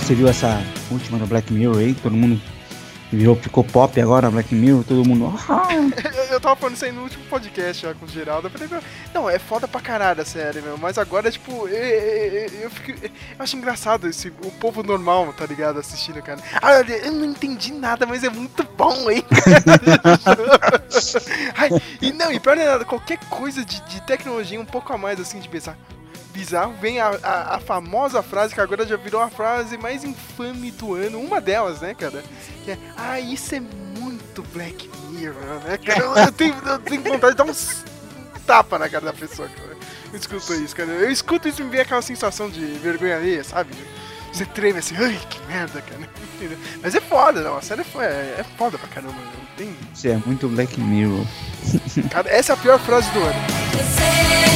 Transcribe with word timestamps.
Você 0.00 0.14
viu 0.14 0.28
essa 0.28 0.62
última 0.90 1.18
do 1.18 1.26
Black 1.26 1.52
Mirror 1.52 1.78
aí? 1.78 1.94
Todo 1.94 2.16
mundo 2.16 2.40
virou, 3.10 3.34
ficou 3.36 3.64
pop 3.64 4.00
agora, 4.00 4.30
Black 4.30 4.54
Mirror, 4.54 4.84
todo 4.84 5.04
mundo. 5.04 5.32
Tava 6.44 6.56
falando 6.56 6.74
isso 6.74 6.84
aí 6.84 6.92
no 6.92 7.04
último 7.04 7.24
podcast 7.24 7.82
já 7.82 7.94
com 7.94 8.04
o 8.04 8.08
Geraldo. 8.08 8.48
Eu 8.48 8.50
falei, 8.50 8.68
não, 9.14 9.30
é 9.30 9.38
foda 9.38 9.66
pra 9.66 9.80
caralho 9.80 10.20
a 10.20 10.26
série, 10.26 10.60
meu. 10.60 10.76
Mas 10.76 10.98
agora, 10.98 11.30
tipo, 11.30 11.66
eu, 11.66 12.48
eu, 12.60 12.70
fico. 12.70 12.90
Eu 13.02 13.10
acho 13.38 13.56
engraçado 13.56 14.06
esse, 14.06 14.28
o 14.28 14.50
povo 14.50 14.82
normal, 14.82 15.32
tá 15.32 15.46
ligado? 15.46 15.78
Assistindo, 15.78 16.20
cara. 16.20 16.38
Ah, 16.60 16.80
eu 16.80 17.12
não 17.12 17.24
entendi 17.24 17.72
nada, 17.72 18.04
mas 18.04 18.22
é 18.22 18.28
muito 18.28 18.62
bom, 18.76 19.10
hein? 19.10 19.24
Ai, 21.56 21.70
e 22.02 22.12
não, 22.12 22.30
e 22.30 22.38
pior 22.38 22.56
nada, 22.56 22.84
qualquer 22.84 23.18
coisa 23.30 23.64
de, 23.64 23.80
de 23.80 24.02
tecnologia 24.02 24.60
um 24.60 24.66
pouco 24.66 24.92
a 24.92 24.98
mais, 24.98 25.18
assim, 25.18 25.40
de 25.40 25.48
pensar. 25.48 25.78
Bizarro, 26.30 26.74
vem 26.74 27.00
a, 27.00 27.08
a, 27.22 27.56
a 27.56 27.58
famosa 27.58 28.22
frase 28.22 28.52
que 28.52 28.60
agora 28.60 28.86
já 28.86 28.96
virou 28.96 29.22
a 29.22 29.30
frase 29.30 29.78
mais 29.78 30.04
infame 30.04 30.70
do 30.72 30.92
ano, 30.92 31.20
uma 31.20 31.40
delas, 31.40 31.80
né, 31.80 31.94
cara? 31.94 32.22
Que 32.66 32.72
é, 32.72 32.78
ah, 32.98 33.18
isso 33.18 33.54
é 33.54 33.60
muito 33.60 34.42
Black 34.52 34.90
Né, 35.32 35.78
cara? 35.78 36.00
Eu, 36.00 36.16
eu 36.16 36.32
tenho, 36.32 36.54
eu 36.66 36.78
tenho 36.78 37.02
vontade 37.02 37.32
de 37.32 37.38
dar 37.38 37.44
uns 37.44 37.84
tapa 38.46 38.78
na 38.78 38.88
cara 38.88 39.06
da 39.06 39.12
pessoa, 39.12 39.48
cara. 39.48 39.76
Eu 40.12 40.18
escuto 40.18 40.54
isso, 40.54 40.76
cara. 40.76 40.90
Eu 40.90 41.10
escuto 41.10 41.48
isso 41.48 41.60
e 41.60 41.64
me 41.64 41.70
vem 41.70 41.80
aquela 41.80 42.02
sensação 42.02 42.48
de 42.48 42.60
vergonha 42.60 43.16
alheia, 43.16 43.42
sabe? 43.42 43.70
Você 44.32 44.44
treme 44.44 44.80
assim, 44.80 44.96
ai, 44.98 45.18
que 45.30 45.40
merda, 45.46 45.80
cara. 45.80 46.08
Mas 46.82 46.94
é 46.94 47.00
foda, 47.00 47.40
não. 47.40 47.56
A 47.56 47.62
série 47.62 47.82
é, 47.82 48.04
é, 48.04 48.36
é 48.40 48.44
foda 48.56 48.78
pra 48.78 48.88
caramba, 48.88 49.14
não 49.14 49.46
tem. 49.56 49.76
Isso 49.94 50.08
é 50.08 50.20
muito 50.26 50.48
Black 50.48 50.80
Mirror. 50.80 51.24
Cara, 52.10 52.28
essa 52.28 52.52
é 52.52 52.54
a 52.54 52.56
pior 52.56 52.78
frase 52.80 53.10
do 53.10 53.20
ano. 53.20 54.54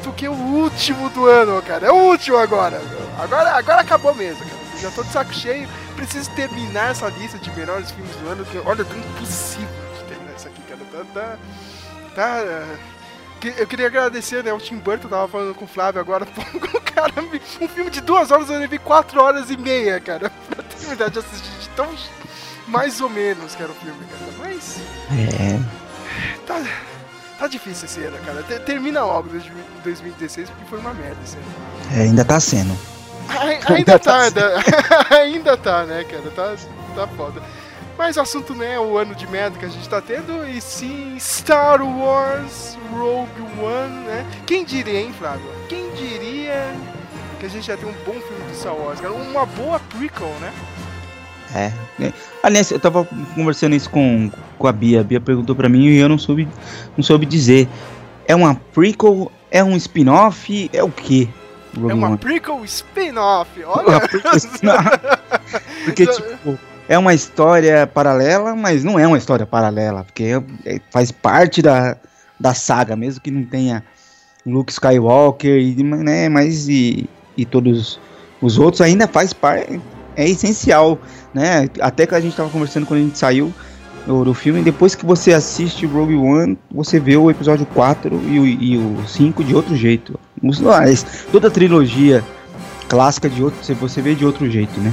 Prometo 0.00 0.12
que 0.12 0.26
é 0.26 0.30
o 0.30 0.32
último 0.32 1.08
do 1.10 1.26
ano, 1.26 1.60
cara, 1.62 1.86
é 1.86 1.92
o 1.92 1.96
último 1.96 2.36
agora, 2.36 2.80
agora, 3.18 3.50
agora 3.52 3.80
acabou 3.80 4.14
mesmo, 4.14 4.44
cara. 4.44 4.60
já 4.80 4.90
tô 4.90 5.02
de 5.02 5.12
saco 5.12 5.32
cheio, 5.32 5.68
preciso 5.94 6.30
terminar 6.32 6.90
essa 6.90 7.08
lista 7.08 7.38
de 7.38 7.50
melhores 7.50 7.90
filmes 7.90 8.14
do 8.16 8.28
ano, 8.28 8.44
que, 8.44 8.58
olha, 8.58 8.84
tá 8.84 8.96
impossível 8.96 9.68
de 9.98 10.04
terminar 10.04 10.34
isso 10.36 10.48
aqui, 10.48 10.62
cara, 10.62 10.80
tá, 11.14 11.36
tá, 12.14 12.42
tá, 12.42 12.66
eu 13.58 13.66
queria 13.66 13.86
agradecer, 13.86 14.42
né, 14.44 14.52
o 14.52 14.58
Tim 14.58 14.76
Burton, 14.78 15.08
tava 15.08 15.28
falando 15.28 15.54
com 15.54 15.64
o 15.64 15.68
Flávio 15.68 16.00
agora, 16.00 16.26
o 16.54 16.80
cara, 16.80 17.12
um 17.60 17.68
filme 17.68 17.90
de 17.90 18.00
duas 18.00 18.30
horas, 18.30 18.48
eu 18.50 18.58
levei 18.58 18.78
quatro 18.78 19.20
horas 19.22 19.50
e 19.50 19.56
meia, 19.56 20.00
cara, 20.00 20.30
pra 20.48 20.62
terminar 20.62 21.10
de 21.10 21.18
assistir, 21.18 21.50
de 21.60 21.68
tão 21.70 21.88
mais 22.66 23.00
ou 23.00 23.08
menos 23.10 23.54
que 23.54 23.62
era 23.62 23.72
o 23.72 23.74
filme, 23.74 23.98
cara. 24.06 24.32
Mas 24.38 24.78
É. 25.10 25.58
tá, 26.46 26.62
tá 27.40 27.48
difícil 27.48 27.86
esse 27.86 28.00
ano, 28.04 28.16
cara. 28.24 28.42
Ter- 28.44 28.60
Termina 28.60 29.04
logo 29.04 29.28
2016 29.82 30.48
porque 30.50 30.64
foi 30.66 30.78
uma 30.78 30.94
merda 30.94 31.16
esse 31.24 31.36
ano. 31.36 31.46
é, 31.96 32.02
ainda 32.02 32.24
tá 32.24 32.38
sendo. 32.38 32.76
Ai- 33.28 33.60
Ainda 33.68 33.98
tá, 33.98 34.22
ainda, 34.22 34.54
ainda 35.10 35.56
tá, 35.56 35.84
né, 35.84 36.04
cara? 36.04 36.30
Tá, 36.30 36.56
tá 36.94 37.06
foda. 37.16 37.40
Mas 37.96 38.16
o 38.16 38.20
assunto 38.22 38.54
não 38.54 38.64
é 38.64 38.78
o 38.80 38.96
ano 38.96 39.14
de 39.14 39.26
merda 39.26 39.58
que 39.58 39.64
a 39.64 39.68
gente 39.68 39.88
tá 39.88 40.00
tendo, 40.00 40.46
e 40.48 40.60
sim 40.60 41.16
Star 41.20 41.80
Wars 41.82 42.76
Rogue 42.92 43.42
One, 43.62 44.04
né? 44.06 44.26
Quem 44.46 44.64
diria, 44.64 45.00
hein, 45.00 45.14
Flávio? 45.16 45.46
Quem 45.68 45.90
diria 45.94 46.74
que 47.38 47.46
a 47.46 47.48
gente 47.48 47.68
ia 47.68 47.76
ter 47.76 47.84
um 47.86 47.92
bom 48.06 48.12
filme 48.14 48.42
do 48.50 48.56
Star 48.56 48.74
Wars, 48.74 49.00
cara? 49.00 49.12
Uma 49.12 49.44
boa 49.46 49.78
prequel, 49.78 50.34
né? 50.40 50.52
É. 51.54 51.72
é. 52.00 52.12
Aliás, 52.42 52.70
eu 52.70 52.78
tava 52.78 53.06
conversando 53.34 53.74
isso 53.74 53.90
com, 53.90 54.30
com 54.58 54.66
a 54.66 54.72
Bia. 54.72 55.00
A 55.00 55.04
Bia 55.04 55.20
perguntou 55.20 55.54
pra 55.54 55.68
mim 55.68 55.86
e 55.86 55.98
eu 55.98 56.08
não 56.08 56.18
soube, 56.18 56.48
não 56.96 57.02
soube 57.02 57.26
dizer. 57.26 57.68
É 58.26 58.34
uma 58.34 58.54
prequel? 58.54 59.30
É 59.50 59.62
um 59.64 59.76
spin-off? 59.76 60.70
É 60.72 60.82
o 60.82 60.90
quê? 60.90 61.28
É 61.88 61.94
uma 61.94 62.08
One? 62.08 62.18
prequel 62.18 62.64
spin-off, 62.64 63.50
Uma 63.62 63.76
olha. 63.76 64.00
Porque, 65.84 66.06
tipo, 66.06 66.58
é 66.88 66.98
uma 66.98 67.14
história 67.14 67.86
paralela, 67.86 68.54
mas 68.54 68.82
não 68.84 68.98
é 68.98 69.06
uma 69.06 69.18
história 69.18 69.46
paralela. 69.46 70.04
Porque 70.04 70.24
é- 70.24 70.74
é- 70.76 70.80
faz 70.90 71.10
parte 71.12 71.62
da, 71.62 71.96
da 72.38 72.54
saga, 72.54 72.96
mesmo 72.96 73.20
que 73.20 73.30
não 73.30 73.44
tenha 73.44 73.84
Luke 74.46 74.72
Skywalker 74.72 75.56
e, 75.60 75.82
né, 75.82 76.28
mas 76.28 76.68
e, 76.68 77.08
e 77.36 77.44
todos 77.44 78.00
os 78.40 78.58
outros 78.58 78.80
ainda 78.80 79.06
faz 79.06 79.32
parte. 79.32 79.80
É 80.16 80.28
essencial, 80.28 80.98
né? 81.34 81.68
Até 81.80 82.06
que 82.06 82.14
a 82.14 82.20
gente 82.20 82.36
tava 82.36 82.50
conversando 82.50 82.86
quando 82.86 83.00
a 83.00 83.02
gente 83.02 83.18
saiu 83.18 83.52
do, 84.06 84.24
do 84.24 84.34
filme. 84.34 84.62
Depois 84.62 84.94
que 84.94 85.04
você 85.04 85.32
assiste 85.32 85.86
Rogue 85.86 86.16
One, 86.16 86.58
você 86.70 86.98
vê 86.98 87.16
o 87.16 87.30
episódio 87.30 87.66
4 87.66 88.20
e 88.28 88.38
o, 88.38 88.46
e 88.46 88.78
o 88.78 89.06
5 89.06 89.44
de 89.44 89.54
outro 89.54 89.76
jeito. 89.76 90.18
Toda 91.30 91.48
a 91.48 91.50
trilogia 91.50 92.24
clássica 92.88 93.28
de 93.28 93.42
outro, 93.42 93.58
você 93.74 94.02
vê 94.02 94.14
de 94.14 94.24
outro 94.24 94.50
jeito, 94.50 94.80
né? 94.80 94.92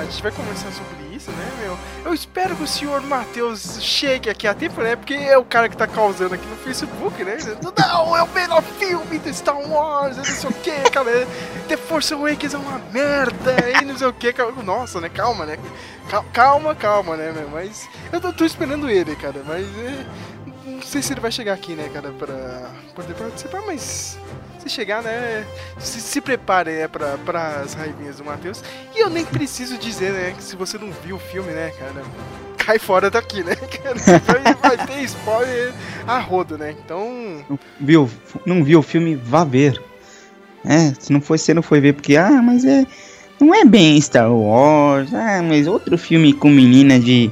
A 0.00 0.04
gente 0.04 0.22
vai 0.22 0.32
conversar 0.32 0.70
sobre 0.72 1.16
isso, 1.16 1.30
né? 1.30 1.61
Eu 2.12 2.14
espero 2.14 2.54
que 2.54 2.62
o 2.62 2.66
senhor 2.68 3.00
Matheus 3.00 3.78
chegue 3.80 4.28
aqui 4.28 4.46
a 4.46 4.52
tempo, 4.52 4.82
né? 4.82 4.96
Porque 4.96 5.14
é 5.14 5.38
o 5.38 5.44
cara 5.46 5.66
que 5.66 5.74
tá 5.74 5.86
causando 5.86 6.34
aqui 6.34 6.46
no 6.46 6.56
Facebook, 6.56 7.24
né? 7.24 7.38
Não, 7.62 8.14
é 8.14 8.22
o 8.22 8.28
melhor 8.28 8.62
filme 8.62 9.18
do 9.18 9.32
Star 9.32 9.58
Wars, 9.58 10.18
eu 10.18 10.22
não 10.22 10.24
sei 10.26 10.50
o 10.50 10.52
que, 10.52 10.90
cara. 10.90 11.26
The 11.68 11.76
Force 11.78 12.12
Awakens 12.12 12.52
é 12.52 12.58
uma 12.58 12.78
merda, 12.92 13.56
e 13.80 13.84
não 13.86 13.96
sei 13.96 14.08
o 14.08 14.12
que. 14.12 14.30
Nossa, 14.62 15.00
né? 15.00 15.08
Calma, 15.08 15.46
né? 15.46 15.56
Cal- 16.10 16.26
Calma, 16.34 16.74
calma, 16.74 17.16
né, 17.16 17.32
meu? 17.32 17.48
Mas 17.48 17.88
eu 18.12 18.20
tô, 18.20 18.30
tô 18.30 18.44
esperando 18.44 18.90
ele, 18.90 19.16
cara. 19.16 19.40
Mas 19.46 19.64
é, 19.78 20.04
não 20.66 20.82
sei 20.82 21.02
se 21.02 21.12
ele 21.12 21.20
vai 21.20 21.32
chegar 21.32 21.54
aqui, 21.54 21.74
né, 21.74 21.88
cara, 21.92 22.10
pra 22.10 22.70
poder 22.94 23.14
participar, 23.14 23.62
mas 23.66 24.18
se 24.58 24.68
chegar, 24.68 25.02
né? 25.02 25.44
Se, 25.78 26.00
se 26.00 26.20
prepare, 26.20 26.70
né, 26.70 26.88
pra, 26.88 27.18
pras 27.18 27.74
raivinhas 27.74 28.16
do 28.16 28.24
Matheus. 28.24 28.62
E 28.94 29.00
eu 29.00 29.10
nem 29.10 29.24
preciso 29.24 29.76
dizer, 29.76 30.12
né, 30.12 30.34
que 30.36 30.42
se 30.42 30.56
você 30.56 30.78
não 30.78 30.90
viu 31.04 31.16
o 31.16 31.18
filme, 31.18 31.50
né, 31.52 31.72
cara, 31.78 32.04
cai 32.56 32.78
fora 32.78 33.10
daqui, 33.10 33.42
né, 33.42 33.56
cara? 33.82 34.54
Vai, 34.60 34.86
ter 34.86 35.02
spoiler 35.02 35.72
a 36.06 36.18
rodo, 36.18 36.56
né? 36.56 36.74
Então, 36.84 37.44
Não 37.48 37.58
viu, 37.80 38.10
não 38.46 38.64
viu 38.64 38.78
o 38.78 38.82
filme, 38.82 39.16
vá 39.16 39.44
ver. 39.44 39.82
É, 40.64 40.94
se 40.98 41.12
não 41.12 41.20
foi, 41.20 41.38
você 41.38 41.52
não 41.52 41.62
foi 41.62 41.80
ver 41.80 41.94
porque, 41.94 42.16
ah, 42.16 42.40
mas 42.42 42.64
é. 42.64 42.86
Não 43.40 43.52
é 43.52 43.64
bem 43.64 44.00
Star 44.00 44.32
Wars, 44.32 45.12
ah, 45.12 45.42
mas 45.42 45.66
outro 45.66 45.98
filme 45.98 46.32
com 46.32 46.48
menina 46.48 47.00
de, 47.00 47.28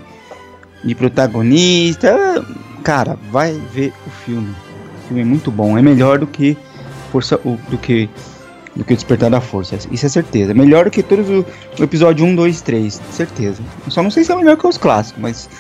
de 0.82 0.94
protagonista. 0.96 2.44
Cara, 2.82 3.18
vai 3.30 3.52
ver 3.72 3.92
o 4.06 4.10
filme. 4.10 4.54
O 5.04 5.06
filme 5.08 5.22
é 5.22 5.24
muito 5.24 5.50
bom, 5.50 5.76
é 5.76 5.82
melhor 5.82 6.18
do 6.18 6.26
que 6.26 6.56
Força, 7.12 7.36
o- 7.44 7.58
do 7.68 7.76
que 7.78 8.08
do 8.76 8.84
que 8.84 8.92
o 8.92 8.96
Despertar 8.96 9.28
da 9.30 9.40
Força, 9.40 9.76
isso 9.90 10.06
é 10.06 10.08
certeza. 10.08 10.54
Melhor 10.54 10.84
do 10.84 10.90
que 10.92 11.02
todos 11.02 11.28
o, 11.28 11.44
o 11.78 11.82
episódio 11.82 12.24
1, 12.24 12.36
2, 12.36 12.60
3, 12.62 13.02
certeza. 13.10 13.60
Só 13.88 14.00
não 14.00 14.12
sei 14.12 14.22
se 14.22 14.30
é 14.30 14.36
melhor 14.36 14.56
que 14.56 14.64
os 14.64 14.78
clássicos, 14.78 15.20
mas 15.20 15.50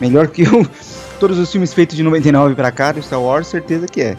melhor 0.00 0.28
que 0.28 0.44
o- 0.44 0.64
todos 1.18 1.38
os 1.38 1.50
filmes 1.50 1.74
feitos 1.74 1.96
de 1.96 2.04
99 2.04 2.54
pra 2.54 2.70
cá 2.70 2.92
do 2.92 3.02
Star 3.02 3.20
Wars, 3.20 3.48
certeza 3.48 3.86
que 3.88 4.00
é. 4.00 4.16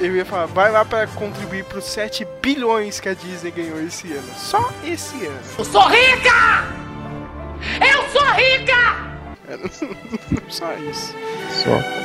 Eu 0.00 0.16
ia 0.16 0.24
falar, 0.24 0.46
vai 0.46 0.72
lá 0.72 0.82
pra 0.84 1.06
contribuir 1.08 1.64
pros 1.64 1.84
7 1.84 2.26
bilhões 2.42 2.98
que 2.98 3.08
a 3.10 3.14
Disney 3.14 3.50
ganhou 3.50 3.80
esse 3.82 4.10
ano. 4.12 4.28
Só 4.38 4.70
esse 4.82 5.14
ano. 5.26 5.38
Eu 5.58 5.64
sou 5.66 5.82
rica! 5.88 6.64
Eu 7.80 8.08
sou 8.10 8.32
rica! 8.32 9.11
Só 10.48 10.72
isso. 10.74 11.14
Só. 11.64 12.02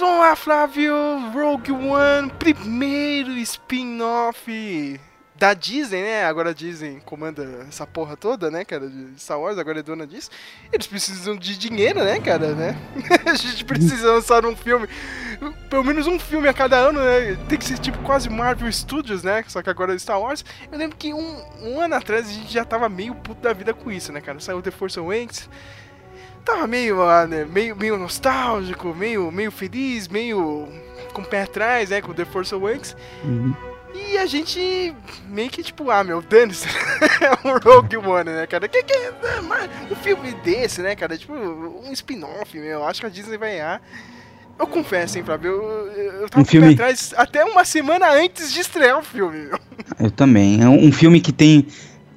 Mas 0.00 0.08
vamos 0.08 0.24
lá, 0.24 0.34
Flávio. 0.34 0.94
Rogue 1.30 1.72
One, 1.72 2.30
primeiro 2.38 3.32
spin-off 3.32 4.98
da 5.36 5.52
Disney, 5.52 6.00
né? 6.00 6.24
Agora 6.24 6.50
a 6.50 6.52
Disney 6.54 7.02
comanda 7.04 7.66
essa 7.68 7.86
porra 7.86 8.16
toda, 8.16 8.50
né, 8.50 8.64
cara? 8.64 8.88
De 8.88 9.20
Star 9.20 9.38
Wars, 9.38 9.58
agora 9.58 9.80
é 9.80 9.82
dona 9.82 10.06
disso. 10.06 10.30
Eles 10.72 10.86
precisam 10.86 11.36
de 11.36 11.58
dinheiro, 11.58 12.02
né, 12.02 12.18
cara, 12.18 12.54
né? 12.54 12.78
a 13.28 13.34
gente 13.34 13.62
precisa 13.62 14.10
lançar 14.10 14.46
um 14.46 14.56
filme, 14.56 14.88
pelo 15.68 15.84
menos 15.84 16.06
um 16.06 16.18
filme 16.18 16.48
a 16.48 16.54
cada 16.54 16.78
ano, 16.78 16.98
né? 16.98 17.36
Tem 17.46 17.58
que 17.58 17.66
ser 17.66 17.76
tipo 17.76 17.98
quase 17.98 18.30
Marvel 18.30 18.72
Studios, 18.72 19.22
né? 19.22 19.44
Só 19.48 19.60
que 19.60 19.68
agora 19.68 19.94
é 19.94 19.98
Star 19.98 20.18
Wars. 20.18 20.42
Eu 20.72 20.78
lembro 20.78 20.96
que 20.96 21.12
um, 21.12 21.44
um 21.62 21.78
ano 21.78 21.94
atrás 21.94 22.26
a 22.26 22.32
gente 22.32 22.50
já 22.50 22.64
tava 22.64 22.88
meio 22.88 23.14
puto 23.16 23.42
da 23.42 23.52
vida 23.52 23.74
com 23.74 23.92
isso, 23.92 24.10
né, 24.12 24.22
cara? 24.22 24.40
Saiu 24.40 24.62
The 24.62 24.70
Force 24.70 24.98
Awakens 24.98 25.46
tava 26.54 26.66
meio, 26.66 27.02
ah, 27.02 27.26
né, 27.26 27.44
meio, 27.44 27.76
meio 27.76 27.96
nostálgico, 27.98 28.94
meio, 28.94 29.30
meio 29.30 29.50
feliz, 29.50 30.08
meio 30.08 30.68
com 31.12 31.22
o 31.22 31.24
pé 31.24 31.42
atrás, 31.42 31.90
né, 31.90 32.00
com 32.00 32.12
The 32.12 32.24
Force 32.24 32.54
Awakens. 32.54 32.96
Uhum. 33.24 33.54
E 33.92 34.16
a 34.18 34.26
gente 34.26 34.94
meio 35.28 35.50
que 35.50 35.62
tipo, 35.62 35.90
ah, 35.90 36.04
meu, 36.04 36.22
dane-se, 36.22 36.66
é 37.20 37.48
um 37.48 37.58
Rogue 37.58 37.96
One, 37.96 38.30
né, 38.30 38.46
cara? 38.46 38.68
Que 38.68 38.82
que 38.84 38.92
é 38.92 39.12
um 39.90 39.96
filme 39.96 40.32
desse, 40.44 40.80
né, 40.80 40.94
cara? 40.94 41.18
Tipo, 41.18 41.32
um 41.34 41.92
spin-off, 41.92 42.56
meu, 42.58 42.84
acho 42.84 43.00
que 43.00 43.06
a 43.06 43.10
Disney 43.10 43.36
vai 43.36 43.58
errar. 43.58 43.80
Eu 44.58 44.66
confesso, 44.66 45.16
hein, 45.18 45.24
Flávio, 45.24 45.50
eu, 45.50 45.86
eu 46.22 46.28
tava 46.28 46.42
Um 46.42 46.42
com 46.42 46.42
o 46.42 46.44
filme- 46.44 46.66
pé 46.68 46.72
atrás 46.74 47.14
até 47.16 47.44
uma 47.44 47.64
semana 47.64 48.12
antes 48.12 48.52
de 48.52 48.60
estrear 48.60 48.98
o 48.98 49.02
filme, 49.02 49.38
meu. 49.46 49.58
Eu 49.98 50.10
também. 50.10 50.62
É 50.62 50.68
um, 50.68 50.92
filme 50.92 51.20
que 51.20 51.32
tem. 51.32 51.66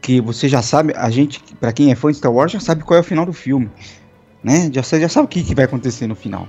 Que 0.02 0.20
você 0.20 0.50
já 0.50 0.62
sabe, 0.62 0.94
a 0.98 1.10
gente, 1.10 1.42
pra 1.62 1.72
quem 1.72 1.90
é 1.90 1.96
fã 1.96 2.12
de 2.12 2.18
Star 2.18 2.32
Wars, 2.32 2.52
já 2.52 2.60
sabe 2.60 2.84
qual 2.84 2.98
é 2.98 3.00
o 3.00 3.04
final 3.06 3.26
do 3.26 3.32
filme. 3.32 3.72
Né? 4.44 4.70
Já, 4.74 4.84
você 4.84 5.00
já 5.00 5.08
sabe 5.10 5.26
o 5.26 5.28
que, 5.30 5.44
que 5.44 5.56
vai 5.56 5.66
acontecer 5.66 6.06
no 6.08 6.16
final. 6.16 6.48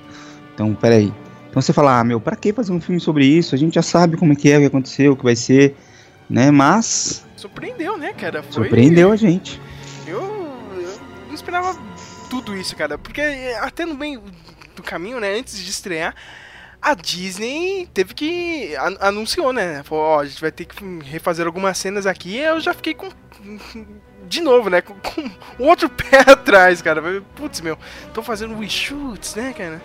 Então, 0.53 0.75
peraí. 0.75 1.13
Então 1.51 1.63
você 1.63 1.73
fala, 1.73 2.01
ah, 2.01 2.05
meu, 2.05 2.21
pra 2.21 2.35
que 2.35 2.53
fazer 2.53 2.73
um 2.73 2.81
filme 2.81 3.01
sobre 3.01 3.25
isso? 3.25 3.55
A 3.55 3.59
gente 3.59 3.75
já 3.75 3.83
sabe 3.83 4.17
como 4.17 4.33
é 4.33 4.37
que 4.37 4.51
é, 4.51 4.57
o 4.57 4.61
que 4.61 4.67
aconteceu, 4.67 5.13
o 5.13 5.17
que 5.17 5.23
vai 5.23 5.37
ser. 5.37 5.77
Né? 6.29 6.51
Mas 6.51 7.25
Surpreendeu, 7.37 7.97
né, 7.99 8.13
cara? 8.13 8.43
Foi... 8.43 8.53
surpreendeu 8.53 9.13
a 9.13 9.17
gente. 9.17 9.61
Eu, 10.07 10.21
eu 10.21 10.99
não 11.29 11.35
esperava 11.35 11.79
tudo 12.31 12.57
isso, 12.57 12.75
cara. 12.75 12.97
Porque 12.99 13.21
até 13.61 13.85
no 13.85 13.95
meio 13.95 14.23
do 14.75 14.83
caminho, 14.83 15.21
né? 15.21 15.39
Antes 15.39 15.57
de 15.63 15.71
estrear, 15.71 16.15
a 16.81 16.95
Disney 16.95 17.87
teve 17.93 18.15
que. 18.15 18.75
an- 18.77 18.97
anunciou, 19.01 19.53
né? 19.53 19.83
Falou, 19.85 20.05
ó, 20.05 20.21
a 20.21 20.25
gente 20.27 20.41
vai 20.41 20.51
ter 20.51 20.65
que 20.65 20.83
refazer 21.05 21.47
algumas 21.47 21.77
cenas 21.79 22.07
aqui. 22.07 22.37
Eu 22.39 22.59
já 22.61 22.73
fiquei 22.75 22.95
com. 22.95 23.09
De 24.29 24.41
novo, 24.41 24.69
né? 24.71 24.81
Com, 24.81 24.95
com 24.95 25.31
outro 25.59 25.89
pé 25.91 26.21
atrás, 26.31 26.81
cara. 26.83 27.03
Putz, 27.35 27.61
meu, 27.61 27.79
tô 28.13 28.23
fazendo 28.23 28.59
reshoots, 28.59 29.35
né, 29.35 29.53
cara? 29.57 29.81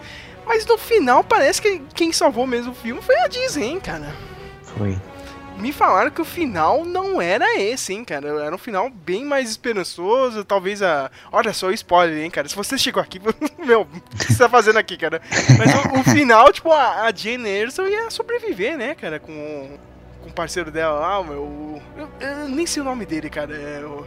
Mas 0.45 0.65
no 0.65 0.77
final 0.77 1.23
parece 1.23 1.61
que 1.61 1.81
quem 1.93 2.11
salvou 2.11 2.47
mesmo 2.47 2.71
o 2.71 2.75
filme 2.75 3.01
foi 3.01 3.15
a 3.17 3.27
Disney, 3.27 3.65
hein, 3.67 3.79
cara. 3.79 4.13
Foi. 4.63 4.97
Me 5.57 5.73
falaram 5.73 6.09
que 6.09 6.21
o 6.21 6.25
final 6.25 6.85
não 6.85 7.21
era 7.21 7.59
esse, 7.59 7.91
hein, 7.93 8.05
cara. 8.05 8.29
Era 8.45 8.55
um 8.55 8.57
final 8.57 8.89
bem 8.89 9.25
mais 9.25 9.49
esperançoso. 9.49 10.45
Talvez 10.45 10.81
a. 10.81 11.11
Olha 11.33 11.51
só 11.51 11.67
o 11.67 11.71
spoiler, 11.73 12.23
hein, 12.23 12.31
cara. 12.31 12.47
Se 12.47 12.55
você 12.55 12.77
chegou 12.77 13.03
aqui, 13.03 13.19
meu, 13.63 13.81
o 13.81 13.87
que 14.17 14.31
você 14.31 14.37
tá 14.39 14.47
fazendo 14.47 14.79
aqui, 14.79 14.95
cara? 14.97 15.21
Mas 15.57 15.73
o, 15.73 15.99
o 15.99 16.03
final, 16.05 16.51
tipo, 16.53 16.71
a, 16.71 17.01
a 17.07 17.11
Jane 17.13 17.49
Erso 17.49 17.81
ia 17.87 18.09
sobreviver, 18.09 18.77
né, 18.77 18.95
cara, 18.95 19.19
com, 19.19 19.77
com 20.23 20.29
o 20.29 20.33
parceiro 20.33 20.71
dela 20.71 20.97
lá, 20.97 21.19
o 21.19 21.23
meu. 21.25 21.81
Eu, 21.97 22.09
eu 22.21 22.47
nem 22.47 22.65
sei 22.65 22.81
o 22.81 22.85
nome 22.85 23.05
dele, 23.05 23.29
cara. 23.29 23.53
É, 23.53 23.83
o- 23.85 24.05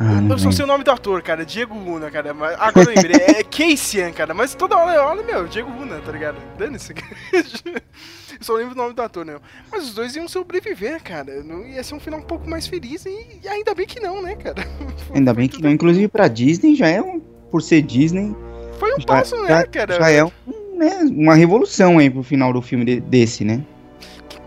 Ah, 0.00 0.22
eu 0.30 0.38
só 0.38 0.50
sei 0.52 0.64
o 0.64 0.68
nome 0.68 0.84
do 0.84 0.90
ator, 0.90 1.20
cara. 1.22 1.44
Diego 1.44 1.74
Luna, 1.76 2.10
cara. 2.10 2.32
Mas, 2.32 2.56
agora 2.60 2.90
eu 2.90 2.94
lembrei. 2.94 3.16
É 3.26 3.42
Casey, 3.44 4.12
cara. 4.12 4.32
Mas 4.32 4.54
toda 4.54 4.76
hora 4.76 4.94
eu 4.94 5.02
olho, 5.04 5.24
meu, 5.24 5.46
Diego 5.48 5.70
Luna, 5.70 5.98
tá 6.04 6.12
ligado? 6.12 6.36
Dane-se. 6.56 6.94
Eu 7.32 7.42
só 8.40 8.54
lembro 8.54 8.74
o 8.74 8.76
nome 8.76 8.94
do 8.94 9.02
ator, 9.02 9.24
né? 9.24 9.36
Mas 9.72 9.84
os 9.88 9.94
dois 9.94 10.14
iam 10.14 10.28
sobreviver, 10.28 11.02
cara. 11.02 11.42
Não 11.42 11.66
ia 11.66 11.82
ser 11.82 11.94
um 11.94 12.00
final 12.00 12.20
um 12.20 12.24
pouco 12.24 12.48
mais 12.48 12.66
feliz 12.68 13.04
e, 13.06 13.40
e 13.42 13.48
ainda 13.48 13.74
bem 13.74 13.86
que 13.86 13.98
não, 14.00 14.22
né, 14.22 14.36
cara? 14.36 14.64
Ainda 15.12 15.34
bem 15.34 15.48
que 15.48 15.60
não. 15.60 15.70
Inclusive 15.70 16.06
pra 16.08 16.28
Disney 16.28 16.74
já 16.76 16.86
é 16.88 17.00
um. 17.02 17.18
Por 17.50 17.62
ser 17.62 17.80
Disney, 17.82 18.36
Foi 18.78 18.94
um 18.94 19.00
já, 19.00 19.06
passo, 19.06 19.34
né, 19.42 19.48
já, 19.48 19.66
cara? 19.66 19.94
já 19.96 20.10
é 20.10 20.22
um, 20.22 20.30
né, 20.76 20.98
uma 21.10 21.34
revolução 21.34 21.96
aí 21.98 22.10
pro 22.10 22.22
final 22.22 22.52
do 22.52 22.60
filme 22.60 22.84
de- 22.84 23.00
desse, 23.00 23.42
né? 23.42 23.64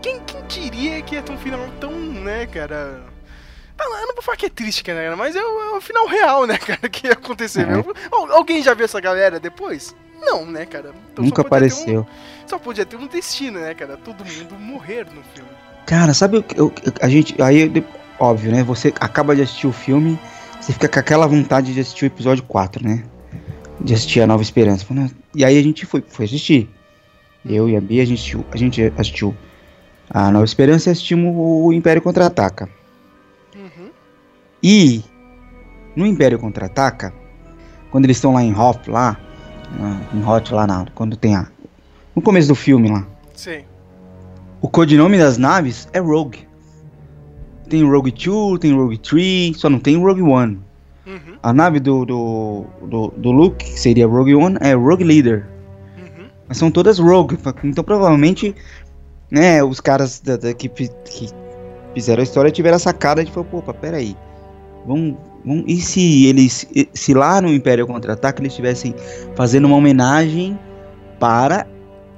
Quem, 0.00 0.20
quem 0.20 0.40
diria 0.46 1.02
que 1.02 1.16
ia 1.16 1.22
ter 1.22 1.32
um 1.32 1.36
final 1.36 1.58
tão, 1.80 1.90
né, 1.90 2.46
cara. 2.46 3.02
Eu 4.22 4.24
falar 4.24 4.36
que 4.36 4.46
é 4.46 4.50
triste, 4.50 4.84
cara, 4.84 5.16
mas 5.16 5.34
é 5.34 5.42
o, 5.42 5.60
é 5.74 5.76
o 5.76 5.80
final 5.80 6.06
real, 6.06 6.46
né, 6.46 6.56
cara, 6.64 6.88
que 6.88 7.08
ia 7.08 7.12
acontecer. 7.14 7.66
É. 7.68 7.74
Al- 8.12 8.32
Alguém 8.32 8.62
já 8.62 8.72
viu 8.72 8.84
essa 8.84 9.00
galera 9.00 9.40
depois? 9.40 9.96
Não, 10.20 10.46
né, 10.46 10.64
cara? 10.64 10.92
Então 11.12 11.24
Nunca 11.24 11.42
só 11.42 11.42
ter 11.42 11.44
um- 11.44 11.46
apareceu. 11.48 12.06
só 12.46 12.58
podia 12.58 12.86
ter 12.86 12.96
um 12.96 13.08
destino, 13.08 13.58
né, 13.58 13.74
cara? 13.74 13.96
Todo 13.96 14.24
mundo 14.24 14.54
morrer 14.60 15.04
no 15.06 15.22
filme. 15.34 15.50
Cara, 15.86 16.14
sabe 16.14 16.36
o 16.38 16.42
que 16.44 16.54
a 17.00 17.08
gente. 17.08 17.34
Aí, 17.42 17.84
óbvio, 18.20 18.52
né? 18.52 18.62
Você 18.62 18.94
acaba 19.00 19.34
de 19.34 19.42
assistir 19.42 19.66
o 19.66 19.72
filme, 19.72 20.16
você 20.60 20.72
fica 20.72 20.88
com 20.88 21.00
aquela 21.00 21.26
vontade 21.26 21.74
de 21.74 21.80
assistir 21.80 22.04
o 22.04 22.06
episódio 22.06 22.44
4, 22.44 22.84
né? 22.86 23.02
De 23.80 23.92
assistir 23.92 24.20
a 24.20 24.26
Nova 24.28 24.42
Esperança. 24.44 24.86
E 25.34 25.44
aí 25.44 25.58
a 25.58 25.62
gente 25.62 25.84
foi, 25.84 26.04
foi 26.06 26.26
assistir. 26.26 26.70
Eu 27.44 27.68
e 27.68 27.76
a 27.76 27.80
Bia, 27.80 28.02
a 28.04 28.06
gente 28.06 28.38
a 28.52 28.56
gente 28.56 28.92
assistiu 28.96 29.34
a 30.08 30.30
Nova 30.30 30.44
Esperança 30.44 30.88
e 30.88 30.92
assistimos 30.92 31.34
o 31.36 31.72
Império 31.72 32.00
Contra-Ataca. 32.00 32.68
E 34.62 35.02
no 35.96 36.06
Império 36.06 36.38
Contra-Ataca, 36.38 37.12
quando 37.90 38.04
eles 38.04 38.16
estão 38.16 38.34
lá 38.34 38.42
em 38.42 38.54
Hoth, 38.54 38.88
lá, 38.88 39.18
em 40.14 40.24
Hoth, 40.24 40.50
lá 40.50 40.66
na, 40.66 40.86
quando 40.94 41.16
tem 41.16 41.34
a. 41.36 41.46
No 42.14 42.22
começo 42.22 42.48
do 42.48 42.54
filme 42.54 42.90
lá. 42.90 43.06
Sei. 43.34 43.64
O 44.60 44.68
codinome 44.68 45.18
das 45.18 45.36
naves 45.38 45.88
é 45.92 45.98
Rogue. 45.98 46.46
Tem 47.68 47.82
Rogue 47.84 48.10
2, 48.12 48.58
tem 48.60 48.74
Rogue 48.74 48.98
3, 48.98 49.56
só 49.56 49.68
não 49.68 49.78
tem 49.78 49.96
Rogue 49.98 50.22
One. 50.22 50.60
Uhum. 51.06 51.36
A 51.42 51.52
nave 51.52 51.80
do, 51.80 52.04
do, 52.04 52.64
do, 52.82 53.08
do 53.16 53.32
Luke, 53.32 53.64
que 53.64 53.80
seria 53.80 54.06
Rogue 54.06 54.34
One, 54.34 54.56
é 54.60 54.74
Rogue 54.74 55.02
Leader. 55.04 55.48
Uhum. 55.98 56.26
Mas 56.46 56.58
são 56.58 56.70
todas 56.70 56.98
Rogue. 56.98 57.36
Então 57.64 57.82
provavelmente, 57.82 58.54
né, 59.30 59.64
os 59.64 59.80
caras 59.80 60.20
da, 60.20 60.36
da- 60.36 60.52
que, 60.54 60.68
que 60.68 61.28
fizeram 61.94 62.20
a 62.20 62.24
história 62.24 62.50
tiveram 62.50 62.76
essa 62.76 62.92
cara 62.92 63.24
de 63.24 63.32
falar, 63.32 63.46
opa, 63.52 63.72
peraí. 63.74 64.16
Vamos, 64.86 65.16
vamos, 65.44 65.64
e 65.66 65.80
se 65.80 66.26
eles, 66.26 66.66
se 66.92 67.14
lá 67.14 67.40
no 67.40 67.48
Império 67.48 67.86
Contra-Ataque 67.86 68.40
eles 68.40 68.52
estivessem 68.52 68.94
fazendo 69.36 69.66
uma 69.66 69.76
homenagem 69.76 70.58
para 71.20 71.66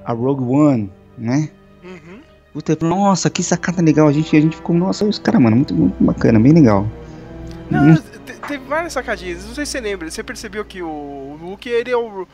a 0.04 0.12
Rogue 0.12 0.44
One, 0.44 0.92
né? 1.18 1.50
Uhum. 1.85 2.18
Puta, 2.52 2.76
nossa, 2.80 3.28
que 3.28 3.42
sacada 3.42 3.83
legal. 3.83 4.09
A 4.09 4.12
gente, 4.12 4.35
a 4.37 4.40
gente 4.40 4.56
ficou, 4.56 4.75
nossa, 4.76 5.04
os 5.04 5.18
caras, 5.18 5.40
mano, 5.40 5.56
muito, 5.56 5.75
muito 5.75 6.02
bacana, 6.02 6.38
bem 6.40 6.52
legal. 6.52 6.87
Não, 7.71 7.90
Hum. 7.90 7.94
te- 7.94 8.40
teve 8.49 8.64
várias 8.66 8.92
sacadinhas. 8.92 9.44
Não 9.47 9.54
sei 9.54 9.66
se 9.66 9.73
você 9.73 9.80
lembra. 9.80 10.11
Você 10.11 10.23
percebeu 10.23 10.64
que 10.64 10.80
o 10.83 11.38
Luke, 11.42 11.68
ele 11.68 11.90
é 11.90 11.97
o, 11.97 12.26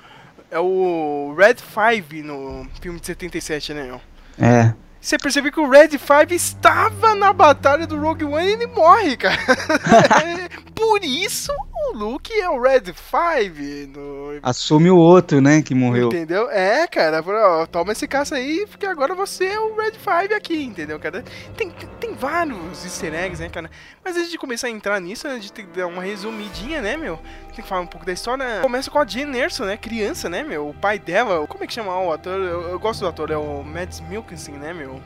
é 0.50 0.58
o 0.60 1.34
Red 1.37 1.56
5 1.58 2.26
no 2.26 2.66
filme 2.80 3.00
de 3.00 3.06
77, 3.06 3.72
né? 3.75 3.99
É, 4.38 4.72
Você 5.00 5.16
percebeu 5.16 5.50
que 5.50 5.61
o 5.61 5.69
Red 5.69 5.90
5 5.90 6.35
estava 6.35 7.14
na 7.14 7.33
batalha 7.33 7.87
do 7.87 7.99
Rogue 7.99 8.25
One 8.25 8.47
e 8.47 8.52
ele 8.52 8.66
morre, 8.66 9.16
cara. 9.16 9.38
Por 10.75 11.02
isso 11.02 11.52
o 11.73 11.97
Luke 11.97 12.33
é 12.33 12.49
o 12.49 12.61
Red 12.61 12.85
5 12.87 13.99
no 13.99 14.38
assume 14.42 14.90
o 14.90 14.97
outro, 14.97 15.40
né, 15.40 15.62
que 15.62 15.75
morreu. 15.75 16.09
Entendeu? 16.09 16.50
É, 16.50 16.87
cara, 16.87 17.23
ó, 17.26 17.66
toma 17.66 17.92
esse 17.92 18.07
caça 18.07 18.37
aí, 18.37 18.66
porque 18.69 18.87
agora 18.87 19.14
você 19.14 19.47
é 19.47 19.59
o 19.59 19.75
Red 19.75 19.92
5 19.92 20.35
aqui, 20.35 20.62
entendeu, 20.62 20.99
cara? 21.00 21.25
Tem, 21.57 21.71
tem 21.99 22.14
vários 22.14 22.85
easter 22.85 23.14
eggs, 23.14 23.42
né, 23.42 23.49
cara? 23.49 23.71
Mas 24.04 24.16
antes 24.16 24.30
de 24.30 24.38
começar 24.38 24.66
a 24.66 24.71
entrar 24.71 25.00
nisso, 25.00 25.26
a 25.26 25.35
gente 25.35 25.52
tem 25.52 25.66
que 25.66 25.76
dar 25.76 25.87
uma 25.87 26.02
resumidinha, 26.02 26.83
né, 26.83 26.97
meu? 26.97 27.19
Tem 27.52 27.62
que 27.62 27.69
falar 27.69 27.80
um 27.83 27.87
pouco 27.87 28.07
da 28.07 28.12
história. 28.12 28.61
Começa 28.62 28.90
com 28.90 28.99
a 28.99 29.07
Jane 29.07 29.37
Erso, 29.38 29.64
né, 29.64 29.76
criança, 29.76 30.28
né, 30.28 30.42
meu? 30.42 30.69
O 30.69 30.75
pai 30.75 30.99
dela, 30.99 31.47
como 31.47 31.64
é 31.64 31.66
que 31.66 31.73
chama 31.75 31.99
o 31.99 32.12
ator? 32.12 32.38
Eu, 32.40 32.62
eu 32.71 32.78
gosto 32.78 33.00
do 33.00 33.09
ator, 33.09 33.30
é 33.30 33.37
o 33.37 33.62
Mads 33.62 34.00
Mikkelsen, 34.00 34.54
né, 34.54 34.73
meu? 34.73 35.00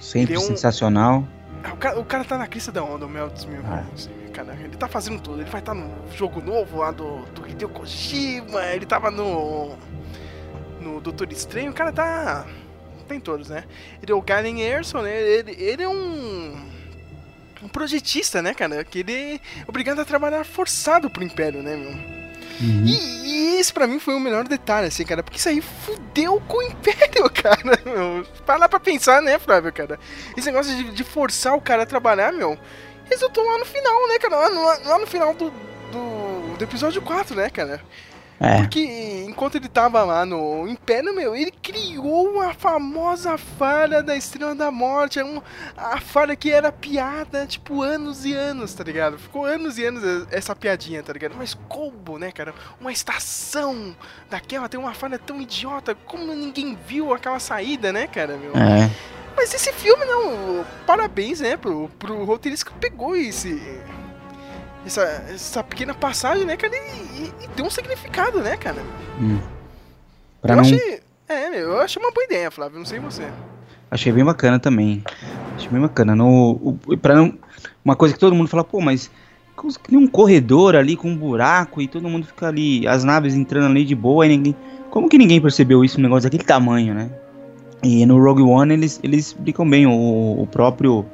Sempre 0.00 0.34
é 0.34 0.38
um- 0.38 0.42
sensacional. 0.42 1.24
Ah, 1.62 1.72
O 1.72 1.76
cara, 1.76 2.00
o 2.00 2.04
cara 2.04 2.24
tá 2.24 2.38
na 2.38 2.46
crista 2.46 2.70
da 2.72 2.82
onda, 2.82 3.04
o 3.06 3.28
dos 3.30 3.44
mil 3.44 3.60
Ah. 3.66 3.82
Mundos, 3.82 4.08
cara. 4.32 4.54
Ele 4.62 4.76
tá 4.76 4.86
fazendo 4.88 5.20
tudo. 5.20 5.40
Ele 5.42 5.50
vai 5.50 5.60
estar 5.60 5.74
no 5.74 5.90
jogo 6.14 6.40
novo 6.40 6.78
lá 6.78 6.90
do, 6.92 7.18
do 7.34 7.46
Hideo 7.48 7.68
Kojima. 7.68 8.64
Ele 8.66 8.86
tava 8.86 9.10
no. 9.10 9.76
No 10.80 11.00
Doutor 11.00 11.30
Estranho. 11.32 11.72
O 11.72 11.74
cara 11.74 11.90
tá. 11.92 12.46
Tem 13.08 13.18
todos, 13.18 13.48
né? 13.48 13.64
Ele 14.02 14.12
é 14.12 14.14
o 14.14 14.22
Galen 14.22 14.60
Erson, 14.60 15.02
né? 15.02 15.20
Ele, 15.20 15.56
ele 15.58 15.82
é 15.82 15.88
um. 15.88 16.56
Um 17.62 17.68
projetista, 17.68 18.40
né, 18.40 18.54
cara? 18.54 18.84
Que 18.84 19.00
ele 19.00 19.34
é 19.34 19.40
obrigado 19.66 20.00
a 20.00 20.04
trabalhar 20.04 20.44
forçado 20.44 21.10
pro 21.10 21.24
Império, 21.24 21.62
né, 21.62 21.76
meu? 21.76 21.90
Uhum. 22.60 22.84
E, 22.86 23.56
e 23.56 23.60
esse 23.60 23.72
pra 23.72 23.86
mim 23.86 24.00
foi 24.00 24.14
o 24.14 24.20
melhor 24.20 24.46
detalhe, 24.46 24.88
assim, 24.88 25.04
cara, 25.04 25.22
porque 25.22 25.38
isso 25.38 25.48
aí 25.48 25.60
fudeu 25.60 26.40
com 26.48 26.58
o 26.58 26.62
Império, 26.62 27.30
cara, 27.30 27.80
meu. 27.84 28.26
Para 28.44 28.68
pra 28.68 28.80
pensar, 28.80 29.22
né, 29.22 29.38
Flávio, 29.38 29.72
cara? 29.72 29.98
Esse 30.36 30.46
negócio 30.46 30.74
de, 30.74 30.90
de 30.90 31.04
forçar 31.04 31.54
o 31.54 31.60
cara 31.60 31.84
a 31.84 31.86
trabalhar, 31.86 32.32
meu, 32.32 32.58
resultou 33.08 33.44
lá 33.44 33.58
no 33.58 33.64
final, 33.64 34.08
né, 34.08 34.18
cara? 34.18 34.36
Lá 34.36 34.50
no, 34.50 34.88
lá 34.88 34.98
no 34.98 35.06
final 35.06 35.34
do, 35.34 35.50
do, 35.92 36.56
do 36.56 36.64
episódio 36.64 37.00
4, 37.00 37.36
né, 37.36 37.48
cara? 37.50 37.80
É. 38.40 38.58
Porque 38.58 39.24
enquanto 39.26 39.56
ele 39.56 39.68
tava 39.68 40.02
lá 40.04 40.24
no 40.24 40.68
Império, 40.68 41.14
meu, 41.14 41.34
ele 41.34 41.50
criou 41.50 42.40
a 42.40 42.54
famosa 42.54 43.36
falha 43.36 44.02
da 44.02 44.16
Estrela 44.16 44.54
da 44.54 44.70
Morte. 44.70 45.18
É 45.18 45.24
um, 45.24 45.42
a 45.76 46.00
falha 46.00 46.36
que 46.36 46.50
era 46.50 46.70
piada, 46.70 47.46
tipo, 47.46 47.82
anos 47.82 48.24
e 48.24 48.32
anos, 48.32 48.72
tá 48.74 48.84
ligado? 48.84 49.18
Ficou 49.18 49.44
anos 49.44 49.76
e 49.78 49.84
anos 49.84 50.26
essa 50.30 50.54
piadinha, 50.54 51.02
tá 51.02 51.12
ligado? 51.12 51.34
Mas 51.36 51.54
como, 51.68 52.18
né, 52.18 52.30
cara? 52.30 52.54
Uma 52.80 52.92
estação 52.92 53.96
daquela 54.30 54.68
tem 54.68 54.78
uma 54.78 54.94
falha 54.94 55.18
tão 55.18 55.40
idiota. 55.40 55.94
Como 55.94 56.32
ninguém 56.32 56.78
viu 56.86 57.12
aquela 57.12 57.40
saída, 57.40 57.92
né, 57.92 58.06
cara, 58.06 58.36
meu? 58.36 58.52
É. 58.52 58.88
Mas 59.36 59.52
esse 59.52 59.72
filme, 59.72 60.04
não. 60.04 60.64
Parabéns, 60.86 61.40
né, 61.40 61.56
pro, 61.56 61.88
pro 61.98 62.24
roteirista 62.24 62.70
que 62.70 62.76
pegou 62.78 63.16
esse. 63.16 63.80
Essa, 64.88 65.02
essa 65.34 65.62
pequena 65.62 65.92
passagem, 65.92 66.46
né, 66.46 66.56
cara? 66.56 66.74
E, 66.74 66.78
e- 66.78 67.32
e 67.44 67.48
deu 67.54 67.66
um 67.66 67.70
significado, 67.70 68.40
né, 68.40 68.56
cara? 68.56 68.82
Hum. 69.20 69.38
Pra 70.40 70.54
eu 70.54 70.56
não... 70.56 70.62
achei. 70.62 71.00
É, 71.28 71.50
meu, 71.50 71.60
eu 71.60 71.80
achei 71.80 72.02
uma 72.02 72.10
boa 72.10 72.24
ideia, 72.24 72.50
Flávio. 72.50 72.78
Não 72.78 72.86
sei 72.86 72.98
você. 72.98 73.28
Achei 73.90 74.10
bem 74.10 74.24
bacana 74.24 74.58
também. 74.58 75.04
Achei 75.56 75.68
bem 75.68 75.80
bacana. 75.82 76.16
No, 76.16 76.52
o, 76.86 76.96
pra 76.96 77.14
não, 77.14 77.34
uma 77.84 77.94
coisa 77.94 78.14
que 78.14 78.20
todo 78.20 78.34
mundo 78.34 78.48
fala, 78.48 78.64
pô, 78.64 78.80
mas 78.80 79.10
tem 79.86 79.98
um 79.98 80.06
corredor 80.06 80.74
ali 80.74 80.96
com 80.96 81.10
um 81.10 81.16
buraco 81.16 81.82
e 81.82 81.86
todo 81.88 82.08
mundo 82.08 82.26
fica 82.26 82.48
ali, 82.48 82.86
as 82.88 83.04
naves 83.04 83.34
entrando 83.34 83.66
ali 83.66 83.84
de 83.84 83.94
boa 83.94 84.24
e 84.24 84.30
ninguém. 84.30 84.56
Como 84.88 85.06
que 85.06 85.18
ninguém 85.18 85.38
percebeu 85.38 85.84
isso, 85.84 85.98
um 85.98 86.02
negócio 86.02 86.30
daquele 86.30 86.44
tamanho, 86.44 86.94
né? 86.94 87.10
E 87.82 88.06
no 88.06 88.18
Rogue 88.22 88.42
One 88.42 88.72
eles, 88.72 88.98
eles 89.02 89.26
explicam 89.26 89.68
bem, 89.68 89.86
o, 89.86 89.92
o 90.40 90.46
próprio. 90.46 91.04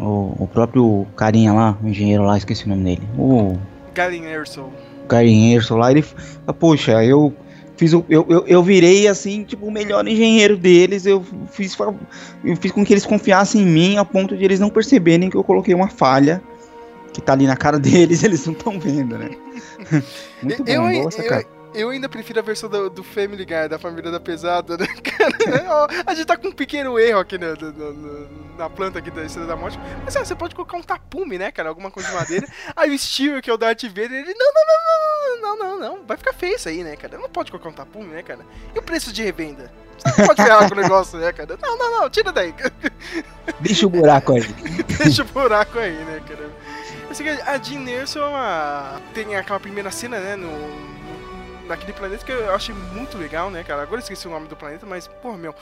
O, 0.00 0.44
o 0.44 0.48
próprio 0.50 1.06
carinha 1.16 1.52
lá, 1.52 1.76
o 1.82 1.88
engenheiro 1.88 2.22
lá, 2.24 2.38
esqueci 2.38 2.64
o 2.64 2.68
nome 2.68 2.84
dele. 2.84 3.02
O 3.18 3.58
Galen 3.94 4.24
Erso. 4.24 4.64
Gary 5.10 5.52
Erso 5.52 5.76
lá, 5.76 5.90
ele 5.90 6.02
fala, 6.02 6.54
poxa, 6.58 7.04
eu 7.04 7.34
fiz 7.76 7.92
eu, 7.92 8.04
eu, 8.08 8.44
eu 8.46 8.62
virei 8.62 9.08
assim, 9.08 9.42
tipo, 9.42 9.66
o 9.66 9.70
melhor 9.70 10.06
engenheiro 10.06 10.56
deles, 10.56 11.04
eu 11.04 11.24
fiz, 11.50 11.76
eu 12.44 12.56
fiz 12.56 12.70
com 12.70 12.84
que 12.84 12.92
eles 12.92 13.04
confiassem 13.04 13.62
em 13.62 13.66
mim 13.66 13.96
a 13.96 14.04
ponto 14.04 14.36
de 14.36 14.44
eles 14.44 14.60
não 14.60 14.70
perceberem 14.70 15.28
que 15.28 15.36
eu 15.36 15.42
coloquei 15.42 15.74
uma 15.74 15.88
falha 15.88 16.40
que 17.12 17.20
tá 17.20 17.32
ali 17.32 17.46
na 17.46 17.56
cara 17.56 17.76
deles, 17.80 18.22
eles 18.22 18.46
não 18.46 18.52
estão 18.52 18.78
vendo, 18.78 19.18
né? 19.18 19.30
Muito 20.42 20.62
bom, 20.62 20.70
eu, 20.70 21.04
eu, 21.04 21.10
sacada. 21.10 21.46
Eu 21.74 21.90
ainda 21.90 22.08
prefiro 22.08 22.38
a 22.40 22.42
versão 22.42 22.68
do, 22.68 22.90
do 22.90 23.02
Family 23.02 23.44
Guy, 23.44 23.68
da 23.68 23.78
família 23.78 24.10
da 24.10 24.20
pesada, 24.20 24.76
né, 24.76 24.86
cara? 25.02 25.88
A 26.06 26.14
gente 26.14 26.26
tá 26.26 26.36
com 26.36 26.48
um 26.48 26.52
pequeno 26.52 26.98
erro 26.98 27.20
aqui 27.20 27.38
no- 27.38 28.50
na 28.56 28.68
planta 28.68 28.98
aqui 28.98 29.10
da 29.10 29.24
Estrela 29.24 29.48
da 29.48 29.56
Morte. 29.56 29.78
Mas 30.04 30.14
ah, 30.16 30.24
você 30.24 30.34
pode 30.34 30.54
colocar 30.54 30.76
um 30.76 30.82
tapume, 30.82 31.38
né, 31.38 31.50
cara? 31.50 31.68
Alguma 31.68 31.90
coisa 31.90 32.08
de 32.10 32.14
madeira. 32.14 32.46
Aí 32.76 32.94
o 32.94 32.98
Steve, 32.98 33.40
que 33.40 33.48
é 33.48 33.52
o 33.54 33.56
Darth 33.56 33.84
Vader, 33.84 34.12
ele. 34.12 34.34
Não, 34.34 34.52
não, 34.52 34.64
não, 34.66 34.78
não, 34.84 35.40
não, 35.40 35.56
não, 35.56 35.78
não, 35.80 35.96
não. 35.96 36.06
Vai 36.06 36.16
ficar 36.16 36.34
feio 36.34 36.56
isso 36.56 36.68
aí, 36.68 36.84
né, 36.84 36.94
cara? 36.96 37.16
Não 37.18 37.28
pode 37.28 37.50
colocar 37.50 37.68
um 37.70 37.72
tapume, 37.72 38.08
né, 38.12 38.22
cara? 38.22 38.40
E 38.74 38.78
o 38.78 38.82
preço 38.82 39.12
de 39.12 39.22
revenda? 39.22 39.72
Você 39.96 40.20
não 40.20 40.26
pode 40.26 40.42
ferrar 40.42 40.68
com 40.68 40.74
o 40.74 40.80
negócio, 40.80 41.18
né, 41.18 41.32
cara? 41.32 41.58
Não, 41.60 41.78
não, 41.78 42.00
não, 42.00 42.10
tira 42.10 42.32
daí. 42.32 42.54
Deixa 43.60 43.86
o 43.86 43.90
buraco 43.90 44.34
aí. 44.34 44.42
Deixa 44.98 45.22
o 45.22 45.26
buraco 45.26 45.78
aí, 45.78 45.92
né, 45.92 46.22
cara? 46.26 46.50
Eu 47.08 47.14
sei 47.14 47.26
que 47.26 47.42
a 47.42 47.58
Jean 47.58 47.88
Erso 47.88 48.18
ela 48.18 49.00
tem 49.12 49.34
aquela 49.36 49.58
primeira 49.58 49.90
cena, 49.90 50.20
né, 50.20 50.36
no, 50.36 50.50
naquele 51.70 51.92
planeta 51.92 52.24
que 52.24 52.32
eu 52.32 52.54
achei 52.54 52.74
muito 52.74 53.16
legal, 53.16 53.50
né, 53.50 53.64
cara? 53.64 53.82
Agora 53.82 53.96
eu 53.96 54.02
esqueci 54.02 54.26
o 54.26 54.30
nome 54.30 54.48
do 54.48 54.56
planeta, 54.56 54.84
mas, 54.84 55.06
pô, 55.06 55.32
meu, 55.32 55.54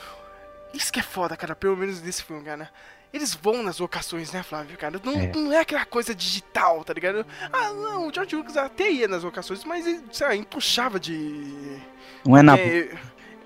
isso 0.72 0.92
que 0.92 1.00
é 1.00 1.02
foda, 1.02 1.36
cara, 1.36 1.54
pelo 1.54 1.76
menos 1.76 2.00
desse 2.00 2.22
filme, 2.22 2.42
cara. 2.42 2.70
Eles 3.12 3.34
vão 3.34 3.62
nas 3.62 3.78
locações, 3.78 4.32
né, 4.32 4.42
Flávio, 4.42 4.76
cara? 4.76 5.00
Não 5.02 5.14
É. 5.14 5.32
não 5.34 5.52
é 5.52 5.60
aquela 5.60 5.84
coisa 5.84 6.14
digital, 6.14 6.84
tá 6.84 6.92
ligado? 6.92 7.24
Ah, 7.52 7.72
não, 7.72 8.08
o 8.08 8.12
George 8.12 8.36
Lucas 8.36 8.56
até 8.56 8.90
ia 8.90 9.08
nas 9.08 9.22
locações, 9.22 9.64
mas, 9.64 9.84
sei 10.12 10.26
lá, 10.26 10.34
empuxava 10.34 11.00
de... 11.00 11.78
Não 12.24 12.36
é 12.36 12.42
na. 12.42 12.58
É, 12.58 12.90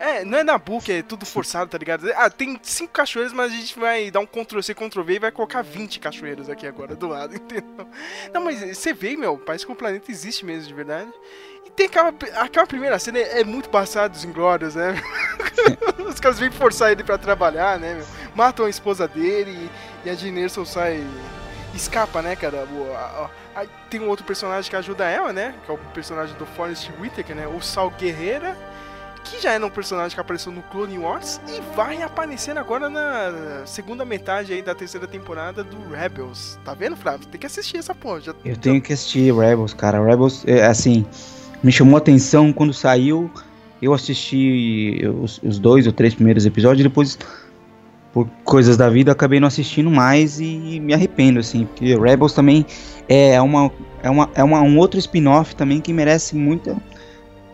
é, 0.02 0.24
não 0.24 0.36
é 0.36 0.42
Nabu 0.42 0.80
que 0.80 0.90
é 0.90 1.02
tudo 1.02 1.24
forçado, 1.24 1.70
tá 1.70 1.78
ligado? 1.78 2.10
Ah, 2.16 2.28
tem 2.28 2.58
cinco 2.60 2.92
cachoeiras, 2.92 3.32
mas 3.32 3.52
a 3.52 3.54
gente 3.54 3.78
vai 3.78 4.10
dar 4.10 4.18
um 4.18 4.26
Ctrl-C, 4.26 4.74
Ctrl-V 4.74 5.14
e 5.14 5.18
vai 5.20 5.30
colocar 5.30 5.62
20 5.62 6.00
cachoeiras 6.00 6.50
aqui 6.50 6.66
agora 6.66 6.96
do 6.96 7.06
lado, 7.06 7.34
entendeu? 7.36 7.86
Não, 8.34 8.42
mas 8.42 8.58
você 8.76 8.92
vê, 8.92 9.16
meu, 9.16 9.38
parece 9.38 9.64
que 9.64 9.70
o 9.70 9.76
planeta 9.76 10.10
existe 10.10 10.44
mesmo, 10.44 10.66
de 10.66 10.74
verdade. 10.74 11.12
E 11.66 11.70
tem 11.70 11.86
aquela, 11.86 12.12
aquela 12.36 12.66
primeira 12.66 12.98
cena, 12.98 13.18
é, 13.18 13.44
muito 13.44 13.68
passada 13.68 14.08
dos 14.10 14.24
inglórios, 14.24 14.74
né? 14.74 15.00
Os 16.06 16.18
caras 16.20 16.38
vêm 16.38 16.50
forçar 16.50 16.92
ele 16.92 17.04
pra 17.04 17.16
trabalhar, 17.18 17.78
né, 17.78 17.94
meu? 17.94 18.04
Matam 18.34 18.66
a 18.66 18.70
esposa 18.70 19.06
dele 19.08 19.70
e, 20.04 20.08
e 20.08 20.10
a 20.10 20.14
Jean 20.14 20.34
Erso 20.38 20.64
sai... 20.66 21.04
Escapa, 21.74 22.20
né, 22.20 22.36
cara? 22.36 22.66
O- 22.70 22.92
a- 22.94 23.30
a- 23.54 23.60
aí 23.60 23.68
tem 23.88 23.98
um 24.00 24.08
outro 24.08 24.26
personagem 24.26 24.68
que 24.68 24.76
ajuda 24.76 25.08
ela, 25.08 25.32
né? 25.32 25.54
Que 25.64 25.70
é 25.70 25.74
o 25.74 25.78
personagem 25.78 26.36
do 26.36 26.44
Forrest 26.44 26.90
Whitaker, 27.00 27.34
né? 27.34 27.46
O 27.46 27.60
Sal 27.62 27.90
Guerreira 27.98 28.56
que 29.24 29.40
já 29.40 29.52
era 29.52 29.64
um 29.64 29.70
personagem 29.70 30.16
que 30.16 30.20
apareceu 30.20 30.50
no 30.50 30.62
Clone 30.62 30.98
Wars 30.98 31.40
e 31.48 31.60
vai 31.76 32.02
aparecendo 32.02 32.58
agora 32.58 32.90
na 32.90 33.62
segunda 33.64 34.04
metade 34.04 34.52
aí 34.52 34.60
da 34.62 34.74
terceira 34.74 35.06
temporada 35.06 35.62
do 35.62 35.94
Rebels. 35.94 36.58
Tá 36.64 36.74
vendo, 36.74 36.96
Flávio? 36.96 37.28
Tem 37.28 37.38
que 37.40 37.46
assistir 37.46 37.76
essa 37.76 37.94
porra. 37.94 38.20
Já, 38.20 38.34
Eu 38.44 38.56
tenho 38.56 38.82
que 38.82 38.92
assistir 38.92 39.32
Rebels, 39.32 39.72
cara. 39.74 40.04
Rebels, 40.04 40.42
é, 40.44 40.66
assim, 40.66 41.06
me 41.62 41.70
chamou 41.70 41.96
a 41.96 41.98
atenção 41.98 42.52
quando 42.52 42.72
saiu. 42.72 43.30
Eu 43.80 43.92
assisti 43.92 45.00
os, 45.20 45.40
os 45.42 45.58
dois 45.58 45.86
ou 45.86 45.92
três 45.92 46.14
primeiros 46.14 46.46
episódios, 46.46 46.82
depois, 46.82 47.18
por 48.12 48.28
coisas 48.44 48.76
da 48.76 48.88
vida, 48.88 49.10
acabei 49.10 49.40
não 49.40 49.48
assistindo 49.48 49.90
mais 49.90 50.38
e 50.38 50.80
me 50.80 50.94
arrependo, 50.94 51.40
assim, 51.40 51.64
porque 51.64 51.96
Rebels 51.96 52.32
também 52.32 52.64
é, 53.08 53.40
uma, 53.40 53.72
é, 54.02 54.10
uma, 54.10 54.30
é 54.34 54.44
uma, 54.44 54.60
um 54.62 54.78
outro 54.78 54.98
spin-off 55.00 55.56
também 55.56 55.80
que 55.80 55.92
merece 55.92 56.36
muita, 56.36 56.76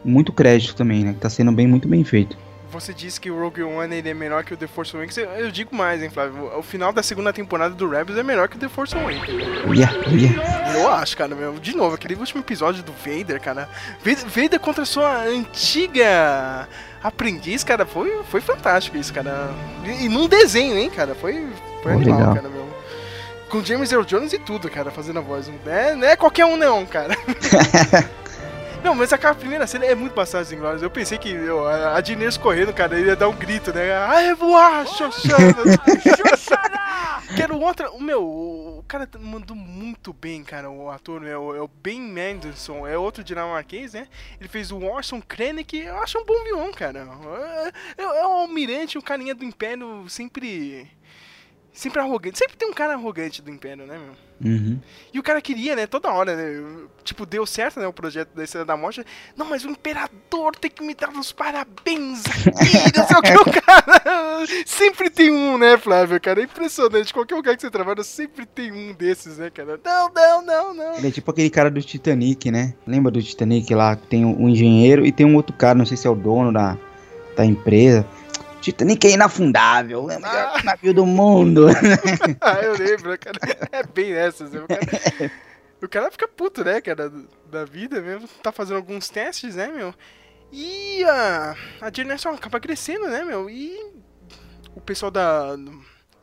muito 0.05 0.33
crédito 0.33 0.75
também, 0.75 1.05
né? 1.05 1.13
Que 1.15 1.21
tá 1.21 1.31
sendo 1.31 1.51
bem, 1.53 1.67
muito 1.67 1.89
bem 1.89 2.05
feito. 2.05 2.37
Você 2.81 2.95
disse 2.95 3.21
que 3.21 3.31
o 3.31 3.39
Rogue 3.39 3.63
One 3.63 3.95
ele 3.95 4.09
é 4.09 4.15
melhor 4.15 4.45
que 4.45 4.55
o 4.55 4.57
The 4.57 4.67
Force 4.67 4.95
Awakens. 4.95 5.19
Eu, 5.19 5.51
digo 5.51 5.75
mais, 5.75 6.03
hein, 6.03 6.11
Flávio. 6.11 6.57
O 6.57 6.63
final 6.63 6.93
da 6.93 7.03
segunda 7.03 7.33
temporada 7.33 7.75
do 7.75 7.89
Rebels 7.89 8.19
é 8.19 8.23
melhor 8.23 8.49
que 8.49 8.57
o 8.57 8.59
The 8.59 8.69
Force 8.69 8.97
Awakens. 8.97 9.27
Yeah, 9.75 9.93
yeah. 10.09 10.79
Eu 10.79 10.89
acho, 10.89 11.17
cara, 11.17 11.35
meu. 11.35 11.55
De 11.55 11.77
novo, 11.77 11.95
aquele 11.95 12.15
último 12.15 12.41
episódio 12.41 12.83
do 12.83 12.93
Vader, 12.93 13.41
cara. 13.41 13.69
Vader, 14.01 14.61
contra 14.61 14.85
sua 14.85 15.25
antiga 15.25 16.69
aprendiz, 17.03 17.63
cara, 17.65 17.87
foi, 17.87 18.23
foi 18.25 18.41
fantástico 18.41 18.97
isso, 18.97 19.13
cara. 19.13 19.51
E, 19.85 20.09
num 20.09 20.29
desenho, 20.29 20.77
hein, 20.77 20.91
cara. 20.91 21.15
Foi, 21.15 21.47
foi 21.83 21.93
animal, 21.93 22.19
legal. 22.19 22.35
cara, 22.35 22.49
meu. 22.49 22.69
Com 23.49 23.65
James 23.65 23.91
Earl 23.91 24.05
Jones 24.05 24.33
e 24.33 24.39
tudo, 24.39 24.71
cara, 24.71 24.91
fazendo 24.91 25.19
a 25.19 25.23
voz. 25.23 25.49
Não 25.49 25.73
é, 25.73 25.95
não 25.97 26.07
é 26.07 26.17
qualquer 26.17 26.45
um, 26.45 26.57
não, 26.57 26.85
cara. 26.85 27.17
Não, 28.89 28.95
mas 28.95 29.13
aquela 29.13 29.35
primeira 29.35 29.67
cena 29.67 29.85
é 29.85 29.95
muito 29.95 30.15
bastante 30.15 30.55
inglórias. 30.55 30.83
Eu 30.83 30.89
pensei 30.89 31.19
que 31.19 31.29
eu, 31.29 31.69
a, 31.69 32.01
Dinês 32.01 32.39
correndo, 32.39 32.73
cara, 32.73 32.99
ele 32.99 33.09
ia 33.09 33.15
dar 33.15 33.29
um 33.29 33.37
grito, 33.37 33.71
né? 33.71 33.93
Ai, 33.93 34.35
voar, 34.35 34.87
Xoxana! 34.87 35.55
Quero 37.37 37.61
outra. 37.61 37.91
O 37.91 38.01
meu, 38.01 38.23
o 38.23 38.85
cara 38.89 39.07
mandou 39.21 39.55
muito 39.55 40.15
bem, 40.15 40.43
cara, 40.43 40.71
o 40.71 40.91
ator, 40.91 41.21
né? 41.21 41.37
O, 41.37 41.55
é 41.55 41.61
o 41.61 41.69
Ben 41.69 42.01
Mendelsohn, 42.01 42.87
é 42.87 42.97
outro 42.97 43.23
dinamarquês, 43.23 43.93
né? 43.93 44.09
Ele 44.41 44.49
fez 44.49 44.73
o 44.73 44.83
Orson 44.83 45.21
Krennic, 45.21 45.77
eu 45.77 45.99
acho 45.99 46.19
um 46.19 46.25
bom 46.25 46.43
vilão, 46.45 46.73
cara. 46.73 47.07
É, 47.99 48.03
é, 48.03 48.05
é 48.05 48.27
um 48.27 48.33
almirante, 48.33 48.97
um 48.97 49.03
carinha 49.03 49.35
do 49.35 49.45
Império 49.45 50.07
sempre. 50.09 50.91
Sempre 51.79 52.01
arrogante. 52.01 52.37
Sempre 52.37 52.57
tem 52.57 52.69
um 52.69 52.73
cara 52.73 52.95
arrogante 52.95 53.41
do 53.41 53.53
Império, 53.53 53.87
né, 53.87 53.97
meu? 53.97 54.53
Uhum. 54.53 54.81
E 55.15 55.19
o 55.21 55.23
cara 55.23 55.41
queria, 55.41 55.77
né, 55.77 55.87
toda 55.87 56.13
hora, 56.13 56.35
né? 56.35 56.87
Tipo, 57.05 57.25
deu 57.25 57.47
certo, 57.47 57.79
né, 57.79 57.87
o 57.87 57.93
projeto 57.93 58.31
da 58.35 58.43
Estrela 58.43 58.67
da 58.67 58.77
Morte. 58.77 59.07
Não, 59.37 59.47
mas 59.47 59.65
o 59.65 59.71
imperador 59.71 60.57
tem 60.57 60.73
que 60.73 60.83
me 60.83 60.93
dar 60.93 61.11
os 61.11 61.31
parabéns 61.31 62.25
aqui, 62.27 62.75
não 62.99 63.07
sei 63.07 63.17
o 63.17 63.23
que, 63.23 63.33
o 63.33 63.63
cara. 63.63 64.45
Sempre 64.67 65.09
tem 65.09 65.31
um, 65.31 65.57
né, 65.57 65.79
Flávio, 65.79 66.21
cara? 66.21 66.41
É 66.41 66.45
impressionante. 66.45 67.15
Qualquer 67.15 67.37
lugar 67.37 67.55
que 67.55 67.63
você 67.63 67.71
trabalha, 67.71 68.03
sempre 68.03 68.45
tem 68.45 68.73
um 68.73 68.93
desses, 68.93 69.39
né, 69.39 69.49
cara? 69.49 69.79
Não, 69.85 70.11
não, 70.13 70.43
não, 70.45 70.75
não. 70.75 70.97
Ele 70.97 71.07
é 71.07 71.11
tipo 71.13 71.31
aquele 71.31 71.49
cara 71.49 71.71
do 71.71 71.81
Titanic, 71.81 72.51
né? 72.51 72.75
Lembra 72.89 73.13
do 73.13 73.23
Titanic 73.23 73.73
lá? 73.73 73.95
Tem 73.95 74.25
um 74.25 74.49
engenheiro 74.49 75.07
e 75.07 75.13
tem 75.13 75.25
um 75.25 75.37
outro 75.37 75.55
cara, 75.55 75.79
não 75.79 75.87
sei 75.87 75.97
se 75.97 76.09
é 76.09 76.11
o 76.11 76.17
dono 76.17 76.53
da, 76.53 76.77
da 77.37 77.45
empresa. 77.45 78.05
Titanic 78.61 79.07
é 79.07 79.13
inafundável, 79.13 80.11
é 80.11 80.17
o 80.17 80.21
melhor 80.21 80.65
navio 80.65 80.95
do 80.95 81.07
mundo. 81.07 81.67
ah, 82.41 82.61
eu 82.61 82.73
lembro, 82.77 83.19
cara. 83.19 83.39
É 83.73 83.83
bem 83.83 84.13
essas, 84.13 84.53
né? 84.53 84.61
O 84.61 84.67
cara, 84.67 85.33
o 85.83 85.89
cara 85.89 86.11
fica 86.11 86.29
puto, 86.29 86.65
né, 86.65 86.81
cara, 86.81 87.13
da 87.51 87.65
vida 87.65 88.01
mesmo. 88.01 88.29
Tá 88.43 88.53
fazendo 88.53 88.77
alguns 88.77 89.09
testes, 89.09 89.55
né, 89.55 89.69
meu? 89.69 89.95
E 90.53 91.05
a, 91.05 91.55
a 91.81 91.93
Jane 91.93 92.19
só 92.19 92.33
acaba 92.33 92.61
crescendo, 92.61 93.07
né, 93.07 93.25
meu? 93.25 93.49
E 93.49 93.77
o 94.75 94.81
pessoal 94.81 95.11
da, 95.11 95.57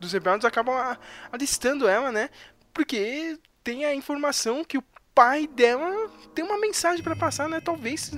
dos 0.00 0.12
rebeldes 0.12 0.44
acaba 0.44 0.98
alistando 1.30 1.88
ela, 1.88 2.10
né? 2.10 2.28
Porque 2.72 3.38
tem 3.62 3.84
a 3.84 3.94
informação 3.94 4.64
que 4.64 4.78
o 4.78 4.84
pai 5.14 5.46
dela 5.46 6.10
tem 6.34 6.44
uma 6.44 6.58
mensagem 6.58 7.02
para 7.02 7.16
passar, 7.16 7.48
né? 7.48 7.60
Talvez 7.60 8.12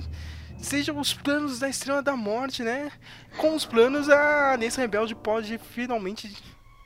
sejam 0.61 0.99
os 0.99 1.13
planos 1.13 1.59
da 1.59 1.69
Estrela 1.69 2.01
da 2.01 2.15
Morte, 2.15 2.63
né? 2.63 2.91
Com 3.37 3.55
os 3.55 3.65
planos, 3.65 4.09
a 4.09 4.53
Aliança 4.53 4.81
Rebelde 4.81 5.15
pode 5.15 5.57
finalmente 5.57 6.35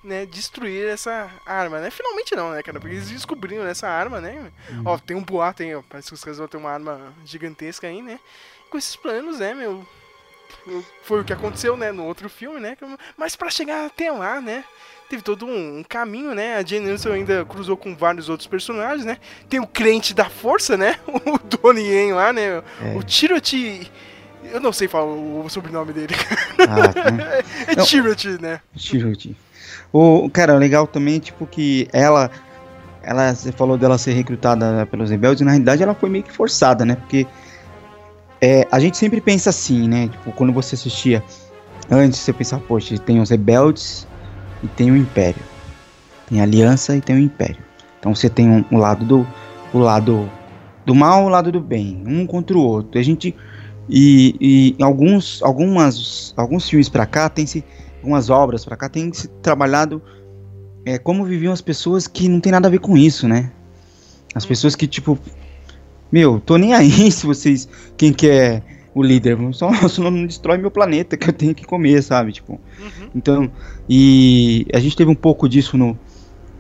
né, 0.04 0.26
destruir 0.26 0.88
essa 0.88 1.32
arma, 1.46 1.80
né? 1.80 1.90
Finalmente 1.90 2.36
não, 2.36 2.52
né, 2.52 2.62
cara? 2.62 2.80
Porque 2.80 2.96
eles 2.96 3.10
descobriram 3.10 3.66
essa 3.66 3.88
arma, 3.88 4.20
né? 4.20 4.52
Uhum. 4.70 4.84
Ó, 4.86 4.98
tem 4.98 5.16
um 5.16 5.24
boato 5.24 5.64
aí, 5.64 5.74
ó. 5.74 5.82
Parece 5.88 6.10
que 6.10 6.14
os 6.14 6.24
caras 6.24 6.38
vão 6.38 6.48
ter 6.48 6.58
uma 6.58 6.72
arma 6.72 7.14
gigantesca 7.26 7.88
aí, 7.88 8.02
né? 8.02 8.20
Com 8.70 8.78
esses 8.78 8.96
planos, 8.96 9.40
né, 9.40 9.54
meu? 9.54 9.88
Foi 11.04 11.22
o 11.22 11.24
que 11.24 11.34
aconteceu, 11.34 11.76
né, 11.76 11.92
no 11.92 12.06
outro 12.06 12.30
filme, 12.30 12.60
né? 12.60 12.78
Mas 13.18 13.36
para 13.36 13.50
chegar 13.50 13.86
até 13.86 14.12
lá, 14.12 14.40
né? 14.40 14.64
Teve 15.14 15.22
todo 15.22 15.46
um, 15.46 15.80
um, 15.80 15.84
caminho, 15.88 16.34
né? 16.34 16.58
A 16.58 16.66
Jane 16.66 16.90
Wilson 16.90 17.12
ainda 17.12 17.46
cruzou 17.46 17.78
com 17.78 17.96
vários 17.96 18.30
outros 18.30 18.48
personagens, 18.48 19.06
né? 19.06 19.18
Tem 19.48 19.60
o 19.60 19.68
crente 19.68 20.14
da 20.14 20.26
força, 20.26 20.76
né? 20.76 20.96
O 21.08 21.38
Donnie 21.38 21.86
Yen 21.86 22.14
lá, 22.14 22.34
né? 22.34 22.64
É. 22.82 22.96
O 22.96 23.04
Tiroti... 23.04 23.92
Eu 24.52 24.60
não 24.60 24.74
sei 24.74 24.88
falar 24.88 25.06
o 25.06 25.48
sobrenome 25.50 25.94
dele. 25.94 26.16
Ah, 26.60 26.88
tá. 26.90 27.72
é 27.72 27.76
Tiroti, 27.86 28.42
né? 28.42 28.60
Tiroti. 28.76 29.38
O, 29.92 30.30
cara, 30.30 30.58
legal 30.58 30.88
também, 30.88 31.20
tipo, 31.20 31.46
que 31.46 31.88
ela... 31.94 32.30
Ela, 33.04 33.36
você 33.36 33.52
falou 33.52 33.78
dela 33.78 33.98
ser 33.98 34.14
recrutada 34.14 34.86
pelos 34.86 35.10
rebeldes, 35.10 35.42
na 35.42 35.52
realidade 35.52 35.84
ela 35.84 35.94
foi 35.94 36.10
meio 36.10 36.24
que 36.24 36.32
forçada, 36.32 36.86
né? 36.86 36.96
Porque 36.96 37.28
é, 38.42 38.66
a 38.72 38.80
gente 38.80 38.98
sempre 38.98 39.20
pensa 39.20 39.50
assim, 39.50 39.88
né? 39.90 40.08
Tipo, 40.08 40.32
quando 40.32 40.54
você 40.54 40.76
assistia 40.76 41.22
antes, 41.92 42.20
você 42.20 42.32
pensava, 42.32 42.64
poxa, 42.66 42.98
tem 42.98 43.20
os 43.20 43.30
rebeldes 43.30 44.08
e 44.64 44.68
tem 44.68 44.90
o 44.90 44.98
império. 44.98 45.42
Tem 46.28 46.40
a 46.40 46.44
aliança 46.44 46.96
e 46.96 47.02
tem 47.02 47.16
o 47.16 47.20
império. 47.20 47.58
Então 48.00 48.16
você 48.16 48.30
tem 48.30 48.50
um, 48.50 48.66
um 48.72 48.78
lado 48.78 49.06
do 49.06 49.28
o 49.74 49.80
lado 49.80 50.30
do 50.86 50.96
mal, 50.96 51.26
o 51.26 51.30
lado 51.30 51.52
do 51.52 51.60
bem, 51.60 52.04
um 52.06 52.26
contra 52.26 52.58
o 52.58 52.62
outro. 52.62 53.00
A 53.00 53.04
gente 53.04 53.36
e, 53.90 54.76
e 54.80 54.84
alguns 54.84 55.42
algumas 55.44 56.34
alguns 56.38 56.70
filmes 56.70 56.88
para 56.88 57.06
cá 57.06 57.28
tem 57.30 57.46
se 57.46 57.64
algumas 57.98 58.30
obras 58.30 58.64
para 58.64 58.78
cá 58.78 58.88
tem 58.88 59.12
se 59.12 59.28
trabalhado 59.42 60.02
é, 60.86 60.98
como 60.98 61.26
viviam 61.26 61.54
as 61.54 61.62
pessoas 61.62 62.08
que 62.08 62.28
não 62.28 62.40
tem 62.40 62.52
nada 62.52 62.68
a 62.68 62.72
ver 62.72 62.80
com 62.80 62.98
isso, 62.98 63.28
né? 63.28 63.52
As 64.34 64.46
pessoas 64.46 64.76
que 64.76 64.88
tipo 64.88 65.20
meu, 66.12 66.40
tô 66.40 66.58
nem 66.58 66.74
aí 66.74 66.90
se 67.12 67.26
vocês 67.26 67.68
quem 67.98 68.14
quer 68.14 68.64
o 68.94 69.02
líder. 69.02 69.38
Só, 69.54 69.72
só 69.88 70.10
não 70.10 70.26
destrói 70.26 70.58
meu 70.58 70.72
planeta 70.72 71.18
que 71.18 71.30
eu 71.30 71.34
tenho 71.34 71.56
que 71.56 71.66
comer, 71.66 72.02
sabe? 72.02 72.32
Tipo. 72.32 72.54
Uhum. 72.54 73.10
Então. 73.16 73.52
E 73.90 74.66
a 74.74 74.80
gente 74.80 74.96
teve 74.96 75.10
um 75.10 75.16
pouco 75.16 75.48
disso 75.48 75.78
no. 75.78 75.98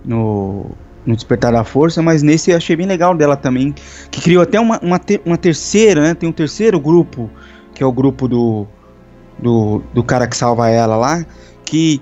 No, 0.06 0.72
no 1.06 1.16
Despertar 1.16 1.54
da 1.54 1.64
Força, 1.64 2.02
mas 2.02 2.22
nesse 2.22 2.52
eu 2.52 2.58
achei 2.58 2.76
bem 2.76 2.86
legal 2.86 3.16
dela 3.16 3.38
também, 3.38 3.74
que 4.12 4.22
criou 4.22 4.44
até 4.44 4.60
uma, 4.60 4.80
uma, 4.80 5.00
ter, 5.00 5.22
uma 5.26 5.38
terceira, 5.38 6.02
né? 6.02 6.14
Tem 6.14 6.28
um 6.28 6.34
terceiro 6.34 6.78
grupo, 6.78 7.30
que 7.74 7.82
é 7.82 7.86
o 7.86 7.92
grupo 7.92 8.28
do, 8.28 8.68
do, 9.40 9.82
do 9.94 10.04
cara 10.04 10.28
que 10.28 10.36
salva 10.36 10.70
ela 10.70 10.98
lá, 10.98 11.26
que 11.64 12.02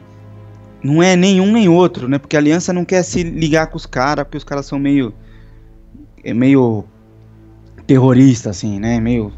não 0.84 1.02
é 1.02 1.16
nenhum 1.16 1.52
nem 1.52 1.70
outro, 1.70 2.08
né? 2.08 2.18
Porque 2.18 2.36
a 2.36 2.40
aliança 2.40 2.74
não 2.74 2.84
quer 2.84 3.04
se 3.04 3.22
ligar 3.24 3.68
com 3.68 3.78
os 3.78 3.86
caras, 3.86 4.26
porque 4.26 4.38
os 4.38 4.44
caras 4.44 4.66
são 4.66 4.80
meio. 4.80 5.14
É 6.24 6.34
meio 6.34 6.84
terrorista, 7.86 8.50
assim, 8.52 8.80
né? 8.80 9.00
Meio 9.00 9.32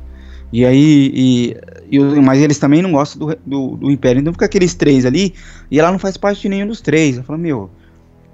e 0.53 0.63
aí, 0.63 1.11
e, 1.15 1.57
e, 1.97 1.99
mas 2.21 2.39
eles 2.39 2.59
também 2.59 2.83
não 2.83 2.91
gostam 2.91 3.27
do, 3.27 3.37
do, 3.43 3.77
do, 3.77 3.91
Império. 3.91 4.19
Então 4.19 4.31
fica 4.31 4.45
aqueles 4.45 4.75
três 4.75 5.03
ali, 5.03 5.33
e 5.71 5.79
ela 5.79 5.91
não 5.91 5.97
faz 5.97 6.15
parte 6.15 6.43
de 6.43 6.49
nenhum 6.49 6.67
dos 6.67 6.79
três. 6.79 7.15
Ela 7.15 7.23
fala, 7.23 7.39
meu, 7.39 7.71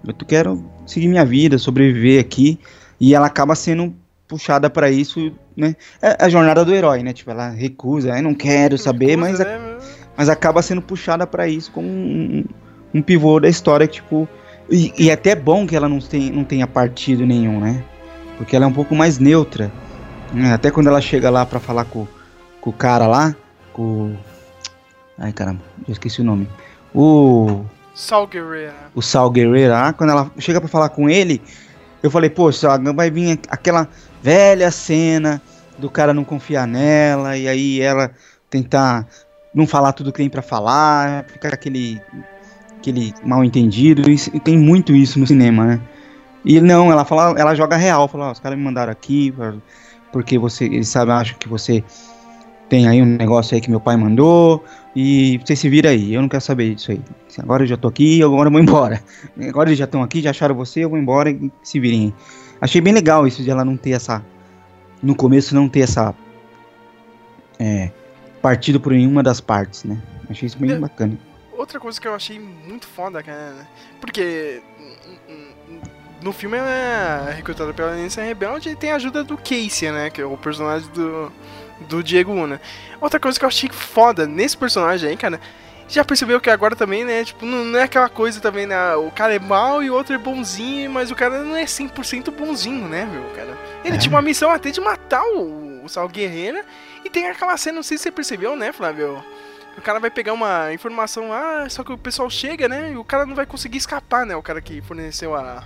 eu 0.06 0.14
quero 0.28 0.62
seguir 0.86 1.08
minha 1.08 1.24
vida, 1.24 1.58
sobreviver 1.58 2.20
aqui. 2.20 2.60
E 3.00 3.16
ela 3.16 3.28
acaba 3.28 3.56
sendo 3.56 3.96
puxada 4.28 4.70
para 4.70 4.92
isso, 4.92 5.32
né? 5.56 5.78
É 6.02 6.26
a 6.26 6.28
jornada 6.28 6.66
do 6.66 6.74
herói, 6.74 7.02
né? 7.04 7.14
Tipo, 7.14 7.32
ela 7.32 7.52
recusa, 7.52 8.10
eu 8.10 8.22
não 8.22 8.36
quero 8.36 8.78
saber, 8.78 9.18
recusa, 9.18 9.22
mas, 9.22 9.40
né? 9.40 9.78
mas 10.18 10.28
acaba 10.28 10.62
sendo 10.62 10.82
puxada 10.82 11.26
para 11.26 11.48
isso 11.48 11.72
como 11.72 11.88
um, 11.88 12.44
um, 12.94 13.02
pivô 13.02 13.40
da 13.40 13.48
história, 13.48 13.88
tipo. 13.88 14.28
E, 14.70 14.92
e 15.00 15.10
é 15.10 15.14
até 15.14 15.34
bom 15.36 15.66
que 15.66 15.74
ela 15.74 15.88
não, 15.88 16.00
tem, 16.00 16.30
não 16.32 16.44
tenha 16.44 16.68
partido 16.68 17.26
nenhum, 17.26 17.62
né? 17.62 17.82
Porque 18.38 18.58
ela 18.58 18.66
é 18.66 18.68
um 18.68 18.74
pouco 18.74 18.94
mais 18.94 19.20
neutra. 19.20 19.72
É, 20.36 20.52
até 20.52 20.70
quando 20.70 20.88
ela 20.88 21.02
chega 21.02 21.30
lá 21.30 21.46
para 21.46 21.60
falar 21.60 21.86
com, 21.86 22.08
com 22.62 22.70
o 22.70 22.74
cara 22.74 23.08
lá, 23.08 23.36
com. 23.74 24.16
Ai 25.18 25.34
caramba, 25.34 25.62
já 25.88 25.94
esqueci 25.94 26.22
o 26.22 26.24
nome. 26.24 26.48
O. 26.94 27.64
Sal 27.94 28.28
Guerreira. 28.28 28.74
O 28.96 29.02
Sal 29.02 29.30
Guerreira 29.30 29.74
lá, 29.74 29.94
quando 29.94 30.12
ela 30.12 30.32
chega 30.38 30.62
para 30.62 30.70
falar 30.70 30.90
com 30.90 31.10
ele, 31.10 31.42
eu 32.02 32.10
falei, 32.10 32.30
poxa, 32.30 32.70
vai 32.94 33.12
vir 33.12 33.40
aquela 33.50 33.88
velha 34.22 34.72
cena 34.72 35.42
do 35.78 35.90
cara 35.90 36.14
não 36.14 36.24
confiar 36.24 36.68
nela 36.68 37.38
e 37.38 37.48
aí 37.48 37.82
ela 37.82 38.12
tentar 38.50 39.08
não 39.54 39.66
falar 39.66 39.94
tudo 39.94 40.12
que 40.12 40.20
tem 40.20 40.30
para 40.30 40.42
falar, 40.42 41.26
ficar 41.26 41.54
aquele 41.54 42.02
aquele 42.78 43.14
mal 43.24 43.44
entendido 43.44 44.10
e 44.10 44.40
tem 44.40 44.58
muito 44.58 44.96
isso 44.96 45.20
no 45.20 45.28
cinema, 45.28 45.66
né? 45.66 45.82
E 46.46 46.62
não, 46.62 46.90
ela 46.90 47.04
fala, 47.04 47.38
ela 47.38 47.54
joga 47.54 47.76
real, 47.76 48.08
fala, 48.08 48.32
os 48.32 48.40
caras 48.40 48.58
me 48.58 48.64
mandaram 48.64 48.92
aqui, 48.92 49.34
porque 50.12 50.38
você, 50.38 50.66
eles 50.66 50.88
sabem, 50.88 51.14
acham 51.14 51.38
que 51.38 51.48
você 51.48 51.84
tem 52.68 52.88
aí 52.88 53.02
um 53.02 53.06
negócio 53.06 53.56
aí 53.56 53.62
que 53.62 53.70
meu 53.70 53.80
pai 53.80 53.98
mandou 53.98 54.64
e 54.96 55.40
você 55.44 55.56
se 55.56 55.68
vira 55.70 55.90
aí. 55.90 56.14
Eu 56.14 56.22
não 56.22 56.30
quero 56.30 56.42
saber 56.42 56.76
disso 56.76 56.92
aí. 56.92 57.02
Agora 57.40 57.64
eu 57.64 57.68
já 57.68 57.78
tô 57.78 57.88
aqui, 57.88 58.24
agora 58.24 58.48
eu 58.48 58.52
vou 58.52 58.62
embora. 58.62 59.02
Agora 59.50 59.70
eles 59.70 59.80
já 59.80 59.86
estão 59.86 60.04
aqui, 60.04 60.22
já 60.22 60.30
acharam 60.30 60.56
você, 60.56 60.84
eu 60.84 60.90
vou 60.90 61.00
embora 61.00 61.32
e 61.32 61.52
se 61.64 61.80
virem. 61.80 62.14
Achei 62.62 62.82
bem 62.82 62.94
legal 62.94 63.26
isso 63.26 63.44
de 63.44 63.50
ela 63.50 63.64
não 63.64 63.78
ter 63.78 63.92
essa 63.92 64.24
no 65.02 65.16
começo 65.16 65.56
não 65.56 65.70
ter 65.70 65.82
essa 65.82 66.14
é, 67.58 67.90
partido 68.42 68.80
por 68.80 68.92
nenhuma 68.92 69.24
das 69.24 69.40
partes, 69.40 69.84
né? 69.84 70.02
Achei 70.30 70.48
isso 70.48 70.58
bem 70.58 70.72
é, 70.72 70.80
bacana. 70.80 71.18
Outra 71.58 71.80
coisa 71.80 72.00
que 72.00 72.08
eu 72.08 72.14
achei 72.14 72.40
muito 72.40 72.88
foda, 72.88 73.24
cara, 73.24 73.68
porque 74.00 74.62
no 76.22 76.34
filme 76.34 76.58
ela 76.58 76.70
é 76.70 77.32
recrutada 77.32 77.74
pela 77.74 77.92
Aliança 77.92 78.22
Rebelde 78.22 78.70
e 78.70 78.76
tem 78.76 78.92
a 78.92 78.96
ajuda 78.96 79.24
do 79.24 79.38
Casey, 79.38 79.92
né? 79.92 80.10
Que 80.10 80.22
é 80.22 80.26
o 80.26 80.38
personagem 80.38 80.90
do, 80.92 81.32
do 81.82 82.04
Diego 82.04 82.32
Una. 82.32 82.62
Outra 83.00 83.20
coisa 83.20 83.40
que 83.40 83.46
eu 83.46 83.48
achei 83.48 83.70
foda 83.70 84.28
nesse 84.28 84.58
personagem 84.58 85.10
aí, 85.10 85.18
cara. 85.18 85.40
Já 85.88 86.06
percebeu 86.06 86.40
que 86.40 86.52
agora 86.52 86.76
também, 86.76 87.04
né? 87.04 87.24
Tipo, 87.24 87.48
não, 87.48 87.66
não 87.66 87.80
é 87.80 87.84
aquela 87.84 88.10
coisa 88.10 88.40
também, 88.40 88.68
né? 88.68 88.96
O 88.96 89.10
cara 89.10 89.34
é 89.34 89.40
mal 89.40 89.82
e 89.82 89.90
o 89.90 89.96
outro 89.96 90.14
é 90.14 90.20
bonzinho, 90.20 90.92
mas 90.92 91.10
o 91.10 91.16
cara 91.16 91.44
não 91.44 91.58
é 91.58 91.64
100% 91.64 92.30
bonzinho, 92.30 92.88
né, 92.88 93.06
meu, 93.06 93.24
cara? 93.36 93.58
Ele 93.84 93.96
é. 93.96 93.98
tinha 93.98 94.14
uma 94.14 94.22
missão 94.22 94.52
até 94.52 94.70
de 94.70 94.80
matar 94.80 95.24
o, 95.24 95.84
o 95.84 95.90
Sal 95.90 96.08
Guerreira. 96.08 96.64
E 97.04 97.10
tem 97.10 97.28
aquela 97.28 97.58
cena, 97.58 97.78
não 97.78 97.84
sei 97.84 97.98
se 97.98 98.04
você 98.04 98.12
percebeu, 98.12 98.56
né, 98.56 98.72
Flávio? 98.72 99.24
O 99.76 99.82
cara 99.82 100.00
vai 100.00 100.12
pegar 100.12 100.34
uma 100.34 100.72
informação 100.72 101.30
lá, 101.30 101.68
só 101.70 101.84
que 101.84 101.92
o 101.92 101.98
pessoal 101.98 102.30
chega, 102.30 102.68
né? 102.68 102.92
E 102.92 102.96
o 102.96 103.04
cara 103.04 103.26
não 103.26 103.34
vai 103.34 103.48
conseguir 103.48 103.80
escapar, 103.80 104.28
né? 104.28 104.36
O 104.36 104.44
cara 104.44 104.62
que 104.62 104.82
forneceu 104.82 105.34
a, 105.34 105.64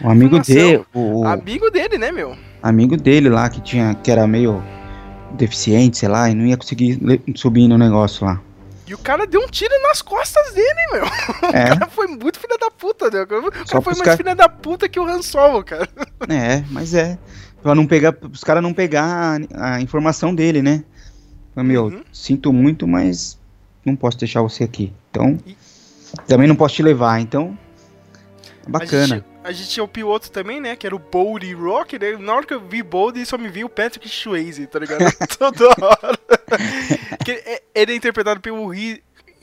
o 0.00 0.10
amigo 0.10 0.38
dele. 0.40 0.84
O, 0.92 1.24
amigo 1.24 1.70
dele, 1.70 1.98
né, 1.98 2.10
meu? 2.10 2.36
Amigo 2.62 2.96
dele 2.96 3.28
lá 3.28 3.48
que 3.48 3.60
tinha. 3.60 3.94
que 3.94 4.10
era 4.10 4.26
meio 4.26 4.62
deficiente, 5.32 5.98
sei 5.98 6.08
lá, 6.08 6.30
e 6.30 6.34
não 6.34 6.46
ia 6.46 6.56
conseguir 6.56 6.98
subir 7.34 7.68
no 7.68 7.76
negócio 7.76 8.24
lá. 8.24 8.40
E 8.86 8.94
o 8.94 8.98
cara 8.98 9.26
deu 9.26 9.40
um 9.40 9.46
tiro 9.46 9.72
nas 9.82 10.02
costas 10.02 10.52
dele, 10.52 10.86
meu. 10.92 11.04
É. 11.52 11.72
O 11.72 11.78
cara 11.78 11.90
foi 11.90 12.06
muito 12.06 12.38
filha 12.38 12.58
da 12.58 12.70
puta, 12.70 13.10
né? 13.10 13.22
O 13.22 13.26
cara 13.26 13.66
Só 13.66 13.80
foi 13.80 13.94
mais 13.94 14.02
cara... 14.02 14.16
filha 14.16 14.34
da 14.34 14.48
puta 14.48 14.88
que 14.88 15.00
o 15.00 15.06
Han 15.06 15.22
Solo, 15.22 15.64
cara. 15.64 15.88
É, 16.28 16.62
mas 16.70 16.94
é. 16.94 17.18
Pra 17.62 17.74
não 17.74 17.86
pegar, 17.86 18.14
os 18.30 18.44
caras 18.44 18.62
não 18.62 18.74
pegar 18.74 19.40
a, 19.54 19.74
a, 19.74 19.80
informação 19.80 20.34
dele, 20.34 20.60
né? 20.60 20.84
Meu, 21.56 21.84
uhum. 21.84 22.02
sinto 22.12 22.52
muito, 22.52 22.86
mas 22.86 23.38
não 23.84 23.96
posso 23.96 24.18
deixar 24.18 24.42
você 24.42 24.64
aqui. 24.64 24.92
Então, 25.10 25.38
e... 25.46 25.56
também 26.26 26.46
não 26.46 26.56
posso 26.56 26.74
te 26.74 26.82
levar, 26.82 27.20
então. 27.20 27.56
Bacana 28.68 29.24
a 29.44 29.52
gente 29.52 29.68
tinha 29.68 29.84
o 29.84 29.88
piloto 29.88 30.32
também, 30.32 30.58
né? 30.58 30.74
Que 30.74 30.86
era 30.86 30.96
o 30.96 30.98
Boldy 30.98 31.52
Rock, 31.52 31.98
né? 31.98 32.16
Na 32.16 32.34
hora 32.34 32.46
que 32.46 32.54
eu 32.54 32.60
vi 32.60 32.82
Boldy, 32.82 33.26
só 33.26 33.36
me 33.36 33.48
vi 33.48 33.62
o 33.62 33.68
Patrick 33.68 34.08
Swayze, 34.08 34.66
tá 34.66 34.78
ligado? 34.78 35.04
Toda 35.38 35.68
hora. 35.68 36.18
É, 37.28 37.62
ele 37.74 37.92
é 37.92 37.94
interpretado 37.94 38.40
pelo 38.40 38.66
Riz, 38.68 39.00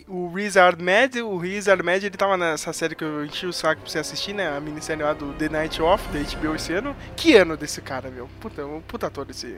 o 0.08 0.28
Riz 0.30 0.58
Ahmed. 0.58 1.22
O 1.22 1.38
Riz 1.38 1.68
Ahmed, 1.68 2.06
ele 2.06 2.18
tava 2.18 2.36
nessa 2.36 2.74
série 2.74 2.96
que 2.96 3.04
eu 3.04 3.24
enchi 3.24 3.46
o 3.46 3.54
saco 3.54 3.82
pra 3.82 3.90
você 3.90 4.00
assistir, 4.00 4.34
né? 4.34 4.50
A 4.50 4.60
minissérie 4.60 5.04
lá 5.04 5.14
do 5.14 5.34
The 5.34 5.50
Night 5.50 5.80
Off, 5.82 6.08
da 6.10 6.20
HBO 6.20 6.56
esse 6.56 6.74
ano. 6.74 6.96
Que 7.16 7.36
ano 7.36 7.56
desse 7.56 7.80
cara, 7.80 8.10
meu? 8.10 8.28
Puta, 8.40 8.66
um 8.66 8.82
puta 8.82 9.06
ator 9.06 9.28
esse, 9.30 9.58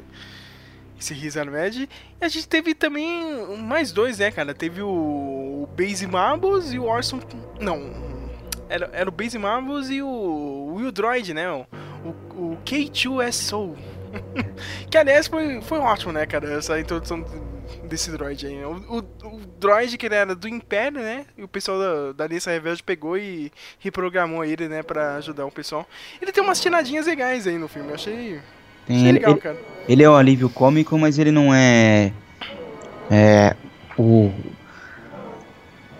esse 0.99 1.13
Riz 1.13 1.37
Ahmed. 1.37 1.89
E 2.21 2.25
a 2.25 2.27
gente 2.27 2.47
teve 2.49 2.75
também 2.75 3.57
mais 3.57 3.93
dois, 3.93 4.19
né, 4.19 4.29
cara? 4.29 4.53
Teve 4.53 4.81
o, 4.81 4.89
o 4.89 5.69
Base 5.75 6.05
Marbles 6.05 6.73
e 6.73 6.79
o 6.79 6.83
Orson. 6.83 7.21
Não. 7.61 8.11
Era, 8.69 8.89
era 8.93 9.09
o 9.09 9.11
Base 9.11 9.37
Marbles 9.37 9.89
e 9.89 10.01
o 10.01 10.07
Will 10.75 10.91
Droid, 10.91 11.33
né? 11.33 11.49
O, 11.49 11.65
o, 12.05 12.09
o 12.35 12.57
K2S 12.65 13.33
Soul. 13.33 13.75
que 14.89 14.97
aliás 14.97 15.27
foi, 15.27 15.61
foi 15.61 15.79
ótimo, 15.79 16.11
né, 16.11 16.25
cara? 16.25 16.53
Essa 16.53 16.79
introdução 16.79 17.25
desse 17.83 18.11
droid 18.11 18.45
aí. 18.45 18.63
O, 18.63 18.71
o, 18.89 18.97
o 19.27 19.39
droid 19.59 19.97
que 19.97 20.05
ele 20.05 20.15
era 20.15 20.35
do 20.35 20.47
Império, 20.47 20.99
né? 20.99 21.25
E 21.37 21.43
o 21.43 21.47
pessoal 21.47 21.79
da, 21.79 22.11
da 22.13 22.23
Aliança 22.25 22.51
Rebelde 22.51 22.83
pegou 22.83 23.17
e 23.17 23.51
reprogramou 23.79 24.43
ele, 24.43 24.67
né? 24.67 24.83
Pra 24.83 25.15
ajudar 25.15 25.45
o 25.45 25.51
pessoal. 25.51 25.87
Ele 26.21 26.31
tem 26.31 26.43
umas 26.43 26.59
tiradinhas 26.59 27.05
legais 27.05 27.47
aí 27.47 27.57
no 27.57 27.67
filme. 27.67 27.89
Eu 27.89 27.95
achei, 27.95 28.39
Tem 28.85 28.97
achei 28.97 29.09
ele, 29.09 29.19
legal, 29.19 29.31
ele, 29.31 29.41
cara. 29.41 29.57
ele 29.87 30.03
é 30.03 30.09
um 30.09 30.15
alívio 30.15 30.49
cômico, 30.49 30.97
mas 30.97 31.17
ele 31.17 31.31
não 31.31 31.53
é. 31.53 32.11
É. 33.09 33.55
O. 33.97 34.31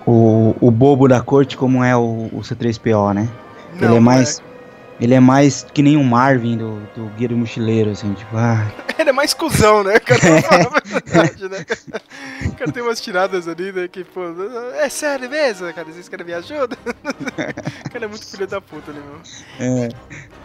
O, 0.06 0.54
o 0.60 0.70
bobo 0.70 1.08
da 1.08 1.22
corte 1.22 1.56
como 1.56 1.82
é 1.82 1.96
o, 1.96 2.28
o 2.34 2.42
C3PO, 2.42 3.14
né? 3.14 3.30
ele 3.72 3.82
Não, 3.82 3.88
é 3.88 3.92
não 3.92 4.02
mais. 4.02 4.44
Ele 5.00 5.14
é 5.14 5.20
mais 5.20 5.66
que 5.74 5.82
nem 5.82 5.98
o 5.98 6.04
Marvin 6.04 6.58
do, 6.58 6.80
do 6.96 7.06
Guia 7.16 7.28
do 7.28 7.38
Mochileiro, 7.38 7.92
assim, 7.92 8.14
tipo, 8.14 8.36
ah, 8.38 8.72
Ele 8.98 9.10
é 9.10 9.14
mais 9.14 9.34
cuzão, 9.34 9.84
né? 9.84 10.00
Cara, 10.00 10.20
Vamos 10.24 10.46
falar 10.46 10.78
a 10.78 10.82
verdade, 11.00 11.50
né? 11.50 11.66
O 12.48 12.56
cara 12.56 12.72
tem 12.72 12.84
umas 12.84 13.02
tiradas 13.02 13.48
ali, 13.48 13.72
né? 13.72 13.88
Que, 13.88 14.04
pô, 14.04 14.22
é 14.76 14.88
sério 14.90 15.30
mesmo, 15.30 15.74
cara? 15.74 15.92
Vocês 15.92 16.08
querem 16.08 16.26
me 16.26 16.34
ajuda? 16.34 16.78
O 17.86 17.90
cara 17.90 18.06
é 18.06 18.08
muito 18.08 18.26
filho 18.26 18.48
da 18.48 18.62
puta 18.62 18.92
ali, 18.92 19.00
meu. 19.00 19.22
é, 19.60 19.90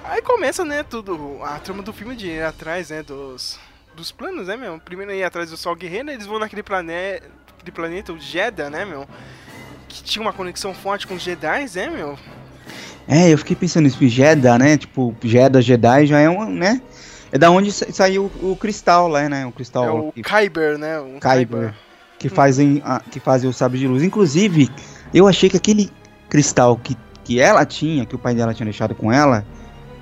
Aí 0.05 0.23
começa, 0.23 0.65
né, 0.65 0.83
tudo, 0.83 1.39
a 1.43 1.59
trama 1.59 1.83
do 1.83 1.93
filme 1.93 2.17
de 2.17 2.29
ir 2.29 2.43
atrás, 2.43 2.91
né, 2.91 3.03
dos, 3.03 3.59
dos 3.95 4.11
planos, 4.11 4.49
né, 4.49 4.57
meu? 4.57 4.79
Primeiro 4.81 5.13
ir 5.13 5.23
atrás 5.23 5.51
do 5.51 5.57
Sol 5.57 5.77
Guerreiro, 5.77 6.11
eles 6.11 6.27
vão 6.27 6.39
naquele 6.39 6.63
planeta, 6.63 7.29
planeta, 7.75 8.13
o 8.13 8.19
Jeddah, 8.19 8.71
né, 8.71 8.85
meu? 8.85 9.07
Que 9.89 10.03
tinha 10.03 10.23
uma 10.23 10.33
conexão 10.33 10.75
forte 10.75 11.07
com 11.07 11.15
os 11.15 11.23
Jedi, 11.23 11.67
né, 11.75 11.91
meu? 11.91 12.19
É, 13.09 13.33
eu 13.33 13.39
fiquei 13.39 13.57
pensando 13.57 13.85
nisso, 13.85 14.07
Jeddah, 14.07 14.59
né? 14.59 14.77
Tipo, 14.77 15.15
Jeddah, 15.23 15.61
Jedi 15.63 16.07
já 16.07 16.19
é 16.21 16.29
um, 16.29 16.51
né? 16.51 16.81
É 17.33 17.39
da 17.39 17.51
onde 17.51 17.73
sa- 17.73 17.87
saiu 17.91 18.31
o, 18.43 18.53
o 18.53 18.57
cristal 18.57 19.09
lá, 19.09 19.29
né? 19.29 19.47
O 19.47 19.53
cristal 19.53 19.85
É 19.85 19.91
o 19.91 20.13
que, 20.13 20.23
Kyber, 20.23 20.77
né? 20.79 21.01
Um 21.01 21.19
Kyber, 21.19 21.75
que 22.19 22.29
fazem 22.29 22.83
a- 22.85 23.01
que 23.11 23.19
fazem 23.19 23.49
o 23.49 23.53
sabre 23.53 23.79
de 23.79 23.87
luz. 23.89 24.03
Inclusive, 24.03 24.69
eu 25.15 25.27
achei 25.27 25.49
que 25.49 25.57
aquele 25.57 25.91
cristal 26.29 26.77
que, 26.77 26.97
que 27.25 27.41
ela 27.41 27.65
tinha, 27.65 28.05
que 28.05 28.15
o 28.15 28.19
pai 28.19 28.35
dela 28.35 28.53
tinha 28.53 28.65
deixado 28.67 28.95
com 28.95 29.11
ela, 29.13 29.45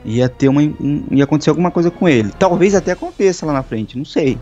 ia 0.05 0.29
ter 0.29 0.49
uma 0.49 0.61
um- 0.63 1.05
ia 1.13 1.25
acontecer 1.25 1.51
alguma 1.51 1.71
coisa 1.71 1.91
com 1.91 2.09
ele. 2.09 2.33
Talvez 2.39 2.75
até 2.75 2.93
aconteça 2.93 3.47
lá 3.47 3.53
na 3.53 3.63
frente, 3.63 3.97
não 3.97 4.05
sei. 4.05 4.39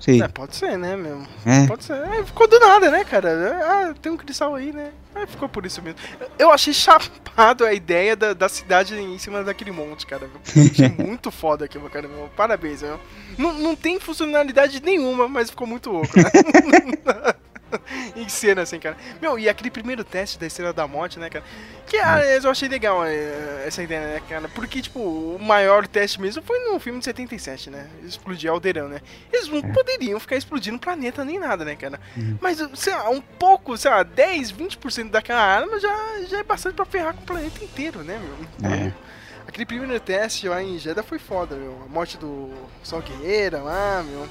Sei. 0.00 0.22
É, 0.22 0.28
pode 0.28 0.56
ser, 0.56 0.78
né, 0.78 0.96
meu? 0.96 1.22
É. 1.44 1.66
Pode 1.66 1.84
ser. 1.84 1.92
É, 1.92 2.24
ficou 2.24 2.48
do 2.48 2.58
nada, 2.58 2.90
né, 2.90 3.04
cara? 3.04 3.60
Ah, 3.62 3.94
tem 4.00 4.10
um 4.10 4.16
cristal 4.16 4.54
aí, 4.54 4.72
né? 4.72 4.92
Aí 5.14 5.26
ficou 5.26 5.46
por 5.46 5.66
isso 5.66 5.82
mesmo. 5.82 5.98
Eu 6.38 6.50
achei 6.50 6.72
chapado 6.72 7.66
a 7.66 7.74
ideia 7.74 8.16
da, 8.16 8.32
da 8.32 8.48
cidade 8.48 8.94
em 8.94 9.18
cima 9.18 9.44
daquele 9.44 9.70
monte, 9.70 10.06
cara. 10.06 10.28
Achei 10.48 10.88
muito 10.98 11.30
foda 11.30 11.66
aquilo, 11.66 11.90
cara. 11.90 12.08
Meu. 12.08 12.30
Parabéns, 12.34 12.80
meu. 12.80 12.98
Não, 13.36 13.52
não 13.52 13.76
tem 13.76 14.00
funcionalidade 14.00 14.82
nenhuma, 14.82 15.28
mas 15.28 15.50
ficou 15.50 15.66
muito 15.66 15.90
louco, 15.90 16.16
né? 16.16 17.34
em 18.16 18.28
cena, 18.28 18.62
assim, 18.62 18.78
cara. 18.78 18.96
Meu, 19.20 19.38
e 19.38 19.48
aquele 19.48 19.70
primeiro 19.70 20.04
teste 20.04 20.38
da 20.38 20.46
Estrela 20.46 20.72
da 20.72 20.86
Morte, 20.86 21.18
né, 21.18 21.28
cara? 21.28 21.44
Que 21.86 21.96
aliás, 21.96 22.44
eu 22.44 22.50
achei 22.50 22.68
legal 22.68 23.04
é, 23.04 23.64
essa 23.66 23.82
ideia, 23.82 24.00
né, 24.14 24.22
cara? 24.28 24.48
Porque, 24.48 24.80
tipo, 24.80 25.00
o 25.00 25.38
maior 25.40 25.86
teste 25.86 26.20
mesmo 26.20 26.42
foi 26.42 26.58
no 26.60 26.78
filme 26.78 26.98
de 26.98 27.04
77, 27.04 27.70
né? 27.70 27.88
Explodir 28.04 28.50
Aldeirão, 28.50 28.88
né? 28.88 29.00
Eles 29.32 29.48
não 29.48 29.62
poderiam 29.62 30.20
ficar 30.20 30.36
explodindo 30.36 30.76
o 30.76 30.80
planeta 30.80 31.24
nem 31.24 31.38
nada, 31.38 31.64
né, 31.64 31.76
cara? 31.76 32.00
Mas, 32.40 32.58
sei 32.74 32.94
lá, 32.94 33.10
um 33.10 33.20
pouco, 33.20 33.76
sei 33.76 33.90
lá, 33.90 34.02
10, 34.02 34.52
20% 34.52 35.10
daquela 35.10 35.42
arma 35.42 35.80
já, 35.80 36.22
já 36.28 36.38
é 36.38 36.42
bastante 36.44 36.74
pra 36.74 36.84
ferrar 36.84 37.14
com 37.14 37.22
o 37.22 37.26
planeta 37.26 37.62
inteiro, 37.64 38.02
né, 38.04 38.18
meu? 38.18 38.46
Então, 38.58 38.70
É. 38.70 39.10
Aquele 39.50 39.66
primeiro 39.66 39.98
teste 39.98 40.48
lá 40.48 40.62
em 40.62 40.78
Jeddah 40.78 41.02
foi 41.02 41.18
foda, 41.18 41.56
meu. 41.56 41.82
A 41.84 41.88
morte 41.88 42.16
do 42.16 42.52
Sol 42.84 43.02
Guerreira 43.02 43.58
lá, 43.58 44.00
meu. 44.04 44.28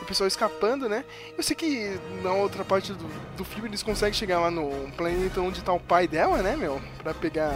O 0.00 0.04
pessoal 0.04 0.26
escapando, 0.28 0.88
né? 0.88 1.04
Eu 1.36 1.42
sei 1.42 1.54
que 1.54 1.98
na 2.22 2.32
outra 2.32 2.64
parte 2.64 2.92
do, 2.92 3.06
do 3.36 3.44
filme 3.44 3.68
eles 3.68 3.82
conseguem 3.82 4.14
chegar 4.14 4.40
lá 4.40 4.50
no 4.50 4.70
planeta 4.96 5.40
onde 5.40 5.62
tá 5.62 5.72
o 5.72 5.80
pai 5.80 6.06
dela, 6.08 6.38
né, 6.42 6.56
meu? 6.56 6.80
Pra 7.02 7.12
pegar. 7.12 7.54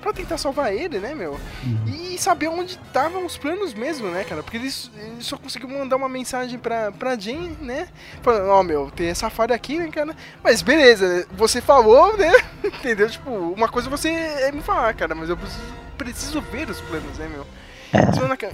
Pra 0.00 0.12
tentar 0.12 0.36
salvar 0.36 0.70
ele, 0.74 0.98
né, 0.98 1.14
meu? 1.14 1.40
E 1.86 2.18
saber 2.18 2.48
onde 2.48 2.72
estavam 2.72 3.24
os 3.24 3.38
planos 3.38 3.72
mesmo, 3.72 4.08
né, 4.10 4.22
cara? 4.22 4.42
Porque 4.42 4.58
eles, 4.58 4.90
eles 4.98 5.24
só 5.24 5.38
conseguiram 5.38 5.78
mandar 5.78 5.96
uma 5.96 6.10
mensagem 6.10 6.58
pra, 6.58 6.92
pra 6.92 7.16
Jane, 7.18 7.56
né? 7.60 7.88
Falando, 8.20 8.48
ó, 8.50 8.62
meu, 8.62 8.90
tem 8.90 9.08
essa 9.08 9.30
falha 9.30 9.54
aqui, 9.56 9.78
né, 9.78 9.88
cara? 9.90 10.14
Mas 10.42 10.60
beleza, 10.60 11.26
você 11.32 11.60
falou, 11.62 12.14
né? 12.18 12.32
Entendeu? 12.64 13.08
Tipo, 13.08 13.30
uma 13.30 13.66
coisa 13.68 13.88
você 13.88 14.10
é 14.10 14.52
me 14.52 14.60
falar, 14.60 14.92
cara, 14.92 15.14
mas 15.14 15.30
eu 15.30 15.38
preciso, 15.38 15.74
preciso 15.96 16.40
ver 16.42 16.68
os 16.68 16.80
planos, 16.82 17.16
né, 17.16 17.26
meu? 17.28 17.46
Ca- 18.36 18.52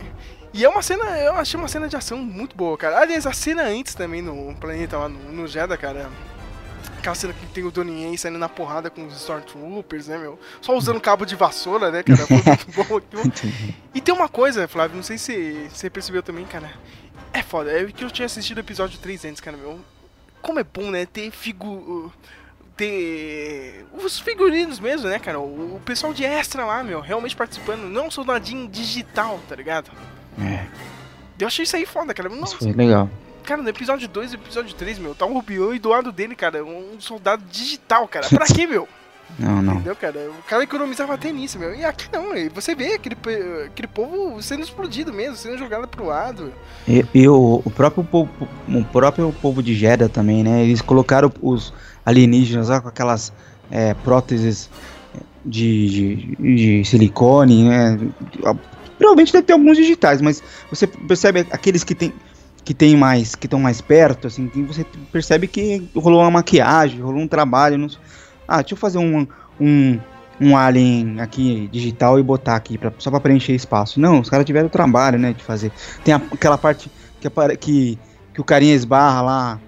E 0.53 0.65
é 0.65 0.69
uma 0.69 0.83
cena, 0.83 1.05
eu 1.21 1.35
achei 1.35 1.59
uma 1.59 1.69
cena 1.69 1.89
de 1.89 1.97
ação 1.97 2.19
muito 2.19 2.57
boa, 2.57 2.77
cara. 2.77 2.99
Aliás, 3.01 3.27
a 3.27 3.33
cena 3.33 3.63
antes 3.63 3.95
também 3.95 4.21
no 4.21 4.55
planeta 4.57 4.99
lá 4.99 5.09
no, 5.09 5.33
no 5.33 5.47
Jeddah, 5.47 5.77
cara. 5.77 6.11
Aquela 6.99 7.15
cena 7.15 7.33
que 7.33 7.47
tem 7.47 7.65
o 7.65 7.71
Donnie 7.71 8.05
Yen 8.05 8.17
saindo 8.17 8.39
na 8.39 8.49
porrada 8.49 8.91
com 8.91 9.07
os 9.07 9.15
Stormtroopers, 9.15 10.09
né, 10.09 10.19
meu? 10.19 10.39
Só 10.61 10.77
usando 10.77 11.01
cabo 11.01 11.25
de 11.25 11.35
vassoura, 11.35 11.91
né, 11.91 12.03
cara? 12.03 12.27
Foi 12.27 12.43
muito 12.43 12.67
bom 12.75 12.97
aquilo. 12.97 13.23
E 13.95 14.01
tem 14.01 14.15
uma 14.15 14.29
coisa, 14.29 14.69
Flávio, 14.69 14.97
não 14.97 15.03
sei 15.03 15.17
se 15.17 15.69
você 15.73 15.89
percebeu 15.89 16.23
também, 16.23 16.45
cara. 16.45 16.71
É 17.33 17.43
foda, 17.43 17.71
é 17.71 17.87
que 17.87 18.05
eu 18.05 18.11
tinha 18.11 18.27
assistido 18.27 18.59
o 18.59 18.61
episódio 18.61 18.99
3 18.99 19.25
antes, 19.27 19.41
cara, 19.41 19.57
meu. 19.57 19.81
Como 20.43 20.59
é 20.59 20.65
bom, 20.65 20.91
né, 20.91 21.07
ter 21.07 21.31
figu... 21.31 22.13
Ter 22.77 23.85
os 23.93 24.19
figurinos 24.19 24.81
mesmo, 24.81 25.09
né, 25.09 25.19
cara? 25.19 25.39
O, 25.39 25.77
o 25.77 25.81
pessoal 25.85 26.15
de 26.15 26.25
extra 26.25 26.65
lá, 26.65 26.83
meu, 26.83 27.01
realmente 27.01 27.37
participando. 27.37 27.83
Não 27.83 28.11
soldadinho 28.11 28.69
digital, 28.69 29.39
tá 29.49 29.55
ligado? 29.55 29.91
É, 30.41 30.67
Eu 31.39 31.47
achei 31.47 31.65
isso 31.65 31.77
aí 31.77 31.87
foda, 31.87 32.13
cara. 32.15 32.29
isso 32.29 32.41
Nossa, 32.41 32.57
foi 32.59 32.73
legal. 32.73 33.09
cara, 33.45 33.63
no 33.63 33.69
episódio 33.69 34.09
2 34.09 34.33
e 34.33 34.35
episódio 34.37 34.75
3, 34.75 34.99
meu, 34.99 35.15
tá 35.15 35.27
o 35.27 35.33
Rubião 35.33 35.75
e 35.75 35.79
do 35.79 35.89
lado 35.89 36.11
dele, 36.13 36.35
cara, 36.35 36.65
um 36.65 37.01
soldado 37.01 37.43
digital, 37.51 38.07
cara. 38.09 38.29
Pra 38.29 38.47
quê, 38.47 38.67
meu? 38.67 38.89
Não, 39.39 39.63
não. 39.63 39.75
Entendeu, 39.75 39.95
cara? 39.95 40.29
O 40.29 40.43
cara 40.43 40.65
economizava 40.65 41.15
até 41.15 41.31
nisso, 41.31 41.57
meu. 41.57 41.73
E 41.73 41.85
aqui 41.85 42.09
não, 42.13 42.33
você 42.53 42.75
vê 42.75 42.95
aquele, 42.95 43.17
aquele 43.65 43.87
povo 43.87 44.43
sendo 44.43 44.61
explodido 44.65 45.13
mesmo, 45.13 45.37
sendo 45.37 45.57
jogado 45.57 45.87
pro 45.87 46.05
lado. 46.07 46.53
E, 46.87 47.07
e 47.15 47.29
o, 47.29 47.63
o 47.65 47.71
próprio 47.71 48.03
povo, 48.03 48.29
o 48.69 48.85
próprio 48.87 49.33
povo 49.41 49.63
de 49.63 49.73
Jeddah 49.73 50.09
também, 50.09 50.43
né? 50.43 50.65
Eles 50.65 50.83
colocaram 50.83 51.33
os 51.41 51.73
alienígenas 52.05 52.69
lá 52.71 52.81
com 52.81 52.89
aquelas 52.89 53.33
é, 53.71 53.95
próteses 53.95 54.69
de, 55.47 55.87
de, 55.87 56.37
de 56.57 56.85
silicone, 56.85 57.69
né? 57.69 57.99
Provavelmente 59.01 59.33
deve 59.33 59.45
ter 59.47 59.55
alguns 59.55 59.79
digitais, 59.79 60.21
mas 60.21 60.43
você 60.71 60.87
percebe 60.87 61.47
aqueles 61.51 61.83
que 61.83 61.95
tem 61.95 62.13
que 62.63 62.75
tem 62.75 62.95
mais 62.95 63.35
que 63.35 63.47
estão 63.47 63.59
mais 63.59 63.81
perto, 63.81 64.27
assim, 64.27 64.47
que 64.47 64.63
você 64.63 64.85
percebe 65.11 65.47
que 65.49 65.83
rolou 65.97 66.21
uma 66.21 66.31
maquiagem, 66.31 67.01
rolou 67.01 67.23
um 67.23 67.27
trabalho. 67.27 67.79
Não... 67.79 67.89
Ah, 68.47 68.59
deixa 68.61 68.75
eu 68.75 68.79
fazer 68.79 68.99
um, 68.99 69.27
um 69.59 69.99
um 70.39 70.57
alien 70.57 71.21
aqui 71.21 71.69
digital 71.73 72.19
e 72.19 72.23
botar 72.23 72.57
aqui 72.57 72.77
pra, 72.79 72.93
só 72.99 73.11
pra 73.11 73.21
preencher 73.21 73.55
espaço. 73.55 73.99
Não, 73.99 74.21
os 74.21 74.29
caras 74.31 74.45
tiveram 74.47 74.69
trabalho, 74.69 75.19
né, 75.19 75.33
de 75.33 75.43
fazer. 75.43 75.73
Tem 76.05 76.13
a- 76.15 76.21
aquela 76.33 76.57
parte 76.59 76.91
que, 77.21 77.29
que, 77.59 77.99
que 78.35 78.41
o 78.41 78.45
carinha 78.45 78.75
esbarra 78.75 79.21
lá, 79.23 79.61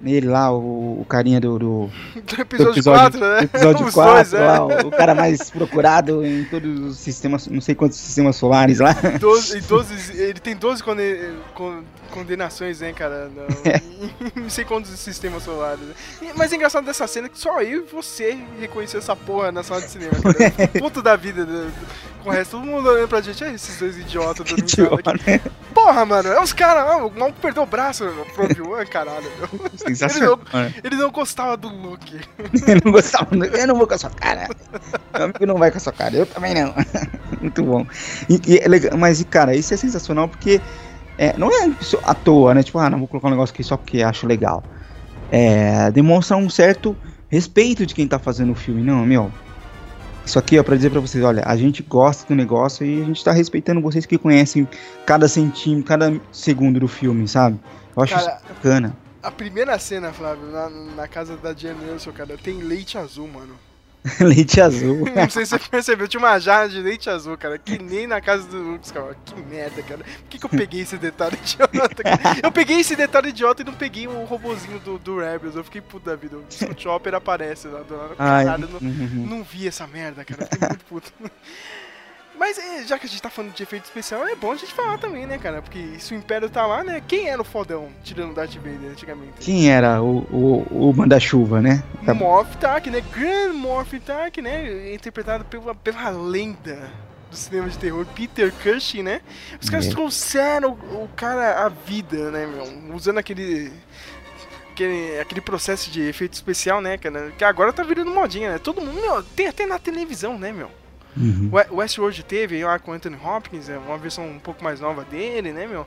nele 0.00 0.26
lá, 0.28 0.52
o, 0.52 1.00
o 1.00 1.06
carinha 1.08 1.40
do, 1.40 1.58
do, 1.58 1.90
Do 2.14 2.40
episódio, 2.42 2.72
episódio- 2.72 3.18
4, 3.18 3.20
né? 3.20 3.36
do 3.38 3.44
episódio 3.44 3.86
Os 3.86 3.94
4, 3.94 4.12
dois, 4.14 4.34
é. 4.34 4.46
lá, 4.46 4.64
o, 4.64 4.88
o 4.88 4.90
cara 4.90 5.14
mais 5.14 5.50
procurado 5.50 6.24
em 6.24 6.44
todos 6.44 6.80
os 6.80 6.96
sistemas, 6.98 7.46
não 7.46 7.60
sei 7.60 7.74
quantos 7.74 7.98
sistemas 7.98 8.36
solares 8.36 8.78
lá. 8.80 8.92
12, 9.18 9.58
e 9.58 9.60
12 9.62 10.22
ele 10.22 10.38
tem 10.40 10.54
12 10.56 10.82
conde- 10.82 11.30
con- 11.54 11.82
condenações, 12.06 12.80
né, 12.80 12.92
cara? 12.92 13.28
Não, 13.34 13.44
É. 13.70 13.80
não 14.36 14.50
sei 14.50 14.64
quantos 14.64 14.90
sistemas 14.98 15.42
solares. 15.42 15.80
Mas 16.36 16.52
é 16.52 16.56
engraçado 16.56 16.84
dessa 16.84 17.06
cena 17.06 17.28
que 17.28 17.38
só 17.38 17.60
eu 17.62 17.84
e 17.84 17.90
você 17.90 18.38
reconheceu 18.60 18.98
essa 18.98 19.16
porra 19.16 19.50
na 19.52 19.62
sala 19.62 19.80
de 19.82 19.90
cinema, 19.90 20.12
cara. 20.22 20.68
Puto 20.78 21.02
da 21.02 21.16
vida 21.16 21.44
do- 21.46 21.66
do- 21.70 22.06
com 22.22 22.30
o 22.30 22.32
resto. 22.32 22.52
Todo 22.58 22.66
mundo 22.66 22.88
olhando 22.88 23.08
pra 23.08 23.20
gente, 23.20 23.42
"Ah, 23.44 23.52
esses 23.52 23.78
dois 23.78 23.96
idiotas 23.96 24.50
risada 24.50 24.62
Idiota, 24.62 25.10
aqui. 25.12 25.30
né? 25.30 25.40
Porra, 25.72 26.04
mano, 26.04 26.28
é 26.30 26.40
os 26.40 26.52
caras, 26.52 26.84
o 27.02 27.10
maluco 27.18 27.38
perdeu 27.40 27.62
o 27.62 27.66
braço 27.66 28.04
pro 28.34 28.44
Obi-Wan, 28.44 28.84
caralho, 28.86 29.30
meu. 29.38 29.70
Sensacional. 29.76 30.38
né? 30.52 30.74
Ele 30.82 30.96
não 30.96 31.10
gostava 31.10 31.56
do 31.56 31.68
Luke. 31.68 32.20
Eu 32.66 32.80
não 32.84 32.92
gostava, 32.92 33.28
eu 33.34 33.66
não 33.66 33.76
vou 33.76 33.86
com 33.86 33.94
a 33.94 33.98
sua 33.98 34.10
cara. 34.10 34.48
Meu 35.14 35.24
amigo 35.24 35.46
não 35.46 35.56
vai 35.56 35.70
com 35.70 35.76
a 35.76 35.80
sua 35.80 35.92
cara, 35.92 36.16
eu 36.16 36.26
também 36.26 36.54
não. 36.54 36.74
Muito 37.40 37.62
bom. 37.62 37.86
E, 38.28 38.40
e 38.46 38.58
é 38.58 38.96
mas, 38.96 39.22
cara, 39.30 39.54
isso 39.54 39.72
é 39.72 39.76
sensacional 39.76 40.28
porque 40.28 40.60
é, 41.18 41.36
não 41.36 41.50
é 41.50 41.70
à 42.04 42.14
toa, 42.14 42.54
né? 42.54 42.62
Tipo, 42.62 42.78
ah, 42.78 42.90
não 42.90 42.98
vou 42.98 43.08
colocar 43.08 43.28
um 43.28 43.30
negócio 43.30 43.52
aqui 43.52 43.64
só 43.64 43.76
porque 43.76 44.02
acho 44.02 44.26
legal. 44.26 44.62
É, 45.30 45.90
demonstra 45.90 46.36
um 46.36 46.48
certo 46.48 46.96
respeito 47.28 47.86
de 47.86 47.94
quem 47.94 48.06
tá 48.06 48.18
fazendo 48.18 48.52
o 48.52 48.54
filme. 48.54 48.82
Não, 48.82 49.04
meu. 49.04 49.30
Isso 50.24 50.38
aqui 50.38 50.58
é 50.58 50.62
pra 50.62 50.74
dizer 50.74 50.90
pra 50.90 51.00
vocês, 51.00 51.22
olha, 51.22 51.42
a 51.46 51.56
gente 51.56 51.84
gosta 51.84 52.26
do 52.26 52.34
negócio 52.34 52.84
e 52.84 53.00
a 53.00 53.04
gente 53.04 53.22
tá 53.22 53.30
respeitando 53.30 53.80
vocês 53.80 54.04
que 54.04 54.18
conhecem 54.18 54.68
cada 55.06 55.28
centímetro, 55.28 55.84
cada 55.84 56.20
segundo 56.32 56.80
do 56.80 56.88
filme, 56.88 57.28
sabe? 57.28 57.60
Eu 57.96 58.02
acho 58.02 58.14
Cara, 58.14 58.36
isso 58.36 58.44
bacana. 58.48 58.96
A 59.22 59.30
primeira 59.30 59.78
cena, 59.78 60.12
Flávio, 60.12 60.46
na, 60.50 60.68
na 60.68 61.08
casa 61.08 61.36
da 61.36 61.52
Jen 61.52 61.74
Nelson, 61.74 62.10
cara, 62.10 62.36
tem 62.36 62.60
leite 62.60 62.98
azul, 62.98 63.28
mano. 63.28 63.54
Leite 64.20 64.60
azul. 64.60 65.04
Não 65.14 65.28
sei 65.28 65.44
se 65.44 65.58
você 65.58 65.68
percebeu, 65.68 66.06
tinha 66.06 66.20
uma 66.20 66.38
jarra 66.38 66.68
de 66.68 66.80
leite 66.80 67.10
azul, 67.10 67.36
cara, 67.36 67.58
que 67.58 67.78
nem 67.78 68.06
na 68.06 68.20
casa 68.20 68.46
do 68.48 68.58
Lucas, 68.58 68.92
cara. 68.92 69.16
Que 69.24 69.34
merda, 69.42 69.82
cara. 69.82 70.04
Por 70.04 70.28
que, 70.28 70.38
que 70.38 70.44
eu 70.44 70.50
peguei 70.50 70.80
esse 70.80 70.96
detalhe 70.96 71.36
idiota, 71.42 72.02
cara? 72.02 72.40
Eu 72.42 72.52
peguei 72.52 72.80
esse 72.80 72.94
detalhe 72.94 73.30
idiota 73.30 73.62
e 73.62 73.64
não 73.64 73.74
peguei 73.74 74.06
o 74.06 74.24
robozinho 74.24 74.78
do, 74.80 74.98
do 74.98 75.18
Rebels. 75.18 75.56
Eu 75.56 75.64
fiquei 75.64 75.80
puto 75.80 76.06
da 76.06 76.16
vida. 76.16 76.36
O 76.36 76.44
Chopper 76.76 77.14
aparece 77.14 77.68
lá 77.68 77.80
do 77.82 77.96
lado. 77.96 78.14
Ai, 78.18 78.44
Caralho, 78.44 78.68
não, 78.68 78.88
uhum. 78.88 79.26
não 79.26 79.42
vi 79.42 79.66
essa 79.66 79.86
merda, 79.86 80.24
cara. 80.24 80.42
Eu 80.42 80.46
fiquei 80.46 80.68
muito 80.68 80.84
puto. 80.84 81.12
Mas 82.38 82.58
é, 82.58 82.84
já 82.84 82.98
que 82.98 83.06
a 83.06 83.08
gente 83.08 83.22
tá 83.22 83.30
falando 83.30 83.52
de 83.54 83.62
efeito 83.62 83.84
especial, 83.84 84.26
é 84.28 84.34
bom 84.34 84.52
a 84.52 84.56
gente 84.56 84.72
falar 84.72 84.98
também, 84.98 85.26
né, 85.26 85.38
cara? 85.38 85.62
Porque 85.62 85.98
se 85.98 86.14
o 86.14 86.16
Império 86.16 86.50
tá 86.50 86.66
lá, 86.66 86.84
né? 86.84 87.02
Quem 87.06 87.28
era 87.28 87.40
o 87.40 87.44
fodão 87.44 87.88
tirando 88.04 88.32
o 88.32 88.34
Darth 88.34 88.54
Vader 88.56 88.90
antigamente? 88.90 89.32
Quem 89.40 89.70
era 89.70 90.02
o, 90.02 90.18
o, 90.30 90.88
o 90.90 90.94
manda-chuva, 90.94 91.60
né? 91.62 91.82
Tá- 92.04 92.12
Morph 92.14 92.54
Tark, 92.56 92.86
né? 92.88 93.02
Grand 93.12 93.54
Morph 93.54 93.94
Tark, 94.04 94.38
né? 94.38 94.92
Interpretado 94.94 95.44
pela, 95.46 95.74
pela 95.74 96.10
lenda 96.10 96.90
do 97.30 97.36
cinema 97.36 97.68
de 97.68 97.78
terror, 97.78 98.06
Peter 98.14 98.52
Cushing, 98.62 99.02
né? 99.02 99.20
Os 99.60 99.68
caras 99.70 99.86
É. 99.86 99.90
trouxeram 99.90 100.72
o, 100.92 101.04
o 101.04 101.08
cara 101.16 101.64
à 101.64 101.68
vida, 101.68 102.30
né, 102.30 102.46
meu? 102.46 102.94
Usando 102.94 103.18
aquele, 103.18 103.72
aquele. 104.72 105.18
Aquele 105.20 105.40
processo 105.40 105.90
de 105.90 106.02
efeito 106.02 106.34
especial, 106.34 106.80
né, 106.80 106.98
cara? 106.98 107.32
Que 107.36 107.44
agora 107.44 107.72
tá 107.72 107.82
virando 107.82 108.10
modinha, 108.10 108.52
né? 108.52 108.58
Todo 108.58 108.80
mundo, 108.80 109.00
meu, 109.00 109.22
tem 109.22 109.48
até 109.48 109.64
na 109.66 109.78
televisão, 109.78 110.38
né, 110.38 110.52
meu? 110.52 110.70
Uhum. 111.16 111.50
O 111.70 111.76
Westworld 111.76 112.22
teve 112.24 112.62
lá 112.64 112.78
com 112.78 112.90
o 112.90 112.94
Anthony 112.94 113.16
Hopkins, 113.24 113.68
é 113.68 113.78
uma 113.78 113.96
versão 113.96 114.26
um 114.28 114.38
pouco 114.38 114.62
mais 114.62 114.80
nova 114.80 115.02
dele, 115.04 115.50
né, 115.52 115.66
meu? 115.66 115.86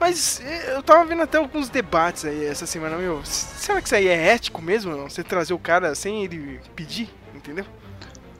Mas 0.00 0.40
eh, 0.44 0.74
eu 0.74 0.82
tava 0.82 1.04
vendo 1.04 1.22
até 1.22 1.38
alguns 1.38 1.68
debates 1.68 2.24
aí 2.24 2.44
essa 2.46 2.66
semana, 2.66 2.96
meu. 2.96 3.20
Será 3.24 3.80
que 3.80 3.86
isso 3.86 3.94
aí 3.94 4.08
é 4.08 4.26
ético 4.34 4.60
mesmo, 4.60 4.96
não? 4.96 5.08
Você 5.08 5.22
trazer 5.22 5.54
o 5.54 5.58
cara 5.58 5.94
sem 5.94 6.24
ele 6.24 6.58
pedir, 6.74 7.08
entendeu? 7.34 7.64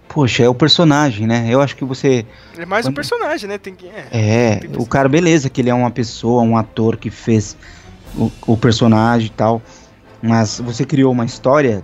Poxa, 0.09 0.42
é 0.44 0.49
o 0.49 0.55
personagem, 0.55 1.27
né? 1.27 1.47
Eu 1.49 1.61
acho 1.61 1.77
que 1.77 1.85
você. 1.85 2.27
É 2.59 2.66
mais 2.66 2.85
um 2.85 2.88
Quando- 2.88 2.97
personagem, 2.97 3.49
né? 3.49 3.57
Tem 3.59 3.75
que. 3.75 3.87
É. 3.87 4.09
É, 4.12 4.57
Tem 4.57 4.70
o 4.77 4.87
cara, 4.87 5.09
beleza, 5.09 5.49
que 5.49 5.61
ele 5.61 5.70
é 5.70 5.75
uma 5.75 5.90
pessoa, 5.90 6.42
um 6.42 6.57
ator 6.57 6.97
que 6.97 7.11
fez 7.11 7.57
o, 8.16 8.31
o 8.47 8.57
personagem 8.57 9.27
e 9.29 9.31
tal. 9.31 9.62
Mas 10.23 10.59
você 10.61 10.85
criou 10.85 11.12
uma 11.12 11.25
história 11.25 11.83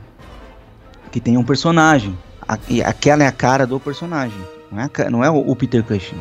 que 1.12 1.20
tem 1.20 1.36
um 1.36 1.44
personagem. 1.44 2.16
A- 2.54 2.88
aquela 2.88 3.22
é 3.22 3.26
a 3.26 3.32
cara 3.32 3.66
do 3.66 3.78
personagem. 3.78 4.38
Não 4.72 4.80
é, 4.82 4.90
a 5.06 5.10
não 5.10 5.24
é 5.24 5.30
o, 5.30 5.54
Peter 5.56 5.82
Cushing, 5.84 6.16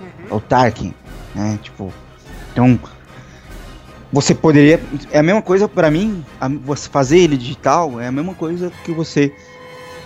Uhum. 0.00 0.06
é 0.30 0.34
o 0.34 0.40
Tarkin, 0.40 0.94
né? 1.34 1.58
Tipo. 1.62 1.92
Então. 2.52 2.78
Você 4.12 4.34
poderia. 4.34 4.80
É 5.10 5.18
a 5.18 5.22
mesma 5.22 5.42
coisa 5.42 5.68
pra 5.68 5.90
mim. 5.90 6.24
você 6.64 6.88
fazer 6.88 7.18
ele 7.18 7.36
digital 7.36 8.00
é 8.00 8.06
a 8.06 8.12
mesma 8.12 8.34
coisa 8.34 8.72
que 8.84 8.92
você 8.92 9.34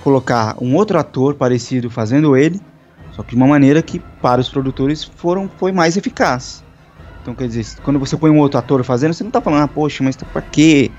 colocar 0.02 0.56
um 0.60 0.74
outro 0.74 0.98
ator 0.98 1.34
parecido 1.34 1.90
fazendo 1.90 2.36
ele. 2.36 2.60
Só 3.12 3.22
que 3.22 3.30
de 3.30 3.36
uma 3.36 3.46
maneira 3.46 3.82
que 3.82 3.98
para 4.22 4.40
os 4.40 4.48
produtores 4.48 5.04
foram, 5.04 5.50
foi 5.58 5.70
mais 5.72 5.96
eficaz. 5.96 6.64
Então 7.20 7.34
quer 7.34 7.46
dizer, 7.48 7.66
quando 7.82 7.98
você 7.98 8.16
põe 8.16 8.30
um 8.30 8.38
outro 8.38 8.58
ator 8.58 8.82
fazendo, 8.82 9.12
você 9.12 9.22
não 9.22 9.30
tá 9.30 9.40
falando, 9.40 9.64
ah, 9.64 9.68
poxa, 9.68 10.02
mas 10.02 10.16
tá 10.16 10.24
pra 10.32 10.40
quê? 10.40 10.90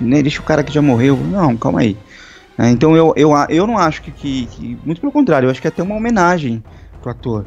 Né, 0.00 0.20
deixa 0.20 0.40
o 0.40 0.44
cara 0.44 0.64
que 0.64 0.72
já 0.72 0.82
morreu. 0.82 1.16
Não, 1.16 1.56
calma 1.56 1.80
aí. 1.80 1.96
Né, 2.60 2.70
então 2.70 2.94
eu, 2.94 3.14
eu, 3.16 3.30
eu 3.48 3.66
não 3.66 3.78
acho 3.78 4.02
que, 4.02 4.10
que, 4.10 4.46
que- 4.46 4.78
Muito 4.84 5.00
pelo 5.00 5.10
contrário, 5.10 5.46
eu 5.46 5.50
acho 5.50 5.60
que 5.62 5.66
é 5.66 5.70
até 5.70 5.82
uma 5.82 5.94
homenagem 5.96 6.62
pro 7.00 7.10
ator. 7.10 7.46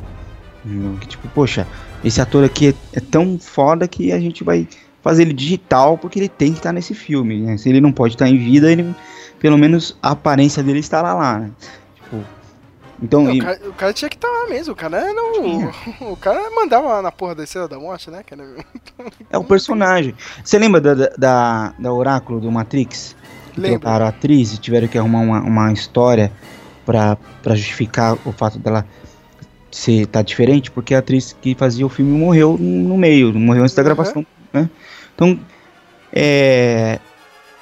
Que 1.00 1.08
tipo, 1.08 1.28
poxa, 1.30 1.68
esse 2.04 2.20
ator 2.20 2.44
aqui 2.44 2.70
é, 2.70 2.74
é 2.94 3.00
tão 3.00 3.38
foda 3.38 3.88
que 3.88 4.12
a 4.12 4.20
gente 4.20 4.44
vai 4.44 4.68
fazer 5.04 5.22
ele 5.24 5.34
digital 5.34 5.98
porque 5.98 6.18
ele 6.18 6.30
tem 6.30 6.52
que 6.54 6.60
estar 6.60 6.72
nesse 6.74 6.96
filme. 6.96 7.40
Né? 7.42 7.58
Se 7.58 7.70
ele 7.70 7.80
não 7.82 7.92
pode 7.92 8.16
estar 8.16 8.28
em 8.28 8.38
vida, 8.38 8.72
ele, 8.72 8.96
pelo 9.40 9.58
menos 9.58 9.96
a 10.02 10.12
aparência 10.12 10.64
dele 10.64 10.80
estará 10.80 11.14
lá. 11.14 11.38
Né? 11.40 11.52
Tipo, 11.96 12.24
então, 13.02 13.24
Não, 13.26 13.34
e- 13.36 13.40
o, 13.42 13.44
cara, 13.44 13.60
o 13.70 13.74
cara 13.74 13.94
tinha 13.94 14.10
que 14.10 14.16
estar 14.16 14.30
lá 14.30 14.48
mesmo. 14.50 14.72
O 14.74 14.76
cara 14.76 15.14
não. 15.14 15.34
Tinha. 15.34 15.72
O 16.10 16.16
cara 16.16 16.50
mandava 16.56 17.02
na 17.02 17.12
porra 17.12 17.36
da 17.36 17.44
Estrela 17.44 17.68
da 17.68 17.78
Morte, 17.78 18.10
né, 18.10 18.24
cara? 18.24 18.56
É 19.30 19.38
o 19.38 19.44
personagem. 19.44 20.16
Você 20.44 20.58
lembra 20.58 20.80
da, 20.80 20.94
da, 21.18 21.74
da 21.78 21.94
Oráculo 21.94 22.40
do 22.40 22.50
Matrix? 22.50 23.16
Que 23.54 23.62
Lembro. 23.62 23.80
trocaram 23.80 24.06
a 24.06 24.10
atriz 24.10 24.54
e 24.54 24.58
tiveram 24.58 24.88
que 24.88 24.98
arrumar 24.98 25.20
uma, 25.20 25.42
uma 25.42 25.72
história 25.72 26.32
pra, 26.86 27.16
pra 27.42 27.56
justificar 27.56 28.18
o 28.26 28.32
fato 28.32 28.58
dela 28.60 28.86
ser 29.72 30.06
tá 30.08 30.22
diferente, 30.22 30.70
porque 30.72 30.94
a 30.94 31.00
atriz 31.00 31.36
que 31.42 31.56
fazia 31.56 31.86
o 31.86 31.90
filme 31.90 32.18
morreu 32.18 32.58
no 32.60 32.98
meio, 32.98 33.34
morreu 33.34 33.64
antes 33.64 33.74
da 33.76 33.82
Uhum. 33.82 33.86
gravação, 33.86 34.26
né? 34.52 34.70
Então, 35.16 35.40
é, 36.12 37.00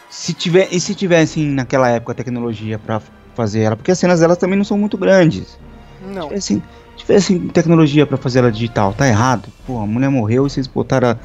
se 0.10 0.34
tiver 0.34 0.68
e 0.72 0.80
se 0.80 0.94
tivessem 0.94 1.46
naquela 1.48 1.90
época 1.90 2.14
tecnologia 2.14 2.78
pra 2.80 3.02
fazer 3.36 3.62
ela, 3.62 3.76
porque 3.76 3.92
as 3.92 4.00
cenas 4.00 4.20
dela 4.20 4.36
também 4.36 4.58
não 4.58 4.66
são 4.66 4.78
muito 4.78 4.98
grandes. 4.98 5.58
Não. 6.06 6.28
tivessem, 6.30 6.62
tivessem 6.98 7.40
tecnologia 7.48 8.06
pra 8.06 8.18
fazer 8.18 8.40
ela 8.40 8.52
digital, 8.52 8.94
tá 8.94 9.08
errado. 9.08 9.48
Pô, 9.66 9.80
a 9.80 9.86
mulher 9.88 10.10
morreu 10.10 10.48
e 10.48 10.50
vocês 10.50 10.68
botaram. 10.68 11.12
a- 11.12 11.18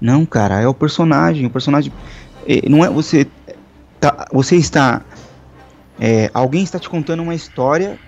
Não, 0.00 0.26
cara, 0.26 0.60
é 0.60 0.66
o 0.68 0.74
personagem. 0.74 1.46
O 1.46 1.50
personagem. 1.50 1.92
eh, 2.46 2.68
não 2.68 2.84
é 2.84 2.90
você. 2.90 3.26
Tá, 4.04 4.26
você 4.30 4.56
está. 4.56 5.00
é, 5.98 6.30
alguém 6.34 6.62
está 6.62 6.78
te 6.78 6.90
contando 6.90 7.22
uma 7.22 7.34
história. 7.34 7.98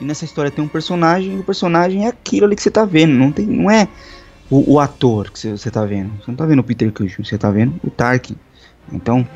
E 0.00 0.04
nessa 0.04 0.24
história 0.24 0.50
tem 0.50 0.64
um 0.64 0.68
personagem. 0.68 1.36
E 1.36 1.38
o 1.40 1.44
personagem 1.44 2.06
é 2.06 2.08
aquilo 2.08 2.46
ali 2.46 2.56
que 2.56 2.62
você 2.62 2.70
tá 2.70 2.86
vendo. 2.86 3.12
Não, 3.12 3.30
tem, 3.30 3.44
não 3.44 3.70
é 3.70 3.86
o, 4.50 4.74
o 4.74 4.80
ator 4.80 5.30
que 5.30 5.38
você, 5.38 5.50
você 5.50 5.70
tá 5.70 5.84
vendo. 5.84 6.10
Você 6.16 6.30
não 6.30 6.36
tá 6.36 6.46
vendo 6.46 6.60
o 6.60 6.64
Peter 6.64 6.90
Cushing, 6.90 7.22
você 7.22 7.36
tá 7.36 7.50
vendo 7.50 7.78
o 7.84 7.90
Tarkin. 7.90 8.34
Então. 8.90 9.28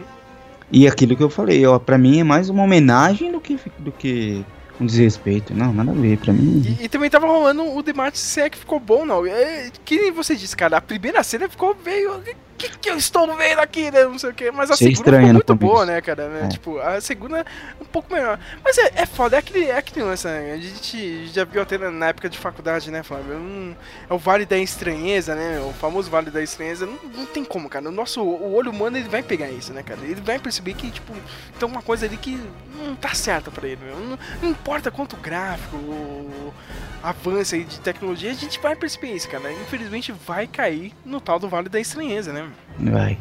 E 0.72 0.88
aquilo 0.88 1.14
que 1.14 1.22
eu 1.22 1.28
falei, 1.28 1.66
ó, 1.66 1.78
pra 1.78 1.98
mim 1.98 2.20
é 2.20 2.24
mais 2.24 2.48
uma 2.48 2.62
homenagem 2.62 3.30
do 3.30 3.40
que, 3.40 3.58
do 3.78 3.92
que 3.92 4.42
um 4.80 4.86
desrespeito. 4.86 5.52
Não, 5.52 5.70
nada 5.70 5.90
a 5.90 5.94
ver. 5.94 6.16
Pra 6.16 6.32
mim. 6.32 6.78
E, 6.80 6.84
e 6.84 6.88
também 6.88 7.10
tava 7.10 7.26
rolando 7.26 7.76
o 7.76 7.82
debate 7.82 8.16
se 8.16 8.40
é 8.40 8.48
que 8.48 8.56
ficou 8.56 8.80
bom, 8.80 9.04
não. 9.04 9.26
É, 9.26 9.70
que 9.84 10.10
você 10.12 10.34
disse, 10.34 10.56
cara, 10.56 10.78
a 10.78 10.80
primeira 10.80 11.22
cena 11.22 11.46
ficou 11.46 11.76
meio. 11.84 12.22
Que, 12.60 12.68
que 12.76 12.90
eu 12.90 12.96
estou 12.96 13.26
vendo 13.36 13.58
aqui, 13.58 13.90
né? 13.90 14.04
Não 14.04 14.18
sei 14.18 14.30
o 14.30 14.34
que. 14.34 14.50
Mas 14.50 14.70
a 14.70 14.74
Achei 14.74 14.88
segunda 14.88 15.00
estranho 15.00 15.20
ficou 15.20 15.32
no 15.32 15.34
muito 15.34 15.54
boa, 15.54 15.86
né, 15.86 16.00
cara? 16.02 16.28
né? 16.28 16.44
É. 16.44 16.48
Tipo, 16.48 16.78
a 16.78 17.00
segunda 17.00 17.46
um 17.80 17.86
pouco 17.86 18.12
melhor. 18.12 18.38
Mas 18.62 18.76
é, 18.76 18.92
é 18.96 19.06
foda, 19.06 19.36
é 19.36 19.38
aquele, 19.38 19.64
é 19.64 19.78
aquele 19.78 20.04
lance, 20.04 20.26
né? 20.26 20.52
A 20.52 20.56
gente 20.58 21.28
já 21.28 21.44
viu 21.44 21.62
até 21.62 21.78
na, 21.78 22.08
época 22.08 22.28
de 22.28 22.36
faculdade, 22.36 22.90
né, 22.90 23.02
Flávio? 23.02 23.38
Não- 23.38 23.74
é 24.10 24.12
o 24.12 24.18
Vale 24.18 24.44
da 24.44 24.58
Estranheza, 24.58 25.34
né? 25.34 25.58
O 25.60 25.72
famoso 25.72 26.10
Vale 26.10 26.30
da 26.30 26.42
Estranheza. 26.42 26.84
Não, 26.84 26.98
não 27.14 27.24
tem 27.24 27.44
como, 27.44 27.66
cara. 27.68 27.88
O 27.88 27.92
nosso 27.92 28.22
o 28.22 28.54
olho 28.54 28.70
humano 28.70 28.98
ele 28.98 29.08
vai 29.08 29.22
pegar 29.22 29.48
isso, 29.48 29.72
né, 29.72 29.82
cara? 29.82 30.00
Ele 30.02 30.20
vai 30.20 30.38
perceber 30.38 30.74
que, 30.74 30.90
tipo, 30.90 31.14
tem 31.58 31.66
uma 31.66 31.80
coisa 31.80 32.04
ali 32.04 32.18
que 32.18 32.38
não 32.76 32.94
tá 32.94 33.14
certa 33.14 33.50
pra 33.50 33.66
ele. 33.66 33.80
Não, 33.90 34.18
não 34.42 34.50
importa 34.50 34.90
quanto 34.90 35.16
gráfico, 35.16 35.76
o 35.76 36.52
avanço 37.02 37.54
aí 37.54 37.64
de 37.64 37.80
tecnologia, 37.80 38.30
a 38.30 38.34
gente 38.34 38.58
vai 38.60 38.76
perceber 38.76 39.12
isso, 39.14 39.28
cara. 39.28 39.50
Infelizmente 39.52 40.12
vai 40.12 40.46
cair 40.46 40.92
no 41.04 41.20
tal 41.20 41.38
do 41.38 41.48
Vale 41.48 41.68
da 41.68 41.80
Estranheza, 41.80 42.32
né? 42.32 42.49
Vai. 42.78 43.18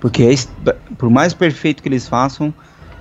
Porque 0.00 0.24
é 0.24 0.72
por 0.98 1.08
mais 1.08 1.32
perfeito 1.32 1.82
que 1.82 1.88
eles 1.88 2.08
façam, 2.08 2.52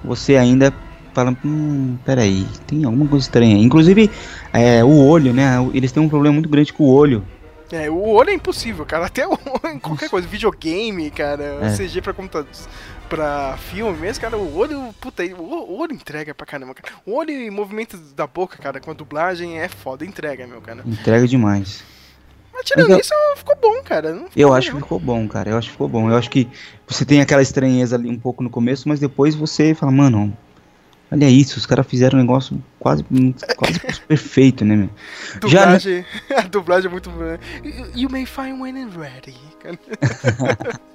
você 0.04 0.36
ainda 0.36 0.74
fala, 1.13 1.36
hum, 1.43 1.97
peraí, 2.06 2.45
tem 2.67 2.84
alguma 2.86 3.08
coisa 3.08 3.26
estranha. 3.26 3.58
Inclusive, 3.58 4.10
é, 4.54 4.84
o 4.84 5.06
olho, 5.06 5.34
né? 5.34 5.56
Eles 5.74 5.91
têm 5.91 6.02
um 6.02 6.10
problema 6.10 6.34
muito 6.34 6.50
grande 6.50 6.71
com 6.71 6.84
o 6.84 6.93
olho. 6.93 7.26
É, 7.71 7.89
o 7.89 8.02
olho 8.10 8.30
é 8.30 8.34
impossível, 8.34 8.86
cara. 8.86 9.06
Até 9.08 9.28
o, 9.28 9.38
em 9.74 9.80
qualquer 9.80 10.10
coisa, 10.10 10.28
videogame, 10.28 11.10
cara, 11.10 11.60
É. 11.62 11.76
CG 11.76 12.02
pra 12.02 12.13
computadores, 12.13 12.67
pra 13.10 13.58
filme 13.58 13.97
mesmo, 13.97 14.21
cara, 14.21 14.38
o 14.38 14.58
olho, 14.58 14.93
puta, 15.00 15.24
o 15.24 15.80
olho 15.80 15.93
entrega 15.93 16.34
pra 16.34 16.45
caramba, 16.45 16.74
cara. 16.74 16.93
O 17.06 17.15
olho 17.15 17.32
e 17.32 17.50
movimento 17.50 17.97
da 18.15 18.28
boca, 18.28 18.58
cara, 18.58 18.80
com 18.80 18.91
a 18.91 18.93
dublagem 18.93 19.60
é 19.60 19.67
foda, 19.67 20.06
entrega, 20.06 20.45
meu, 20.47 20.62
cara. 20.62 20.84
Entrega 20.86 21.28
demais. 21.28 21.84
Mas 22.62 22.65
tirando 22.65 22.91
eu- 22.91 23.00
isso, 23.00 23.13
ficou 23.36 23.56
bom, 23.62 23.82
cara. 23.84 24.13
Ficou 24.13 24.30
Eu 24.36 24.47
ruim, 24.50 24.58
acho 24.58 24.67
que 24.67 24.74
não. 24.76 24.82
ficou 24.82 25.00
bom, 25.00 25.28
cara. 25.28 25.50
Eu 25.50 25.58
acho 25.58 25.67
que 25.67 25.71
ficou 25.74 25.88
bom. 25.89 26.10
Eu 26.10 26.15
acho 26.17 26.30
que 26.30 26.47
você 26.88 27.04
tem 27.06 27.21
aquela 27.21 27.41
estranheza 27.41 27.95
ali 27.95 28.10
um 28.10 28.17
pouco 28.19 28.43
no 28.43 28.50
começo, 28.50 28.88
mas 28.88 29.00
depois 29.00 29.34
você 29.36 29.74
fala, 29.74 29.91
mano, 29.91 30.36
olha 31.12 31.30
isso, 31.30 31.58
os 31.58 31.65
caras 31.65 31.86
fizeram 31.88 32.17
um 32.19 32.21
negócio 32.21 32.62
quase, 32.80 33.04
quase 33.58 33.80
perfeito, 34.08 34.63
né, 34.63 34.76
meu? 34.76 34.89
Já, 35.50 35.65
né? 35.65 35.78
Dublagem, 35.80 36.06
a 36.38 36.41
dublagem 36.41 36.88
é 36.88 36.91
muito 36.91 37.10
boa. 37.10 37.39
You- 37.63 37.91
You 38.04 38.10
may 38.10 38.26
find 38.26 38.60
when 38.62 38.88
ready. 38.89 39.36
Cara, 39.62 39.78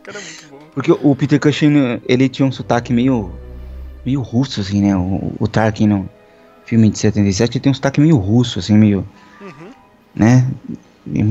cara 0.03 0.19
é 0.19 0.23
muito 0.23 0.47
bom. 0.51 0.59
Porque 0.75 0.91
o 0.93 1.15
Peter 1.17 1.39
Cushing, 1.41 2.01
ele 2.09 2.29
tinha 2.29 2.47
um 2.47 2.53
sotaque 2.53 2.93
meio 2.93 3.33
meio 4.05 4.21
russo, 4.23 4.61
assim, 4.61 4.83
né? 4.83 4.97
O, 4.97 5.33
o 5.41 5.49
Tarkin 5.49 5.89
no 5.89 6.09
filme 6.65 6.89
de 6.91 6.99
77 6.99 7.57
ele 7.59 7.63
tem 7.63 7.71
um 7.71 7.75
sotaque 7.75 8.01
meio 8.01 8.17
russo, 8.17 8.59
assim, 8.61 8.75
meio, 8.77 9.07
Uhum. 9.41 9.71
né? 10.15 10.47
Bem, 11.07 11.25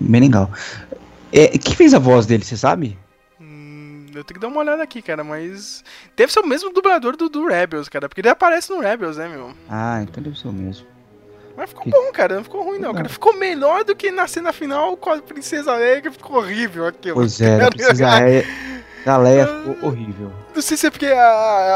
bem 0.00 0.20
legal. 0.20 0.50
É, 1.32 1.48
quem 1.58 1.74
fez 1.74 1.94
a 1.94 1.98
voz 1.98 2.26
dele, 2.26 2.44
você 2.44 2.56
sabe? 2.56 2.96
Hum, 3.40 4.06
Eu 4.14 4.22
tenho 4.22 4.34
que 4.34 4.40
dar 4.40 4.48
uma 4.48 4.60
olhada 4.60 4.82
aqui, 4.82 5.02
cara, 5.02 5.24
mas. 5.24 5.82
Deve 6.16 6.32
ser 6.32 6.40
o 6.40 6.46
mesmo 6.46 6.72
dublador 6.72 7.16
do, 7.16 7.28
do 7.28 7.46
Rebels, 7.46 7.88
cara, 7.88 8.08
porque 8.08 8.20
ele 8.20 8.28
aparece 8.28 8.70
no 8.70 8.80
Rebels, 8.80 9.16
né, 9.16 9.28
meu? 9.28 9.52
Ah, 9.68 10.00
então 10.02 10.22
deve 10.22 10.38
ser 10.38 10.48
o 10.48 10.52
mesmo. 10.52 10.86
Mas 11.56 11.70
ficou 11.70 11.84
bom, 11.90 12.12
cara, 12.12 12.36
não 12.36 12.44
ficou 12.44 12.64
ruim, 12.64 12.78
não, 12.80 12.92
cara. 12.92 13.08
Ficou 13.08 13.32
melhor 13.36 13.84
do 13.84 13.94
que 13.94 14.10
na 14.10 14.26
cena 14.26 14.52
final 14.52 14.96
com 14.96 15.10
a 15.10 15.18
Princesa 15.22 15.74
Leia, 15.76 16.02
que 16.02 16.10
ficou 16.10 16.38
horrível 16.38 16.86
aquilo. 16.86 17.14
Pois 17.14 17.40
é, 17.40 17.70
Princesa 17.70 18.10
Leia, 18.18 18.44
a 19.10 19.16
Leia 19.16 19.46
ficou 19.46 19.88
horrível. 19.88 20.32
Não 20.54 20.62
sei 20.62 20.76
se 20.76 20.86
é 20.86 20.90
porque 20.90 21.06
a, 21.06 21.22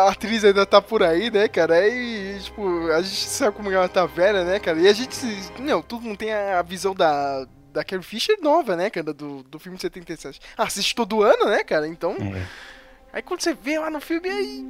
a 0.07 0.11
atriz 0.11 0.45
ainda 0.45 0.65
tá 0.65 0.81
por 0.81 1.03
aí, 1.03 1.31
né, 1.31 1.49
cara? 1.49 1.87
E, 1.89 2.39
tipo, 2.41 2.89
a 2.93 3.03
gente 3.03 3.15
sabe 3.29 3.57
como 3.57 3.71
ela 3.71 3.89
tá 3.89 4.07
velha, 4.07 4.45
né, 4.45 4.59
cara? 4.59 4.79
E 4.79 4.89
a 4.89 4.93
gente, 4.93 5.15
não, 5.61 5.83
todo 5.83 6.03
mundo 6.03 6.17
tem 6.17 6.33
a 6.33 6.63
visão 6.63 6.95
da, 6.95 7.47
da 7.73 7.85
Carrie 7.85 8.05
Fisher 8.05 8.37
nova, 8.41 8.77
né, 8.77 8.89
cara, 8.91 9.13
do, 9.13 9.43
do 9.43 9.59
filme 9.59 9.77
de 9.77 9.83
77. 9.83 10.41
Ah, 10.57 10.65
assiste 10.65 10.95
todo 10.95 11.23
ano, 11.23 11.47
né, 11.47 11.63
cara? 11.65 11.87
Então. 11.89 12.13
É. 12.21 12.43
Aí 13.13 13.23
quando 13.23 13.41
você 13.43 13.55
vê 13.55 13.79
lá 13.79 13.91
no 13.91 14.01
filme, 14.01 14.29
aí. 14.29 14.67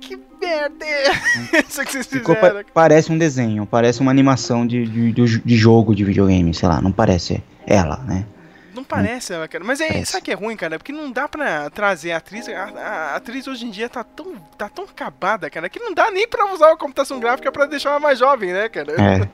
Que 0.00 0.18
merda 0.38 0.84
é 0.84 1.10
isso 1.66 1.82
que 1.82 1.92
vocês 1.92 2.06
Ficou 2.06 2.34
fizeram? 2.34 2.62
pa- 2.62 2.70
parece 2.74 3.10
um 3.10 3.16
desenho, 3.16 3.64
parece 3.64 4.00
uma 4.00 4.10
animação 4.10 4.66
de, 4.66 4.84
de- 4.84 5.12
de 5.40 5.56
jogo 5.56 5.94
de 5.94 6.04
videogame, 6.04 6.52
sei 6.52 6.68
lá, 6.68 6.78
não 6.82 6.92
parece 6.92 7.42
ela, 7.66 7.96
né? 7.98 8.26
Não 8.74 8.82
parece 8.84 9.32
ela, 9.32 9.46
cara. 9.46 9.62
Mas 9.64 9.80
é, 9.80 9.86
Parece. 9.88 10.12
sabe 10.12 10.24
que 10.24 10.30
é 10.32 10.34
ruim, 10.34 10.56
cara? 10.56 10.78
Porque 10.78 10.92
não 10.92 11.10
dá 11.12 11.28
pra 11.28 11.70
trazer 11.70 12.12
a 12.12 12.16
atriz. 12.16 12.48
A, 12.48 12.62
a 12.64 13.16
atriz 13.16 13.46
hoje 13.46 13.64
em 13.66 13.70
dia 13.70 13.88
tá 13.88 14.02
tão, 14.02 14.34
tá 14.58 14.68
tão 14.68 14.84
acabada, 14.84 15.48
cara, 15.48 15.68
que 15.68 15.78
não 15.78 15.94
dá 15.94 16.10
nem 16.10 16.26
pra 16.26 16.52
usar 16.52 16.72
a 16.72 16.76
computação 16.76 17.20
gráfica 17.20 17.52
pra 17.52 17.66
deixar 17.66 17.90
ela 17.90 18.00
mais 18.00 18.18
jovem, 18.18 18.52
né, 18.52 18.68
cara? 18.68 18.92
É. 18.92 19.28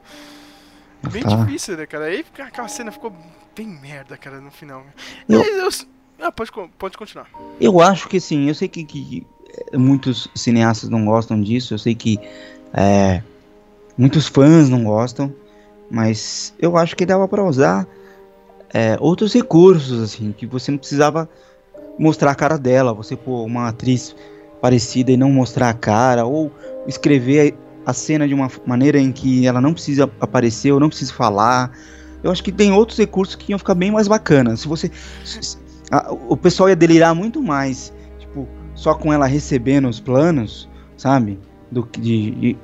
Bem 1.10 1.22
Tá. 1.22 1.34
difícil, 1.36 1.76
né, 1.78 1.86
cara? 1.86 2.04
Aí 2.06 2.24
aquela 2.38 2.68
cena 2.68 2.92
ficou 2.92 3.10
bem 3.56 3.66
merda, 3.66 4.16
cara, 4.18 4.38
no 4.40 4.50
final. 4.50 4.84
Eu- 5.28 5.42
eu- 5.42 5.68
Ah, 6.20 6.30
pode, 6.30 6.50
pode 6.78 6.98
continuar. 6.98 7.26
Eu 7.58 7.80
acho 7.80 8.06
que 8.06 8.20
sim, 8.20 8.46
eu 8.48 8.54
sei 8.54 8.68
que, 8.68 8.84
que, 8.84 9.26
eh, 9.72 9.78
muitos 9.78 10.28
cineastas 10.34 10.90
não 10.90 11.06
gostam 11.06 11.40
disso, 11.40 11.72
eu 11.72 11.78
sei 11.78 11.94
que 11.94 12.18
é, 12.74 13.22
muitos 13.96 14.28
fãs 14.28 14.68
não 14.68 14.84
gostam, 14.84 15.34
mas 15.90 16.52
eu 16.58 16.76
acho 16.76 16.94
que 16.94 17.06
dava 17.06 17.26
pra 17.26 17.42
usar 17.42 17.86
é, 18.72 18.96
outros 19.00 19.32
recursos, 19.32 20.00
assim, 20.00 20.32
que 20.36 20.46
você 20.46 20.70
não 20.70 20.78
precisava 20.78 21.28
mostrar 21.98 22.30
a 22.30 22.34
cara 22.34 22.56
dela, 22.56 22.94
você 22.94 23.16
pôr 23.16 23.44
uma 23.44 23.68
atriz 23.68 24.14
parecida 24.60 25.10
e 25.12 25.16
não 25.16 25.30
mostrar 25.30 25.68
a 25.70 25.74
cara, 25.74 26.24
ou 26.24 26.50
escrever 26.86 27.54
a 27.84 27.92
cena 27.92 28.28
de 28.28 28.34
uma 28.34 28.50
maneira 28.66 28.98
em 28.98 29.10
que 29.10 29.46
ela 29.46 29.60
não 29.60 29.72
precisa 29.72 30.04
aparecer 30.20 30.72
ou 30.72 30.80
não 30.80 30.88
precisa 30.88 31.12
falar. 31.12 31.72
Eu 32.22 32.30
acho 32.30 32.44
que 32.44 32.52
tem 32.52 32.72
outros 32.72 32.98
recursos 32.98 33.34
que 33.34 33.52
iam 33.52 33.58
ficar 33.58 33.74
bem 33.74 33.90
mais 33.90 34.06
bacanas. 34.06 34.60
Se 34.60 34.68
você. 34.68 34.90
se- 35.24 35.56
a- 35.90 36.12
o 36.12 36.36
pessoal 36.36 36.68
ia 36.68 36.76
delirar 36.76 37.14
muito 37.14 37.42
mais, 37.42 37.92
tipo, 38.18 38.46
só 38.74 38.94
com 38.94 39.12
ela 39.12 39.26
recebendo 39.26 39.88
os 39.88 39.98
planos, 39.98 40.68
sabe? 40.96 41.38
Do 41.70 41.84
que 41.84 42.00
de, 42.00 42.30
de- 42.32 42.58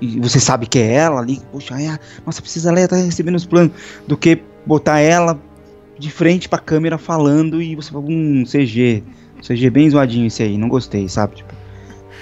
e 0.00 0.18
você 0.20 0.40
sabe 0.40 0.66
que 0.66 0.78
é 0.78 0.92
ela 0.94 1.20
ali, 1.20 1.40
poxa, 1.52 1.80
é, 1.80 1.98
nossa, 2.24 2.40
precisa 2.40 2.70
ela 2.70 2.88
tá 2.88 2.96
recebendo 2.96 3.34
os 3.34 3.46
planos, 3.46 3.72
do 4.06 4.16
que 4.16 4.42
botar 4.68 5.00
ela 5.00 5.40
de 5.98 6.10
frente 6.10 6.48
pra 6.48 6.58
câmera 6.58 6.98
falando 6.98 7.60
e 7.60 7.74
você 7.74 7.90
fala, 7.90 8.04
um 8.06 8.44
CG, 8.44 9.02
CG 9.42 9.70
bem 9.70 9.88
zoadinho 9.88 10.26
esse 10.26 10.42
aí, 10.42 10.58
não 10.58 10.68
gostei, 10.68 11.08
sabe? 11.08 11.36
Tipo, 11.36 11.54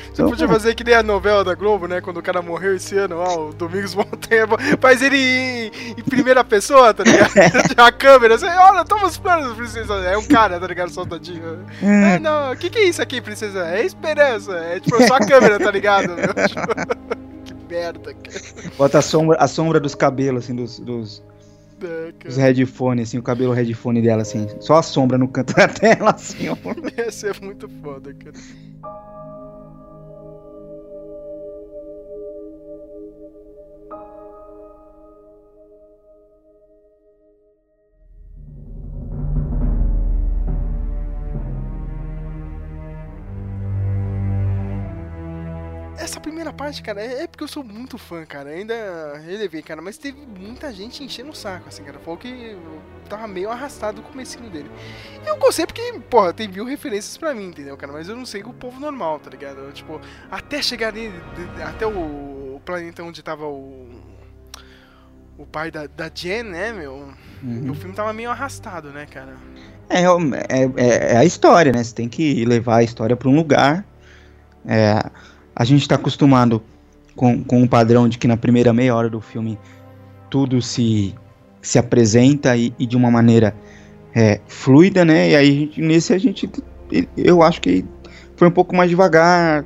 Você 0.04 0.12
então, 0.22 0.30
podia 0.30 0.48
fazer 0.48 0.74
que 0.76 0.84
nem 0.84 0.94
a 0.94 1.02
novela 1.02 1.42
da 1.44 1.54
Globo, 1.54 1.88
né? 1.88 2.00
Quando 2.00 2.18
o 2.18 2.22
cara 2.22 2.40
morreu 2.40 2.76
esse 2.76 2.96
ano, 2.96 3.16
ó, 3.16 3.48
o 3.48 3.52
Domingos 3.52 3.94
Montanha, 3.96 4.46
faz 4.80 5.02
ele 5.02 5.18
em, 5.18 5.70
em 5.98 6.02
primeira 6.04 6.44
pessoa, 6.44 6.94
tá 6.94 7.02
ligado? 7.02 7.32
a 7.76 7.92
câmera, 7.92 8.38
você, 8.38 8.46
olha, 8.46 8.84
toma 8.84 9.06
os 9.06 9.18
planos, 9.18 9.54
princesa. 9.56 9.94
É 9.94 10.16
um 10.16 10.24
cara, 10.24 10.58
tá 10.60 10.66
ligado? 10.68 10.90
Soltadinho. 10.90 11.66
é, 11.82 12.14
É, 12.14 12.18
não, 12.20 12.52
o 12.52 12.56
que, 12.56 12.70
que 12.70 12.78
é 12.78 12.88
isso 12.88 13.02
aqui, 13.02 13.20
princesa? 13.20 13.66
É 13.66 13.84
esperança. 13.84 14.52
É 14.52 14.78
tipo 14.78 15.02
só 15.02 15.16
a 15.16 15.20
câmera, 15.26 15.58
tá 15.58 15.70
ligado? 15.70 16.14
Tipo, 16.46 16.66
que 17.44 17.54
merda, 17.68 18.14
cara. 18.14 18.70
bota 18.78 18.98
a 18.98 19.02
sombra, 19.02 19.36
a 19.38 19.48
sombra 19.48 19.80
dos 19.80 19.94
cabelos, 19.94 20.44
assim, 20.44 20.54
dos, 20.54 20.78
dos, 20.78 21.22
É, 21.82 22.12
cara. 22.18 22.34
headphones, 22.34 23.08
assim, 23.08 23.18
o 23.18 23.22
cabelo 23.22 23.52
headphone 23.52 24.00
dela, 24.00 24.22
assim, 24.22 24.46
só 24.60 24.76
a 24.76 24.82
sombra 24.82 25.18
no 25.18 25.28
canto 25.28 25.52
da 25.56 25.68
tela, 25.68 26.10
assim, 26.10 26.48
ó. 26.48 26.56
Ia 26.96 27.10
ser 27.10 27.40
muito 27.42 27.68
foda, 27.82 28.14
cara. 28.14 28.36
Parte, 46.66 46.82
cara, 46.82 47.00
é 47.00 47.22
é 47.22 47.26
porque 47.26 47.44
eu 47.44 47.48
sou 47.48 47.62
muito 47.62 47.96
fã, 47.96 48.24
cara. 48.24 48.50
Ainda 48.50 49.18
relevei, 49.24 49.62
cara, 49.62 49.80
mas 49.80 49.96
teve 49.96 50.18
muita 50.38 50.72
gente 50.72 51.02
enchendo 51.02 51.30
o 51.30 51.34
saco, 51.34 51.68
assim, 51.68 51.82
cara. 51.84 51.98
Falou 52.00 52.18
que 52.18 52.28
eu 52.28 52.80
tava 53.08 53.26
meio 53.28 53.50
arrastado 53.50 54.00
o 54.00 54.04
comecinho 54.04 54.50
dele. 54.50 54.70
Eu 55.24 55.36
gostei 55.36 55.66
porque, 55.66 56.00
porra, 56.10 56.32
tem 56.32 56.48
mil 56.48 56.64
referências 56.64 57.16
pra 57.16 57.34
mim, 57.34 57.48
entendeu, 57.48 57.76
cara? 57.76 57.92
Mas 57.92 58.08
eu 58.08 58.16
não 58.16 58.26
sei 58.26 58.42
o 58.42 58.52
povo 58.52 58.80
normal, 58.80 59.20
tá 59.20 59.30
ligado? 59.30 59.70
Tipo, 59.72 60.00
até 60.30 60.60
chegar 60.60 60.88
ali, 60.88 61.12
até 61.64 61.86
o, 61.86 62.60
planeta 62.64 63.02
onde 63.02 63.22
tava 63.22 63.46
o. 63.46 63.88
O 65.38 65.44
pai 65.44 65.70
da, 65.70 65.86
da 65.86 66.10
Jen, 66.12 66.44
né, 66.44 66.72
meu? 66.72 67.12
Uhum. 67.42 67.70
O 67.70 67.74
filme 67.74 67.94
tava 67.94 68.12
meio 68.12 68.30
arrastado, 68.30 68.90
né, 68.90 69.06
cara? 69.06 69.36
É, 69.88 70.02
é, 70.02 70.64
é- 70.76 71.12
é 71.12 71.16
a 71.18 71.24
história, 71.24 71.70
né? 71.70 71.84
Você 71.84 71.94
tem 71.94 72.08
que 72.08 72.44
levar 72.46 72.76
a 72.76 72.82
história 72.82 73.14
para 73.14 73.28
um 73.28 73.36
lugar. 73.36 73.84
É, 74.66 74.98
a 75.56 75.64
gente 75.64 75.80
está 75.80 75.94
acostumado 75.94 76.62
com, 77.14 77.42
com 77.42 77.62
o 77.62 77.68
padrão 77.68 78.06
de 78.06 78.18
que 78.18 78.28
na 78.28 78.36
primeira 78.36 78.74
meia 78.74 78.94
hora 78.94 79.08
do 79.08 79.22
filme 79.22 79.58
tudo 80.28 80.60
se, 80.60 81.14
se 81.62 81.78
apresenta 81.78 82.54
e, 82.54 82.74
e 82.78 82.86
de 82.86 82.94
uma 82.94 83.10
maneira 83.10 83.56
é, 84.14 84.38
fluida, 84.46 85.02
né? 85.02 85.30
E 85.30 85.36
aí 85.36 85.72
nesse 85.78 86.12
a 86.12 86.18
gente, 86.18 86.48
eu 87.16 87.42
acho 87.42 87.62
que 87.62 87.84
foi 88.36 88.48
um 88.48 88.50
pouco 88.50 88.76
mais 88.76 88.90
devagar, 88.90 89.64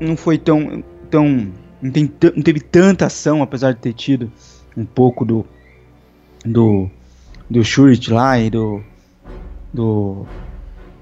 não 0.00 0.16
foi 0.16 0.38
tão, 0.38 0.84
tão 1.10 1.52
não, 1.80 1.90
tem 1.90 2.10
não 2.36 2.42
teve 2.42 2.60
tanta 2.60 3.06
ação, 3.06 3.42
apesar 3.42 3.72
de 3.72 3.80
ter 3.80 3.92
tido 3.92 4.30
um 4.76 4.84
pouco 4.84 5.24
do 5.24 5.44
do 6.44 6.88
do 7.50 7.64
Shurt 7.64 8.08
lá 8.08 8.38
e 8.38 8.48
do 8.48 8.80
do 9.72 10.26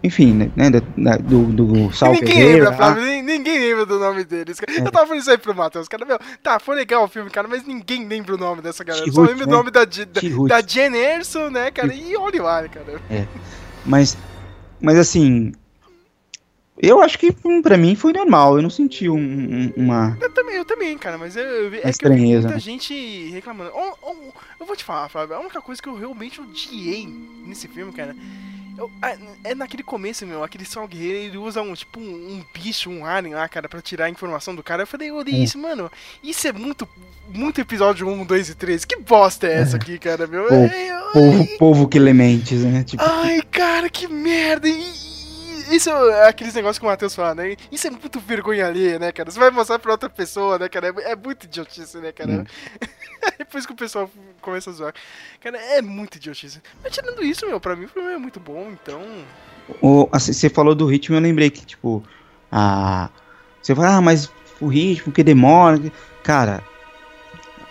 enfim, 0.02 0.32
né, 0.32 0.50
né, 0.56 0.70
da- 0.70 1.16
do, 1.18 1.44
do 1.52 1.92
Sal 1.92 2.12
ninguém 2.12 2.28
Ferreira, 2.28 2.52
lembra, 2.52 2.70
lá. 2.70 2.76
Flávio, 2.76 3.02
nin- 3.04 3.22
ninguém 3.22 3.58
lembra 3.58 3.84
do 3.86 3.98
nome 3.98 4.24
deles. 4.24 4.58
É. 4.66 4.78
Eu 4.80 4.90
tava 4.90 5.06
falando 5.06 5.20
isso 5.20 5.30
aí 5.30 5.38
pro 5.38 5.54
Matheus, 5.54 5.88
cara, 5.88 6.04
meu, 6.06 6.18
tá, 6.42 6.58
foi 6.58 6.76
legal 6.76 7.04
o 7.04 7.08
filme, 7.08 7.28
cara, 7.30 7.46
mas 7.46 7.64
ninguém 7.66 8.06
lembra 8.06 8.34
o 8.34 8.38
nome 8.38 8.62
dessa 8.62 8.82
galera. 8.82 9.10
Só 9.12 9.20
lembra 9.22 9.44
o 9.44 9.46
né? 9.46 9.52
nome 9.52 9.70
da, 9.70 9.84
da, 9.84 10.02
da 10.48 10.60
Jen 10.66 10.94
Erso, 10.96 11.50
né, 11.50 11.70
cara, 11.70 11.92
e 11.94 12.16
olha 12.16 12.42
lá, 12.42 12.68
cara. 12.68 13.00
Mas, 13.84 14.16
mas 14.80 14.96
assim, 14.98 15.52
eu 16.82 17.02
acho 17.02 17.18
que 17.18 17.34
hum, 17.44 17.60
pra 17.60 17.76
mim 17.76 17.94
foi 17.94 18.12
normal. 18.12 18.56
Eu 18.56 18.62
não 18.62 18.70
senti 18.70 19.06
um- 19.08 19.16
um- 19.18 19.72
uma. 19.76 20.16
Eu 20.20 20.30
também, 20.32 20.56
eu 20.56 20.64
também, 20.64 20.96
cara, 20.96 21.18
mas 21.18 21.36
eu, 21.36 21.42
eu, 21.44 21.74
é 21.74 21.84
eu 21.84 21.90
estranheza, 21.90 22.42
muita 22.48 22.54
né? 22.54 22.60
gente 22.60 23.28
reclamando. 23.30 23.70
Ó, 23.74 23.94
ó, 24.02 24.14
eu 24.58 24.64
vou 24.66 24.74
te 24.74 24.82
falar, 24.84 25.08
Flávio, 25.10 25.36
a 25.36 25.40
única 25.40 25.60
coisa 25.60 25.82
que 25.82 25.88
eu 25.88 25.94
realmente 25.94 26.40
odiei 26.40 27.06
nesse 27.46 27.68
filme, 27.68 27.92
cara, 27.92 28.16
eu- 28.78 28.90
é- 29.02 29.50
é 29.50 29.54
naquele 29.54 29.82
começo, 29.82 30.26
meu, 30.26 30.42
aquele 30.42 30.64
Sal 30.64 30.86
Guerreiro, 30.88 31.18
ele 31.18 31.38
usa 31.38 31.62
um, 31.62 31.74
tipo, 31.74 31.98
um, 32.00 32.02
um 32.04 32.44
bicho, 32.54 32.90
um 32.90 33.04
alien 33.04 33.34
lá, 33.34 33.48
cara, 33.48 33.68
pra 33.68 33.80
tirar 33.82 34.06
a 34.06 34.10
informação 34.10 34.54
do 34.54 34.62
cara. 34.62 34.82
Eu 34.82 34.86
falei, 34.86 35.10
É. 35.10 35.30
isso, 35.30 35.58
mano, 35.58 35.90
isso 36.22 36.46
é 36.46 36.52
muito, 36.52 36.88
muito 37.28 37.60
episódio 37.60 38.08
1, 38.08 38.24
2 38.24 38.48
e 38.48 38.54
3. 38.54 38.84
Que 38.84 38.96
bosta 38.96 39.46
é 39.46 39.54
essa 39.60 39.76
aqui, 39.76 39.98
cara, 39.98 40.26
meu? 40.26 40.48
É, 40.52 40.90
eu- 40.96 41.00
Povo, 41.12 41.46
povo 41.58 41.88
que 41.88 41.98
lementes, 41.98 42.62
né? 42.64 42.84
Tipo, 42.84 43.02
Ai, 43.04 43.42
cara, 43.50 43.90
que 43.90 44.06
merda! 44.06 44.68
E- 44.68 45.09
isso 45.70 45.90
é 45.90 46.28
aqueles 46.28 46.54
negócios 46.54 46.78
que 46.78 46.84
o 46.84 46.88
Matheus 46.88 47.14
fala, 47.14 47.34
né? 47.34 47.56
Isso 47.70 47.86
é 47.86 47.90
muito 47.90 48.18
vergonha 48.20 48.66
alheia, 48.66 48.98
né, 48.98 49.12
cara? 49.12 49.30
Você 49.30 49.38
vai 49.38 49.50
mostrar 49.50 49.78
pra 49.78 49.92
outra 49.92 50.08
pessoa, 50.08 50.58
né, 50.58 50.68
cara? 50.68 50.88
É, 51.04 51.12
é 51.12 51.16
muito 51.16 51.44
idiotice, 51.44 51.98
né, 51.98 52.12
cara? 52.12 52.30
Hum. 52.30 52.44
Depois 53.38 53.66
que 53.66 53.72
o 53.72 53.76
pessoal 53.76 54.10
começa 54.40 54.70
a 54.70 54.72
zoar. 54.72 54.94
Cara, 55.40 55.58
é 55.58 55.82
muito 55.82 56.16
idiotice. 56.16 56.60
Mas 56.82 56.92
tirando 56.92 57.22
isso, 57.22 57.46
meu, 57.46 57.60
pra 57.60 57.76
mim 57.76 57.86
foi 57.86 58.16
muito 58.16 58.40
bom, 58.40 58.70
então. 58.72 59.00
o- 59.82 60.08
assim, 60.12 60.32
você 60.32 60.48
falou 60.48 60.74
do 60.74 60.86
ritmo, 60.86 61.16
eu 61.16 61.20
lembrei 61.20 61.50
que, 61.50 61.64
tipo, 61.64 62.02
a. 62.50 63.10
Você 63.62 63.74
fala, 63.74 63.96
ah, 63.96 64.00
mas 64.00 64.30
o 64.60 64.66
ritmo 64.68 65.12
que 65.12 65.22
demora. 65.22 65.78
Cara, 66.22 66.62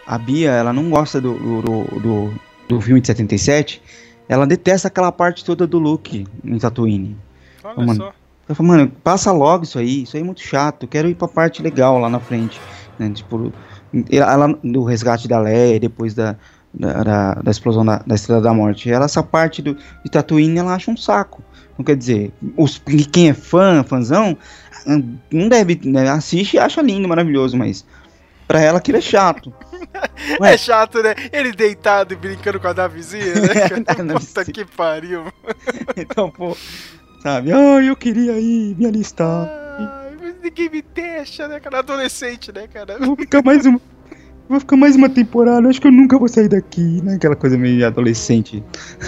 a 0.06 0.18
Bia, 0.18 0.52
ela 0.52 0.72
não 0.74 0.90
gosta 0.90 1.20
do, 1.20 1.34
do, 1.34 1.62
do, 1.62 2.00
do, 2.00 2.40
do 2.68 2.82
filme 2.82 3.02
de 3.02 3.08
77. 3.08 3.82
Ela 4.28 4.46
detesta 4.46 4.88
aquela 4.88 5.12
parte 5.12 5.44
toda 5.44 5.66
do 5.66 5.80
Luke 5.80 6.26
em 6.44 6.58
Tatooine. 6.60 7.18
Olha 7.64 7.86
mano. 7.86 7.96
só. 7.96 8.14
Ela 8.48 8.56
falou, 8.56 8.72
mano, 8.72 8.92
passa 9.04 9.32
logo 9.32 9.64
isso 9.64 9.78
aí, 9.78 10.04
isso 10.04 10.18
aí 10.18 10.24
é 10.24 10.26
muito 10.26 10.42
chato, 10.42 10.84
eu 10.84 10.88
quero 10.88 11.08
ir 11.08 11.14
pra 11.14 11.28
parte 11.28 11.62
legal 11.62 12.00
lá 12.00 12.10
na 12.10 12.20
frente, 12.20 12.60
né, 12.98 13.12
tipo, 13.12 13.54
ela, 14.10 14.48
do 14.64 14.84
resgate 14.84 15.28
da 15.28 15.40
Leia, 15.40 15.80
depois 15.80 16.16
da, 16.16 16.36
da, 16.74 17.04
da, 17.04 17.34
da 17.36 17.52
explosão 17.52 17.86
da, 17.86 17.98
da 18.00 18.16
Estrela 18.16 18.42
da 18.42 18.52
Morte. 18.52 18.90
Ela, 18.90 19.06
essa 19.06 19.22
parte 19.22 19.62
do, 19.62 19.76
de 19.76 20.12
Tatooine, 20.12 20.58
ela 20.58 20.74
acha 20.74 20.90
um 20.90 20.98
saco. 20.98 21.44
Não 21.78 21.86
quer 21.86 21.96
dizer, 21.96 22.34
os, 22.58 22.82
quem 23.12 23.30
é 23.30 23.34
fã, 23.34 23.84
fãzão, 23.84 24.36
não 25.32 25.48
deve, 25.48 25.80
né, 25.84 26.10
assiste 26.10 26.56
e 26.56 26.60
acha 26.60 26.82
lindo, 26.82 27.08
maravilhoso, 27.08 27.56
mas 27.56 27.86
pra 28.48 28.60
ela 28.60 28.80
aquilo 28.80 28.98
é 28.98 29.02
chato. 29.02 29.54
É 30.42 30.58
chato, 30.58 31.02
né? 31.02 31.16
Ele 31.32 31.52
deitado 31.52 32.14
e 32.14 32.18
brincando 32.18 32.60
com 32.60 32.68
a 32.68 32.74
navezinha, 32.74 33.34
né? 33.36 33.42
Navezinha. 34.04 34.20
Puta 34.20 34.46
que 34.46 34.66
pariu. 34.66 35.24
então, 35.96 36.30
pô, 36.30 36.56
sabe, 37.22 37.52
ah, 37.52 37.82
eu 37.82 37.96
queria 37.96 38.40
ir 38.40 38.76
me 38.78 38.86
alistar. 38.86 39.50
Mas 40.20 40.36
ninguém 40.42 40.70
me 40.70 40.82
deixa, 40.82 41.48
né, 41.48 41.60
cara? 41.60 41.80
Adolescente, 41.80 42.52
né, 42.52 42.68
cara? 42.68 42.98
Vou 43.00 43.16
ficar 43.16 43.44
mais 43.44 43.66
uma. 43.66 43.80
Vou 44.48 44.60
ficar 44.60 44.78
mais 44.78 44.96
uma 44.96 45.10
temporada, 45.10 45.68
acho 45.68 45.80
que 45.80 45.88
eu 45.88 45.92
nunca 45.92 46.18
vou 46.18 46.28
sair 46.28 46.48
daqui, 46.48 47.02
né? 47.04 47.16
Aquela 47.16 47.36
coisa 47.36 47.58
meio 47.58 47.86
adolescente. 47.86 48.64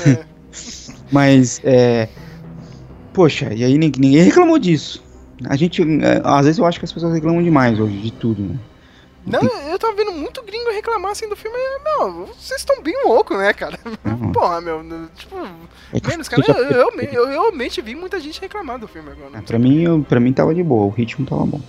É. 0.05 0.23
Mas, 1.11 1.59
é. 1.63 2.07
Poxa, 3.11 3.53
e 3.53 3.63
aí 3.63 3.77
ninguém, 3.77 4.01
ninguém 4.01 4.23
reclamou 4.23 4.59
disso. 4.59 5.03
A 5.45 5.55
gente. 5.55 5.81
é, 5.81 6.21
às 6.23 6.45
vezes 6.45 6.59
eu 6.59 6.65
acho 6.65 6.79
que 6.79 6.85
as 6.85 6.93
pessoas 6.93 7.13
reclamam 7.13 7.41
demais 7.41 7.79
hoje 7.79 7.97
de 7.97 8.11
tudo, 8.11 8.43
né? 8.43 8.55
Não, 9.25 9.39
eu 9.69 9.77
tava 9.77 9.93
vendo 9.95 10.11
muito 10.13 10.41
gringo 10.43 10.71
reclamar 10.71 11.11
assim 11.11 11.29
do 11.29 11.35
filme. 11.35 11.55
e, 11.57 11.83
Meu, 11.83 12.25
vocês 12.27 12.59
estão 12.61 12.81
bem 12.81 12.95
loucos, 13.05 13.37
né, 13.37 13.53
cara? 13.53 13.79
Uhum. 14.05 14.31
Porra, 14.33 14.59
meu, 14.61 14.81
no- 14.83 15.07
tipo. 15.09 15.35
É 15.37 16.07
Menos, 16.07 16.27
cara, 16.27 16.43
eu, 16.47 16.55
eu, 16.55 16.91
eu, 17.01 17.11
eu 17.11 17.27
realmente 17.27 17.81
vi 17.81 17.93
muita 17.95 18.19
gente 18.19 18.41
reclamar 18.41 18.79
do 18.79 18.87
filme 18.87 19.11
agora. 19.11 19.29
Ah, 19.33 19.41
pra, 19.41 19.59
mim, 19.59 19.83
eu- 19.83 20.03
pra 20.07 20.19
mim 20.19 20.33
tava 20.33 20.55
de 20.55 20.63
boa, 20.63 20.85
o 20.85 20.89
ritmo 20.89 21.25
tava 21.25 21.45
bom. 21.45 21.61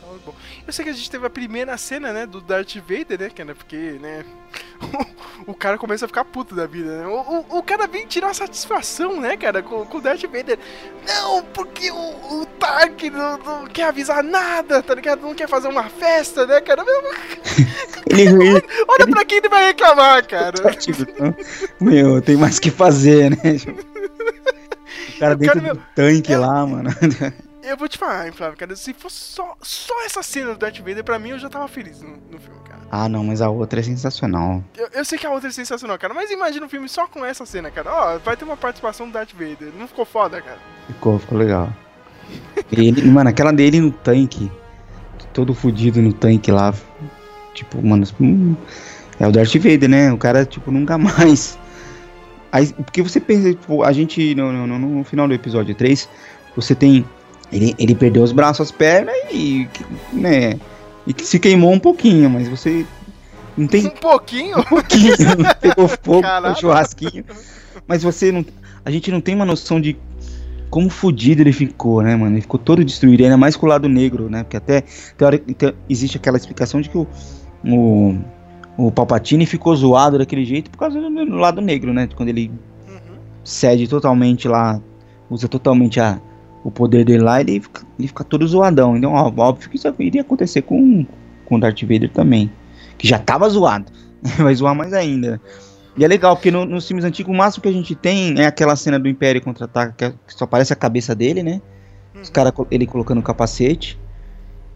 Tava 0.00 0.18
bom. 0.26 0.34
Eu 0.66 0.72
sei 0.72 0.84
que 0.84 0.90
a 0.90 0.94
gente 0.94 1.10
teve 1.10 1.24
a 1.26 1.30
primeira 1.30 1.76
cena, 1.78 2.12
né, 2.12 2.26
do 2.26 2.40
Darth 2.40 2.74
Vader, 2.76 3.20
né, 3.20 3.30
cara? 3.30 3.54
Porque, 3.54 3.76
né, 3.76 4.24
o, 5.46 5.54
cara 5.54 5.78
começa 5.78 6.04
a 6.04 6.08
ficar 6.08 6.24
puto 6.24 6.54
da 6.54 6.66
vida, 6.66 6.98
né? 6.98 7.06
O, 7.06 7.20
o, 7.20 7.58
o 7.58 7.62
cara 7.62 7.86
vem 7.86 8.06
tirar 8.06 8.28
uma 8.28 8.34
satisfação, 8.34 9.20
né, 9.20 9.36
cara, 9.36 9.62
com, 9.62 9.84
com 9.84 9.98
o 9.98 10.00
Darth 10.00 10.22
Vader. 10.22 10.58
Não, 11.06 11.42
porque 11.44 11.90
o, 11.90 12.40
o 12.40 12.46
Tark 12.58 13.02
não, 13.10 13.38
não 13.38 13.66
quer 13.66 13.84
avisar 13.84 14.22
nada, 14.22 14.82
tá 14.82 14.94
ligado? 14.94 15.22
Não 15.22 15.34
quer 15.34 15.48
fazer 15.48 15.68
uma 15.68 15.88
festa, 15.88 16.46
né, 16.46 16.60
cara? 16.60 16.84
Ele, 18.08 18.62
olha 18.88 19.06
pra 19.08 19.24
quem 19.24 19.38
ele 19.38 19.48
vai 19.48 19.66
reclamar, 19.66 20.26
cara. 20.26 20.74
tipo, 20.74 21.02
então, 21.02 21.34
meu, 21.80 22.22
tem 22.22 22.36
mais 22.36 22.56
o 22.56 22.60
que 22.60 22.70
fazer, 22.70 23.30
né? 23.30 23.36
O 25.16 25.18
cara 25.18 25.32
Eu 25.32 25.38
dentro 25.38 25.60
quero 25.62 25.74
do 25.76 25.82
tanque 25.94 26.36
lá, 26.36 26.66
mano. 26.66 26.90
Eu 27.62 27.76
vou 27.76 27.88
te 27.88 27.98
falar, 27.98 28.26
hein, 28.26 28.32
Flávio, 28.32 28.56
cara, 28.56 28.76
se 28.76 28.92
fosse 28.92 29.16
só, 29.16 29.56
só 29.60 30.04
essa 30.04 30.22
cena 30.22 30.52
do 30.52 30.58
Darth 30.58 30.78
Vader, 30.78 31.02
pra 31.02 31.18
mim, 31.18 31.30
eu 31.30 31.38
já 31.38 31.48
tava 31.48 31.66
feliz 31.66 32.00
no, 32.00 32.16
no 32.30 32.38
filme, 32.38 32.60
cara. 32.64 32.75
Ah, 32.90 33.08
não, 33.08 33.24
mas 33.24 33.42
a 33.42 33.50
outra 33.50 33.80
é 33.80 33.82
sensacional. 33.82 34.62
Eu, 34.76 34.88
eu 34.94 35.04
sei 35.04 35.18
que 35.18 35.26
a 35.26 35.30
outra 35.30 35.48
é 35.48 35.52
sensacional, 35.52 35.98
cara, 35.98 36.14
mas 36.14 36.30
imagina 36.30 36.64
um 36.64 36.68
filme 36.68 36.88
só 36.88 37.06
com 37.06 37.24
essa 37.24 37.44
cena, 37.44 37.70
cara. 37.70 37.90
Ó, 37.92 38.18
vai 38.18 38.36
ter 38.36 38.44
uma 38.44 38.56
participação 38.56 39.06
do 39.08 39.12
Darth 39.12 39.32
Vader. 39.32 39.72
Não 39.76 39.88
ficou 39.88 40.04
foda, 40.04 40.40
cara? 40.40 40.58
Ficou, 40.86 41.18
ficou 41.18 41.36
legal. 41.36 41.68
Ele, 42.70 43.02
mano, 43.10 43.28
aquela 43.30 43.52
dele 43.52 43.80
no 43.80 43.90
tanque, 43.90 44.50
todo 45.32 45.52
fudido 45.54 46.00
no 46.00 46.12
tanque 46.12 46.50
lá. 46.52 46.72
Tipo, 47.54 47.84
mano, 47.84 48.06
hum, 48.20 48.54
é 49.18 49.26
o 49.26 49.32
Darth 49.32 49.54
Vader, 49.56 49.88
né? 49.88 50.12
O 50.12 50.18
cara, 50.18 50.44
tipo, 50.44 50.70
nunca 50.70 50.96
mais. 50.98 51.58
Aí, 52.52 52.72
porque 52.72 53.02
você 53.02 53.18
pensa, 53.18 53.50
tipo, 53.50 53.82
a 53.82 53.92
gente, 53.92 54.34
no, 54.34 54.52
no, 54.52 54.66
no- 54.66 54.78
no 54.78 55.04
final 55.04 55.26
do 55.26 55.34
episódio 55.34 55.74
3, 55.74 56.08
você 56.54 56.74
tem. 56.74 57.04
Ele, 57.52 57.74
ele 57.78 57.94
perdeu 57.94 58.22
os 58.22 58.32
braços, 58.32 58.60
as 58.60 58.70
pernas 58.70 59.14
e. 59.32 59.68
né? 60.12 60.58
E 61.06 61.12
que 61.12 61.24
se 61.24 61.38
queimou 61.38 61.72
um 61.72 61.78
pouquinho, 61.78 62.28
mas 62.30 62.48
você. 62.48 62.84
Não 63.56 63.66
tem 63.66 63.86
Um 63.86 63.90
pouquinho? 63.90 64.62
pouquinho, 64.64 65.14
pegou 65.60 65.88
fogo, 65.88 66.22
Caralho. 66.22 66.52
um 66.54 66.56
churrasquinho. 66.58 67.24
Mas 67.86 68.02
você 68.02 68.30
não. 68.32 68.44
A 68.84 68.90
gente 68.90 69.10
não 69.10 69.20
tem 69.20 69.34
uma 69.34 69.44
noção 69.44 69.80
de 69.80 69.96
como 70.68 70.90
fudido 70.90 71.42
ele 71.42 71.52
ficou, 71.52 72.02
né, 72.02 72.14
mano? 72.16 72.34
Ele 72.34 72.42
ficou 72.42 72.58
todo 72.60 72.84
destruído, 72.84 73.22
ainda 73.22 73.36
mais 73.36 73.56
com 73.56 73.64
o 73.66 73.68
lado 73.68 73.88
negro, 73.88 74.28
né? 74.28 74.42
Porque 74.42 74.56
até 74.56 74.82
teori- 75.16 75.38
te- 75.38 75.74
existe 75.88 76.16
aquela 76.18 76.36
explicação 76.36 76.80
de 76.80 76.88
que 76.90 76.98
o, 76.98 77.06
o, 77.64 78.18
o 78.76 78.90
Palpatine 78.92 79.46
ficou 79.46 79.74
zoado 79.74 80.18
daquele 80.18 80.44
jeito 80.44 80.70
por 80.70 80.78
causa 80.78 81.00
do, 81.00 81.08
do 81.08 81.36
lado 81.36 81.60
negro, 81.62 81.92
né? 81.94 82.08
Quando 82.14 82.28
ele 82.28 82.50
Uhum. 82.88 83.16
cede 83.44 83.88
totalmente 83.88 84.46
lá, 84.48 84.80
usa 85.30 85.48
totalmente 85.48 85.98
a, 86.00 86.20
o 86.66 86.70
poder 86.70 87.04
dele 87.04 87.22
lá, 87.22 87.40
ele 87.40 87.60
fica, 87.60 87.82
ele 87.98 88.08
fica 88.08 88.24
todo 88.24 88.46
zoadão. 88.46 88.96
Então, 88.96 89.12
ó, 89.12 89.32
óbvio 89.36 89.70
que 89.70 89.76
isso 89.76 89.92
iria 89.98 90.22
acontecer 90.22 90.62
com, 90.62 91.06
com 91.44 91.56
o 91.56 91.60
Darth 91.60 91.80
Vader 91.82 92.10
também. 92.10 92.50
Que 92.98 93.06
já 93.06 93.18
tava 93.18 93.48
zoado. 93.48 93.86
Vai 94.38 94.54
zoar 94.54 94.74
mais 94.74 94.92
ainda. 94.92 95.40
E 95.96 96.04
é 96.04 96.08
legal, 96.08 96.34
porque 96.36 96.50
no- 96.50 96.64
nos 96.66 96.86
filmes 96.86 97.04
antigos 97.04 97.32
o 97.32 97.36
máximo 97.36 97.62
que 97.62 97.68
a 97.68 97.72
gente 97.72 97.94
tem 97.94 98.34
é 98.40 98.46
aquela 98.46 98.74
cena 98.76 98.98
do 98.98 99.08
Império 99.08 99.40
contra-ataca, 99.40 99.94
que, 99.96 100.04
é- 100.04 100.10
que 100.10 100.34
só 100.34 100.44
aparece 100.44 100.72
a 100.72 100.76
cabeça 100.76 101.14
dele, 101.14 101.42
né? 101.42 101.60
Os 102.20 102.30
cara, 102.30 102.52
ele 102.70 102.86
colocando 102.86 103.18
o 103.18 103.22
capacete. 103.22 103.98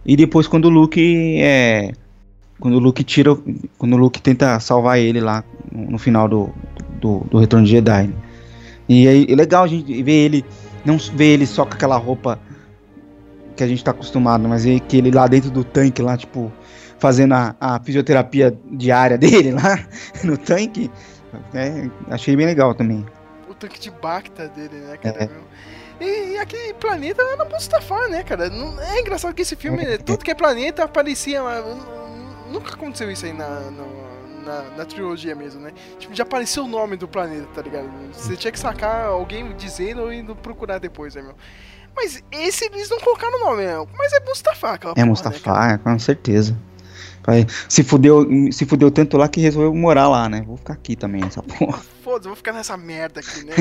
E 0.07 0.15
depois 0.17 0.47
quando 0.47 0.67
o 0.67 0.71
Luke 0.71 1.01
é. 1.41 1.91
Quando 2.59 2.75
o 2.75 2.79
Luke 2.79 3.03
tira. 3.03 3.37
Quando 3.79 3.95
o 3.95 3.97
Luke 3.97 4.21
tenta 4.23 4.61
salvar 4.61 4.99
ele 4.99 5.21
lá 5.21 5.43
no, 5.73 5.91
no 5.93 5.99
final 5.99 6.29
do, 6.29 6.51
do, 7.01 7.21
do 7.31 7.39
Retorno 7.39 7.65
de 7.67 7.73
Jedi. 7.73 8.07
né? 8.07 8.15
E 8.89 9.09
aí 9.09 9.27
é 9.29 9.35
legal 9.35 9.65
a 9.65 9.67
gente 9.67 10.03
ver 10.03 10.13
ele. 10.27 10.45
Não 10.85 10.97
ver 10.99 11.35
ele 11.35 11.47
só 11.47 11.65
com 11.65 11.75
aquela 11.75 11.97
roupa 11.97 12.39
que 13.57 13.63
a 13.63 13.67
gente 13.67 13.85
tá 13.85 13.91
acostumado, 13.91 14.49
mas 14.49 14.65
ver 14.65 14.81
que 14.81 14.97
ele 14.97 15.11
lá 15.11 15.27
dentro 15.27 15.51
do 15.51 15.63
tanque, 15.63 16.01
lá, 16.01 16.17
tipo, 16.17 16.51
fazendo 16.99 17.35
a, 17.35 17.55
a 17.61 17.81
fisioterapia 17.81 18.57
diária 18.71 19.17
dele 19.19 19.53
lá 19.53 19.79
no 20.25 20.39
tanque. 20.39 20.91
É, 21.55 21.89
achei 22.11 22.35
bem 22.35 22.47
legal 22.47 22.75
também. 22.75 23.05
O 23.49 23.55
tanque 23.55 23.79
de 23.79 23.91
Bacta 23.91 24.49
dele, 24.49 24.77
né, 24.77 24.97
cara? 24.97 25.25
É. 25.25 26.05
E, 26.05 26.33
e 26.33 26.39
aquele 26.39 26.73
planeta 26.75 27.21
era 27.23 27.45
Mustafar, 27.45 28.09
né, 28.09 28.23
cara? 28.23 28.49
Não- 28.49 28.81
é 28.81 29.01
engraçado 29.01 29.35
que 29.35 29.43
esse 29.43 29.55
filme, 29.55 29.83
É. 29.85 29.99
tudo 29.99 30.25
que 30.25 30.31
é 30.31 30.35
planeta 30.35 30.85
aparecia. 30.85 31.41
Nunca 32.51 32.73
aconteceu 32.75 33.11
isso 33.11 33.27
aí 33.27 33.33
na, 33.35 33.49
no- 33.71 34.10
na, 34.51 34.63
na 34.79 34.85
trilogia 34.85 35.35
mesmo, 35.35 35.61
né? 35.61 35.73
Tipo, 35.99 36.15
já 36.15 36.25
apareceu 36.25 36.65
o 36.65 36.69
nome 36.69 36.97
do 36.97 37.07
planeta, 37.07 37.47
tá 37.55 37.63
ligado? 37.63 37.89
Você 38.13 38.37
tinha 38.37 38.51
que 38.51 38.59
sacar 38.59 39.07
alguém 39.07 39.55
dizendo 39.57 40.03
ou 40.03 40.13
indo 40.13 40.35
procurar 40.35 40.79
depois, 40.79 41.15
né, 41.15 41.23
meu? 41.23 41.35
Mas 41.95 42.23
esse 42.31 42.65
eles 42.67 42.89
não 42.89 42.99
colocaram 42.99 43.39
o 43.39 43.45
nome, 43.47 43.65
né? 43.65 43.75
Mas 43.97 44.13
é 44.13 44.21
Mustafar, 44.21 44.75
aquela 44.75 44.93
É 44.93 44.95
porra, 44.95 45.05
né, 45.05 45.11
Mustafar, 45.11 45.79
com 45.79 45.99
certeza. 45.99 46.57
Se 47.69 47.85
fudeu, 47.85 48.27
se 48.51 48.65
fudeu 48.65 48.91
tanto 48.91 49.17
lá 49.17 49.29
que 49.29 49.41
resolveu 49.41 49.75
morar 49.75 50.09
lá, 50.09 50.29
né? 50.29 50.43
Vou 50.47 50.57
ficar 50.57 50.73
aqui 50.73 50.97
também, 50.97 51.23
essa 51.25 51.43
porra. 51.43 51.79
Foda-se, 52.03 52.29
vou 52.29 52.37
ficar 52.37 52.53
nessa 52.53 52.77
merda 52.77 53.21
aqui, 53.21 53.45
né? 53.45 53.55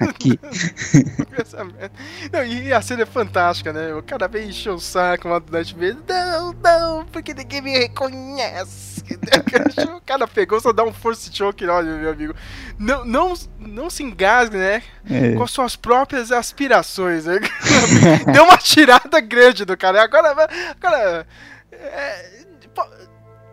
Aqui. 0.08 0.40
Não, 2.32 2.44
e 2.44 2.72
a 2.72 2.82
cena 2.82 3.02
é 3.02 3.06
fantástica, 3.06 3.72
né? 3.72 3.94
O 3.94 4.02
cara 4.02 4.26
vem 4.26 4.48
encher 4.48 4.70
o 4.70 4.80
saco 4.80 5.28
lá 5.28 5.38
do 5.38 5.52
Darth 5.52 5.72
Vader. 5.72 5.98
Não, 6.08 6.52
não, 6.52 7.04
porque 7.06 7.34
ninguém 7.34 7.60
me 7.60 7.78
reconhece. 7.78 9.04
o 9.96 10.00
cara 10.00 10.26
pegou, 10.26 10.60
só 10.60 10.72
dá 10.72 10.82
um 10.82 10.92
force 10.92 11.30
choke, 11.32 11.66
olha, 11.66 11.96
meu 11.96 12.10
amigo. 12.10 12.34
Não, 12.78 13.04
não, 13.04 13.34
não 13.58 13.90
se 13.90 14.02
engasgue, 14.02 14.56
né? 14.56 14.82
É. 15.08 15.32
Com 15.34 15.42
as 15.42 15.50
suas 15.50 15.76
próprias 15.76 16.32
aspirações, 16.32 17.26
né? 17.26 17.38
Deu 18.32 18.44
uma 18.44 18.56
tirada 18.56 19.20
grande 19.20 19.64
do 19.64 19.76
cara. 19.76 20.02
Agora, 20.02 20.48
agora 20.70 21.26
é, 21.70 22.44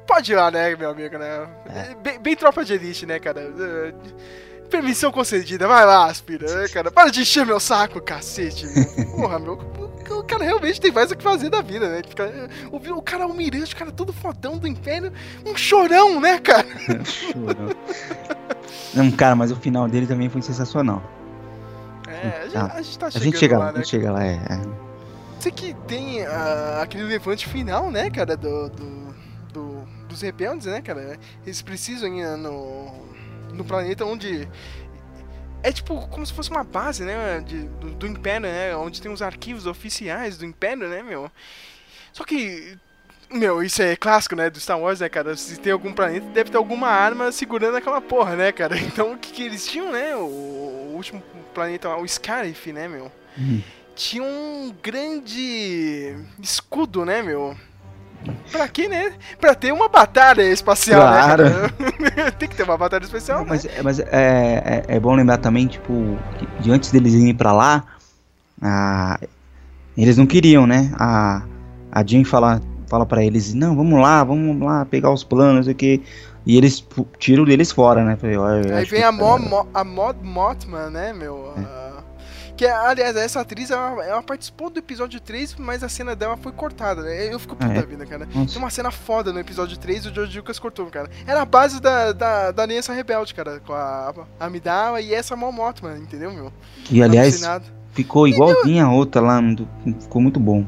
pode 0.07 0.31
ir 0.31 0.35
lá, 0.35 0.51
né, 0.51 0.75
meu 0.75 0.89
amigo, 0.89 1.17
né? 1.17 1.47
Bem, 2.01 2.19
bem 2.19 2.35
tropa 2.35 2.65
de 2.65 2.73
elite, 2.73 3.05
né, 3.05 3.19
cara? 3.19 3.41
É, 3.41 3.93
Permissão 4.69 5.11
concedida, 5.11 5.67
vai 5.67 5.85
lá, 5.85 6.05
aspira, 6.05 6.47
né, 6.55 6.67
cara? 6.69 6.89
Para 6.89 7.09
de 7.09 7.21
encher 7.21 7.45
meu 7.45 7.59
saco, 7.59 7.99
cacete. 8.01 8.65
meu. 8.65 9.05
Porra, 9.11 9.37
meu. 9.37 9.59
O, 10.11 10.23
cara 10.23 10.43
realmente 10.43 10.79
tem 10.79 10.91
mais 10.91 11.11
o 11.11 11.15
que 11.15 11.23
fazer 11.23 11.49
da 11.49 11.61
vida, 11.61 11.89
né? 11.89 12.01
O, 12.71 12.77
o 12.77 13.01
cara 13.01 13.23
almirante, 13.25 13.73
o 13.73 13.77
cara 13.77 13.91
todo 13.91 14.13
fodão 14.13 14.57
do 14.57 14.67
império, 14.67 15.11
um 15.45 15.55
chorão, 15.57 16.21
né, 16.21 16.39
cara? 16.39 16.67
Chorou. 17.03 17.75
Não, 18.93 19.11
cara, 19.11 19.35
mas 19.35 19.51
o 19.51 19.55
final 19.55 19.87
dele 19.87 20.07
também 20.07 20.29
foi 20.29 20.41
sensacional. 20.41 21.01
É, 22.07 22.27
a 22.27 22.43
gente, 22.43 22.57
Ah, 22.57 22.71
a 22.73 22.81
gente 22.81 22.99
tá 22.99 23.07
A 23.07 23.11
chegando 23.11 23.25
gente 23.25 23.37
chega 23.39 23.57
lá, 23.57 23.63
lá, 23.65 23.69
a 23.69 23.73
né? 23.73 23.77
gente 23.79 23.89
chega 23.89 24.11
lá, 24.11 24.25
é. 24.25 24.33
é. 24.35 24.61
Sei 25.39 25.51
que 25.51 25.73
tem 25.87 26.25
ah, 26.25 26.79
aquele 26.81 27.03
levante 27.03 27.47
final, 27.47 27.89
né, 27.89 28.09
cara, 28.09 28.37
do, 28.37 28.69
do, 28.69 29.00
rebeldes, 30.21 30.67
né, 30.67 30.81
cara? 30.81 31.17
Eles 31.43 31.61
precisam 31.61 32.13
ir 32.15 32.37
no, 32.37 32.91
no 33.53 33.63
planeta 33.65 34.05
onde. 34.05 34.47
É 35.63 35.71
tipo 35.71 36.07
como 36.07 36.25
se 36.25 36.33
fosse 36.33 36.49
uma 36.49 36.63
base, 36.63 37.03
né, 37.03 37.39
de- 37.45 37.67
do, 37.67 37.91
do 37.91 38.07
Império, 38.07 38.41
né? 38.41 38.75
Onde 38.75 39.01
tem 39.01 39.11
os 39.11 39.21
arquivos 39.21 39.67
oficiais 39.67 40.37
do 40.37 40.45
Império, 40.45 40.87
né, 40.89 41.03
meu? 41.03 41.31
Só 42.13 42.23
que. 42.23 42.77
Meu, 43.31 43.63
isso 43.63 43.81
é 43.81 43.95
clássico, 43.95 44.35
né, 44.35 44.49
do 44.49 44.59
Star 44.59 44.77
Wars, 44.79 44.99
né, 44.99 45.07
cara? 45.09 45.37
Se 45.37 45.57
tem 45.57 45.71
algum 45.71 45.93
planeta, 45.93 46.27
deve 46.31 46.51
ter 46.51 46.57
alguma 46.57 46.89
arma 46.89 47.31
segurando 47.31 47.77
aquela 47.77 48.01
porra, 48.01 48.35
né, 48.35 48.51
cara? 48.51 48.77
Então 48.79 49.13
o 49.13 49.17
que, 49.17 49.31
que 49.31 49.43
eles 49.43 49.65
tinham, 49.65 49.91
né? 49.91 50.15
O, 50.15 50.21
o 50.21 50.93
último 50.95 51.23
planeta, 51.53 51.95
o 51.95 52.07
Scarif, 52.07 52.71
né, 52.73 52.87
meu? 52.89 53.11
Hum. 53.37 53.61
tinha 53.95 54.23
um 54.23 54.75
grande 54.83 56.15
escudo, 56.41 57.05
né, 57.05 57.21
meu? 57.21 57.55
Pra 58.51 58.67
quê, 58.67 58.87
né? 58.87 59.13
Pra 59.39 59.53
ter 59.55 59.71
uma 59.71 59.87
batalha 59.89 60.41
espacial, 60.43 61.01
Claro. 61.01 61.43
né? 61.45 62.31
Tem 62.37 62.47
que 62.49 62.55
ter 62.55 62.63
uma 62.63 62.77
batalha 62.77 63.03
espacial, 63.03 63.39
né? 63.41 63.45
Mas, 63.49 63.67
mas 63.83 63.99
é, 63.99 64.05
é, 64.11 64.83
é 64.95 64.99
bom 64.99 65.13
lembrar 65.15 65.37
também, 65.37 65.67
tipo, 65.67 66.17
que 66.37 66.47
de 66.61 66.71
antes 66.71 66.91
deles 66.91 67.13
irem 67.13 67.33
pra 67.35 67.51
lá, 67.51 67.83
a, 68.61 69.19
eles 69.97 70.17
não 70.17 70.25
queriam, 70.25 70.65
né? 70.67 70.91
A, 70.99 71.43
a 71.91 72.05
Jean 72.05 72.23
fala, 72.23 72.61
fala 72.87 73.05
pra 73.05 73.23
eles, 73.23 73.53
não, 73.53 73.75
vamos 73.75 73.99
lá, 74.01 74.23
vamos 74.23 74.59
lá 74.65 74.85
pegar 74.85 75.11
os 75.11 75.23
planos, 75.23 75.67
o 75.67 75.73
que. 75.73 76.01
E 76.43 76.57
eles 76.57 76.83
tiram 77.19 77.43
deles 77.45 77.71
fora, 77.71 78.03
né? 78.03 78.17
Eu 78.23 78.43
Aí 78.43 78.85
vem 78.85 78.99
que- 79.01 79.03
a, 79.03 79.11
Mo, 79.11 79.37
Mo- 79.37 79.67
a 79.73 79.83
Mod 79.83 80.17
Mothman, 80.23 80.89
né, 80.89 81.13
meu? 81.13 81.53
A- 81.55 82.01
Que, 82.55 82.65
aliás, 82.65 83.15
essa 83.15 83.41
atriz, 83.41 83.71
ela, 83.71 84.03
ela 84.03 84.23
participou 84.23 84.69
do 84.69 84.79
episódio 84.79 85.19
3, 85.19 85.55
mas 85.55 85.83
a 85.83 85.89
cena 85.89 86.15
dela 86.15 86.37
foi 86.37 86.51
cortada, 86.51 87.01
né? 87.01 87.33
Eu 87.33 87.39
fico 87.39 87.55
puta 87.55 87.71
é? 87.71 87.81
vida, 87.81 88.05
cara. 88.05 88.27
Nossa. 88.33 88.53
Tem 88.53 88.57
uma 88.57 88.69
cena 88.69 88.91
foda 88.91 89.31
no 89.31 89.39
episódio 89.39 89.77
3 89.77 90.05
e 90.05 90.07
o 90.09 90.13
George 90.13 90.37
Lucas 90.37 90.59
cortou, 90.59 90.85
cara. 90.87 91.09
Era 91.25 91.41
a 91.41 91.45
base 91.45 91.81
da, 91.81 92.11
da, 92.11 92.51
da 92.51 92.63
Aliança 92.63 92.93
Rebelde, 92.93 93.33
cara. 93.33 93.59
Com 93.59 93.73
a 93.73 94.13
Amidala 94.39 95.01
e 95.01 95.13
essa 95.13 95.35
Mon 95.35 95.51
Mothman, 95.51 95.97
entendeu, 95.97 96.31
meu? 96.31 96.53
Que, 96.83 97.01
aliás, 97.01 97.41
ficou 97.93 98.27
igualzinha 98.27 98.85
a 98.85 98.91
outra 98.91 99.21
lá, 99.21 99.39
ficou 99.99 100.21
muito 100.21 100.39
bom. 100.39 100.65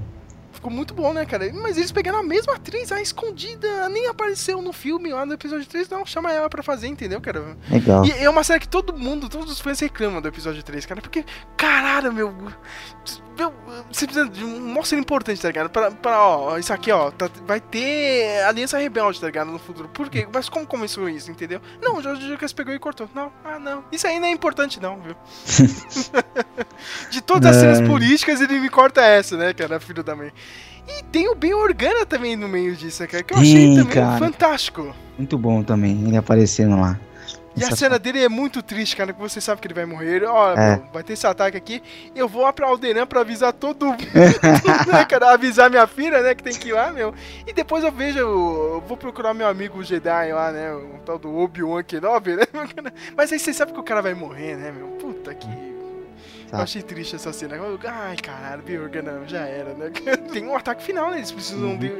Ficou 0.63 0.71
muito 0.71 0.93
bom, 0.93 1.11
né, 1.11 1.25
cara? 1.25 1.51
Mas 1.53 1.75
eles 1.75 1.91
pegaram 1.91 2.19
a 2.19 2.23
mesma 2.23 2.53
atriz, 2.53 2.89
a 2.89 3.01
escondida, 3.01 3.89
nem 3.89 4.07
apareceu 4.07 4.61
no 4.61 4.71
filme 4.71 5.11
lá 5.11 5.25
no 5.25 5.33
episódio 5.33 5.65
3, 5.65 5.89
não, 5.89 6.05
chama 6.05 6.31
ela 6.31 6.49
pra 6.49 6.63
fazer, 6.63 6.87
entendeu, 6.87 7.19
cara? 7.19 7.57
Legal. 7.69 8.05
E 8.05 8.11
é 8.11 8.29
uma 8.29 8.45
cena 8.45 8.61
que 8.61 8.67
todo 8.69 8.97
mundo, 8.97 9.27
todos 9.27 9.51
os 9.51 9.59
fãs 9.59 9.77
reclamam 9.81 10.21
do 10.21 10.27
episódio 10.29 10.63
3, 10.63 10.85
cara, 10.85 11.01
porque, 11.01 11.25
caralho, 11.57 12.13
meu. 12.13 12.33
Meu 13.37 13.53
você 13.91 14.05
precisa 14.05 14.27
de 14.29 14.43
um 14.43 14.73
mostra 14.73 14.97
importante, 14.97 15.41
tá 15.41 15.47
ligado? 15.47 15.69
Pra, 15.69 15.91
pra 15.91 16.19
ó, 16.25 16.57
isso 16.57 16.71
aqui, 16.73 16.91
ó, 16.91 17.11
tá- 17.11 17.29
vai 17.45 17.59
ter 17.59 18.43
Aliança 18.45 18.77
Rebelde, 18.77 19.19
tá 19.19 19.27
ligado? 19.27 19.51
No 19.51 19.59
futuro. 19.59 19.87
Por 19.89 20.09
quê? 20.09 20.27
Mas 20.33 20.49
como 20.49 20.65
começou 20.65 21.07
isso, 21.09 21.29
entendeu? 21.31 21.61
Não, 21.81 21.97
o 21.97 22.01
Jorge 22.01 22.25
Lucas 22.27 22.53
pegou 22.53 22.73
e 22.73 22.79
cortou. 22.79 23.09
Não, 23.13 23.31
ah, 23.43 23.59
não. 23.59 23.83
Isso 23.91 24.07
aí 24.07 24.19
não 24.19 24.27
é 24.27 24.31
importante, 24.31 24.79
não, 24.81 24.99
viu? 24.99 25.15
de 27.09 27.21
todas 27.21 27.55
as 27.55 27.61
cenas 27.61 27.81
políticas, 27.87 28.41
ele 28.41 28.59
me 28.59 28.69
corta 28.69 29.01
essa, 29.01 29.37
né, 29.37 29.53
cara? 29.53 29.79
Filho 29.79 30.03
da 30.03 30.15
mãe. 30.15 30.31
E 30.87 31.03
tem 31.03 31.29
o 31.29 31.35
Ben 31.35 31.53
Organa 31.53 32.05
também 32.05 32.35
no 32.35 32.47
meio 32.47 32.75
disso, 32.75 33.07
cara? 33.07 33.23
Que 33.23 33.33
eu 33.33 33.37
achei 33.37 33.67
Sim, 33.67 33.75
também 33.77 33.93
cara. 33.93 34.17
fantástico. 34.17 34.93
Muito 35.17 35.37
bom 35.37 35.63
também, 35.63 36.07
ele 36.07 36.17
aparecendo 36.17 36.79
lá. 36.79 36.99
E 37.55 37.63
a 37.63 37.75
cena 37.75 37.99
dele 37.99 38.23
é 38.23 38.29
muito 38.29 38.63
triste, 38.63 38.95
cara, 38.95 39.13
que 39.13 39.19
você 39.19 39.39
sabe 39.39 39.61
que 39.61 39.67
ele 39.67 39.73
vai 39.73 39.85
morrer. 39.85 40.23
Ó, 40.25 40.53
É. 40.53 40.77
meu, 40.77 40.85
vai 40.91 41.03
ter 41.03 41.13
esse 41.13 41.27
ataque 41.27 41.55
aqui. 41.55 41.83
Eu 42.15 42.27
vou 42.27 42.41
lá 42.43 42.51
pra 42.51 42.67
Alderan 42.67 43.05
pra 43.05 43.21
avisar 43.21 43.53
todo 43.53 43.85
mundo, 43.85 43.97
né, 44.91 45.05
cara? 45.05 45.31
Avisar 45.33 45.69
minha 45.69 45.85
filha, 45.85 46.21
né, 46.21 46.33
que 46.33 46.41
tem 46.43 46.53
que 46.53 46.69
ir 46.69 46.73
lá, 46.73 46.91
meu. 46.91 47.13
E 47.45 47.53
depois 47.53 47.83
eu 47.83 47.91
vejo, 47.91 48.19
eu 48.19 48.83
vou 48.87 48.97
procurar 48.97 49.33
meu 49.33 49.47
amigo 49.47 49.83
Jedi 49.83 50.33
lá, 50.33 50.51
né, 50.51 50.73
o 50.73 50.99
tal 51.05 51.19
do 51.19 51.35
Obi-Wan 51.37 51.83
Kenobi, 51.83 52.35
né? 52.35 52.43
Mas 53.15 53.31
aí 53.31 53.37
você 53.39 53.53
sabe 53.53 53.71
que 53.71 53.79
o 53.79 53.83
cara 53.83 54.01
vai 54.01 54.13
morrer, 54.13 54.55
né, 54.57 54.71
meu? 54.71 54.87
Puta 54.99 55.33
que... 55.33 55.47
Eu 56.53 56.57
Tá. 56.59 56.63
achei 56.63 56.81
triste 56.83 57.15
essa 57.15 57.33
cena. 57.33 57.55
Eu- 57.55 57.79
Ai, 57.83 58.15
caralho, 58.17 58.61
Biorga, 58.61 59.01
não, 59.01 59.27
já 59.27 59.39
era, 59.45 59.73
né? 59.73 59.89
Tem 60.31 60.45
um 60.47 60.55
ataque 60.55 60.83
final, 60.83 61.09
né? 61.09 61.17
Eles 61.17 61.31
precisam 61.31 61.69
Uhum. 61.69 61.77
de- 61.77 61.93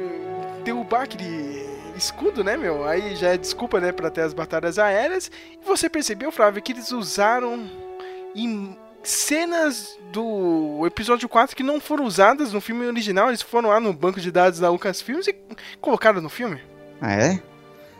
derrubar 0.62 1.02
aquele 1.02 1.66
escudo, 1.96 2.44
né, 2.44 2.56
meu? 2.56 2.84
Aí 2.86 3.16
já 3.16 3.30
é 3.34 3.36
desculpa, 3.36 3.80
né, 3.80 3.90
pra 3.90 4.10
ter 4.10 4.20
as 4.20 4.32
batalhas 4.32 4.78
aéreas. 4.78 5.28
E 5.60 5.64
você 5.66 5.88
percebeu, 5.90 6.30
Flávio, 6.30 6.62
que 6.62 6.70
eles 6.72 6.92
usaram 6.92 7.68
em 8.34 8.76
cenas 9.02 9.98
do 10.12 10.86
episódio 10.86 11.28
4 11.28 11.54
que 11.56 11.62
não 11.62 11.80
foram 11.80 12.04
usadas 12.04 12.52
no 12.52 12.60
filme 12.60 12.86
original. 12.86 13.28
Eles 13.28 13.42
foram 13.42 13.68
lá 13.70 13.80
no 13.80 13.92
banco 13.92 14.20
de 14.20 14.30
dados 14.30 14.60
da 14.60 14.70
Lucasfilms 14.70 15.26
e 15.26 15.34
colocaram 15.80 16.20
no 16.20 16.28
filme. 16.30 16.60
Ah, 17.00 17.12
é? 17.12 17.42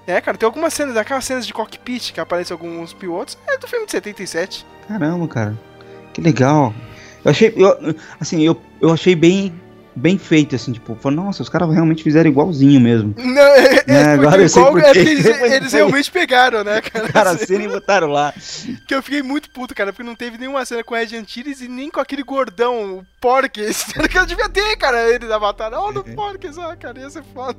É, 0.06 0.20
cara, 0.20 0.36
tem 0.38 0.46
algumas 0.46 0.72
cenas, 0.72 0.96
aquelas 0.96 1.24
cenas 1.24 1.46
de 1.46 1.52
cockpit 1.52 2.12
que 2.12 2.20
aparecem 2.20 2.54
alguns 2.54 2.92
pilotos, 2.92 3.36
é 3.48 3.56
do 3.58 3.66
filme 3.66 3.86
de 3.86 3.92
77. 3.92 4.64
Caramba, 4.86 5.26
cara. 5.28 5.58
Que 6.14 6.20
legal. 6.22 6.72
Eu 7.24 7.30
achei, 7.30 7.52
eu, 7.56 7.94
assim, 8.20 8.42
eu, 8.42 8.60
eu 8.80 8.92
achei 8.92 9.14
bem, 9.16 9.52
bem 9.96 10.16
feito, 10.18 10.54
assim, 10.54 10.72
tipo, 10.72 10.94
falei, 10.96 11.16
nossa, 11.16 11.42
os 11.42 11.48
caras 11.48 11.70
realmente 11.72 12.02
fizeram 12.02 12.30
igualzinho 12.30 12.80
mesmo. 12.80 13.14
Não, 13.18 13.42
é, 13.42 13.74
É, 13.76 13.82
é, 13.88 14.02
agora 14.12 14.42
eu 14.42 14.48
sei 14.48 14.62
igual- 14.62 14.74
por 14.74 14.82
é 14.82 14.90
eles, 14.90 15.24
eles 15.42 15.72
realmente 15.72 16.10
pegaram, 16.10 16.62
né, 16.62 16.80
cara? 16.84 17.08
Cara, 17.12 17.30
a 17.30 17.38
cena 17.38 17.64
e 17.64 17.68
botaram 17.68 18.08
lá. 18.08 18.32
Que 18.86 18.94
eu 18.94 19.02
fiquei 19.02 19.22
muito 19.22 19.50
puto, 19.50 19.74
cara, 19.74 19.92
porque 19.92 20.02
não 20.06 20.14
teve 20.14 20.38
nenhuma 20.38 20.64
cena 20.64 20.84
com 20.84 20.94
o 20.94 20.96
Ed 20.96 21.16
Antilles 21.16 21.60
e 21.60 21.68
nem 21.68 21.90
com 21.90 22.00
aquele 22.00 22.22
gordão, 22.22 22.98
o 22.98 23.06
Porques. 23.20 23.84
que 24.10 24.18
eu 24.18 24.26
devia 24.26 24.48
ter, 24.48 24.76
cara, 24.76 25.08
ele 25.10 25.26
da 25.26 25.38
batalha. 25.38 25.78
Olha 25.78 26.00
o 26.00 26.04
Porques, 26.14 26.58
ah, 26.58 26.76
cara, 26.76 27.00
ia 27.00 27.08
ser 27.10 27.24
foda. 27.34 27.58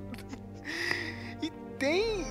E 1.41 1.51
tem. 1.80 2.26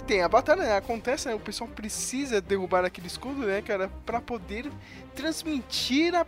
E 0.00 0.02
tem 0.02 0.22
a 0.22 0.28
batalha, 0.28 0.62
né? 0.62 0.76
Acontece, 0.76 1.28
né? 1.28 1.34
O 1.34 1.38
pessoal 1.38 1.68
precisa 1.68 2.40
derrubar 2.40 2.84
aquele 2.86 3.06
escudo, 3.06 3.46
né, 3.46 3.60
cara, 3.60 3.90
pra 4.06 4.18
poder 4.18 4.70
transmitir 5.14 6.14
a, 6.14 6.24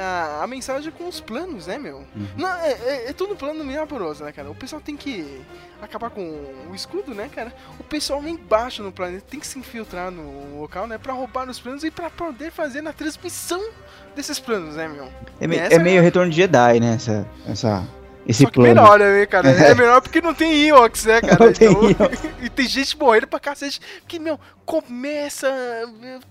a, 0.00 0.42
a 0.42 0.46
mensagem 0.48 0.90
com 0.90 1.06
os 1.06 1.20
planos, 1.20 1.68
né, 1.68 1.78
meu? 1.78 2.04
Não, 2.36 2.48
é, 2.52 2.72
é, 2.72 3.10
é 3.10 3.12
tudo 3.12 3.36
plano 3.36 3.62
meio 3.64 3.80
amoroso, 3.80 4.24
né, 4.24 4.32
cara? 4.32 4.50
O 4.50 4.54
pessoal 4.56 4.82
tem 4.82 4.96
que 4.96 5.40
acabar 5.80 6.10
com 6.10 6.20
o 6.68 6.74
escudo, 6.74 7.14
né, 7.14 7.30
cara? 7.32 7.52
O 7.78 7.84
pessoal 7.84 8.20
lá 8.20 8.28
embaixo 8.28 8.82
no 8.82 8.90
planeta 8.90 9.24
tem 9.30 9.38
que 9.38 9.46
se 9.46 9.56
infiltrar 9.58 10.10
no 10.10 10.60
local, 10.60 10.88
né? 10.88 10.98
Pra 10.98 11.12
roubar 11.12 11.48
os 11.48 11.60
planos 11.60 11.84
e 11.84 11.90
pra 11.90 12.10
poder 12.10 12.50
fazer 12.50 12.82
na 12.82 12.92
transmissão 12.92 13.62
desses 14.16 14.40
planos, 14.40 14.74
né, 14.74 14.88
meu? 14.88 15.08
É, 15.40 15.46
me- 15.46 15.56
Essa 15.56 15.74
é 15.76 15.78
meio 15.78 16.02
retorno 16.02 16.28
de 16.30 16.36
Jedi, 16.38 16.80
né? 16.80 16.94
Essa, 16.96 17.26
essa, 17.46 17.88
esse 18.26 18.42
Só 18.44 18.48
que 18.50 18.54
plano. 18.54 18.68
melhor, 18.74 18.98
né, 18.98 19.26
cara? 19.26 19.48
É 19.50 19.74
melhor 19.74 20.00
porque 20.00 20.20
não 20.20 20.32
tem 20.34 20.68
Ewoks, 20.68 21.04
né, 21.06 21.20
cara? 21.20 21.44
Não 21.46 21.52
tem 21.52 21.68
Então- 21.70 21.90
Ewoks. 21.90 22.20
e 22.42 22.48
tem 22.50 22.66
gente 22.66 22.96
morrendo 22.98 23.26
pra 23.26 23.40
cacete. 23.40 23.80
Que, 24.06 24.18
meu, 24.18 24.38
começa 24.64 25.48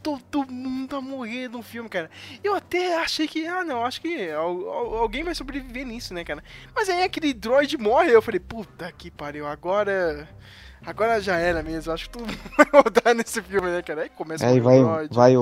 todo 0.02 0.46
mundo 0.52 0.96
a 0.96 1.02
morrer 1.02 1.50
no 1.50 1.62
filme, 1.62 1.90
cara. 1.90 2.10
Eu 2.44 2.56
até 2.56 2.96
achei 2.98 3.28
que, 3.28 3.46
ah, 3.46 3.64
não, 3.64 3.86
acho 3.86 4.02
que 4.02 4.30
al- 4.32 4.70
al- 4.70 4.96
alguém 5.00 5.24
vai 5.24 5.36
sobreviver 5.36 5.86
nisso, 5.86 6.14
né, 6.14 6.24
cara? 6.24 6.44
Mas 6.76 6.90
aí 6.90 7.04
aquele 7.04 7.34
droid 7.34 7.78
morre, 7.78 8.12
eu 8.14 8.22
falei, 8.22 8.40
puta 8.40 8.92
que 8.98 9.10
pariu, 9.12 9.46
agora. 9.48 10.28
Agora 10.84 11.22
já 11.22 11.36
era 11.38 11.62
mesmo, 11.62 11.94
acho 11.94 12.10
que 12.10 12.18
tudo 12.18 12.34
vai 12.58 12.66
rodar 12.74 13.14
nesse 13.14 13.40
filme, 13.42 13.70
né, 13.70 13.82
cara? 13.84 14.02
Aí 14.04 14.10
começa 14.10 14.46
Aí 14.48 14.60
o 14.60 14.64
vai, 14.64 14.80
droid. 14.80 15.14
vai 15.16 15.38
o, 15.38 15.42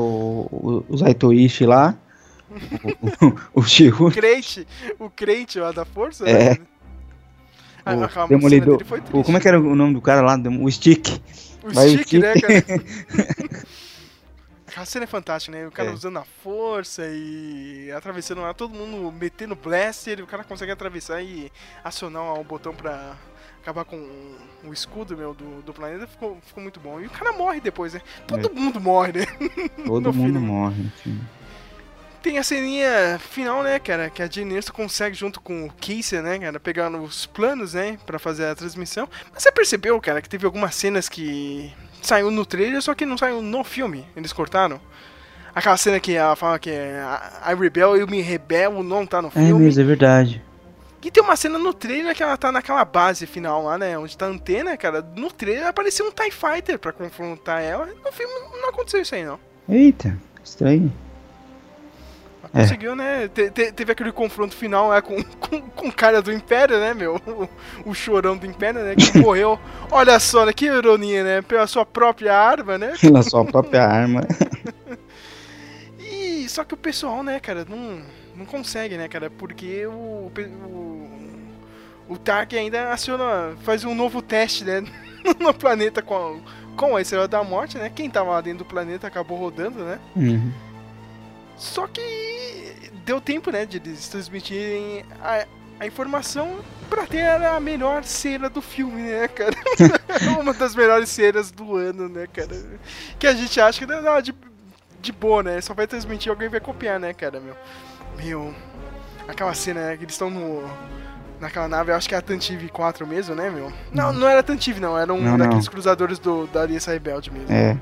o, 0.52 0.86
o 0.90 0.98
Zaitoishi 0.98 1.66
lá. 1.66 1.96
O, 3.54 3.60
o, 3.62 4.08
o 4.08 4.12
crente, 4.12 4.68
o 5.00 5.10
crente 5.10 5.60
lá 5.60 5.72
da 5.72 5.86
força, 5.86 6.28
É. 6.28 6.52
né? 6.52 6.58
Ah, 7.86 7.96
O 7.96 8.10
cena 8.10 8.28
Demolidor. 8.28 8.82
O, 9.14 9.24
como 9.24 9.38
é 9.38 9.40
que 9.40 9.48
era 9.48 9.60
o 9.60 9.76
nome 9.76 9.94
do 9.94 10.02
cara 10.02 10.22
lá? 10.22 10.36
O 10.62 10.70
Stick. 10.72 11.08
O 11.64 11.72
Vai 11.72 11.88
o 11.88 12.04
stick, 12.04 12.14
né, 12.20 12.34
stick. 12.36 12.42
cara? 12.68 13.66
Aquela 14.68 14.86
cena 14.86 15.06
é 15.06 15.08
fantástica, 15.08 15.58
né? 15.58 15.68
O 15.68 15.72
cara 15.72 15.90
É. 15.90 15.94
usando 15.94 16.18
a 16.20 16.24
força 16.44 17.04
e 17.08 17.92
atravessando 17.92 18.42
lá, 18.42 18.54
todo 18.54 18.74
mundo 18.76 19.12
metendo 19.12 19.56
blaster, 19.56 20.20
e 20.20 20.22
o 20.22 20.28
cara 20.28 20.44
consegue 20.44 20.72
atravessar 20.72 21.24
e 21.24 21.52
acionar 21.84 22.40
o 22.40 22.44
botão 22.44 22.74
pra 22.74 23.16
acabar 23.64 23.84
com 23.84 23.98
o 24.64 24.72
escudo, 24.72 25.18
meu, 25.18 25.34
do, 25.34 25.62
do 25.64 25.74
planeta. 25.74 26.06
Ficou, 26.06 26.38
ficou 26.46 26.62
muito 26.62 26.80
bom. 26.80 27.00
E 27.02 27.08
o 27.08 27.10
cara 27.10 27.32
morre 27.34 27.60
depois, 27.60 27.94
né? 27.96 28.02
Todo 28.28 28.54
mundo 28.54 28.80
morre, 28.80 29.14
né? 29.14 29.26
Todo 29.88 30.14
mundo 30.14 30.34
filme. 30.34 30.48
morre 30.48 30.84
no 30.84 30.90
filme. 30.92 31.22
Tem 32.22 32.38
a 32.38 32.44
ceninha 32.44 33.18
final, 33.20 33.64
né, 33.64 33.80
cara? 33.80 34.10
Que 34.10 34.22
a 34.22 34.30
Jane 34.30 34.56
Erso 34.56 34.74
consegue, 34.74 35.16
junto 35.16 35.40
com 35.40 35.66
o 35.66 35.72
Casey, 35.74 36.22
né, 36.22 36.38
cara, 36.38 36.60
pegar 36.60 36.92
os 36.92 37.26
planos, 37.26 37.74
né, 37.74 37.98
pra 38.06 38.20
fazer 38.20 38.46
a 38.48 38.56
transmissão. 38.56 39.08
Mas 39.34 39.44
você 39.44 39.52
percebeu, 39.52 40.00
cara, 40.02 40.22
que 40.22 40.28
teve 40.28 40.46
algumas 40.46 40.76
cenas 40.76 41.08
que 41.08 41.74
saiu 42.02 42.30
no 42.30 42.46
trailer, 42.46 42.82
só 42.82 42.94
que 42.94 43.06
não 43.06 43.18
saiu 43.18 43.42
no 43.42 43.64
filme. 43.64 44.06
Eles 44.16 44.34
cortaram. 44.34 44.82
Aquela 45.56 45.78
cena 45.78 46.00
que 46.00 46.14
ela 46.14 46.36
fala 46.36 46.60
que 46.60 46.70
é 46.70 47.02
I 47.50 47.56
rebel, 47.56 47.96
eu 47.98 48.06
me 48.08 48.22
rebelo, 48.22 48.84
não 48.84 49.06
tá 49.06 49.22
no 49.22 49.30
É 49.30 49.32
filme. 49.32 49.64
mesmo, 49.66 49.82
é 49.82 49.86
verdade. 49.86 50.44
E 51.02 51.10
tem 51.10 51.24
uma 51.24 51.38
cena 51.38 51.58
no 51.58 51.74
trailer 51.74 52.14
que 52.14 52.22
ela 52.22 52.36
tá 52.36 52.52
naquela 52.52 52.84
base 52.84 53.26
final 53.26 53.64
lá, 53.64 53.78
né? 53.78 53.98
Onde 53.98 54.18
tá 54.18 54.26
a 54.26 54.30
antena, 54.30 54.76
cara. 54.76 55.02
No 55.16 55.32
trailer 55.32 55.66
apareceu 55.68 56.06
um 56.06 56.12
TIE 56.12 56.30
Fighter 56.32 56.78
pra 56.78 56.92
confrontar 56.92 57.62
ela. 57.64 57.86
No 58.04 58.12
filme 58.12 58.34
não 58.62 58.70
aconteceu 58.70 59.02
isso 59.02 59.16
aí, 59.16 59.24
não. 59.24 59.40
Eita, 59.70 60.18
estranho. 60.44 60.92
É. 62.54 62.62
Conseguiu, 62.62 62.96
né? 62.96 63.28
Te- 63.28 63.52
te- 63.52 63.72
teve 63.72 63.92
aquele 63.92 64.12
confronto 64.12 64.56
final 64.56 64.88
lá 64.88 65.02
com, 65.02 65.22
com, 65.40 65.62
com 65.62 65.88
o 65.88 65.94
cara 65.94 66.22
do 66.22 66.32
Império, 66.34 66.80
né, 66.80 66.94
meu? 66.96 67.22
O, 67.86 67.90
o 67.92 67.94
chorão 67.94 68.36
do 68.36 68.46
Império, 68.46 68.82
né? 68.82 68.96
Que 68.96 69.18
morreu. 69.20 69.60
Olha 69.92 70.20
só, 70.20 70.46
né? 70.46 70.54
Que 70.54 70.66
ironia, 70.66 71.24
né? 71.24 71.42
Pela 71.44 71.68
sua 71.68 71.86
própria 71.86 72.36
arma, 72.36 72.78
né? 72.78 72.94
Pela 73.02 73.22
sua 73.22 73.46
própria 73.46 73.84
arma. 73.86 74.22
E 76.00 76.48
só 76.50 76.64
que 76.64 76.74
o 76.74 76.78
pessoal, 76.78 77.24
né, 77.24 77.40
cara, 77.40 77.66
não, 77.70 78.02
não 78.36 78.46
consegue, 78.46 78.98
né, 78.98 79.08
cara? 79.08 79.30
Porque 79.30 79.86
o. 79.86 80.32
O, 80.66 81.10
o 82.10 82.18
Tark 82.18 82.54
ainda 82.54 82.92
aciona. 82.92 83.54
faz 83.64 83.84
um 83.86 83.94
novo 83.94 84.22
teste, 84.22 84.64
né? 84.64 84.84
No 85.40 85.54
planeta 85.54 86.02
com 86.02 86.16
a, 86.16 86.76
com 86.76 86.96
a 86.96 87.02
Estrela 87.02 87.28
da 87.28 87.44
Morte, 87.44 87.78
né? 87.78 87.92
Quem 87.94 88.10
tava 88.10 88.32
lá 88.32 88.42
dentro 88.42 88.60
do 88.60 88.66
planeta 88.66 89.06
acabou 89.06 89.38
rodando, 89.38 89.84
né? 89.84 90.00
Uhum. 90.16 90.52
Só 91.60 91.86
que 91.88 92.90
deu 93.06 93.20
tempo, 93.20 93.52
né, 93.52 93.66
de 93.66 93.78
eles 93.78 94.08
transmitirem 94.08 95.06
a, 95.22 95.46
a 95.80 95.86
informação 95.86 96.60
pra 96.90 97.06
ter 97.06 97.22
a 97.28 97.60
melhor 97.60 98.04
cena 98.04 98.50
do 98.50 98.62
filme, 98.62 99.02
né, 99.02 99.28
cara? 99.28 99.54
Uma 100.40 100.54
das 100.54 100.74
melhores 100.74 101.10
cenas 101.10 101.52
do 101.52 101.76
ano, 101.76 102.08
né, 102.08 102.28
cara? 102.32 102.50
Que 103.20 103.28
a 103.28 103.34
gente 103.34 103.60
acha 103.60 103.86
que 103.86 103.86
não, 103.86 104.22
de, 104.22 104.34
de 105.02 105.12
boa, 105.12 105.44
né? 105.44 105.60
Só 105.60 105.74
vai 105.74 105.86
transmitir, 105.86 106.32
alguém 106.32 106.48
vai 106.48 106.62
copiar, 106.62 106.98
né, 106.98 107.14
cara, 107.14 107.42
meu? 107.42 107.56
Meu. 108.18 108.56
Aquela 109.28 109.54
cena, 109.54 109.88
né, 109.88 109.98
que 109.98 110.04
eles 110.06 110.16
estão 110.16 110.30
no. 110.30 110.64
Naquela 111.40 111.70
nave, 111.70 111.92
eu 111.92 111.96
acho 111.96 112.10
que 112.10 112.14
é 112.14 112.18
a 112.18 112.22
Tantive 112.22 112.68
4 112.68 113.08
mesmo, 113.08 113.34
né, 113.34 113.50
meu? 113.50 113.72
Não, 113.94 114.12
não 114.12 114.28
era 114.28 114.42
a 114.42 114.44
Tantive, 114.44 114.82
não. 114.82 114.98
Era 114.98 115.14
um 115.14 115.22
Não, 115.22 115.38
daqueles 115.38 115.66
não. 115.66 115.72
cruzadores 115.72 116.20
do, 116.20 116.48
da 116.48 116.64
Aliança 116.64 116.92
Rebelde 116.92 117.32
mesmo. 117.32 117.50
É. 117.50 117.78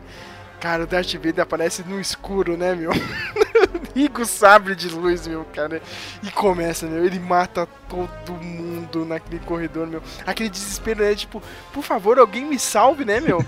Cara, 0.60 0.84
o 0.84 0.88
Darth 0.88 1.14
Vader 1.14 1.42
aparece 1.42 1.84
no 1.84 2.00
escuro, 2.00 2.58
né, 2.58 2.74
meu? 2.74 2.92
Liga 3.96 4.22
o 4.22 4.26
sabre 4.26 4.76
de 4.76 4.90
luz, 4.90 5.28
meu, 5.28 5.46
cara. 5.54 5.82
E 6.22 6.30
começa, 6.32 6.86
meu. 6.86 7.04
Ele 7.06 7.20
mata 7.20 7.68
todo 7.90 8.34
mundo 8.34 9.06
naquele 9.06 9.40
corredor, 9.40 9.88
meu. 9.88 10.02
Aquele 10.26 10.50
desespero, 10.50 11.04
né? 11.04 11.16
Tipo, 11.16 11.42
por 11.74 11.84
favor, 11.84 12.20
alguém 12.20 12.46
me 12.46 12.60
salve, 12.60 13.06
né, 13.06 13.20
meu? 13.20 13.40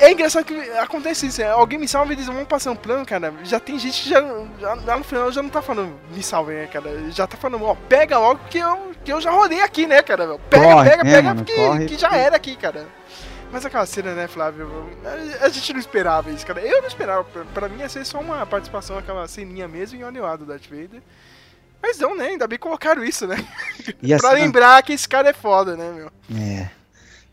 É, 0.00 0.10
engraçado 0.10 0.44
que 0.46 0.54
acontece 0.78 1.26
isso. 1.26 1.42
é, 1.42 1.50
Alguém 1.50 1.78
me 1.78 1.86
salve, 1.86 2.14
eles 2.14 2.26
vão 2.26 2.42
passar 2.44 2.70
um 2.70 2.76
plano, 2.76 3.04
cara. 3.04 3.34
Já 3.42 3.60
tem 3.60 3.78
gente 3.78 4.02
que 4.02 4.08
já, 4.08 4.20
já 4.58 4.74
lá 4.74 4.96
no 4.96 5.04
final 5.04 5.30
já 5.30 5.42
não 5.42 5.50
tá 5.50 5.60
falando 5.60 5.92
me 6.10 6.22
salve, 6.22 6.54
né, 6.54 6.66
cara? 6.68 7.10
Já 7.10 7.26
tá 7.26 7.36
falando, 7.36 7.62
ó, 7.64 7.74
pega 7.86 8.16
logo 8.18 8.40
que 8.48 8.56
eu, 8.58 8.92
que 9.04 9.12
eu 9.12 9.20
já 9.20 9.30
rodei 9.30 9.60
aqui, 9.60 9.86
né, 9.86 10.00
cara? 10.00 10.26
Meu? 10.26 10.38
Pega, 10.38 10.64
Corre, 10.64 10.90
pega, 10.90 11.04
né, 11.04 11.10
pega, 11.10 11.28
mano? 11.28 11.44
porque 11.44 11.54
Corre, 11.54 11.86
que 11.86 11.98
já 11.98 12.16
era 12.16 12.34
aqui, 12.36 12.56
cara. 12.56 12.86
Mas 13.54 13.64
aquela 13.64 13.86
cena, 13.86 14.14
né, 14.16 14.26
Flávio? 14.26 14.68
A, 15.40 15.48
gente 15.48 15.72
não 15.72 15.78
esperava 15.78 16.28
isso, 16.28 16.44
cara. 16.44 16.60
Eu 16.60 16.80
não 16.80 16.88
esperava. 16.88 17.22
Pra, 17.22 17.44
pra 17.44 17.68
mim 17.68 17.78
ia 17.78 17.88
ser 17.88 18.04
só 18.04 18.18
uma 18.18 18.44
participação, 18.44 18.98
aquela 18.98 19.28
ceninha 19.28 19.68
mesmo, 19.68 19.96
e 19.96 20.02
olha 20.02 20.20
lá 20.20 20.34
do 20.34 20.44
Darth 20.44 20.64
Vader. 20.68 21.00
Mas 21.80 21.96
não, 22.00 22.16
né? 22.16 22.30
Ainda 22.30 22.48
bem 22.48 22.58
que 22.58 22.64
colocaram 22.64 23.04
isso, 23.04 23.28
né? 23.28 23.36
Pra 24.18 24.18
cena- 24.18 24.32
lembrar 24.32 24.82
que 24.82 24.92
esse 24.92 25.08
cara 25.08 25.28
é 25.28 25.32
foda, 25.32 25.76
né, 25.76 25.92
meu? 25.92 26.10
É. 26.36 26.68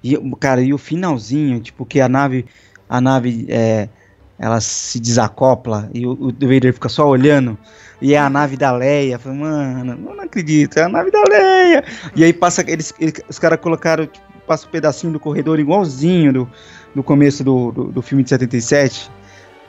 E, 0.03 0.15
cara, 0.39 0.61
e 0.61 0.71
o 0.71 0.77
finalzinho, 0.77 1.59
tipo, 1.59 1.87
que 1.87 1.99
a 1.99 2.07
nave, 2.07 2.45
a 2.87 3.01
nave, 3.01 3.47
é, 3.49 3.89
ela 4.37 4.61
se 4.61 4.99
desacopla 4.99 5.89
e 5.91 6.05
o, 6.05 6.11
o 6.11 6.27
Vader 6.31 6.71
fica 6.71 6.87
só 6.87 7.07
olhando. 7.07 7.57
E 7.99 8.13
é 8.13 8.19
a 8.19 8.29
nave 8.29 8.57
da 8.57 8.71
Leia. 8.71 9.17
Falei, 9.17 9.39
mano, 9.39 9.95
não 9.95 10.21
acredito, 10.21 10.77
é 10.77 10.83
a 10.83 10.89
nave 10.89 11.09
da 11.09 11.23
Leia. 11.27 11.83
E 12.15 12.23
aí 12.23 12.31
passa, 12.31 12.63
eles, 12.67 12.93
eles- 12.99 13.23
os 13.27 13.39
caras 13.39 13.59
colocaram, 13.59 14.05
tipo, 14.05 14.30
passa 14.45 14.67
um 14.67 14.69
pedacinho 14.69 15.13
do 15.13 15.19
corredor 15.19 15.59
igualzinho 15.59 16.33
do, 16.33 16.49
do 16.95 17.03
começo 17.03 17.43
do, 17.43 17.71
do, 17.71 17.83
do 17.85 18.01
filme 18.01 18.23
de 18.23 18.29
77. 18.29 19.09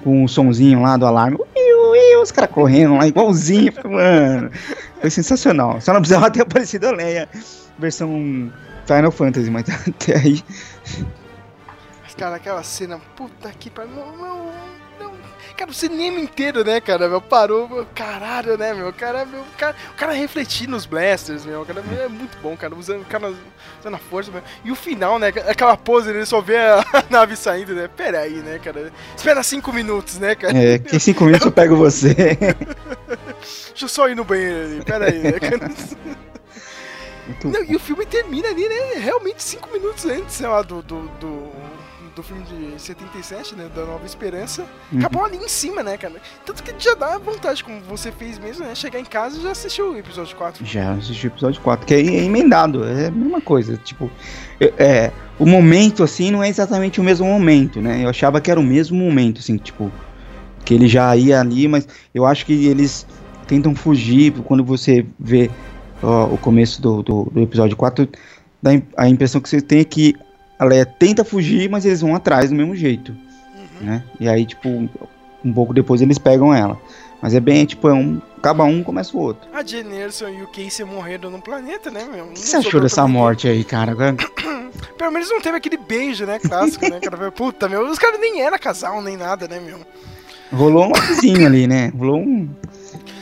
Com 0.02 0.24
o 0.24 0.28
sonzinho 0.28 0.82
lá 0.82 0.96
do 0.96 1.06
alarme. 1.06 1.38
Ui, 1.38 2.16
os 2.20 2.32
caras 2.32 2.50
correndo 2.50 2.96
lá 2.96 3.06
igualzinho. 3.06 3.72
Mano, 3.84 4.50
foi 5.00 5.10
sensacional. 5.10 5.80
Só 5.80 5.92
não 5.92 6.00
precisava 6.00 6.30
ter 6.30 6.42
aparecido 6.42 6.88
a 6.88 6.92
Leia, 6.92 7.28
versão 7.78 8.52
Final 8.86 9.12
Fantasy, 9.12 9.50
mas 9.50 9.64
até 9.88 10.16
aí. 10.18 10.42
Cara, 12.22 12.36
aquela 12.36 12.62
cena, 12.62 13.00
puta 13.16 13.50
que 13.58 13.68
pariu. 13.68 13.96
Não, 13.96 14.16
não. 14.16 14.81
Cara, 15.56 15.70
o 15.70 15.74
cinema 15.74 16.18
inteiro, 16.18 16.64
né, 16.64 16.80
cara, 16.80 17.08
meu, 17.08 17.20
parou, 17.20 17.68
meu, 17.68 17.86
caralho, 17.94 18.56
né, 18.56 18.72
meu, 18.72 18.92
cara, 18.92 19.24
meu, 19.24 19.44
cara, 19.56 19.76
o 19.92 19.96
cara 19.96 20.12
refletir 20.12 20.68
nos 20.68 20.86
blasters, 20.86 21.44
meu, 21.44 21.64
cara, 21.64 21.82
meu, 21.82 22.02
é 22.02 22.08
muito 22.08 22.36
bom, 22.38 22.56
cara, 22.56 22.74
usando, 22.74 23.04
cara 23.06 23.32
usando 23.80 23.94
a 23.94 23.98
força, 23.98 24.30
meu. 24.30 24.42
E 24.64 24.70
o 24.70 24.74
final, 24.76 25.18
né, 25.18 25.28
aquela 25.28 25.76
pose, 25.76 26.10
ele 26.10 26.24
só 26.26 26.40
vê 26.40 26.56
a, 26.56 26.84
nave 27.10 27.36
saindo, 27.36 27.74
né, 27.74 27.88
pera 27.88 28.20
aí, 28.20 28.34
né, 28.34 28.58
cara, 28.58 28.92
espera 29.16 29.42
cinco 29.42 29.72
minutos, 29.72 30.18
né, 30.18 30.34
cara, 30.34 30.56
É, 30.56 30.78
que 30.78 30.96
em 30.96 30.98
cinco 30.98 31.24
minutos 31.24 31.46
eu 31.46 31.52
pego 31.52 31.76
você. 31.76 32.14
deixa 33.70 33.84
eu 33.84 33.88
só 33.88 34.08
ir 34.08 34.16
no 34.16 34.24
banheiro 34.24 34.64
ali, 34.64 34.84
pera 34.84 35.06
aí, 35.06 35.18
né, 35.18 35.32
cara. 35.38 35.70
Não, 37.44 37.64
e 37.64 37.76
o 37.76 37.78
filme 37.78 38.04
termina 38.04 38.48
ali, 38.48 38.68
né? 38.68 38.94
Realmente 38.96 39.42
cinco 39.42 39.70
minutos 39.72 40.04
antes, 40.04 40.34
sei 40.34 40.46
lá, 40.48 40.60
do, 40.60 40.82
do, 40.82 41.08
do, 41.20 41.52
do 42.14 42.22
filme 42.22 42.42
de 42.44 42.80
77, 42.80 43.56
né? 43.56 43.68
Da 43.74 43.84
Nova 43.84 44.04
Esperança. 44.04 44.66
Uhum. 44.92 44.98
Acabou 44.98 45.24
ali 45.24 45.36
em 45.36 45.48
cima, 45.48 45.82
né, 45.82 45.96
cara? 45.96 46.14
Tanto 46.44 46.62
que 46.62 46.72
já 46.78 46.94
dá 46.94 47.18
vontade, 47.18 47.64
como 47.64 47.80
você 47.82 48.12
fez 48.12 48.38
mesmo, 48.38 48.64
né? 48.64 48.74
Chegar 48.74 49.00
em 49.00 49.04
casa 49.04 49.38
e 49.38 49.42
já 49.42 49.50
assistiu 49.50 49.92
o 49.92 49.96
episódio 49.96 50.36
4. 50.36 50.64
Já 50.64 50.92
assisti 50.92 51.26
o 51.26 51.28
episódio 51.28 51.60
4, 51.62 51.86
que 51.86 51.94
é 51.94 52.00
emendado, 52.00 52.84
é 52.84 53.06
a 53.06 53.10
mesma 53.10 53.40
coisa. 53.40 53.76
Tipo, 53.76 54.10
é, 54.60 55.10
o 55.38 55.46
momento, 55.46 56.02
assim, 56.02 56.30
não 56.30 56.42
é 56.42 56.48
exatamente 56.48 57.00
o 57.00 57.04
mesmo 57.04 57.26
momento, 57.26 57.80
né? 57.80 58.04
Eu 58.04 58.08
achava 58.08 58.40
que 58.40 58.50
era 58.50 58.60
o 58.60 58.64
mesmo 58.64 58.96
momento, 58.96 59.38
assim, 59.40 59.56
tipo, 59.56 59.90
que 60.64 60.74
ele 60.74 60.88
já 60.88 61.16
ia 61.16 61.40
ali, 61.40 61.66
mas 61.66 61.88
eu 62.14 62.26
acho 62.26 62.44
que 62.46 62.66
eles 62.66 63.06
tentam 63.46 63.74
fugir 63.74 64.32
quando 64.44 64.64
você 64.64 65.04
vê 65.18 65.50
ó, 66.02 66.26
o 66.26 66.38
começo 66.38 66.80
do, 66.80 67.02
do, 67.02 67.24
do 67.32 67.40
episódio 67.40 67.76
4, 67.76 68.08
dá 68.62 68.70
a 68.96 69.08
impressão 69.08 69.40
que 69.40 69.48
você 69.48 69.60
tem 69.60 69.80
é 69.80 69.84
que 69.84 70.14
a 70.62 70.64
Leia 70.64 70.86
tenta 70.86 71.24
fugir, 71.24 71.68
mas 71.68 71.84
eles 71.84 72.00
vão 72.00 72.14
atrás 72.14 72.50
do 72.50 72.56
mesmo 72.56 72.74
jeito, 72.76 73.12
Uhum. 73.12 73.86
né? 73.86 74.04
E 74.20 74.28
aí, 74.28 74.46
tipo, 74.46 74.68
um 75.44 75.52
pouco 75.52 75.74
depois 75.74 76.00
eles 76.00 76.18
pegam 76.18 76.54
ela. 76.54 76.78
Mas 77.20 77.34
é 77.34 77.40
bem, 77.40 77.64
tipo, 77.64 77.88
é 77.88 77.92
um. 77.94 78.20
Acaba 78.38 78.64
um, 78.64 78.82
começa 78.82 79.16
o 79.16 79.20
outro. 79.20 79.48
A 79.54 79.62
Jen 79.62 79.92
Erso 79.92 80.28
e 80.28 80.42
o 80.42 80.48
Casey 80.48 80.84
morreram 80.84 81.30
no 81.30 81.40
planeta, 81.40 81.88
né, 81.90 82.04
meu? 82.12 82.24
O 82.24 82.28
que 82.30 82.40
você 82.40 82.56
achou 82.56 82.80
dessa 82.80 83.06
morte 83.06 83.46
aí, 83.46 83.62
cara? 83.62 83.94
Pelo 84.98 85.12
menos 85.12 85.28
não 85.30 85.40
teve 85.40 85.56
aquele 85.56 85.76
beijo, 85.76 86.26
né? 86.26 86.40
Clássico, 86.40 86.88
né, 86.88 86.98
cara? 86.98 87.30
Puta, 87.30 87.68
meu, 87.68 87.88
os 87.88 87.98
caras 88.00 88.18
nem 88.20 88.40
eram 88.42 88.58
casal, 88.58 89.00
nem 89.00 89.16
nada, 89.16 89.46
né, 89.46 89.60
meu? 89.60 89.78
Rolou 90.52 90.88
um 90.88 90.92
vizinho 90.92 91.46
ali, 91.46 91.66
né? 91.68 91.92
Rolou 91.96 92.18
um. 92.20 92.48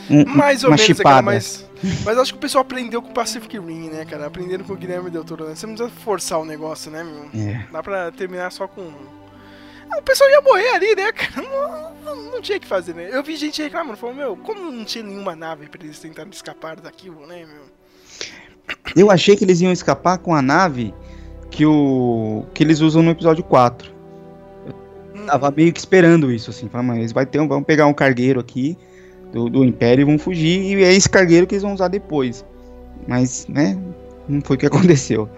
um 0.09 0.25
Mais 0.25 0.63
ou 0.63 0.71
uma 0.71 0.75
menos, 0.75 0.85
chipada. 0.87 1.09
cara, 1.09 1.21
mas, 1.21 1.65
mas 2.05 2.17
acho 2.17 2.33
que 2.33 2.37
o 2.37 2.41
pessoal 2.41 2.61
aprendeu 2.61 3.01
com 3.01 3.09
o 3.09 3.13
Pacific 3.13 3.57
Rim, 3.57 3.89
né, 3.89 4.05
cara? 4.05 4.27
Aprenderam 4.27 4.63
com 4.63 4.73
o 4.73 4.75
Guilherme 4.77 5.09
Del 5.09 5.23
Toro, 5.23 5.45
né? 5.47 5.55
Você 5.55 5.65
não 5.65 5.75
precisa 5.75 5.95
forçar 6.01 6.39
o 6.39 6.45
negócio, 6.45 6.91
né, 6.91 7.03
meu? 7.03 7.29
É. 7.41 7.65
Dá 7.71 7.81
pra 7.81 8.11
terminar 8.11 8.51
só 8.51 8.67
com. 8.67 8.89
Ah, 9.91 9.97
O 9.97 10.01
pessoal 10.03 10.29
ia 10.29 10.41
morrer 10.41 10.69
ali, 10.75 10.95
né, 10.95 11.11
cara? 11.11 11.41
Não, 11.41 11.95
não, 12.15 12.31
não 12.33 12.41
tinha 12.41 12.57
o 12.57 12.61
que 12.61 12.67
fazer, 12.67 12.93
né? 12.93 13.09
Eu 13.11 13.23
vi 13.23 13.35
gente 13.35 13.61
reclamando, 13.61 13.97
falou, 13.97 14.15
meu, 14.15 14.37
como 14.37 14.71
não 14.71 14.85
tinha 14.85 15.03
nenhuma 15.03 15.35
nave 15.35 15.67
pra 15.67 15.83
eles 15.83 15.99
tentarem 15.99 16.31
escapar 16.31 16.79
daquilo, 16.79 17.25
né, 17.25 17.45
meu? 17.45 17.63
Eu 18.95 19.09
achei 19.11 19.35
que 19.35 19.43
eles 19.43 19.59
iam 19.61 19.71
escapar 19.71 20.17
com 20.17 20.33
a 20.35 20.41
nave 20.41 20.93
que 21.49 21.65
o. 21.65 22.45
que 22.53 22.63
eles 22.63 22.79
usam 22.79 23.01
no 23.03 23.11
episódio 23.11 23.43
4. 23.43 23.91
Hum, 25.15 25.25
Tava 25.25 25.51
meio 25.51 25.73
que 25.73 25.79
esperando 25.79 26.31
isso, 26.31 26.49
assim. 26.51 26.69
Falei, 26.69 26.87
mas 26.87 27.11
vai 27.11 27.25
ter 27.25 27.39
um, 27.39 27.47
vamos 27.47 27.65
pegar 27.65 27.85
um 27.87 27.93
cargueiro 27.93 28.39
aqui 28.39 28.77
do, 29.31 29.49
do 29.49 29.63
Império 29.63 30.01
e 30.01 30.05
vão 30.05 30.17
fugir. 30.19 30.61
E 30.77 30.83
é 30.83 30.93
esse 30.93 31.09
cargueiro 31.09 31.45
que 31.47 31.55
eles 31.55 31.63
vão 31.63 31.73
usar 31.73 31.87
depois. 31.87 32.45
Mas, 33.07 33.47
né? 33.47 33.77
Não 34.27 34.41
foi 34.41 34.55
o 34.55 34.59
que 34.59 34.65
aconteceu. 34.67 35.29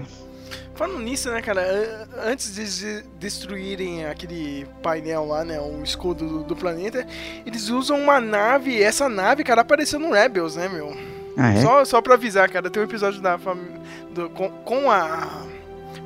Falando 0.75 0.99
nisso, 1.03 1.29
né, 1.31 1.39
cara, 1.41 1.61
an- 1.61 2.07
antes 2.31 2.53
de 2.55 3.03
destruírem 3.19 4.05
aquele 4.05 4.65
painel 4.81 5.23
lá, 5.27 5.45
né, 5.45 5.59
o 5.59 5.83
escudo 5.83 6.27
do, 6.27 6.43
do 6.43 6.55
planeta, 6.55 7.05
eles 7.45 7.69
usam 7.69 7.99
uma 8.01 8.19
nave, 8.19 8.71
e 8.71 8.81
essa 8.81 9.07
nave, 9.07 9.43
cara, 9.43 9.61
apareceu 9.61 9.99
no 9.99 10.11
Rebels, 10.11 10.55
né, 10.55 10.67
meu? 10.67 10.91
Ah, 11.37 11.53
é? 11.53 11.61
Só, 11.61 11.85
só 11.85 12.01
pra 12.01 12.15
avisar, 12.15 12.49
cara, 12.49 12.71
tem 12.71 12.81
um 12.81 12.85
episódio 12.85 13.21
da 13.21 13.37
do- 13.37 14.29
com, 14.31 14.49
com 14.49 14.89
a 14.89 15.43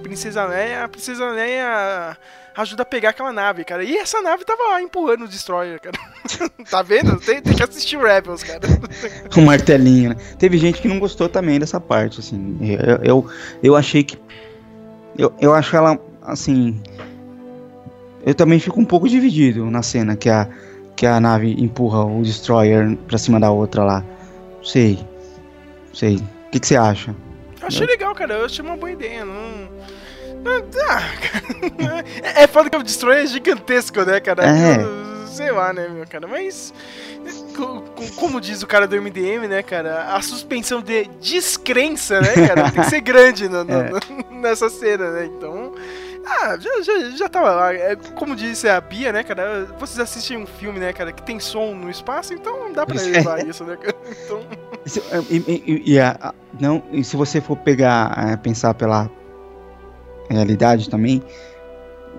Princesa 0.04 0.46
Leia, 0.46 0.84
a 0.84 0.88
Princesa 0.90 1.30
Leia 1.30 2.18
ajuda 2.62 2.82
a 2.82 2.86
pegar 2.86 3.10
aquela 3.10 3.32
nave, 3.32 3.64
cara. 3.64 3.84
E 3.84 3.96
essa 3.98 4.22
nave 4.22 4.44
tava 4.44 4.64
lá 4.64 4.82
empurrando 4.82 5.26
o 5.26 5.28
Destroyer, 5.28 5.80
cara. 5.80 5.98
tá 6.70 6.82
vendo? 6.82 7.18
Tem, 7.20 7.42
tem 7.42 7.56
que 7.56 7.64
assistir 7.64 7.98
Rebels, 7.98 8.44
cara. 8.44 8.62
O 9.38 9.42
martelinho, 9.42 10.10
né? 10.10 10.16
Teve 10.40 10.58
gente 10.58 10.82
que 10.82 10.88
não 10.88 11.00
gostou 11.00 11.30
também 11.30 11.60
dessa 11.60 11.80
parte, 11.80 12.20
assim. 12.20 12.58
Eu, 12.62 12.98
eu, 13.04 13.30
eu 13.62 13.76
achei 13.76 14.04
que. 14.04 14.18
Eu, 15.18 15.34
eu 15.40 15.54
acho 15.54 15.76
ela, 15.76 16.00
assim. 16.24 16.82
Eu 18.26 18.34
também 18.34 18.60
fico 18.60 18.80
um 18.80 18.86
pouco 18.86 19.08
dividido 19.08 19.70
na 19.70 19.84
cena 19.84 20.16
que 20.16 20.30
a, 20.30 20.50
que 20.96 21.06
a 21.06 21.20
nave 21.20 21.56
empurra 21.62 22.04
o 22.04 22.24
Destroyer 22.24 22.98
pra 23.08 23.18
cima 23.18 23.40
da 23.40 23.52
outra 23.52 23.84
lá. 23.84 24.04
Sei. 24.64 25.00
Sei. 25.94 26.16
O 26.16 26.50
que, 26.52 26.60
que 26.60 26.68
você 26.68 26.76
acha? 26.76 27.16
Eu 27.62 27.68
achei 27.68 27.86
legal, 27.86 28.14
cara. 28.16 28.34
Eu 28.34 28.46
achei 28.46 28.66
uma 28.66 28.76
boa 28.76 28.92
ideia. 28.92 29.24
Não. 29.24 29.70
Ah, 30.46 31.02
cara. 31.22 32.06
É 32.38 32.44
é 32.44 32.48
foda 32.48 32.70
que 32.70 32.78
o 32.78 32.84
Destroyer 32.84 33.24
é 33.24 33.28
gigantesco, 33.28 34.02
né, 34.04 34.20
cara? 34.20 34.44
É. 34.46 35.28
Sei 35.28 35.52
lá, 35.52 35.72
né, 35.74 35.88
meu 35.90 36.06
cara? 36.08 36.28
Mas. 36.28 36.74
co- 37.56 37.84
Como 38.16 38.40
diz 38.42 38.64
o 38.64 38.68
cara 38.68 38.88
do 38.88 38.96
MDM, 39.02 39.48
né, 39.48 39.62
cara? 39.62 40.14
A 40.16 40.22
suspensão 40.22 40.82
de 40.82 41.06
descrença, 41.22 42.22
né, 42.22 42.34
cara? 42.48 42.72
Tem 42.72 42.82
que 42.84 42.90
ser 42.90 43.02
grande 43.02 43.48
no- 43.50 43.64
no- 43.64 43.72
É. 44.32 44.34
nessa 44.34 44.70
cena, 44.70 45.12
né? 45.12 45.26
Então. 45.26 45.74
Ah, 46.30 46.58
já, 46.60 46.82
já, 46.82 47.10
já 47.12 47.30
tava 47.30 47.52
lá. 47.52 47.74
É, 47.74 47.96
como 48.16 48.36
disse 48.36 48.68
a 48.68 48.82
Bia, 48.82 49.14
né, 49.14 49.24
cara? 49.24 49.66
Vocês 49.80 49.98
assistem 50.00 50.38
um 50.38 50.46
filme, 50.46 50.78
né, 50.78 50.92
cara, 50.92 51.14
que 51.14 51.24
tem 51.24 51.40
som 51.40 51.74
no 51.74 51.90
espaço, 51.90 52.34
então 52.34 52.72
dá 52.74 52.86
pra 52.86 53.02
levar 53.02 53.40
isso, 53.48 53.64
né, 53.64 53.78
cara? 53.78 53.96
Então. 54.26 54.42
Se- 54.86 55.02
E, 55.30 55.38
e- 55.38 55.94
e- 55.94 56.00
a- 56.00 56.34
não, 56.60 56.84
e 56.92 57.02
se 57.04 57.16
você 57.16 57.40
for 57.40 57.56
pegar, 57.58 58.14
é, 58.28 58.36
pensar 58.36 58.74
pela 58.74 59.10
realidade 60.36 60.90
também, 60.90 61.22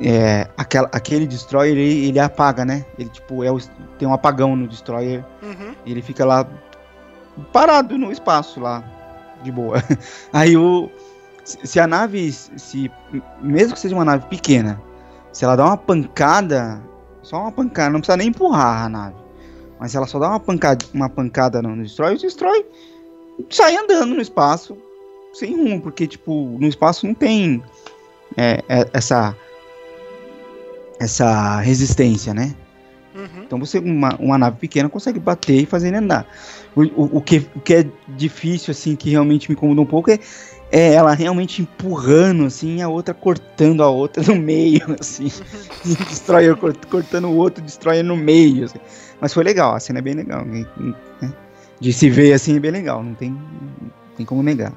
é, 0.01 0.49
aquela, 0.57 0.89
aquele 0.93 1.27
destroyer 1.27 1.77
ele, 1.77 2.09
ele 2.09 2.19
apaga, 2.21 2.65
né? 2.65 2.85
Ele 2.99 3.09
tipo 3.09 3.43
é 3.43 3.51
o, 3.51 3.59
tem 3.99 4.07
um 4.07 4.13
apagão 4.13 4.55
no 4.57 4.69
destroyer 4.69 5.25
Uhum. 5.43 5.75
e 5.85 5.91
ele 5.91 6.03
fica 6.03 6.25
lá 6.25 6.47
parado 7.53 7.99
no 7.99 8.11
espaço 8.13 8.61
lá. 8.61 8.83
de 9.43 9.53
boa. 9.53 9.83
Aí 10.33 10.57
o. 10.57 10.91
Se 11.45 11.81
a 11.81 11.87
nave. 11.87 12.31
Se, 12.33 12.91
mesmo 13.41 13.75
que 13.75 13.81
seja 13.81 13.95
uma 13.95 14.05
nave 14.05 14.27
pequena, 14.27 14.81
se 15.33 15.45
ela 15.45 15.57
dá 15.57 15.65
uma 15.65 15.77
pancada. 15.77 16.81
Só 17.23 17.41
uma 17.43 17.53
pancada, 17.53 17.91
não 17.91 18.01
precisa 18.01 18.17
nem 18.17 18.29
empurrar 18.29 18.85
a 18.85 18.89
nave. 18.89 19.17
Mas 19.79 19.91
se 19.91 19.97
ela 19.97 20.07
só 20.07 20.19
dá 20.19 20.29
uma 20.31 20.41
pancada, 20.41 20.85
uma 20.95 21.09
pancada 21.11 21.61
no, 21.61 21.77
no 21.77 21.83
Destroy, 21.83 22.15
o 22.15 22.19
Destroy 22.19 22.65
sai 23.51 23.77
andando 23.77 24.15
no 24.15 24.21
espaço 24.21 24.77
sem 25.35 25.55
rumo, 25.55 25.81
porque, 25.83 26.07
tipo, 26.07 26.57
no 26.59 26.67
espaço 26.67 27.07
não 27.07 27.15
tem 27.15 27.63
é, 28.39 28.63
é, 28.69 28.89
essa. 28.93 29.37
Essa 31.01 31.61
resistência, 31.61 32.35
né? 32.35 32.55
Uhum. 33.15 33.43
Então 33.45 33.59
você, 33.59 33.79
uma, 33.79 34.17
uma 34.17 34.37
nave 34.39 34.57
pequena, 34.59 34.89
consegue 34.89 35.19
bater 35.21 35.63
e 35.63 35.67
fazer 35.67 35.89
ele 35.89 35.97
andar. 35.99 36.27
O, 36.75 36.83
o, 36.83 37.17
o 37.19 37.21
que, 37.21 37.47
o 37.55 37.61
que 37.61 37.75
é 37.75 37.87
difícil, 38.17 38.73
assim, 38.73 38.97
que 38.97 39.11
realmente 39.11 39.49
me 39.49 39.55
incomoda 39.55 39.81
um 39.81 39.87
pouco 39.87 40.11
é, 40.11 40.19
é 40.73 40.95
ela 40.95 41.15
realmente 41.15 41.63
empurrando, 41.63 42.45
assim, 42.45 42.83
a 42.83 42.89
outra 42.89 43.15
cortando 43.15 43.83
a 43.83 43.89
outra 43.89 44.23
no 44.25 44.35
meio, 44.35 44.83
assim. 44.99 45.31
E 45.85 45.95
destrói, 46.07 46.53
cort- 46.57 46.87
cortando 46.87 47.29
o 47.29 47.37
outro, 47.37 47.63
destrói 47.63 48.03
no 48.03 48.17
meio, 48.17 48.65
assim. 48.65 48.79
Mas 49.21 49.33
foi 49.33 49.45
legal, 49.45 49.75
a 49.75 49.81
cena 49.81 50.01
é 50.01 50.03
bem 50.03 50.15
legal. 50.15 50.45
né? 50.45 50.65
De 51.81 51.93
se 51.93 52.11
ver, 52.11 52.33
assim, 52.33 52.57
é 52.57 52.61
bem 52.61 52.73
legal, 52.73 53.05
não 53.05 53.15
tem, 53.15 53.31
não 53.31 53.91
tem 54.17 54.27
como 54.27 54.43
negar. 54.43 54.73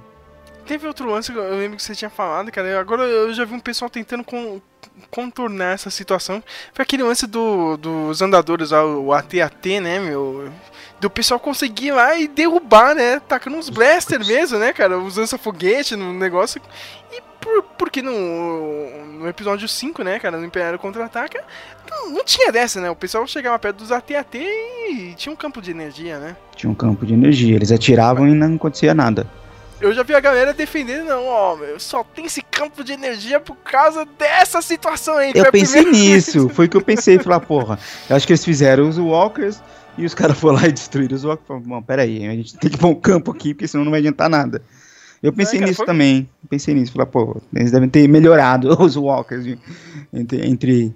Teve 0.66 0.88
outro 0.88 1.10
lance 1.10 1.32
que 1.32 1.38
eu 1.38 1.58
lembro 1.58 1.76
que 1.78 1.84
você 1.84 1.96
tinha 1.96 2.10
falado, 2.10 2.52
cara. 2.52 2.80
Agora 2.80 3.04
eu 3.04 3.34
já 3.34 3.44
vi 3.46 3.54
um 3.54 3.60
pessoal 3.60 3.90
tentando 3.90 4.24
con- 4.24 4.62
contornar 5.10 5.74
essa 5.74 5.90
situação. 5.90 6.42
Foi 6.74 6.84
aquele 6.84 7.04
lance 7.04 7.28
do, 7.28 7.78
dos 7.78 8.22
andadores, 8.22 8.72
o 8.72 9.12
AT-AT, 9.12 9.80
né, 9.82 10.00
meu? 10.00 10.50
Do 11.00 11.10
pessoal 11.10 11.40
conseguir 11.40 11.88
ir 11.88 11.92
lá 11.94 12.16
e 12.16 12.28
derrubar, 12.28 12.94
né? 12.96 13.20
Tacando 13.28 13.58
uns 13.58 13.70
blaster 13.70 14.24
mesmo, 14.26 14.60
né, 14.60 14.72
cara? 14.72 14.98
Usando 15.00 15.24
essa 15.24 15.38
foguete 15.38 15.96
no 15.96 16.14
negócio. 16.14 16.62
E 17.12 17.22
por, 17.42 17.64
porque 17.78 18.02
no, 18.04 19.06
no 19.20 19.28
episódio 19.28 19.68
5, 19.68 20.04
né, 20.04 20.20
cara, 20.20 20.38
no 20.38 20.46
Império 20.46 20.78
Contra-Ataca, 20.78 21.44
não, 21.90 22.12
não 22.12 22.24
tinha 22.24 22.52
dessa, 22.52 22.80
né? 22.80 22.90
O 22.90 22.96
pessoal 22.96 23.26
chegava 23.26 23.58
perto 23.58 23.78
dos 23.78 23.92
AT-AT 23.92 24.38
e 24.38 25.14
tinha 25.18 25.34
um 25.34 25.36
campo 25.36 25.60
de 25.60 25.72
energia, 25.72 26.20
né? 26.20 26.38
Tinha 26.56 26.70
um 26.70 26.76
campo 26.76 27.04
de 27.04 27.14
energia, 27.16 27.56
eles 27.56 27.72
atiravam 27.72 28.28
e 28.28 28.34
não 28.36 28.56
acontecia 28.56 28.94
nada. 28.94 29.28
Eu 29.82 29.94
já 29.94 30.04
vi 30.04 30.14
a 30.14 30.20
galera 30.20 30.54
defendendo, 30.54 31.06
não, 31.08 31.26
ó, 31.26 31.56
meu, 31.56 31.80
só 31.80 32.04
tem 32.04 32.26
esse 32.26 32.42
campo 32.44 32.84
de 32.84 32.94
energia 32.94 33.40
por 33.40 33.56
causa 33.58 34.06
dessa 34.18 34.62
situação 34.62 35.18
aí. 35.18 35.32
Eu 35.34 35.52
pensei 35.52 35.84
nisso, 35.86 36.48
foi 36.50 36.68
o 36.68 36.70
que 36.70 36.78
eu 36.78 36.82
pensei, 36.84 37.18
falar, 37.18 37.40
porra, 37.40 37.80
eu 38.10 38.16
acho 38.16 38.28
que 38.28 38.34
eles 38.34 38.46
fizeram 38.46 38.88
os 38.88 38.98
Walkers 39.00 39.60
e 39.98 40.06
os 40.06 40.14
caras 40.14 40.38
foram 40.40 40.58
lá 40.58 40.68
e 40.68 40.72
destruíram 40.72 41.16
os 41.16 41.24
Walkers. 41.24 41.48
Falaram, 41.48 41.66
bom, 41.68 41.82
peraí, 41.82 42.28
a 42.28 42.32
gente 42.32 42.56
tem 42.58 42.70
que 42.70 42.78
pôr 42.78 42.90
um 42.90 42.96
campo 42.96 43.32
aqui, 43.32 43.54
porque 43.56 43.68
senão 43.68 43.84
não 43.84 43.92
vai 43.92 44.00
adiantar 44.02 44.30
nada. 44.30 44.62
Eu 45.24 45.34
pensei 45.34 45.60
cara, 45.60 45.70
nisso 45.70 45.78
foi- 45.78 45.86
também, 45.86 46.30
pensei 46.50 46.74
nisso, 46.76 46.92
falar, 46.94 47.06
pô, 47.08 47.42
eles 47.56 47.72
devem 47.72 47.90
ter 47.90 48.08
melhorado 48.08 48.70
os 48.84 48.96
Walkers 48.96 49.44
de- 49.44 49.58
entre, 50.14 50.94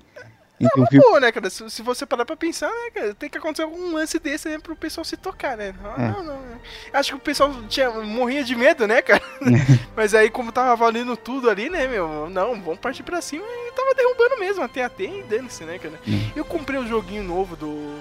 entre, 0.60 0.82
entre 0.82 0.82
um 0.82 0.86
filme. 0.88 1.06
Pô, 1.06 1.20
né, 1.20 1.32
cara? 1.32 1.49
Se, 1.49 1.70
se 1.70 1.82
você 1.82 2.06
parar 2.06 2.26
pra 2.26 2.36
pensar, 2.36 2.68
né, 2.70 2.91
cara, 2.93 3.14
tem 3.16 3.30
que 3.30 3.38
acontecer 3.38 3.64
algum 3.64 3.93
lance 3.93 4.20
desse, 4.20 4.47
né, 4.49 4.58
pro 4.60 4.76
pessoal 4.76 5.03
se 5.03 5.18
tocar, 5.18 5.58
né? 5.58 5.74
Ah, 5.84 5.95
É. 5.97 6.12
Não, 6.12 6.24
não, 6.24 6.39
né? 6.41 6.60
Acho 6.93 7.12
que 7.12 7.16
o 7.18 7.20
pessoal 7.20 7.53
tinha, 7.68 7.89
morria 7.91 8.43
de 8.43 8.56
medo, 8.56 8.88
né, 8.88 9.01
cara? 9.01 9.22
Mas 9.95 10.14
aí, 10.14 10.30
como 10.30 10.51
tava 10.51 10.76
valendo 10.76 11.16
tudo 11.18 11.49
ali, 11.49 11.70
né, 11.70 11.88
meu? 11.88 12.30
Não, 12.30 12.60
vamos 12.62 12.80
partir 12.80 13.03
pra 13.03 13.22
cima 13.22 13.45
e 13.45 13.72
tava 13.72 13.93
derrubando 13.93 14.39
mesmo, 14.39 14.64
até 14.64 14.84
até 14.84 15.03
e 15.03 15.24
dane-se, 15.24 15.64
né, 15.64 15.78
cara? 15.80 15.99
Hum. 16.08 16.32
Eu 16.36 16.45
comprei 16.45 16.80
o 16.80 16.88
joguinho 16.88 17.24
novo 17.24 17.56
do, 17.56 17.99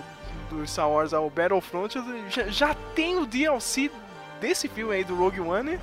do 0.50 0.66
Star 0.66 0.88
Wars, 0.90 1.12
o 1.12 1.30
Battlefront, 1.30 1.94
já, 2.30 2.46
já 2.48 2.74
tem 2.94 3.18
o 3.18 3.26
DLC 3.26 3.90
desse 4.40 4.68
filme 4.68 4.94
aí 4.94 5.04
do 5.04 5.14
Rogue 5.14 5.40
One. 5.40 5.78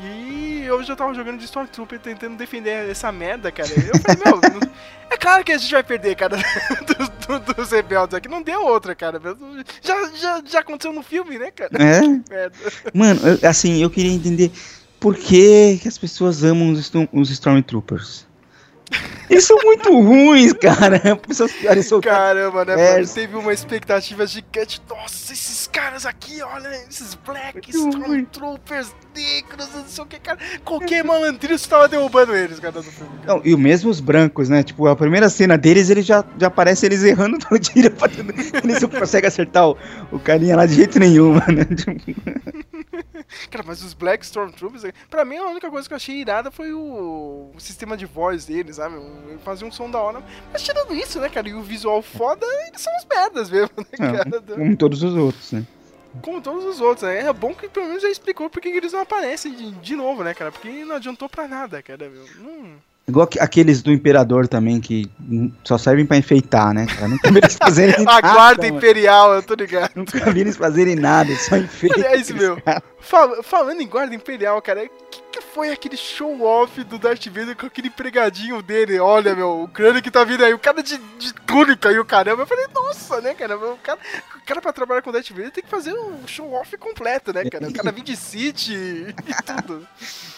E 0.00 0.62
eu 0.64 0.82
já 0.84 0.94
tava 0.94 1.12
jogando 1.12 1.38
de 1.38 1.44
Stormtrooper 1.44 1.98
tentando 1.98 2.36
defender 2.36 2.88
essa 2.88 3.10
merda, 3.10 3.50
cara. 3.50 3.68
Eu 3.70 3.98
falei, 3.98 4.22
meu, 4.24 4.36
não- 4.60 4.70
é 5.10 5.16
claro 5.16 5.42
que 5.42 5.50
a 5.52 5.58
gente 5.58 5.72
vai 5.72 5.82
perder, 5.82 6.14
cara, 6.14 6.36
dos, 6.86 7.08
do- 7.26 7.54
dos 7.54 7.70
rebeldes 7.72 8.14
aqui. 8.14 8.28
Não 8.28 8.42
deu 8.42 8.64
outra, 8.64 8.94
cara. 8.94 9.20
Já, 9.82 10.10
já, 10.14 10.42
já 10.46 10.60
aconteceu 10.60 10.92
no 10.92 11.02
filme, 11.02 11.38
né, 11.38 11.50
cara? 11.50 11.70
É, 11.82 12.00
Merda. 12.02 12.56
mano, 12.94 13.20
eu- 13.26 13.48
assim, 13.48 13.82
eu 13.82 13.90
queria 13.90 14.12
entender 14.12 14.52
por 15.00 15.16
que, 15.16 15.78
que 15.82 15.88
as 15.88 15.98
pessoas 15.98 16.44
amam 16.44 16.70
os, 16.72 16.92
os 17.12 17.30
Stormtroopers. 17.30 18.27
Eles 19.30 19.44
são 19.44 19.58
muito 19.62 19.92
ruins, 19.92 20.52
cara. 20.54 20.98
Pessoas 21.26 21.52
piores 21.52 21.86
soltar. 21.86 22.12
Caramba, 22.14 22.64
né? 22.64 22.72
É. 22.72 22.94
mano? 22.94 23.08
Teve 23.08 23.36
uma 23.36 23.52
expectativa 23.52 24.26
gigante. 24.26 24.80
Nossa, 24.88 25.32
esses 25.32 25.66
caras 25.66 26.06
aqui, 26.06 26.40
olha, 26.42 26.68
esses 26.88 27.14
Black 27.14 27.70
ruim. 27.76 27.90
Stormtroopers 27.90 28.94
negros, 29.14 29.68
não 29.74 29.84
sei 29.86 30.04
o 30.04 30.06
que, 30.06 30.18
cara. 30.18 30.38
Qualquer 30.64 31.04
malandriço 31.04 31.68
tava 31.68 31.88
derrubando 31.88 32.34
eles, 32.34 32.58
cara, 32.58 32.76
no 32.76 32.82
filme. 32.82 33.10
cara. 33.24 33.34
Não, 33.34 33.42
e 33.44 33.54
o 33.54 33.58
mesmo 33.58 33.90
os 33.90 34.00
brancos, 34.00 34.48
né? 34.48 34.62
Tipo, 34.62 34.86
a 34.86 34.96
primeira 34.96 35.28
cena 35.28 35.58
deles, 35.58 35.90
ele 35.90 36.02
já, 36.02 36.24
já 36.38 36.46
aparece 36.46 36.86
eles 36.86 37.02
errando 37.02 37.38
no 37.50 37.58
tiro. 37.58 37.92
Eles 38.64 38.80
não 38.80 38.88
conseguem 38.88 39.28
acertar 39.28 39.68
o, 39.68 39.76
o 40.10 40.18
carinha 40.18 40.56
lá 40.56 40.64
de 40.64 40.74
jeito 40.74 40.98
nenhum, 40.98 41.34
mano. 41.34 41.64
Tipo, 41.76 42.77
Cara, 43.50 43.64
mas 43.66 43.82
os 43.82 43.94
Black 43.94 44.24
Stormtroopers, 44.24 44.84
pra 45.08 45.24
mim 45.24 45.36
a 45.36 45.46
única 45.46 45.70
coisa 45.70 45.86
que 45.86 45.94
eu 45.94 45.96
achei 45.96 46.16
irada 46.16 46.50
foi 46.50 46.72
o, 46.72 47.50
o 47.54 47.60
sistema 47.60 47.96
de 47.96 48.06
voz 48.06 48.46
deles, 48.46 48.76
sabe? 48.76 48.96
Ele 48.96 49.38
fazia 49.44 49.66
um 49.66 49.72
som 49.72 49.90
da 49.90 50.00
hora. 50.00 50.22
Mas 50.52 50.62
tirando 50.62 50.94
isso, 50.94 51.20
né, 51.20 51.28
cara, 51.28 51.48
e 51.48 51.54
o 51.54 51.62
visual 51.62 52.02
foda, 52.02 52.46
eles 52.66 52.80
são 52.80 52.92
os 52.96 53.04
merdas 53.04 53.50
mesmo, 53.50 53.76
né, 53.76 53.98
cara? 53.98 54.42
como 54.54 54.76
todos 54.76 55.02
os 55.02 55.14
outros, 55.14 55.52
né? 55.52 55.66
Como 56.22 56.40
todos 56.40 56.64
os 56.64 56.80
outros, 56.80 57.02
né? 57.08 57.20
É 57.20 57.32
bom 57.32 57.54
que 57.54 57.68
pelo 57.68 57.86
menos 57.86 58.02
já 58.02 58.08
explicou 58.08 58.48
por 58.48 58.60
que 58.60 58.70
que 58.70 58.76
eles 58.76 58.92
não 58.92 59.00
aparecem 59.00 59.54
de, 59.54 59.70
de 59.72 59.96
novo, 59.96 60.24
né, 60.24 60.34
cara? 60.34 60.50
Porque 60.50 60.84
não 60.84 60.96
adiantou 60.96 61.28
pra 61.28 61.46
nada, 61.46 61.82
cara, 61.82 62.08
meu. 62.08 62.24
Não... 62.36 62.87
Igual 63.08 63.26
que- 63.26 63.40
aqueles 63.40 63.80
do 63.82 63.90
Imperador 63.90 64.46
também, 64.46 64.80
que 64.80 65.10
só 65.64 65.78
servem 65.78 66.04
pra 66.04 66.18
enfeitar, 66.18 66.74
né, 66.74 66.84
cara? 66.86 67.08
Nunca 67.08 67.30
vi 67.32 67.38
eles 67.38 67.56
fazerem 67.56 67.94
A 68.00 68.02
nada. 68.04 68.32
guarda 68.32 68.62
mano. 68.64 68.76
imperial, 68.76 69.34
eu 69.34 69.42
tô 69.42 69.54
ligado. 69.54 69.92
Nunca 69.96 70.30
vi 70.30 70.40
eles 70.40 70.56
fazerem 70.56 70.94
nada, 70.94 71.34
só 71.36 71.56
enfeitam. 71.58 71.96
Aliás, 72.04 72.30
aqueles 72.30 72.42
meu. 72.42 72.58
Fal- 73.00 73.42
falando 73.42 73.80
em 73.80 73.88
guarda 73.88 74.14
imperial, 74.14 74.60
cara, 74.60 74.84
o 74.84 74.88
que, 75.10 75.22
que 75.32 75.40
foi 75.40 75.70
aquele 75.70 75.96
show-off 75.96 76.84
do 76.84 76.98
Darth 76.98 77.26
Vader 77.28 77.56
com 77.56 77.64
aquele 77.66 77.88
pregadinho 77.88 78.60
dele? 78.60 78.98
Olha, 78.98 79.34
meu, 79.34 79.62
o 79.62 79.68
crânio 79.68 80.02
que 80.02 80.10
tá 80.10 80.22
vindo 80.24 80.44
aí, 80.44 80.52
o 80.52 80.58
cara 80.58 80.82
de, 80.82 80.98
de 81.18 81.32
túnica 81.46 81.90
e 81.90 81.98
o 81.98 82.04
caramba. 82.04 82.42
Eu 82.42 82.46
falei, 82.46 82.66
nossa, 82.74 83.20
né, 83.22 83.32
cara? 83.32 83.56
O 83.56 83.78
cara, 83.78 83.98
o 84.36 84.44
cara 84.44 84.60
pra 84.60 84.72
trabalhar 84.72 85.00
com 85.00 85.08
o 85.08 85.12
Darth 85.14 85.30
Vader 85.30 85.50
tem 85.50 85.64
que 85.64 85.70
fazer 85.70 85.94
um 85.94 86.26
show-off 86.26 86.76
completo, 86.76 87.32
né, 87.32 87.44
cara? 87.48 87.68
O 87.68 87.72
cara 87.72 87.90
vem 87.90 88.04
de 88.04 88.16
City 88.16 88.74
e 88.74 89.42
tudo. 89.62 89.86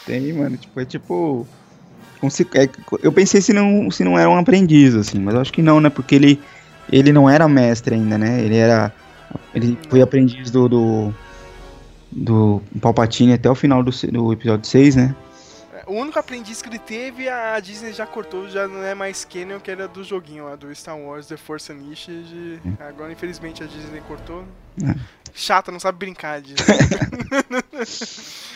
Tem, 0.06 0.32
mano, 0.32 0.56
tipo, 0.56 0.78
é 0.80 0.84
tipo. 0.84 1.48
É, 2.54 2.68
eu 3.02 3.12
pensei 3.12 3.40
se 3.40 3.52
não, 3.52 3.90
se 3.90 4.04
não 4.04 4.18
era 4.18 4.28
um 4.28 4.38
aprendiz, 4.38 4.94
assim, 4.94 5.18
mas 5.18 5.34
acho 5.34 5.52
que 5.52 5.62
não, 5.62 5.80
né? 5.80 5.88
Porque 5.88 6.14
ele, 6.14 6.40
ele 6.90 7.12
não 7.12 7.28
era 7.28 7.48
mestre 7.48 7.94
ainda, 7.94 8.18
né? 8.18 8.40
Ele 8.40 8.56
era. 8.56 8.92
Ele 9.54 9.78
foi 9.88 10.02
aprendiz 10.02 10.50
do. 10.50 10.68
do, 10.68 11.14
do 12.10 12.62
Palpatine 12.80 13.32
até 13.32 13.48
o 13.50 13.54
final 13.54 13.82
do, 13.82 13.90
do 13.90 14.32
episódio 14.32 14.68
6, 14.68 14.96
né? 14.96 15.14
O 15.86 15.94
único 15.94 16.18
aprendiz 16.18 16.62
que 16.62 16.68
ele 16.68 16.78
teve, 16.78 17.28
a 17.28 17.58
Disney 17.58 17.92
já 17.92 18.06
cortou, 18.06 18.48
já 18.48 18.68
não 18.68 18.82
é 18.84 18.94
mais 18.94 19.24
canon, 19.24 19.58
que 19.58 19.72
era 19.72 19.88
do 19.88 20.04
joguinho 20.04 20.44
lá, 20.44 20.54
do 20.54 20.72
Star 20.72 20.96
Wars 20.96 21.26
The 21.26 21.36
Force 21.36 21.72
Unleashed. 21.72 22.60
Agora, 22.78 23.10
infelizmente, 23.10 23.64
a 23.64 23.66
Disney 23.66 24.00
cortou. 24.06 24.44
É. 24.84 24.94
Chata, 25.34 25.72
não 25.72 25.80
sabe 25.80 25.98
brincar 25.98 26.40
disso. 26.40 26.62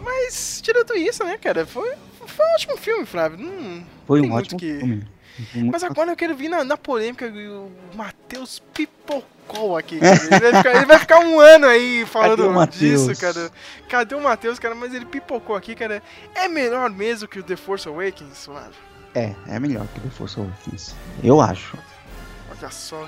Mas, 0.00 0.60
tirando 0.62 0.94
isso, 0.94 1.24
né, 1.24 1.36
cara, 1.38 1.66
foi, 1.66 1.92
foi 2.26 2.46
um 2.46 2.54
ótimo 2.54 2.76
filme, 2.76 3.06
Flávio. 3.06 3.38
Não, 3.38 3.84
Foi 4.06 4.20
um 4.20 4.32
ótimo 4.32 4.58
que- 4.58 4.78
filme. 4.78 5.08
Muito- 5.54 5.70
Mas 5.72 5.84
agora 5.84 6.12
eu 6.12 6.16
quero 6.16 6.34
vir 6.34 6.48
na, 6.48 6.64
na 6.64 6.78
polêmica 6.78 7.26
o 7.26 7.70
Matheus 7.94 8.62
pipocou 8.72 9.76
aqui. 9.76 9.96
Ele 10.00 10.40
vai, 10.40 10.54
ficar, 10.54 10.74
ele 10.76 10.86
vai 10.86 10.98
ficar 10.98 11.18
um 11.20 11.38
ano 11.38 11.66
aí 11.66 12.06
falando 12.06 12.48
o 12.48 12.66
disso, 12.66 13.14
cara. 13.20 13.50
Cadê 13.88 14.14
o 14.14 14.20
Matheus, 14.22 14.58
cara? 14.58 14.74
Mas 14.74 14.94
ele 14.94 15.04
pipocou 15.04 15.54
aqui, 15.54 15.74
cara. 15.74 16.02
É 16.34 16.48
melhor 16.48 16.88
mesmo 16.90 17.28
que 17.28 17.38
o 17.38 17.42
The 17.42 17.54
Force 17.54 17.86
Awakens, 17.86 18.46
Flávio? 18.46 18.72
É, 19.14 19.34
é 19.46 19.60
melhor 19.60 19.86
que 19.88 20.00
The 20.00 20.08
Force 20.10 20.40
Awakens. 20.40 20.94
Eu 21.22 21.40
acho. 21.40 21.76
Olha 22.58 22.70
só. 22.70 23.06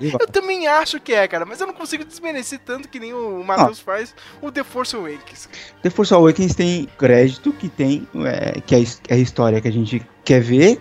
Eu 0.00 0.18
Eu 0.18 0.26
também 0.26 0.66
acho 0.66 0.98
que 1.00 1.12
é, 1.12 1.28
cara, 1.28 1.44
mas 1.44 1.60
eu 1.60 1.66
não 1.66 1.74
consigo 1.74 2.04
desmerecer 2.04 2.60
tanto 2.64 2.88
que 2.88 2.98
nem 2.98 3.12
o 3.12 3.42
Matheus 3.44 3.78
faz 3.78 4.14
o 4.40 4.50
The 4.50 4.64
Force 4.64 4.96
Awakens. 4.96 5.48
The 5.82 5.90
Force 5.90 6.12
Awakens 6.12 6.54
tem 6.54 6.88
crédito 6.98 7.52
que 7.52 7.68
tem 7.68 8.06
é, 8.24 8.60
que 8.60 8.74
é 8.74 8.78
a 8.78 9.14
é 9.14 9.18
história 9.18 9.60
que 9.60 9.68
a 9.68 9.72
gente 9.72 10.04
quer 10.24 10.40
ver 10.40 10.80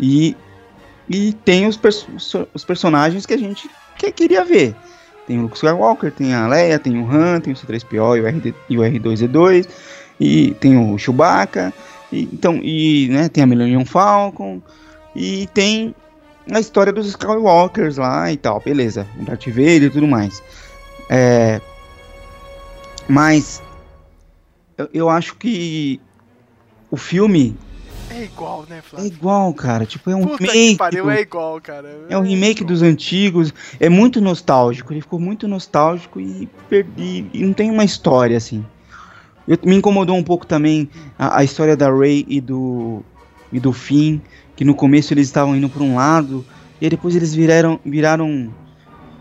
e, 0.00 0.36
e 1.08 1.32
tem 1.32 1.66
os, 1.66 1.76
pers- 1.76 2.06
os 2.54 2.64
personagens 2.64 3.26
que 3.26 3.34
a 3.34 3.38
gente 3.38 3.68
que, 3.98 4.10
queria 4.12 4.44
ver. 4.44 4.74
Tem 5.26 5.38
o 5.38 5.42
Luke 5.42 5.56
Skywalker, 5.56 6.12
tem 6.12 6.34
a 6.34 6.46
Leia, 6.46 6.78
tem 6.78 6.98
o 6.98 7.10
Han, 7.10 7.40
tem 7.40 7.52
o 7.52 7.56
C3PO 7.56 8.16
e 8.16 8.20
o, 8.20 8.26
RD, 8.26 8.54
e 8.70 8.78
o 8.78 8.82
R2D2 8.82 9.68
e 10.20 10.54
tem 10.60 10.78
o 10.78 10.96
Chewbacca 10.96 11.74
e, 12.12 12.22
então 12.32 12.60
e 12.62 13.08
né, 13.10 13.28
tem 13.28 13.42
a 13.42 13.46
Millennium 13.46 13.84
Falcon 13.84 14.62
e 15.14 15.48
tem 15.48 15.94
a 16.50 16.60
história 16.60 16.92
dos 16.92 17.06
Skywalkers 17.06 17.96
lá 17.96 18.30
e 18.32 18.36
tal, 18.36 18.60
beleza, 18.60 19.06
Darth 19.20 19.46
Vader 19.48 19.84
e 19.84 19.90
tudo 19.90 20.06
mais. 20.06 20.42
É, 21.08 21.60
Mas 23.08 23.62
eu, 24.76 24.88
eu 24.92 25.08
acho 25.08 25.36
que 25.36 26.00
o 26.90 26.96
filme 26.96 27.56
É 28.10 28.24
igual, 28.24 28.64
né, 28.68 28.78
é 28.78 28.82
Flávio? 28.82 29.06
igual, 29.06 29.54
cara. 29.54 29.86
Tipo, 29.86 30.10
é 30.10 30.16
um 30.16 30.22
Puta 30.26 30.38
que 30.38 30.44
remake. 30.52 30.76
pariu, 30.76 31.10
é 31.10 31.20
igual, 31.20 31.60
cara. 31.60 32.06
É 32.08 32.16
um 32.18 32.22
remake 32.22 32.64
dos 32.64 32.82
antigos, 32.82 33.52
é 33.78 33.88
muito 33.88 34.20
nostálgico, 34.20 34.92
ele 34.92 35.00
ficou 35.00 35.18
muito 35.20 35.46
nostálgico 35.48 36.20
e, 36.20 36.48
perdi, 36.68 37.26
e 37.32 37.42
não 37.44 37.52
tem 37.52 37.70
uma 37.70 37.84
história 37.84 38.36
assim. 38.36 38.64
Eu- 39.46 39.58
me 39.64 39.76
incomodou 39.76 40.16
um 40.16 40.24
pouco 40.24 40.44
também 40.46 40.88
a, 41.18 41.38
a 41.38 41.44
história 41.44 41.76
da 41.76 41.88
Ray 41.92 42.24
e 42.28 42.40
do 42.40 43.02
e 43.52 43.60
do 43.60 43.72
Finn, 43.72 44.18
que 44.56 44.64
no 44.64 44.74
começo 44.74 45.12
eles 45.12 45.28
estavam 45.28 45.54
indo 45.54 45.68
por 45.68 45.82
um 45.82 45.94
lado 45.94 46.44
e 46.80 46.86
aí 46.86 46.90
depois 46.90 47.14
eles 47.14 47.34
viraram 47.34 47.78
viraram 47.84 48.52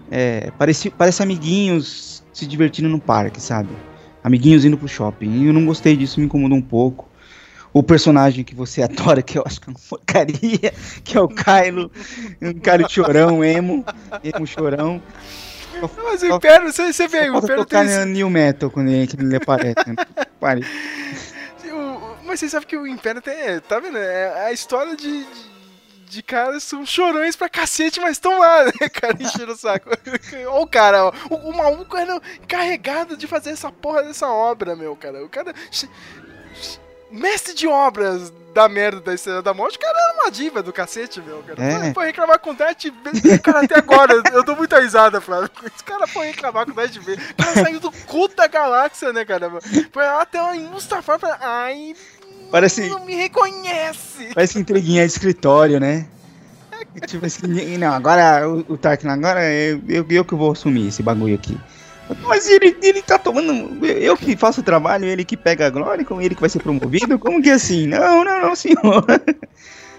é, 0.10 0.52
pareci, 0.58 0.90
parece 0.90 1.22
amiguinhos 1.22 2.24
se 2.34 2.46
divertindo 2.46 2.90
no 2.90 3.00
parque, 3.00 3.42
sabe? 3.42 3.70
Amiguinhos 4.24 4.66
indo 4.66 4.78
pro 4.78 4.88
shopping. 4.88 5.32
E 5.32 5.48
eu 5.48 5.54
não 5.54 5.66
gostei 5.66 5.96
disso, 5.96 6.20
me 6.20 6.26
incomodou 6.26 6.58
um 6.58 6.62
pouco. 6.62 7.08
O 7.74 7.84
personagem 7.84 8.44
que 8.44 8.56
você 8.56 8.82
adora, 8.84 9.22
que 9.22 9.38
eu 9.38 9.44
acho 9.46 9.60
que 9.62 9.70
é 9.70 9.72
uma 9.72 9.80
porcaria, 9.90 10.74
que 11.04 11.18
é 11.18 11.22
o 11.22 11.28
Kylo, 11.28 11.92
um 12.42 12.54
cara 12.54 12.88
chorão, 12.88 13.44
emo, 13.44 13.86
emo 14.24 14.46
chorão. 14.46 15.02
Mas 16.06 16.22
o 16.22 16.28
Império, 16.28 16.72
você, 16.72 16.94
você 16.94 17.08
vê, 17.08 17.30
o 17.30 17.38
Império 17.38 17.66
tem. 17.66 18.06
New 18.06 18.30
Metal 18.30 18.70
quando 18.70 18.90
ele, 18.90 19.08
quando 19.08 19.28
ele 19.28 19.36
aparece. 19.36 19.90
Né? 19.90 19.96
Pare. 20.40 20.66
Mas 22.26 22.40
você 22.40 22.50
sabe 22.50 22.66
que 22.66 22.78
o 22.78 22.88
Império 22.88 23.22
tem. 23.22 23.60
Tá 23.62 23.80
vendo? 23.80 23.98
É 23.98 24.48
a 24.48 24.52
história 24.52 24.96
de. 24.96 25.24
de... 25.24 25.56
De 26.06 26.22
caras 26.22 26.64
são 26.64 26.86
chorões 26.86 27.36
pra 27.36 27.50
cacete, 27.50 28.00
mas 28.00 28.12
estão 28.12 28.40
lá, 28.40 28.66
né, 28.66 28.88
cara, 28.94 29.18
enchendo 29.20 29.54
o 29.54 29.58
saco. 29.58 29.90
Ó 30.48 30.62
o 30.62 30.68
cara, 30.68 31.06
ó, 31.06 31.14
o, 31.32 31.50
o 31.50 31.58
maluco 31.58 31.98
era 31.98 32.22
encarregado 32.42 33.18
de 33.18 33.26
fazer 33.26 33.50
essa 33.50 33.72
porra 33.72 34.04
dessa 34.04 34.28
obra, 34.30 34.76
meu, 34.76 34.96
cara. 34.96 35.26
O 35.26 35.28
cara. 35.28 35.54
Mestre 37.10 37.56
de 37.56 37.68
obras 37.68 38.32
da 38.56 38.70
merda 38.70 39.02
da 39.02 39.14
Estrela 39.14 39.42
da 39.42 39.54
Morte, 39.54 39.78
o 39.78 39.82
cara 39.82 39.98
era 40.00 40.14
uma 40.14 40.32
diva 40.32 40.64
do 40.64 40.72
cacete, 40.72 41.22
meu, 41.22 41.44
cara. 41.44 41.62
É. 41.62 41.72
Foi, 41.72 41.94
foi 41.94 42.06
reclamar 42.06 42.40
com 42.40 42.52
o 42.52 42.54
Dart, 42.54 42.86
cara, 43.44 43.60
até 43.66 43.78
agora, 43.78 44.14
eu 44.32 44.44
dou 44.46 44.56
muita 44.56 44.80
risada, 44.80 45.20
Flávio. 45.20 45.52
Esse 45.66 45.84
cara 45.84 46.08
foi 46.08 46.28
reclamar 46.28 46.66
com 46.66 46.72
o 46.72 46.74
Dart 46.74 46.98
V. 46.98 47.14
O 47.14 47.36
cara 47.36 47.54
saiu 47.54 47.82
do 47.82 47.92
cu 47.92 48.30
da 48.30 48.48
galáxia, 48.48 49.12
né, 49.12 49.26
cara? 49.26 49.52
Foi 49.92 50.04
lá 50.04 50.22
até 50.22 50.42
lá 50.42 50.56
em 50.56 50.68
Mustafar 50.68 51.20
pra. 51.20 51.38
Ai, 51.42 51.94
Parece, 52.56 52.88
não 52.88 53.04
me 53.04 53.14
reconhece. 53.16 54.30
parece 54.34 54.58
entreguinha 54.58 55.06
de 55.06 55.12
escritório, 55.12 55.78
né? 55.78 56.08
Tipo 57.06 57.26
assim, 57.26 57.78
não, 57.78 57.92
agora 57.94 58.48
o, 58.50 58.60
o 58.70 58.78
Tarkin, 58.78 59.08
agora 59.10 59.44
eu, 59.52 59.82
eu, 59.90 60.06
eu 60.10 60.24
que 60.24 60.34
vou 60.36 60.54
assumir 60.54 60.88
esse 60.88 61.04
bagulho 61.04 61.36
aqui. 61.36 61.60
Mas 62.24 62.48
ele, 62.48 62.78
ele 62.82 63.02
tá 63.02 63.20
tomando. 63.20 63.86
Eu 63.86 64.16
que 64.16 64.38
faço 64.38 64.62
o 64.62 64.64
trabalho, 64.64 65.04
ele 65.04 65.26
que 65.26 65.36
pega 65.36 65.68
a 65.68 65.70
glória, 65.70 66.06
como 66.06 66.22
ele 66.22 66.34
que 66.34 66.40
vai 66.40 66.50
ser 66.50 66.60
promovido? 66.60 67.20
Como 67.20 67.44
que 67.44 67.50
é 67.50 67.54
assim? 67.56 67.88
Não, 67.88 68.24
não, 68.24 68.42
não, 68.44 68.56
senhor. 68.56 69.06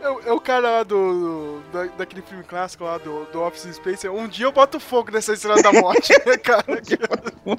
É, 0.01 0.09
o- 0.09 0.21
é 0.29 0.33
o 0.33 0.41
cara 0.41 0.71
lá 0.71 0.83
do, 0.83 0.95
do- 0.97 1.63
da- 1.73 1.93
daquele 1.99 2.23
filme 2.23 2.43
clássico 2.45 2.85
lá 2.85 2.97
do, 2.97 3.25
do 3.27 3.43
Office 3.43 3.75
Space. 3.77 4.09
Um 4.09 4.29
dia 4.29 4.47
eu 4.47 4.53
boto 4.53 4.81
fogo 4.81 5.11
nessa 5.13 5.35
estrela 5.35 5.61
da 5.61 5.73
morte, 5.75 6.15
né, 6.25 6.39
cara? 6.39 6.65
Um 7.45 7.57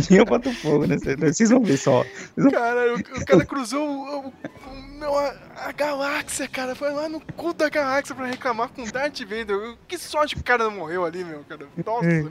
dia 0.00 0.18
eu 0.18 0.24
boto 0.24 0.52
fogo 0.52 0.86
nessa. 0.86 1.16
Vocês 1.16 1.50
vão 1.50 1.62
ver 1.62 1.76
só. 1.76 2.04
Cara, 2.52 2.94
o, 2.94 2.98
o 2.98 3.24
cara 3.26 3.44
cruzou 3.44 3.86
o, 3.88 4.18
o- 4.18 4.26
o- 4.28 4.98
meu, 4.98 5.18
a, 5.18 5.34
a 5.56 5.72
galáxia, 5.72 6.46
cara. 6.48 6.74
Foi 6.74 6.90
lá 6.92 7.08
no 7.08 7.20
cu 7.36 7.52
da 7.54 7.68
galáxia 7.68 8.14
pra 8.14 8.26
reclamar 8.26 8.68
com 8.68 8.82
o 8.82 8.92
Darth 8.92 9.20
Vader. 9.20 9.74
Que 9.88 9.96
sorte 9.98 10.34
que 10.34 10.40
o 10.40 10.44
cara 10.44 10.64
não 10.64 10.72
morreu 10.72 11.04
ali, 11.04 11.24
meu, 11.24 11.44
cara. 11.48 11.66
Nossa, 11.84 12.06
meu. 12.06 12.30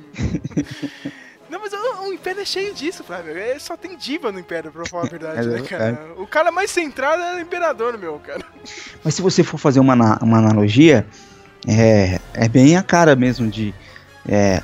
Não, 1.49 1.59
mas 1.59 1.73
o, 1.73 2.09
o 2.09 2.13
Império 2.13 2.41
é 2.41 2.45
cheio 2.45 2.75
disso, 2.75 3.03
Flávio. 3.03 3.35
É, 3.35 3.57
só 3.57 3.75
tem 3.75 3.97
diva 3.97 4.31
no 4.31 4.39
Império, 4.39 4.71
pra 4.71 4.85
falar 4.85 5.05
a 5.05 5.09
verdade, 5.09 5.39
É 5.49 5.51
né, 5.51 5.61
cara? 5.67 5.99
O 6.17 6.27
cara 6.27 6.51
mais 6.51 6.69
centrado 6.69 7.21
era 7.23 7.37
o 7.37 7.41
Imperador, 7.41 7.97
meu, 7.97 8.19
cara. 8.19 8.45
Mas 9.03 9.15
se 9.15 9.21
você 9.21 9.43
for 9.43 9.57
fazer 9.57 9.79
uma, 9.79 9.95
uma 10.21 10.37
analogia, 10.37 11.07
é, 11.67 12.19
é 12.35 12.47
bem 12.47 12.77
a 12.77 12.83
cara 12.83 13.15
mesmo 13.15 13.47
de, 13.49 13.73
é, 14.27 14.61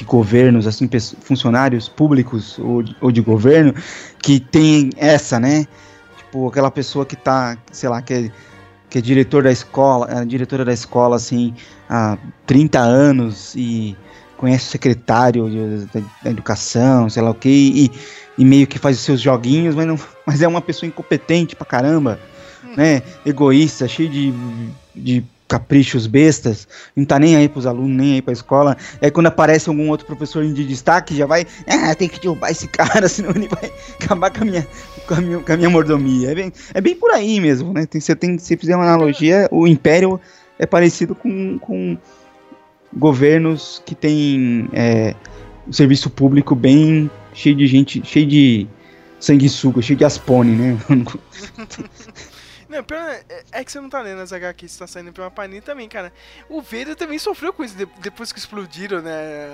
de 0.00 0.04
governos, 0.04 0.66
assim, 0.66 0.88
funcionários 1.20 1.86
públicos 1.86 2.58
ou 2.58 2.82
de, 2.82 2.96
ou 3.02 3.12
de 3.12 3.20
governo, 3.20 3.74
que 4.22 4.40
tem 4.40 4.88
essa, 4.96 5.38
né? 5.38 5.66
Tipo, 6.16 6.48
aquela 6.48 6.70
pessoa 6.70 7.04
que 7.04 7.14
tá, 7.14 7.58
sei 7.70 7.86
lá, 7.86 8.00
que 8.00 8.14
é, 8.14 8.30
que 8.88 8.96
é 8.96 9.00
diretor 9.02 9.42
da 9.42 9.52
escola, 9.52 10.08
é 10.10 10.24
diretora 10.24 10.64
da 10.64 10.72
escola, 10.72 11.16
assim, 11.16 11.52
há 11.86 12.16
30 12.46 12.78
anos 12.80 13.54
e 13.54 13.94
conhece 14.38 14.68
o 14.68 14.70
secretário 14.70 15.50
de- 15.50 16.00
da, 16.22 16.30
educação, 16.30 17.10
sei 17.10 17.22
lá 17.22 17.30
o 17.30 17.34
que, 17.34 17.50
e, 17.50 17.90
e 18.38 18.44
meio 18.44 18.66
que 18.66 18.78
faz 18.78 18.96
os 18.96 19.04
seus 19.04 19.20
joguinhos, 19.20 19.74
mas, 19.74 19.86
não, 19.86 19.98
mas 20.26 20.40
é 20.40 20.48
uma 20.48 20.62
pessoa 20.62 20.88
incompetente 20.88 21.54
pra 21.54 21.66
caramba, 21.66 22.18
né? 22.74 23.02
Egoísta, 23.26 23.86
cheio 23.86 24.08
de, 24.08 24.32
de 24.96 25.22
caprichos 25.50 26.06
bestas, 26.06 26.68
não 26.94 27.04
tá 27.04 27.18
nem 27.18 27.34
aí 27.34 27.48
pros 27.48 27.66
alunos, 27.66 27.96
nem 27.96 28.14
aí 28.14 28.22
pra 28.22 28.32
escola. 28.32 28.76
Aí 29.02 29.10
quando 29.10 29.26
aparece 29.26 29.68
algum 29.68 29.90
outro 29.90 30.06
professor 30.06 30.46
de 30.46 30.64
destaque, 30.64 31.16
já 31.16 31.26
vai, 31.26 31.44
ah, 31.66 31.92
tem 31.92 32.08
que 32.08 32.20
derrubar 32.20 32.52
esse 32.52 32.68
cara, 32.70 33.08
senão 33.08 33.30
ele 33.30 33.48
vai 33.48 33.72
acabar 34.00 34.30
com 34.30 34.42
a 34.42 34.44
minha, 34.44 34.66
com 35.08 35.14
a 35.14 35.20
minha, 35.20 35.38
com 35.40 35.52
a 35.52 35.56
minha 35.56 35.68
mordomia. 35.68 36.30
É 36.30 36.34
bem, 36.36 36.52
é 36.72 36.80
bem 36.80 36.94
por 36.94 37.10
aí 37.10 37.40
mesmo, 37.40 37.72
né? 37.72 37.84
Tem, 37.84 38.00
você 38.00 38.14
tem, 38.14 38.38
se 38.38 38.56
fizer 38.56 38.76
uma 38.76 38.84
analogia, 38.84 39.48
o 39.50 39.66
Império 39.66 40.20
é 40.56 40.66
parecido 40.66 41.16
com, 41.16 41.58
com 41.58 41.98
governos 42.96 43.82
que 43.84 43.96
tem 43.96 44.68
é, 44.72 45.16
um 45.66 45.72
serviço 45.72 46.08
público 46.08 46.54
bem 46.54 47.10
cheio 47.34 47.56
de 47.56 47.66
gente, 47.66 48.00
cheio 48.06 48.26
de 48.26 48.68
sanguessuga, 49.18 49.82
cheio 49.82 49.98
de 49.98 50.04
aspone, 50.04 50.52
né? 50.52 50.78
Não, 52.70 52.84
pior 52.84 53.00
é, 53.00 53.24
é 53.50 53.64
que 53.64 53.72
você 53.72 53.80
não 53.80 53.90
tá 53.90 54.00
lendo 54.00 54.22
as 54.22 54.32
HQs, 54.32 54.70
você 54.72 54.78
tá 54.78 54.86
saindo 54.86 55.12
pela 55.12 55.28
Panini 55.30 55.60
também, 55.60 55.88
cara. 55.88 56.12
O 56.48 56.62
Vader 56.62 56.94
também 56.94 57.18
sofreu 57.18 57.52
com 57.52 57.64
isso 57.64 57.76
de- 57.76 57.84
depois 57.98 58.32
que 58.32 58.38
explodiram, 58.38 59.02
né? 59.02 59.48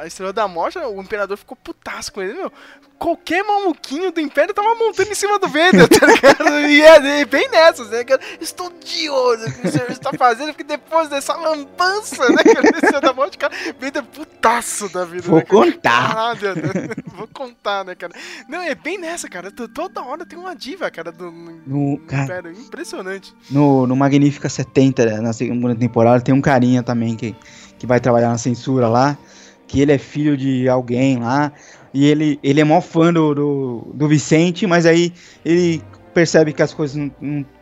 A 0.00 0.06
Estrela 0.06 0.30
da 0.32 0.46
Morte, 0.46 0.78
o 0.78 1.00
Imperador 1.00 1.38
ficou 1.38 1.56
putaço 1.56 2.12
com 2.12 2.20
ele, 2.20 2.34
meu. 2.34 2.52
Qualquer 2.98 3.42
maluquinho 3.44 4.10
do 4.12 4.20
Império 4.20 4.54
tava 4.54 4.74
montando 4.76 5.10
em 5.10 5.14
cima 5.14 5.38
do 5.38 5.48
Vader, 5.48 5.86
tá 5.90 6.06
ligado? 6.06 6.60
E 6.60 6.80
é, 6.80 7.20
é 7.20 7.24
bem 7.24 7.50
nessas, 7.50 7.90
né, 7.90 8.04
cara? 8.04 8.20
Estou 8.40 8.72
de 8.82 9.10
olho 9.10 9.40
no 9.46 9.52
que 9.52 9.66
o 9.68 9.70
senhor 9.70 9.90
está 9.90 10.10
fazendo, 10.12 10.48
porque 10.48 10.64
depois 10.64 11.08
dessa 11.08 11.34
lambança, 11.34 12.28
né, 12.30 12.42
cara? 12.42 12.62
da 12.62 12.78
Estrela 12.78 13.00
da 13.00 13.12
Morte, 13.12 13.36
cara, 13.36 13.52
Vader 13.80 14.02
putaço 14.04 14.88
da 14.88 15.04
vida, 15.04 15.22
Vou 15.22 15.38
né, 15.40 15.44
contar. 15.44 16.14
Caralho, 16.14 16.54
né? 16.56 16.94
Vou 17.14 17.28
contar, 17.32 17.84
né, 17.84 17.94
cara? 17.94 18.12
Não, 18.48 18.62
é 18.62 18.74
bem 18.74 18.96
nessa, 18.96 19.28
cara. 19.28 19.50
Toda 19.50 20.02
hora 20.02 20.24
tem 20.24 20.38
uma 20.38 20.54
diva, 20.54 20.90
cara, 20.90 21.10
do 21.12 21.30
No- 21.66 21.98
cara. 22.06 22.24
Império. 22.24 22.52
Impressionante. 22.52 23.34
No, 23.50 23.86
no 23.86 23.96
Magnífica 23.96 24.48
70, 24.48 25.20
na 25.20 25.32
segunda 25.32 25.74
temporada, 25.74 26.22
tem 26.22 26.34
um 26.34 26.40
carinha 26.40 26.82
também 26.82 27.16
que, 27.16 27.34
que 27.78 27.86
vai 27.86 28.00
trabalhar 28.00 28.28
na 28.30 28.38
censura 28.38 28.88
lá, 28.88 29.18
que 29.66 29.80
ele 29.80 29.92
é 29.92 29.98
filho 29.98 30.36
de 30.36 30.68
alguém 30.68 31.18
lá, 31.18 31.52
e 31.94 32.06
ele, 32.06 32.40
ele 32.42 32.60
é 32.60 32.64
mó 32.64 32.80
fã 32.80 33.12
do, 33.12 33.32
do, 33.32 33.86
do 33.94 34.08
Vicente, 34.08 34.66
mas 34.66 34.84
aí 34.84 35.12
ele 35.44 35.80
percebe 36.12 36.52
que 36.52 36.60
as 36.60 36.74
coisas 36.74 36.96
não, 36.96 37.08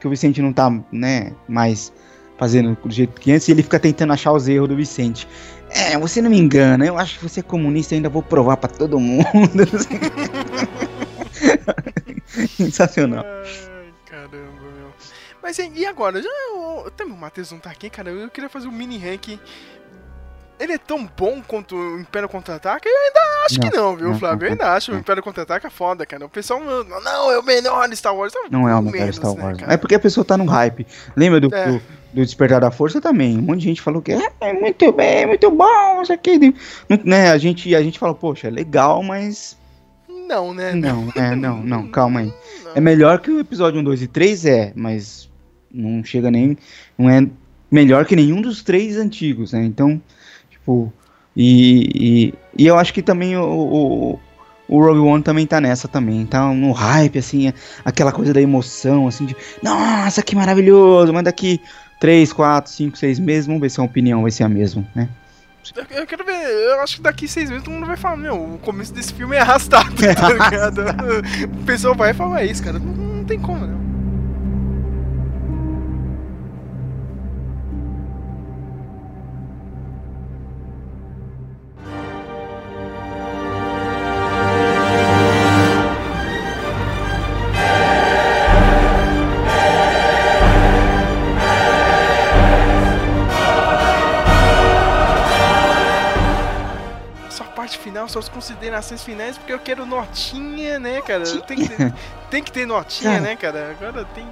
que 0.01 0.07
o 0.07 0.11
Vicente 0.11 0.41
não 0.41 0.55
tá, 0.55 0.70
né, 0.91 1.35
mais 1.47 1.93
fazendo 2.39 2.74
do 2.83 2.91
jeito 2.91 3.20
que 3.20 3.30
antes, 3.30 3.47
e 3.47 3.53
ele 3.53 3.62
fica 3.62 3.78
tentando 3.78 4.14
achar 4.14 4.33
os 4.33 4.49
erros 4.49 4.70
do 4.70 4.76
Vicente. 4.76 5.28
É, 5.68 5.99
você 5.99 6.22
não 6.22 6.30
me 6.30 6.39
engana, 6.39 6.87
eu 6.87 6.99
acho 6.99 7.18
que 7.18 7.28
você 7.28 7.41
é 7.41 7.43
comunista 7.43 7.95
e 7.95 7.97
ainda 7.97 8.09
vou 8.09 8.22
provar 8.22 8.57
pra 8.57 8.70
todo 8.70 8.99
mundo. 8.99 9.26
Sensacional. 12.57 13.24
Ai, 13.24 13.93
caramba, 14.07 14.62
meu. 14.76 14.91
Mas 15.43 15.59
e 15.59 15.85
agora? 15.85 16.22
Já, 16.22 16.30
o, 16.55 16.91
também 16.91 17.14
o 17.14 17.18
Matheus 17.18 17.53
não 17.53 17.59
tá 17.59 17.70
aqui, 17.70 17.91
cara. 17.91 18.11
Eu 18.11 18.30
queria 18.30 18.49
fazer 18.49 18.68
um 18.68 18.72
mini 18.72 18.97
rank. 18.97 19.39
Ele 20.63 20.75
é 20.75 20.79
tão 20.79 21.09
bom 21.19 21.43
quanto 21.47 21.75
o 21.75 21.99
Império 22.01 22.29
Contra-Ataca? 22.29 22.89
Eu 22.89 22.97
ainda 22.97 23.21
acho 23.47 23.59
que 23.61 23.77
não, 23.77 23.97
viu, 23.97 24.09
não, 24.11 24.19
Flávio? 24.19 24.47
Eu 24.47 24.51
não, 24.51 24.65
ainda 24.65 24.77
acho 24.77 24.91
o 24.93 24.95
não. 24.95 25.01
Império 25.01 25.23
Contra-Ataca 25.23 25.69
foda, 25.71 26.07
cara. 26.07 26.25
O 26.25 26.29
pessoal, 26.29 26.61
não, 26.61 26.85
não, 26.85 27.33
é 27.33 27.39
o 27.39 27.43
melhor 27.43 27.93
Star 27.97 28.15
Wars. 28.15 28.33
Não 28.51 28.69
é 28.69 28.75
o 28.75 28.83
melhor 28.83 29.01
menos, 29.01 29.17
Star 29.17 29.35
né, 29.35 29.43
Wars. 29.43 29.59
cara? 29.59 29.73
é 29.73 29.77
porque 29.77 29.95
a 29.97 29.99
pessoa 29.99 30.25
tá 30.25 30.37
no 30.37 30.45
hype. 30.45 30.87
Lembra 31.17 31.41
do, 31.41 31.53
É. 31.53 31.67
do, 31.67 31.83
do 32.13 32.23
Despertar 32.25 32.61
da 32.61 32.71
Força 32.71 33.01
também? 33.01 33.37
Um 33.39 33.43
monte 33.43 33.59
de 33.61 33.65
gente 33.65 33.83
falou 33.83 34.01
que 34.01 34.13
é, 34.13 34.31
é 34.41 34.53
muito 34.53 34.93
bem, 34.93 35.27
muito 35.27 35.51
bom, 35.51 36.01
isso 36.03 36.13
aqui. 36.13 36.39
Não- 36.89 37.01
Né, 37.05 37.31
a, 37.33 37.39
gente, 37.39 37.75
a 37.75 37.83
gente 37.83 37.99
falou, 37.99 38.15
poxa, 38.15 38.47
é 38.47 38.51
legal, 38.51 39.03
mas. 39.03 39.57
Não, 40.09 40.55
né? 40.55 40.73
Não, 40.75 41.13
é, 41.17 41.35
não, 41.35 41.63
não, 41.63 41.89
calma 41.89 42.21
aí. 42.21 42.33
Não. 42.65 42.73
É 42.77 42.81
melhor 42.81 43.19
que 43.19 43.31
o 43.31 43.41
episódio 43.41 43.81
1, 43.81 43.85
2 43.85 44.03
e 44.03 44.07
3, 44.07 44.47
é, 44.47 44.73
mas 44.77 45.29
não 45.73 46.05
chega 46.05 46.31
nem. 46.31 46.57
Não 46.97 47.11
é 47.11 47.27
melhor 47.71 48.05
que 48.05 48.15
nenhum 48.15 48.41
dos 48.41 48.63
três 48.63 48.97
antigos, 48.97 49.53
né? 49.53 49.65
Então, 49.65 50.01
tipo. 50.63 50.93
E, 51.35 51.89
e, 51.95 52.35
e 52.59 52.67
eu 52.67 52.79
acho 52.79 52.93
que 52.93 53.03
também 53.03 53.37
o, 53.37 53.43
o, 53.43 54.21
o 54.69 54.81
Rogue 54.81 55.01
One 55.01 55.23
também 55.23 55.47
tá 55.47 55.61
nessa 55.61 55.89
também. 55.89 56.25
Tá 56.27 56.53
no 56.53 56.73
hype, 56.73 57.19
assim, 57.19 57.49
é 57.49 57.55
aquela 57.85 58.13
coisa 58.13 58.33
da 58.33 58.41
emoção, 58.41 59.09
assim, 59.09 59.27
de. 59.27 59.37
Nossa, 59.63 60.23
que 60.23 60.37
maravilhoso! 60.37 61.13
Mas 61.13 61.25
daqui 61.25 61.61
3, 62.01 62.33
4, 62.33 62.71
5, 62.71 62.97
6 62.99 63.19
meses, 63.19 63.47
vamos 63.47 63.61
ver 63.61 63.71
se 63.71 63.81
a 63.81 63.85
opinião 63.85 64.23
vai 64.23 64.31
ser 64.31 64.45
a 64.45 64.49
mesma, 64.49 64.87
né? 64.95 65.09
Eu, 65.77 66.01
eu 66.01 66.07
quero 66.07 66.25
ver, 66.25 66.33
eu 66.33 66.81
acho 66.81 66.97
que 66.97 67.03
daqui 67.03 67.29
seis 67.29 67.49
meses 67.49 67.63
todo 67.63 67.73
mundo 67.73 67.87
vai 67.87 67.97
falar, 67.97 68.17
meu, 68.17 68.35
o 68.55 68.59
começo 68.59 68.93
desse 68.93 69.15
filme 69.15 69.37
é 69.37 69.41
arrastado, 69.41 69.95
tá 69.95 70.29
ligado? 70.33 70.83
o 71.53 71.65
pessoal 71.65 71.95
vai 71.95 72.13
falar 72.13 72.45
isso, 72.45 72.65
cara. 72.65 72.81
Não, 72.81 72.93
não 72.93 73.25
tem 73.25 73.39
como, 73.39 73.65
né? 73.65 73.82
Parte 98.13 98.15
final, 98.15 98.15
só 98.15 98.19
as 98.19 98.29
considerações 98.29 99.03
finais, 99.03 99.39
porque 99.39 99.53
eu 99.53 99.59
quero 99.59 99.87
notinha, 99.87 100.79
né, 100.79 101.01
cara? 101.03 101.25
Tem 101.47 101.57
que 101.59 101.69
ter, 101.69 101.95
tem 102.31 102.43
que 102.43 102.53
ter 102.53 102.67
notinha, 102.67 103.13
Cara. 103.13 103.23
né, 103.23 103.37
cara? 103.37 103.71
Agora 103.79 104.05
tem. 104.15 104.27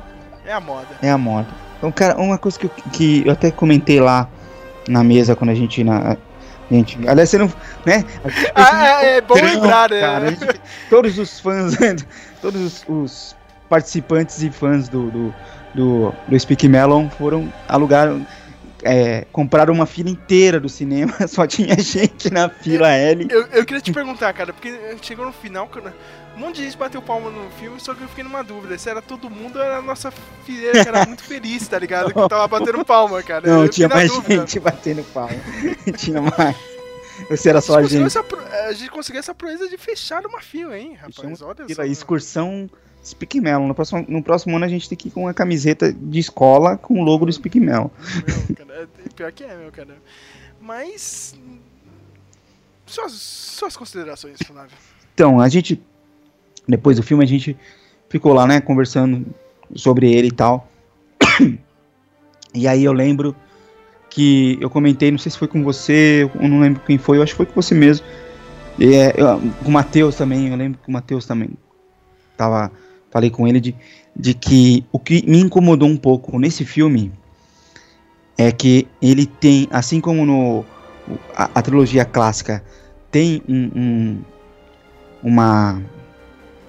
É 0.45 0.53
a 0.53 0.61
moda. 0.61 0.87
É 1.03 1.11
a 1.11 1.18
moda. 1.18 1.49
Então, 1.78 1.93
cara, 1.93 2.16
uma 2.18 2.39
coisa 2.39 2.59
que 2.59 2.66
eu, 2.66 2.70
que 2.93 3.22
eu 3.26 3.33
até 3.33 3.51
comentei 3.51 4.01
lá 4.01 4.28
na 4.89 5.03
mesa 5.05 5.35
quando 5.37 5.51
a 5.51 5.55
gente. 5.55 5.83
Na, 5.85 6.12
a 6.12 6.74
gente 6.74 6.99
aliás, 7.09 7.28
você 7.31 7.39
não. 7.39 7.53
Né? 7.85 8.05
Gente 8.26 8.53
Ah, 8.55 9.05
é, 9.05 9.16
é 9.16 9.20
bom 9.20 9.35
lembrar, 9.35 9.91
né? 9.91 10.01
cara, 10.01 10.31
gente- 10.31 10.61
todos 10.89 11.18
os 11.18 11.41
fãs, 11.41 11.74
todos 12.41 12.61
os, 12.61 12.85
os 12.89 13.37
participantes 13.68 14.43
e 14.43 14.51
fãs 14.51 14.89
do, 14.89 15.11
do, 15.11 15.35
do, 15.74 16.14
do 16.28 16.39
Speak 16.41 16.68
Melon 16.68 17.09
foram 17.11 17.53
alugaram, 17.68 18.24
é, 18.83 19.26
compraram 19.33 19.72
uma 19.74 19.87
fila 19.87 20.11
inteira 20.11 20.59
do 20.59 20.68
cinema, 20.68 21.14
só 21.28 21.47
tinha 21.47 21.78
gente 21.78 22.31
na 22.31 22.49
fila 22.49 22.91
L. 22.91 23.26
Eu, 23.31 23.47
eu 23.49 23.64
queria 23.64 23.81
te 23.81 23.93
perguntar, 23.93 24.33
cara, 24.33 24.53
porque 24.53 24.97
chegou 25.03 25.26
no 25.26 25.33
final, 25.33 25.66
cara, 25.68 25.95
um 26.37 26.41
monte 26.41 26.57
de 26.57 26.64
gente 26.64 26.76
bateu 26.76 27.03
palma 27.03 27.31
no 27.31 27.51
filme, 27.53 27.78
só 27.81 27.95
que 27.95 28.03
eu 28.03 28.09
fiquei 28.09 28.24
numa 28.24 28.43
dúvida. 28.43 28.78
Se 28.78 28.89
era 28.89 29.03
todo 29.03 29.28
mundo 29.28 29.57
ou 29.57 29.62
era 29.62 29.78
a 29.78 29.83
nossa 29.83 30.11
fileira 30.45 30.83
que 30.83 30.89
era 30.89 31.05
muito 31.05 31.22
feliz, 31.22 31.66
tá 31.68 31.78
ligado? 31.78 32.14
Que 32.14 32.28
tava 32.28 32.49
batendo 32.49 32.85
palma, 32.85 33.22
cara. 33.22 33.47
Não, 33.47 33.62
Eu 33.64 33.68
tinha 33.68 33.89
mais 33.89 34.11
dúvida. 34.11 34.41
gente 34.41 34.59
batendo 34.61 35.05
palma. 35.12 35.35
tinha 35.97 36.22
mais. 36.22 36.57
Ou 37.28 37.37
se 37.37 37.49
era 37.49 37.61
só 37.61 37.78
a 37.78 37.83
gente. 37.83 38.07
essa 38.07 38.24
a 38.68 38.72
gente 38.72 38.91
conseguiu 38.91 39.18
essa 39.18 39.35
proeza 39.35 39.68
de 39.68 39.76
fechar 39.76 40.24
uma 40.24 40.41
fila, 40.41 40.78
hein, 40.78 40.95
rapaz? 40.95 41.43
Olha 41.43 41.66
Fila, 41.66 41.85
só. 41.85 41.85
excursão 41.85 42.70
Speak 43.05 43.40
Melon. 43.40 43.66
No 43.68 43.74
próximo, 43.74 44.05
no 44.09 44.22
próximo 44.22 44.57
ano 44.57 44.64
a 44.64 44.68
gente 44.68 44.88
tem 44.88 44.96
que 44.98 45.09
ir 45.09 45.11
com 45.11 45.22
uma 45.22 45.34
camiseta 45.34 45.92
de 45.92 46.18
escola 46.18 46.76
com 46.76 47.01
o 47.01 47.03
logo 47.05 47.24
do 47.26 47.32
Speak 47.32 47.59
Melon. 47.59 47.88
Cara, 48.57 48.82
é- 48.82 49.09
pior 49.14 49.32
que 49.32 49.44
é, 49.44 49.57
meu, 49.57 49.70
cara. 49.72 49.96
Mas. 50.61 51.34
Suas, 52.86 53.12
suas 53.12 53.76
considerações, 53.76 54.36
Flávio. 54.44 54.76
Então, 55.14 55.40
a 55.40 55.48
gente, 55.48 55.80
depois 56.66 56.96
do 56.96 57.03
filme, 57.03 57.22
a 57.22 57.26
gente 57.26 57.57
ficou 58.09 58.32
lá, 58.32 58.46
né, 58.46 58.61
conversando 58.61 59.24
sobre 59.74 60.12
ele 60.12 60.28
e 60.28 60.32
tal. 60.32 60.68
E 62.53 62.66
aí 62.66 62.82
eu 62.82 62.92
lembro 62.92 63.34
que 64.09 64.59
eu 64.61 64.68
comentei, 64.68 65.09
não 65.12 65.18
sei 65.18 65.30
se 65.30 65.38
foi 65.38 65.46
com 65.46 65.62
você, 65.62 66.28
eu 66.34 66.48
não 66.48 66.59
lembro 66.59 66.82
quem 66.84 66.98
foi, 66.98 67.16
eu 67.18 67.22
acho 67.22 67.32
que 67.32 67.36
foi 67.36 67.46
com 67.46 67.55
você 67.55 67.76
mesmo. 67.76 68.05
E, 68.76 68.92
é, 68.92 69.14
eu- 69.16 69.40
com 69.62 69.68
o 69.68 69.70
Matheus 69.70 70.16
também, 70.16 70.48
eu 70.48 70.57
lembro 70.57 70.80
que 70.82 70.88
o 70.88 70.92
Matheus 70.92 71.24
também 71.26 71.51
tava, 72.36 72.72
falei 73.11 73.30
com 73.30 73.46
ele 73.46 73.61
de, 73.61 73.74
de 74.16 74.34
que 74.34 74.84
o 74.92 74.98
que 74.98 75.24
me 75.28 75.40
incomodou 75.40 75.88
um 75.88 75.96
pouco 75.96 76.38
nesse 76.38 76.64
filme 76.64 77.12
é 78.38 78.50
que 78.50 78.86
ele 79.02 79.26
tem, 79.26 79.68
assim 79.70 80.00
como 80.00 80.24
no 80.24 80.64
a, 81.34 81.50
a 81.56 81.62
trilogia 81.62 82.04
clássica 82.04 82.64
tem 83.11 83.42
um, 83.48 83.70
um- 83.74 84.22
uma 85.22 85.82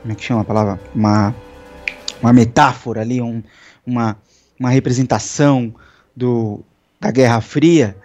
como 0.02 0.12
é 0.12 0.16
que 0.16 0.24
chama 0.24 0.42
a 0.42 0.46
palavra? 0.46 0.80
Uma 0.96 1.36
uma 2.22 2.34
metáfora 2.34 3.02
ali 3.02 3.22
um, 3.22 3.42
uma 3.86 4.18
uma 4.60 4.70
representação 4.70 5.74
do 6.16 6.62
da 7.00 7.12
Guerra 7.12 7.42
Fria. 7.42 7.96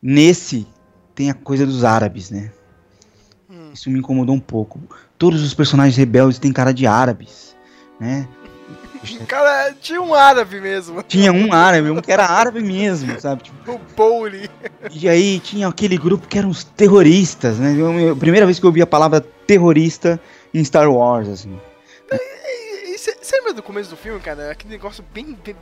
Nesse 0.00 0.66
tem 1.14 1.30
a 1.30 1.34
coisa 1.34 1.66
dos 1.66 1.82
árabes 1.84 2.30
né? 2.30 2.50
Hum. 3.50 3.70
isso 3.72 3.90
me 3.90 3.98
incomodou 3.98 4.34
um 4.34 4.40
pouco. 4.40 4.78
Todos 5.18 5.42
os 5.42 5.54
personagens 5.54 5.96
rebeldes 5.96 6.38
têm 6.38 6.52
cara 6.52 6.72
de 6.72 6.86
árabes 6.86 7.55
né 8.00 8.28
Cara, 9.28 9.72
tinha 9.80 10.02
um 10.02 10.12
árabe 10.14 10.60
mesmo. 10.60 11.02
tinha 11.02 11.32
um 11.32 11.52
árabe 11.52 11.90
um 11.90 12.00
que 12.00 12.10
era 12.10 12.26
árabe 12.26 12.60
mesmo 12.60 13.20
sabe 13.20 13.44
Tipo, 13.44 13.72
O 13.72 13.78
Bowley. 13.96 14.50
E 14.90 15.08
aí 15.08 15.38
tinha 15.38 15.68
aquele 15.68 15.96
grupo 15.96 16.26
que 16.26 16.38
eram 16.38 16.48
os 16.48 16.64
terroristas, 16.64 17.58
né? 17.58 17.76
Eu, 17.78 18.16
primeira 18.16 18.46
vez 18.46 18.58
que 18.58 18.64
eu 18.64 18.68
ouvi 18.68 18.82
a 18.82 18.86
palavra 18.86 19.20
terrorista 19.20 20.20
em 20.52 20.64
Star 20.64 20.90
Wars, 20.90 21.28
assim. 21.28 21.60
E 22.10 22.98
você 22.98 23.36
lembra 23.36 23.52
do 23.52 23.62
começo 23.62 23.90
do 23.90 23.96
filme, 23.96 24.18
cara? 24.20 24.50
Aquele 24.50 24.72
negócio 24.72 25.04
bem, 25.12 25.38
bem, 25.44 25.54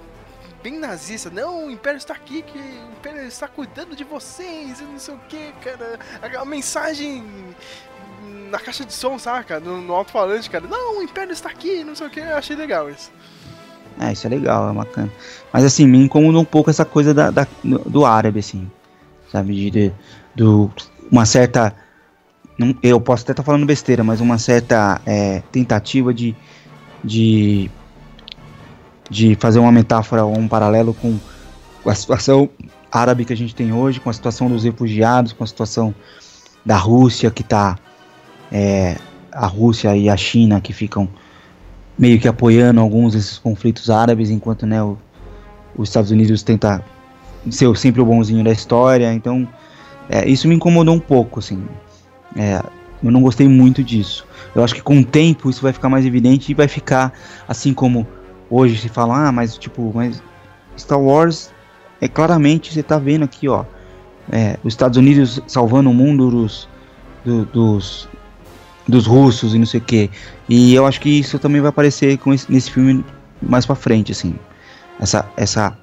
bem 0.63 0.79
nazista. 0.79 1.29
Não, 1.29 1.67
o 1.67 1.71
Império 1.71 1.99
está 1.99 2.15
aqui, 2.15 2.43
que 2.43 2.57
o 2.57 2.93
Império 2.99 3.27
está 3.27 3.49
cuidando 3.49 3.95
de 3.95 4.05
vocês 4.05 4.81
e 4.81 4.85
não 4.85 4.99
sei 4.99 5.15
o 5.15 5.21
que, 5.29 5.53
cara. 5.63 5.99
A, 6.23 6.41
a 6.41 6.45
mensagem 6.45 7.25
na 8.51 8.59
caixa 8.59 8.85
de 8.85 8.93
som, 8.93 9.19
saca? 9.19 9.59
No, 9.61 9.81
no 9.81 9.95
alto-falante, 9.95 10.49
cara. 10.51 10.67
Não, 10.67 10.99
o 10.99 11.03
Império 11.03 11.33
está 11.33 11.49
aqui, 11.51 11.83
não 11.85 11.95
sei 11.95 12.07
o 12.07 12.11
que. 12.11 12.21
Eu 12.21 12.37
achei 12.37 12.57
legal 12.57 12.89
isso. 12.91 13.11
É, 14.01 14.13
isso 14.13 14.27
é 14.27 14.31
legal, 14.31 14.71
é 14.71 14.73
bacana. 14.73 15.11
Mas 15.53 15.65
assim, 15.65 15.87
me 15.87 15.99
incomodou 15.99 16.41
um 16.43 16.45
pouco 16.45 16.71
essa 16.71 16.85
coisa 16.85 17.15
da, 17.15 17.31
da- 17.31 17.47
do, 17.65 18.05
árabe, 18.05 18.41
assim. 18.41 18.71
Sabe? 19.31 19.55
De, 19.55 19.71
de- 19.71 19.93
do, 20.35 20.71
uma 21.11 21.25
certa. 21.27 21.75
não- 22.59 22.75
eu 22.83 23.01
posso 23.01 23.23
até 23.23 23.33
estar 23.33 23.43
falando 23.43 23.65
besteira, 23.67 24.03
mas 24.03 24.21
uma 24.21 24.39
certa 24.39 25.01
é, 25.07 25.43
tentativa 25.53 26.13
de, 26.13 26.35
de. 27.05 27.71
de 29.11 29.37
fazer 29.37 29.59
uma 29.59 29.73
metáfora 29.73 30.25
ou 30.25 30.37
um 30.39 30.49
paralelo 30.49 30.95
com 30.95 31.19
a 31.87 31.95
situação 31.95 32.49
árabe 32.91 33.25
que 33.25 33.33
a 33.33 33.37
gente 33.37 33.55
tem 33.55 33.73
hoje, 33.73 34.01
com 34.01 34.09
a 34.09 34.13
situação 34.13 34.49
dos 34.49 34.65
refugiados, 34.65 35.33
com 35.33 35.45
a 35.45 35.47
situação 35.47 35.95
da 36.65 36.77
Rússia 36.77 37.31
que 37.31 37.43
está 37.43 37.77
a 39.33 39.47
Rússia 39.47 39.97
e 39.97 40.09
a 40.09 40.17
China 40.17 40.61
que 40.61 40.73
ficam 40.73 41.09
meio 41.99 42.19
que 42.21 42.29
apoiando 42.29 42.81
alguns 42.81 43.13
desses 43.15 43.39
conflitos 43.39 43.91
árabes, 43.91 44.31
enquanto 44.31 44.67
né, 44.67 44.83
o- 44.83 44.97
os 45.77 45.89
Estados 45.89 46.11
Unidos 46.11 46.43
tenta 46.43 46.85
ser 47.51 47.75
sempre 47.77 48.01
o 48.01 48.05
bonzinho 48.07 48.45
da 48.45 48.53
história. 48.53 49.13
Então, 49.13 49.47
é, 50.09 50.29
isso 50.29 50.47
me 50.49 50.55
incomodou 50.55 50.95
um 50.95 51.01
pouco, 51.01 51.41
assim. 51.41 51.65
É, 52.37 52.61
eu 53.03 53.11
não 53.11 53.23
gostei 53.23 53.49
muito 53.49 53.83
disso. 53.83 54.27
Eu 54.55 54.63
acho 54.63 54.75
que 54.75 54.83
com 54.83 54.99
o 55.01 55.05
tempo 55.05 55.51
isso 55.51 55.61
vai 55.63 55.73
ficar 55.73 55.89
mais 55.89 56.05
evidente 56.07 56.51
e 56.51 56.55
vai 56.55 56.69
ficar 56.69 57.13
assim 57.49 57.75
como 57.75 58.07
hoje 58.51 58.77
se 58.79 58.89
fala, 58.89 59.29
ah, 59.29 59.33
mas 59.33 59.59
tipo, 59.59 59.91
mas 59.95 60.23
Star 60.79 61.01
Wars 61.01 61.53
é 62.01 62.09
claramente 62.09 62.73
você 62.73 62.83
tá 62.83 62.99
vendo 62.99 63.25
aqui, 63.25 63.49
ó, 63.49 63.65
é, 64.31 64.57
os 64.63 64.73
Estados 64.73 64.97
Unidos 64.97 65.41
salvando 65.47 65.91
o 65.91 65.95
mundo 65.95 66.31
dos, 66.31 66.69
do- 67.25 67.45
dos 67.47 68.09
dos 68.89 69.07
russos 69.07 69.55
e 69.55 69.59
não 69.59 69.67
sei 69.67 69.81
o 69.81 69.85
que. 69.85 70.11
E 70.49 70.75
eu 70.75 70.87
acho 70.87 71.01
que 71.01 71.09
isso 71.09 71.39
também 71.39 71.61
vai 71.61 71.71
aparecer 71.71 72.19
com 72.19 72.33
esse- 72.33 72.51
nesse 72.51 72.71
filme 72.71 73.05
mais 73.41 73.65
pra 73.67 73.75
frente, 73.75 74.13
assim. 74.13 74.35
Essa, 74.99 75.31
essa, 75.37 75.79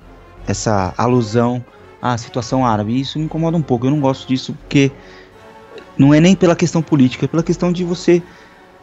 essa 0.48 0.94
alusão 0.98 1.64
à 2.02 2.18
situação 2.18 2.66
árabe. 2.66 2.94
E 2.94 3.02
isso 3.02 3.20
me 3.20 3.26
incomoda 3.26 3.58
um 3.58 3.62
pouco. 3.62 3.86
Eu 3.88 3.92
não 3.92 4.00
gosto 4.00 4.28
disso 4.28 4.54
porque 4.54 4.92
não 5.98 6.14
é 6.14 6.20
nem 6.20 6.36
pela 6.36 6.56
questão 6.56 6.82
política, 6.82 7.26
é 7.26 7.28
pela 7.28 7.44
questão 7.44 7.72
de 7.72 7.84
você 7.84 8.22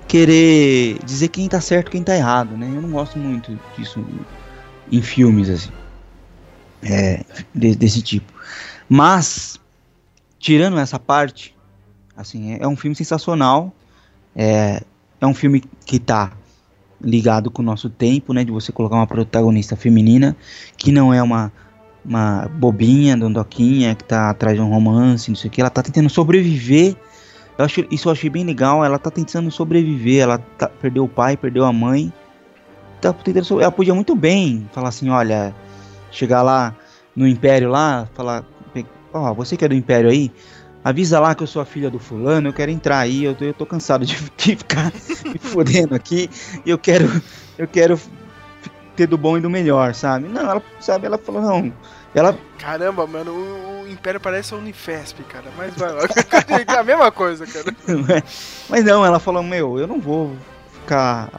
querer 0.07 0.99
dizer 1.05 1.29
quem 1.29 1.49
tá 1.49 1.61
certo 1.61 1.91
quem 1.91 2.03
tá 2.03 2.17
errado, 2.17 2.57
né? 2.57 2.67
Eu 2.75 2.81
não 2.81 2.91
gosto 2.91 3.19
muito 3.19 3.59
disso 3.77 4.05
em 4.91 5.03
filmes, 5.03 5.49
assim. 5.51 5.71
É, 6.83 7.25
de- 7.55 7.75
desse 7.75 8.03
tipo. 8.03 8.33
Mas, 8.89 9.59
tirando 10.39 10.79
essa 10.79 10.99
parte, 10.99 11.55
assim, 12.17 12.55
é, 12.55 12.63
é 12.63 12.69
um 12.69 12.77
filme 12.77 12.95
sensacional. 12.97 13.75
É, 14.35 14.83
é 15.21 15.27
um 15.27 15.35
filme 15.35 15.63
que 15.85 15.99
tá 15.99 16.33
ligado 17.01 17.51
com 17.51 17.63
o 17.63 17.65
nosso 17.65 17.89
tempo, 17.89 18.33
né? 18.33 18.45
De 18.45 18.51
você 18.51 18.73
colocar 18.73 18.97
uma 18.97 19.07
protagonista 19.07 19.77
feminina 19.77 20.37
que 20.77 20.91
não 20.91 21.13
é 21.13 21.23
uma, 21.23 21.53
uma 22.05 22.49
bobinha, 22.55 23.17
dondoquinha, 23.17 23.95
que 23.95 24.05
tá 24.05 24.31
atrás 24.31 24.57
de 24.57 24.63
um 24.63 24.69
romance, 24.69 25.31
não 25.31 25.37
sei 25.37 25.49
o 25.49 25.51
que. 25.51 25.61
Ela 25.61 25.71
tá 25.71 25.83
tentando 25.83 26.09
sobreviver. 26.09 26.97
Eu 27.57 27.65
acho, 27.65 27.85
isso 27.91 28.09
eu 28.09 28.13
achei 28.13 28.31
bem 28.31 28.45
legal. 28.45 28.85
Ela 28.85 28.99
tá 28.99 29.11
tentando 29.11 29.51
sobreviver. 29.51 30.23
Ela 30.23 30.39
tá- 30.39 30.69
perdeu 30.69 31.05
o 31.05 31.09
pai, 31.09 31.37
perdeu 31.37 31.65
a 31.65 31.73
mãe. 31.73 32.13
Tá 33.01 33.13
tentando 33.13 33.61
Ela 33.61 33.71
podia 33.71 33.95
muito 33.95 34.15
bem 34.15 34.69
falar 34.73 34.89
assim: 34.89 35.09
olha, 35.09 35.55
chegar 36.11 36.43
lá 36.43 36.75
no 37.15 37.27
Império 37.27 37.71
lá, 37.71 38.09
falar: 38.15 38.45
ó, 39.13 39.33
você 39.35 39.57
que 39.57 39.65
é 39.65 39.69
do 39.69 39.75
Império 39.75 40.11
aí, 40.11 40.31
avisa 40.83 41.21
lá 41.21 41.35
que 41.35 41.43
eu 41.43 41.47
sou 41.47 41.61
a 41.61 41.65
filha 41.65 41.91
do 41.91 41.99
fulano, 41.99 42.49
eu 42.49 42.53
quero 42.53 42.71
entrar 42.71 42.99
aí, 42.99 43.25
eu 43.25 43.35
tô, 43.35 43.45
eu 43.45 43.55
tô 43.55 43.67
cansado 43.67 44.05
de, 44.07 44.17
de 44.37 44.57
ficar 44.57 44.93
me 45.25 45.39
fodendo 45.39 45.95
aqui, 45.95 46.31
eu 46.65 46.79
quero, 46.79 47.23
eu 47.59 47.67
quero 47.67 47.99
ter 48.99 49.07
do 49.07 49.17
bom 49.17 49.39
e 49.39 49.41
do 49.41 49.49
melhor, 49.49 49.95
sabe? 49.95 50.29
Não, 50.29 50.51
ela, 50.51 50.63
sabe, 50.81 51.07
ela 51.07 51.17
falou, 51.17 51.41
não, 51.41 51.73
Ela. 52.13 52.37
Caramba, 52.59 53.07
mano, 53.07 53.31
o, 53.31 53.83
o 53.85 53.89
Império 53.89 54.19
parece 54.19 54.53
a 54.53 54.57
Unifesp, 54.57 55.23
cara. 55.23 55.45
Mas 55.57 55.73
vai 55.77 55.93
lá. 55.93 56.03
é 56.67 56.79
a 56.79 56.83
mesma 56.83 57.13
coisa, 57.13 57.47
cara. 57.47 57.73
Mas 58.69 58.85
não, 58.85 59.07
ela 59.07 59.21
falou, 59.21 59.41
meu, 59.41 59.79
eu 59.79 59.87
não 59.87 60.01
vou 60.01 60.37
ficar 60.81 61.31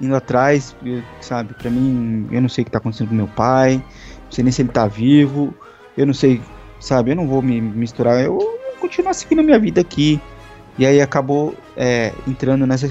indo 0.00 0.16
atrás, 0.16 0.74
sabe? 1.20 1.54
Pra 1.54 1.70
mim, 1.70 2.28
eu 2.32 2.42
não 2.42 2.48
sei 2.48 2.62
o 2.62 2.64
que 2.64 2.70
tá 2.72 2.78
acontecendo 2.78 3.08
com 3.08 3.14
meu 3.14 3.28
pai, 3.28 3.76
não 4.24 4.32
sei 4.32 4.42
nem 4.42 4.52
se 4.52 4.62
ele 4.62 4.70
tá 4.70 4.88
vivo, 4.88 5.54
eu 5.96 6.04
não 6.04 6.14
sei, 6.14 6.42
sabe? 6.80 7.12
Eu 7.12 7.16
não 7.16 7.28
vou 7.28 7.40
me 7.40 7.60
misturar, 7.60 8.24
eu 8.24 8.53
continuar 8.94 9.14
seguindo 9.14 9.42
minha 9.42 9.58
vida 9.58 9.80
aqui. 9.80 10.20
E 10.78 10.86
aí 10.86 11.00
acabou 11.00 11.54
é, 11.76 12.12
entrando 12.26 12.66
nessa. 12.66 12.88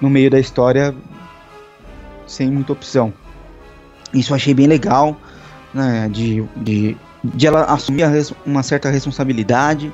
no 0.00 0.08
meio 0.08 0.30
da 0.30 0.38
história 0.38 0.94
sem 2.26 2.50
muita 2.50 2.72
opção. 2.72 3.12
Isso 4.14 4.32
eu 4.32 4.36
achei 4.36 4.54
bem 4.54 4.66
legal, 4.66 5.16
né? 5.74 6.08
De, 6.08 6.44
de, 6.56 6.96
de 7.24 7.46
ela 7.46 7.64
assumir 7.64 8.04
uma 8.46 8.62
certa 8.62 8.88
responsabilidade. 8.88 9.92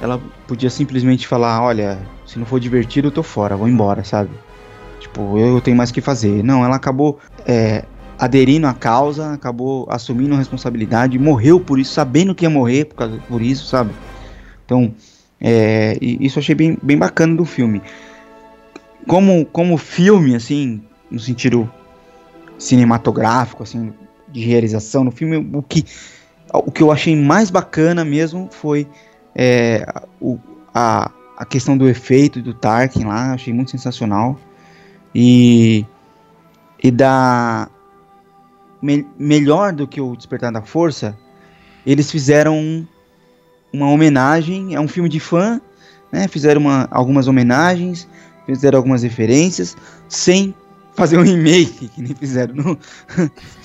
Ela 0.00 0.20
podia 0.46 0.70
simplesmente 0.70 1.26
falar, 1.26 1.62
olha, 1.62 1.98
se 2.26 2.38
não 2.38 2.46
for 2.46 2.60
divertido, 2.60 3.08
eu 3.08 3.12
tô 3.12 3.22
fora, 3.22 3.56
vou 3.56 3.68
embora, 3.68 4.04
sabe? 4.04 4.30
Tipo, 5.00 5.38
eu 5.38 5.60
tenho 5.60 5.76
mais 5.76 5.90
que 5.90 6.00
fazer. 6.00 6.42
Não, 6.44 6.64
ela 6.64 6.76
acabou 6.76 7.18
é, 7.46 7.84
aderindo 8.18 8.66
à 8.66 8.74
causa, 8.74 9.32
acabou 9.32 9.86
assumindo 9.90 10.34
a 10.34 10.38
responsabilidade, 10.38 11.18
morreu 11.18 11.58
por 11.58 11.78
isso, 11.78 11.92
sabendo 11.92 12.34
que 12.34 12.44
ia 12.44 12.50
morrer 12.50 12.84
por, 12.84 12.96
causa, 12.96 13.18
por 13.28 13.42
isso, 13.42 13.66
sabe? 13.66 13.90
Então, 14.68 14.94
é, 15.40 15.96
isso 15.98 16.38
eu 16.38 16.42
achei 16.42 16.54
bem, 16.54 16.76
bem 16.82 16.98
bacana 16.98 17.34
do 17.34 17.46
filme. 17.46 17.80
Como, 19.06 19.46
como 19.46 19.78
filme, 19.78 20.34
assim, 20.34 20.82
no 21.10 21.18
sentido 21.18 21.72
cinematográfico, 22.58 23.62
assim, 23.62 23.94
de 24.28 24.44
realização 24.44 25.04
no 25.04 25.10
filme, 25.10 25.38
o 25.54 25.62
que, 25.62 25.86
o 26.52 26.70
que 26.70 26.82
eu 26.82 26.92
achei 26.92 27.16
mais 27.16 27.48
bacana 27.48 28.04
mesmo 28.04 28.50
foi 28.52 28.86
é, 29.34 29.86
o, 30.20 30.38
a, 30.74 31.10
a 31.38 31.46
questão 31.46 31.78
do 31.78 31.88
efeito 31.88 32.42
do 32.42 32.52
Tarkin 32.52 33.04
lá, 33.04 33.32
achei 33.32 33.54
muito 33.54 33.70
sensacional. 33.70 34.38
E, 35.14 35.86
e 36.84 36.90
da 36.90 37.70
me, 38.82 39.06
melhor 39.18 39.72
do 39.72 39.88
que 39.88 39.98
o 39.98 40.14
Despertar 40.14 40.52
da 40.52 40.60
Força, 40.60 41.16
eles 41.86 42.10
fizeram 42.10 42.86
uma 43.72 43.88
homenagem, 43.90 44.74
é 44.74 44.80
um 44.80 44.88
filme 44.88 45.08
de 45.08 45.20
fã, 45.20 45.60
né? 46.10 46.28
Fizeram 46.28 46.60
uma, 46.60 46.88
algumas 46.90 47.28
homenagens, 47.28 48.08
fizeram 48.46 48.78
algumas 48.78 49.02
referências, 49.02 49.76
sem 50.08 50.54
fazer 50.98 51.16
um 51.16 51.22
remake, 51.22 51.88
que 51.88 52.02
nem 52.02 52.14
fizeram 52.14 52.54
no, 52.54 52.78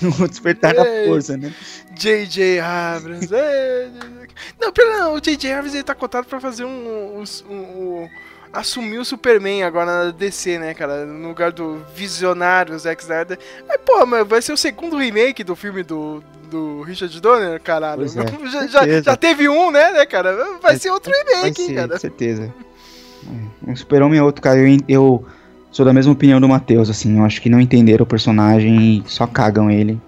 no 0.00 0.28
Despertar 0.28 0.74
da 0.74 0.84
Força, 1.06 1.36
né? 1.36 1.52
J.J. 1.98 2.60
Abrams. 2.60 3.28
não, 4.60 4.72
pera, 4.72 4.98
não, 5.00 5.14
o 5.14 5.20
J.J. 5.20 5.52
Abrams 5.52 5.74
ele 5.74 5.82
tá 5.82 5.94
cotado 5.94 6.26
pra 6.28 6.40
fazer 6.40 6.64
um, 6.64 7.18
um, 7.18 7.24
um, 7.50 8.08
assumir 8.54 8.98
o 8.98 9.04
Superman 9.04 9.64
agora 9.64 10.06
na 10.06 10.10
DC, 10.12 10.58
né, 10.58 10.72
cara? 10.72 11.04
No 11.04 11.28
lugar 11.28 11.52
do 11.52 11.84
visionário 11.94 12.78
Zack 12.78 13.02
Snyder. 13.02 13.38
Aí, 13.68 13.76
pô, 13.78 14.06
mas 14.06 14.26
vai 14.26 14.40
ser 14.40 14.52
o 14.52 14.56
segundo 14.56 14.96
remake 14.96 15.42
do 15.42 15.56
filme 15.56 15.82
do, 15.82 16.22
do 16.48 16.82
Richard 16.82 17.20
Donner, 17.20 17.60
caralho. 17.60 18.04
É, 18.04 18.08
já, 18.48 18.66
já, 18.66 19.02
já, 19.02 19.16
teve 19.16 19.48
um, 19.48 19.70
né, 19.70 19.92
né, 19.92 20.06
cara? 20.06 20.58
Vai 20.62 20.76
é, 20.76 20.78
ser 20.78 20.90
outro 20.90 21.12
remake, 21.12 21.66
ser, 21.66 21.74
cara. 21.74 21.88
Com 21.88 21.98
certeza. 21.98 22.54
É, 23.66 23.70
um 23.70 23.76
Super-Homem 23.76 24.20
é 24.20 24.22
outro, 24.22 24.40
cara. 24.40 24.58
Eu, 24.60 24.78
eu 24.88 25.26
sou 25.72 25.84
da 25.84 25.92
mesma 25.92 26.12
opinião 26.12 26.40
do 26.40 26.48
Matheus, 26.48 26.88
assim. 26.88 27.18
Eu 27.18 27.24
acho 27.24 27.42
que 27.42 27.50
não 27.50 27.60
entenderam 27.60 28.04
o 28.04 28.06
personagem 28.06 29.02
e 29.04 29.10
só 29.10 29.26
cagam 29.26 29.70
ele. 29.70 30.00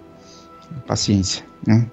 Paciência, 0.87 1.43
né? 1.65 1.85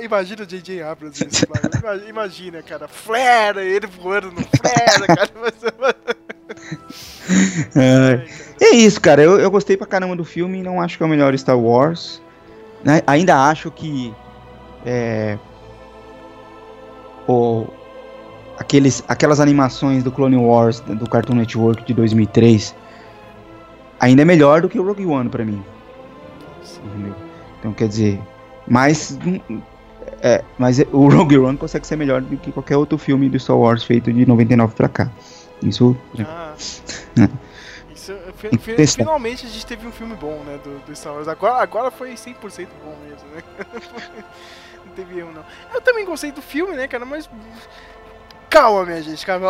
Imagina 0.00 0.42
o 0.42 0.46
J.J. 0.46 0.82
Abrams, 0.82 1.20
imagina, 1.20 2.08
imagina, 2.08 2.62
cara, 2.62 2.88
flare, 2.88 3.60
ele 3.60 3.86
voando 3.86 4.32
no 4.32 4.40
flare, 4.40 5.06
cara. 5.06 5.30
é, 7.76 8.24
é 8.64 8.74
isso, 8.74 9.00
cara, 9.00 9.22
eu, 9.22 9.38
eu 9.38 9.50
gostei 9.50 9.76
pra 9.76 9.86
caramba 9.86 10.16
do 10.16 10.24
filme, 10.24 10.62
não 10.62 10.80
acho 10.80 10.96
que 10.96 11.02
é 11.02 11.06
o 11.06 11.08
melhor 11.08 11.36
Star 11.36 11.58
Wars, 11.58 12.22
né? 12.82 13.02
ainda 13.06 13.36
acho 13.48 13.70
que 13.70 14.14
é, 14.86 15.38
o, 17.28 17.66
aqueles, 18.58 19.04
aquelas 19.06 19.40
animações 19.40 20.02
do 20.02 20.10
Clone 20.10 20.36
Wars 20.36 20.80
do 20.80 21.08
Cartoon 21.08 21.34
Network 21.34 21.84
de 21.84 21.92
2003 21.92 22.74
ainda 24.00 24.22
é 24.22 24.24
melhor 24.24 24.62
do 24.62 24.68
que 24.68 24.78
o 24.78 24.82
Rogue 24.82 25.04
One 25.04 25.28
pra 25.28 25.44
mim. 25.44 25.62
Entendeu? 26.84 27.14
Então 27.58 27.72
quer 27.72 27.88
dizer, 27.88 28.20
mas 28.68 29.18
é, 30.22 30.42
mas 30.58 30.78
o 30.92 31.08
Rogue 31.08 31.38
One 31.38 31.56
consegue 31.56 31.86
ser 31.86 31.96
melhor 31.96 32.20
do 32.20 32.36
que 32.36 32.52
qualquer 32.52 32.76
outro 32.76 32.98
filme 32.98 33.28
do 33.28 33.38
Star 33.38 33.56
Wars 33.56 33.84
feito 33.84 34.12
de 34.12 34.26
99 34.26 34.74
pra 34.74 34.88
cá. 34.88 35.10
Isso. 35.62 35.96
Ah, 36.20 36.54
isso 36.56 36.78
finalmente 38.96 39.46
a 39.46 39.48
gente 39.48 39.66
teve 39.66 39.86
um 39.86 39.92
filme 39.92 40.14
bom, 40.14 40.42
né? 40.44 40.58
Do, 40.62 40.78
do 40.80 40.96
Star 40.96 41.14
Wars. 41.14 41.28
Agora, 41.28 41.62
agora 41.62 41.90
foi 41.90 42.12
100% 42.14 42.68
bom 42.82 42.96
mesmo, 43.06 43.28
né? 43.34 43.42
não 44.86 44.92
teve 44.94 45.18
erro, 45.18 45.32
não. 45.32 45.44
Eu 45.74 45.80
também 45.80 46.04
gostei 46.04 46.32
do 46.32 46.42
filme, 46.42 46.74
né, 46.76 46.86
cara? 46.88 47.04
Mas. 47.04 47.28
Calma, 48.48 48.84
minha 48.84 49.02
gente, 49.02 49.26
calma. 49.26 49.48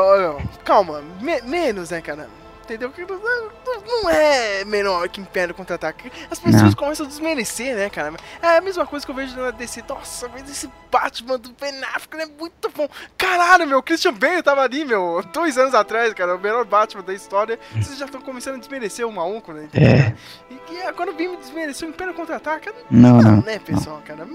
Calma, 0.64 1.02
me 1.20 1.40
menos, 1.42 1.90
né, 1.90 2.00
cara? 2.00 2.28
Entendeu? 2.68 2.90
Que 2.90 3.04
não 3.86 4.10
é 4.10 4.64
menor 4.64 5.08
que 5.08 5.20
Império 5.20 5.54
Contra-Ataque. 5.54 6.12
As 6.30 6.38
pessoas 6.38 6.62
não. 6.62 6.72
começam 6.74 7.06
a 7.06 7.08
desmerecer, 7.08 7.74
né, 7.74 7.88
cara? 7.88 8.14
É 8.42 8.58
a 8.58 8.60
mesma 8.60 8.86
coisa 8.86 9.04
que 9.04 9.10
eu 9.10 9.16
vejo 9.16 9.34
na 9.36 9.50
DC. 9.50 9.82
Nossa, 9.88 10.28
mas 10.28 10.48
esse 10.50 10.70
Batman 10.90 11.38
do 11.38 11.50
Ben 11.58 11.82
Affleck 11.94 12.22
é 12.22 12.26
muito 12.26 12.68
bom. 12.70 12.88
Caralho, 13.16 13.66
meu, 13.66 13.82
Christian 13.82 14.12
Bale 14.12 14.42
tava 14.42 14.62
ali, 14.62 14.84
meu, 14.84 15.22
dois 15.32 15.56
anos 15.56 15.74
atrás, 15.74 16.12
cara, 16.12 16.36
o 16.36 16.38
melhor 16.38 16.64
Batman 16.64 17.02
da 17.02 17.14
história. 17.14 17.58
Vocês 17.72 17.98
já 17.98 18.04
estão 18.04 18.20
começando 18.20 18.56
a 18.56 18.58
desmerecer 18.58 19.06
o 19.06 19.12
maluco, 19.12 19.52
né? 19.52 19.68
É. 19.74 20.14
E, 20.50 20.74
e 20.74 20.82
agora 20.82 21.12
vem 21.12 21.28
me 21.28 21.36
desmerecer 21.38 21.88
o 21.88 21.90
Império 21.90 22.12
Contra-Ataque. 22.12 22.70
Não, 22.90 23.20
não, 23.20 23.36
não, 23.36 23.42
né, 23.42 23.58
pessoal, 23.58 23.96
não. 23.96 24.02
cara? 24.02 24.28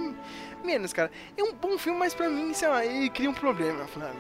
Menos, 0.63 0.93
cara. 0.93 1.11
É 1.37 1.43
um 1.43 1.53
bom 1.53 1.77
filme, 1.77 1.99
mas 1.99 2.13
pra 2.13 2.29
mim, 2.29 2.53
sei 2.53 2.67
lá, 2.67 2.85
ele 2.85 3.09
cria 3.09 3.29
um 3.29 3.33
problema, 3.33 3.85
Flávio. 3.87 4.15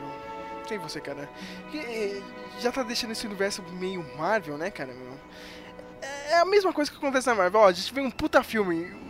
Sei 0.67 0.77
você, 0.77 1.01
cara. 1.01 1.29
Que, 1.71 2.21
já 2.59 2.71
tá 2.71 2.83
deixando 2.83 3.11
esse 3.11 3.25
universo 3.25 3.63
meio 3.73 4.05
Marvel, 4.17 4.57
né, 4.57 4.69
cara? 4.69 4.93
É 6.29 6.39
a 6.39 6.45
mesma 6.45 6.73
coisa 6.73 6.89
que 6.91 6.97
acontece 6.97 7.27
na 7.27 7.35
Marvel. 7.35 7.61
Ó, 7.61 7.67
a 7.67 7.71
gente 7.71 7.93
vê 7.93 8.01
um 8.01 8.11
puta 8.11 8.43
filme. 8.43 9.01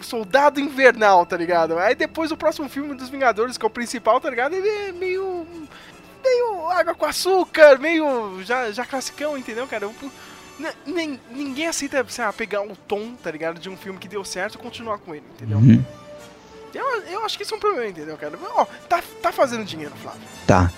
Soldado 0.00 0.60
Invernal, 0.60 1.24
tá 1.24 1.36
ligado? 1.36 1.78
Aí 1.78 1.94
depois 1.94 2.30
o 2.30 2.36
próximo 2.36 2.68
filme 2.68 2.94
dos 2.94 3.08
Vingadores, 3.08 3.56
que 3.56 3.64
é 3.64 3.68
o 3.68 3.70
principal, 3.70 4.20
tá 4.20 4.28
ligado? 4.28 4.54
Ele 4.54 4.68
é 4.68 4.92
meio. 4.92 5.46
meio 6.22 6.70
água 6.70 6.94
com 6.94 7.06
açúcar, 7.06 7.78
meio. 7.78 8.42
já, 8.42 8.70
já 8.70 8.84
classicão, 8.84 9.38
entendeu, 9.38 9.66
cara? 9.66 9.88
Nem, 10.86 11.18
ninguém 11.30 11.66
aceita 11.66 12.04
sei 12.08 12.24
lá, 12.24 12.32
pegar 12.32 12.62
o 12.62 12.76
tom, 12.76 13.14
tá 13.14 13.30
ligado? 13.30 13.58
De 13.58 13.68
um 13.68 13.76
filme 13.76 13.98
que 13.98 14.08
deu 14.08 14.24
certo 14.24 14.56
e 14.56 14.58
continuar 14.58 14.98
com 14.98 15.14
ele, 15.14 15.24
entendeu? 15.34 15.58
Uhum. 15.58 15.82
Eu, 16.74 17.02
eu 17.02 17.24
acho 17.24 17.36
que 17.36 17.44
isso 17.44 17.54
é 17.54 17.56
um 17.56 17.60
problema, 17.60 17.88
entendeu, 17.88 18.16
cara? 18.18 18.36
Ó, 18.56 18.64
tá, 18.88 19.02
tá 19.22 19.32
fazendo 19.32 19.64
dinheiro, 19.64 19.94
Flávio. 19.96 20.20
Tá. 20.46 20.70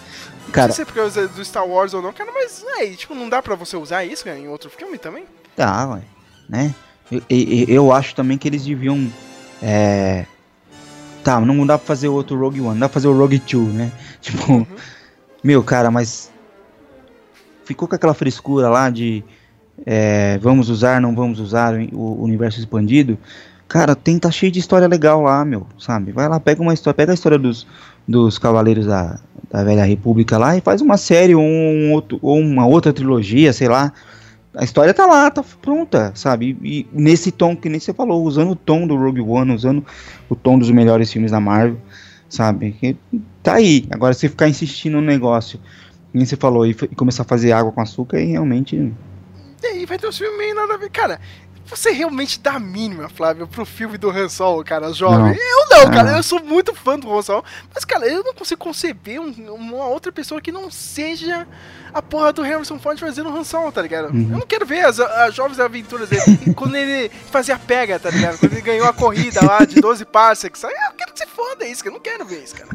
Cara, 0.53 0.68
não 0.68 0.74
sei 0.74 0.84
se 0.84 0.90
é 0.90 0.94
porque 0.94 1.26
do 1.34 1.44
Star 1.44 1.66
Wars 1.66 1.92
ou 1.94 2.03
não, 2.03 2.12
cara, 2.12 2.30
mas 2.32 2.64
é, 2.78 2.86
tipo, 2.90 3.14
não 3.14 3.28
dá 3.28 3.42
pra 3.42 3.55
você 3.55 3.76
usar 3.76 4.05
isso 4.05 4.24
cara, 4.24 4.38
em 4.38 4.49
outro 4.49 4.70
filme 4.70 4.99
também? 4.99 5.24
Dá, 5.57 5.88
ué. 5.88 6.03
Né? 6.49 6.74
Eu, 7.11 7.22
eu, 7.28 7.64
eu, 7.68 7.92
acho 7.92 8.14
também 8.14 8.38
que 8.38 8.49
eles 8.49 8.64
deviam. 8.64 9.11
É... 9.62 10.26
Tá, 11.22 11.40
não 11.40 11.66
dá 11.66 11.76
pra 11.76 11.86
fazer 11.86 12.09
outro 12.09 12.38
Rogue 12.38 12.61
One, 12.61 12.78
dá 12.78 12.89
pra 12.89 12.94
fazer 12.94 13.09
o 13.09 13.16
Rogue 13.16 13.39
2, 13.39 13.74
né? 13.74 13.93
Tipo, 14.20 14.52
uhum. 14.52 14.66
meu, 15.43 15.62
cara, 15.62 15.90
mas. 15.90 16.31
Ficou 17.64 17.89
com 17.89 17.97
aquela 17.97 18.14
frescura 18.14 18.68
lá 18.68 18.90
de. 18.90 19.24
É, 19.85 20.39
vamos 20.39 20.70
usar, 20.70 21.01
não 21.01 21.14
vamos 21.14 21.39
usar 21.40 21.74
o 21.93 22.23
universo 22.23 22.59
expandido. 22.59 23.18
Cara, 23.68 23.97
tem 23.97 24.18
tá 24.18 24.31
cheio 24.31 24.52
de 24.52 24.60
história 24.60 24.86
legal 24.86 25.23
lá, 25.23 25.44
meu, 25.44 25.66
sabe? 25.78 26.12
Vai 26.12 26.28
lá, 26.28 26.39
pega 26.39 26.62
uma 26.62 26.73
história, 26.73 26.94
pega 26.94 27.12
a 27.12 27.14
história 27.14 27.36
dos, 27.36 27.66
dos 28.07 28.39
Cavaleiros 28.39 28.87
da, 28.87 29.19
da 29.51 29.65
Velha 29.65 29.85
República 29.85 30.39
lá 30.39 30.57
e 30.57 30.61
faz 30.61 30.81
uma 30.81 30.97
série 30.97 31.35
ou, 31.35 31.43
um 31.43 31.93
outro, 31.93 32.19
ou 32.23 32.39
uma 32.39 32.66
outra 32.66 32.93
trilogia, 32.93 33.53
sei 33.53 33.69
lá. 33.69 33.93
A 34.55 34.65
história 34.65 34.95
tá 34.95 35.05
lá, 35.05 35.31
tá 35.31 35.45
pronta, 35.61 36.12
sabe? 36.15 36.57
E, 36.62 36.81
e, 36.81 36.89
nesse 36.93 37.31
tom 37.31 37.55
que 37.55 37.69
nem 37.69 37.78
você 37.78 37.93
falou, 37.93 38.24
usando 38.24 38.53
o 38.53 38.57
tom 38.57 38.87
do 38.87 38.97
Rogue 38.97 39.20
One, 39.20 39.55
usando 39.55 39.85
o 40.28 40.35
tom 40.35 40.59
dos 40.59 40.70
melhores 40.70 41.12
filmes 41.12 41.31
da 41.31 41.41
Marvel, 41.41 41.78
sabe? 42.28 42.97
Tá 43.43 43.55
aí. 43.55 43.87
Agora 43.91 44.15
você 44.15 44.28
ficar 44.28 44.49
insistindo 44.49 44.95
no 44.95 45.03
negócio, 45.03 45.61
nem 46.12 46.24
você 46.24 46.37
falou, 46.37 46.66
e, 46.66 46.70
e, 46.70 46.95
começar 46.95 47.23
a 47.23 47.27
fazer 47.27 47.53
água 47.53 47.70
com 47.70 47.81
açúcar, 47.81 48.19
e 48.19 48.27
realmente. 48.27 48.93
E 49.62 49.66
aí 49.66 49.85
vai 49.85 49.99
ter 49.99 50.09
um 50.09 50.12
filme 50.12 50.39
meio 50.39 50.55
nada 50.55 50.74
a 50.74 50.78
ver. 50.78 50.91
Cara, 50.91 51.20
Você 51.68 51.90
realmente 51.90 52.38
dá 52.40 52.52
a 52.52 52.59
mínima, 52.60 53.09
Flávio, 53.09 53.47
pro 53.48 53.66
filme 53.66 53.98
do 53.98 54.09
Han 54.10 54.28
Solo, 54.28 54.62
cara, 54.64 54.93
jovem? 54.93 55.18
Não. 55.18 55.32
Eu 55.34 55.68
não, 55.84 55.90
cara, 55.90 56.16
eu 56.16 56.22
sou 56.22 56.40
muito 56.43 56.74
fã 56.74 56.98
do 56.98 57.12
Han 57.12 57.22
Solo, 57.22 57.44
mas, 57.74 57.84
cara, 57.84 58.06
eu 58.06 58.22
não 58.22 58.32
consigo 58.32 58.60
conceber 58.62 59.20
um- 59.20 59.52
uma 59.55 59.86
outra 59.86 60.12
pessoa 60.12 60.40
que 60.40 60.52
não 60.52 60.70
seja 60.70 61.47
a 61.93 62.01
porra 62.01 62.32
do 62.32 62.43
Harrison 62.43 62.78
Ford 62.78 62.98
fazendo 62.98 63.30
o 63.30 63.36
Han 63.36 63.43
Solo, 63.44 63.72
tá 63.72 63.82
ligado? 63.82 64.10
Uhum. 64.14 64.28
Eu 64.32 64.38
não 64.38 64.47
quero 64.47 64.64
ver 64.64 64.84
as, 64.84 65.01
as 65.01 65.34
jovens 65.34 65.59
aventuras 65.59 66.09
dele 66.09 66.22
quando 66.55 66.76
ele 66.76 67.09
fazia 67.30 67.59
pega, 67.59 67.98
tá 67.98 68.10
ligado? 68.10 68.38
Quando 68.38 68.52
ele 68.52 68.60
ganhou 68.62 68.86
a 68.86 68.93
corrida 68.93 69.44
lá 69.44 69.64
de 69.64 69.80
12 69.80 70.05
parsecs. 70.05 70.62
Eu 70.62 70.70
quero 70.97 71.12
que 71.12 71.18
você 71.18 71.26
foda 71.26 71.66
isso, 71.66 71.82
que 71.82 71.88
eu 71.88 71.93
não 71.93 72.01
quero 72.01 72.24
ver 72.24 72.44
isso, 72.44 72.55
cara. 72.55 72.68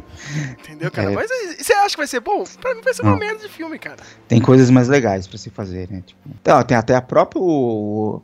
Entendeu, 0.59 0.91
cara? 0.91 1.11
É. 1.11 1.15
Mas 1.15 1.31
aí, 1.31 1.55
você 1.63 1.73
acha 1.73 1.91
que 1.91 1.97
vai 1.97 2.07
ser 2.07 2.19
bom? 2.19 2.43
Pra 2.59 2.75
mim 2.75 2.81
vai 2.81 2.93
ser 2.93 3.03
uma 3.03 3.11
Não. 3.11 3.19
merda 3.19 3.39
de 3.39 3.49
filme, 3.49 3.79
cara. 3.79 3.97
Tem 4.27 4.41
coisas 4.41 4.69
mais 4.69 4.87
legais 4.87 5.27
pra 5.27 5.37
se 5.37 5.49
fazer, 5.49 5.89
né? 5.89 6.03
Tipo, 6.05 6.19
então, 6.41 6.61
tem 6.63 6.75
até 6.77 6.95
a 6.95 7.01
própria. 7.01 7.41
o- 7.41 8.21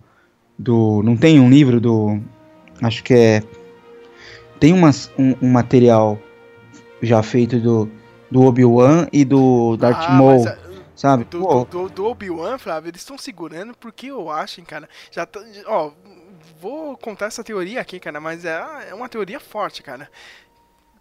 do, 0.58 1.02
não 1.04 1.16
tem 1.18 1.40
um 1.40 1.50
livro 1.50 1.80
do. 1.80 2.20
Acho 2.82 3.04
que 3.04 3.14
é. 3.14 3.44
Tem 4.60 4.74
umas, 4.74 5.12
um, 5.18 5.36
um 5.42 5.50
material 5.52 6.18
já 7.02 7.22
feito 7.22 7.60
do, 7.60 7.90
do 8.32 8.42
Obi-Wan 8.42 9.08
e 9.14 9.24
do 9.24 9.78
Darth 9.78 10.06
Ah, 10.08 10.12
Maul, 10.14 10.44
mas, 10.44 10.48
ah, 10.48 10.58
sabe? 10.96 11.24
Do, 11.26 11.40
Pô, 11.40 11.66
do, 11.66 11.66
do- 11.66 11.90
do 11.90 12.06
Obi-Wan, 12.06 12.58
Flávio, 12.58 12.90
eles 12.90 13.02
estão 13.02 13.18
segurando 13.18 13.76
porque 13.78 14.08
eu 14.08 14.32
acho, 14.32 14.60
hein, 14.60 14.66
cara. 14.68 14.90
Já 15.12 15.26
tá, 15.28 15.40
ó, 15.68 15.92
vou 16.60 16.98
contar 16.98 17.28
essa 17.28 17.44
teoria 17.44 17.80
aqui, 17.80 18.00
cara, 18.00 18.20
mas 18.20 18.46
é, 18.46 18.60
é 18.90 18.94
uma 18.96 19.08
teoria 19.08 19.40
forte, 19.40 19.84
cara. 19.84 20.10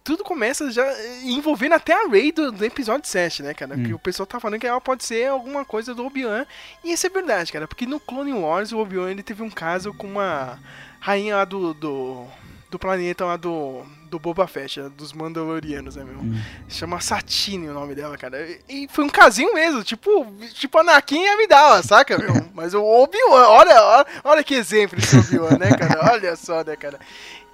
Tudo 0.07 0.23
começa 0.23 0.71
já 0.71 0.85
eh, 0.85 1.23
envolvendo 1.25 1.73
até 1.73 1.91
a 1.91 2.07
Rey 2.07 2.31
do, 2.31 2.49
do 2.49 2.63
episódio 2.63 3.05
7, 3.05 3.43
né, 3.43 3.53
cara? 3.53 3.75
Hum. 3.75 3.83
Que 3.83 3.93
o 3.93 3.99
pessoal 3.99 4.25
tá 4.25 4.39
falando 4.39 4.57
que 4.57 4.65
ela 4.65 4.79
pode 4.79 5.03
ser 5.03 5.27
alguma 5.27 5.65
coisa 5.65 5.93
do 5.93 6.05
Obi-Wan. 6.05 6.45
E 6.81 6.93
isso 6.93 7.05
é 7.05 7.09
verdade, 7.09 7.51
cara, 7.51 7.67
porque 7.67 7.85
no 7.85 7.99
Clone 7.99 8.31
Wars 8.31 8.71
o 8.71 8.77
Obi-Wan 8.77 9.11
ele 9.11 9.21
teve 9.21 9.43
um 9.43 9.49
caso 9.49 9.93
com 9.93 10.07
uma 10.07 10.59
rainha 11.01 11.35
lá 11.35 11.43
do, 11.43 11.73
do, 11.73 12.25
do 12.71 12.79
planeta 12.79 13.25
lá 13.25 13.35
do, 13.35 13.83
do 14.09 14.17
Boba 14.17 14.47
Fett, 14.47 14.79
né, 14.79 14.89
dos 14.95 15.11
Mandalorianos, 15.11 15.97
né, 15.97 16.05
meu? 16.05 16.19
Hum. 16.19 16.41
Chama 16.69 17.01
Satine 17.01 17.67
o 17.67 17.73
nome 17.73 17.93
dela, 17.93 18.17
cara. 18.17 18.47
E 18.69 18.87
foi 18.89 19.03
um 19.03 19.09
casinho 19.09 19.53
mesmo, 19.53 19.83
tipo, 19.83 20.25
tipo 20.53 20.77
Anakin 20.77 21.21
e 21.21 21.27
Amidala, 21.27 21.83
saca, 21.83 22.17
meu? 22.17 22.33
Mas 22.55 22.73
o 22.73 22.81
Obi-Wan, 22.81 23.47
olha, 23.49 23.83
olha, 23.83 24.05
olha 24.23 24.43
que 24.43 24.55
exemplo 24.55 24.97
esse 24.97 25.17
Obi-Wan, 25.17 25.57
né, 25.57 25.75
cara? 25.75 26.13
Olha 26.13 26.33
só, 26.37 26.63
né, 26.63 26.77
cara? 26.77 26.97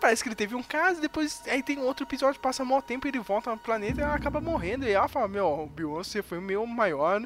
Parece 0.03 0.21
que 0.21 0.27
ele 0.27 0.35
teve 0.35 0.53
um 0.53 0.61
caso, 0.61 0.99
depois 0.99 1.41
aí 1.47 1.63
tem 1.63 1.79
outro 1.79 2.03
episódio, 2.05 2.37
passa 2.41 2.65
mó 2.65 2.81
tempo, 2.81 3.07
ele 3.07 3.19
volta 3.19 3.49
no 3.51 3.57
planeta 3.57 4.01
e 4.01 4.03
ela 4.03 4.15
acaba 4.15 4.41
morrendo. 4.41 4.85
E 4.85 4.91
ela 4.91 5.07
fala, 5.07 5.29
meu, 5.29 5.71
você 5.77 6.21
foi 6.21 6.39
o 6.39 6.41
meu 6.41 6.65
maior 6.65 7.25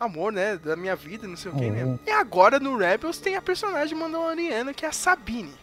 amor, 0.00 0.32
né, 0.32 0.56
da 0.56 0.74
minha 0.74 0.96
vida, 0.96 1.28
não 1.28 1.36
sei 1.36 1.52
o 1.52 1.54
que, 1.54 1.70
né? 1.70 1.84
Uhum. 1.84 1.96
E 2.04 2.10
agora 2.10 2.58
no 2.58 2.76
Rebels 2.76 3.18
tem 3.18 3.36
a 3.36 3.40
personagem 3.40 3.96
mandaloriana 3.96 4.74
que 4.74 4.84
é 4.84 4.88
a 4.88 4.92
Sabine. 4.92 5.54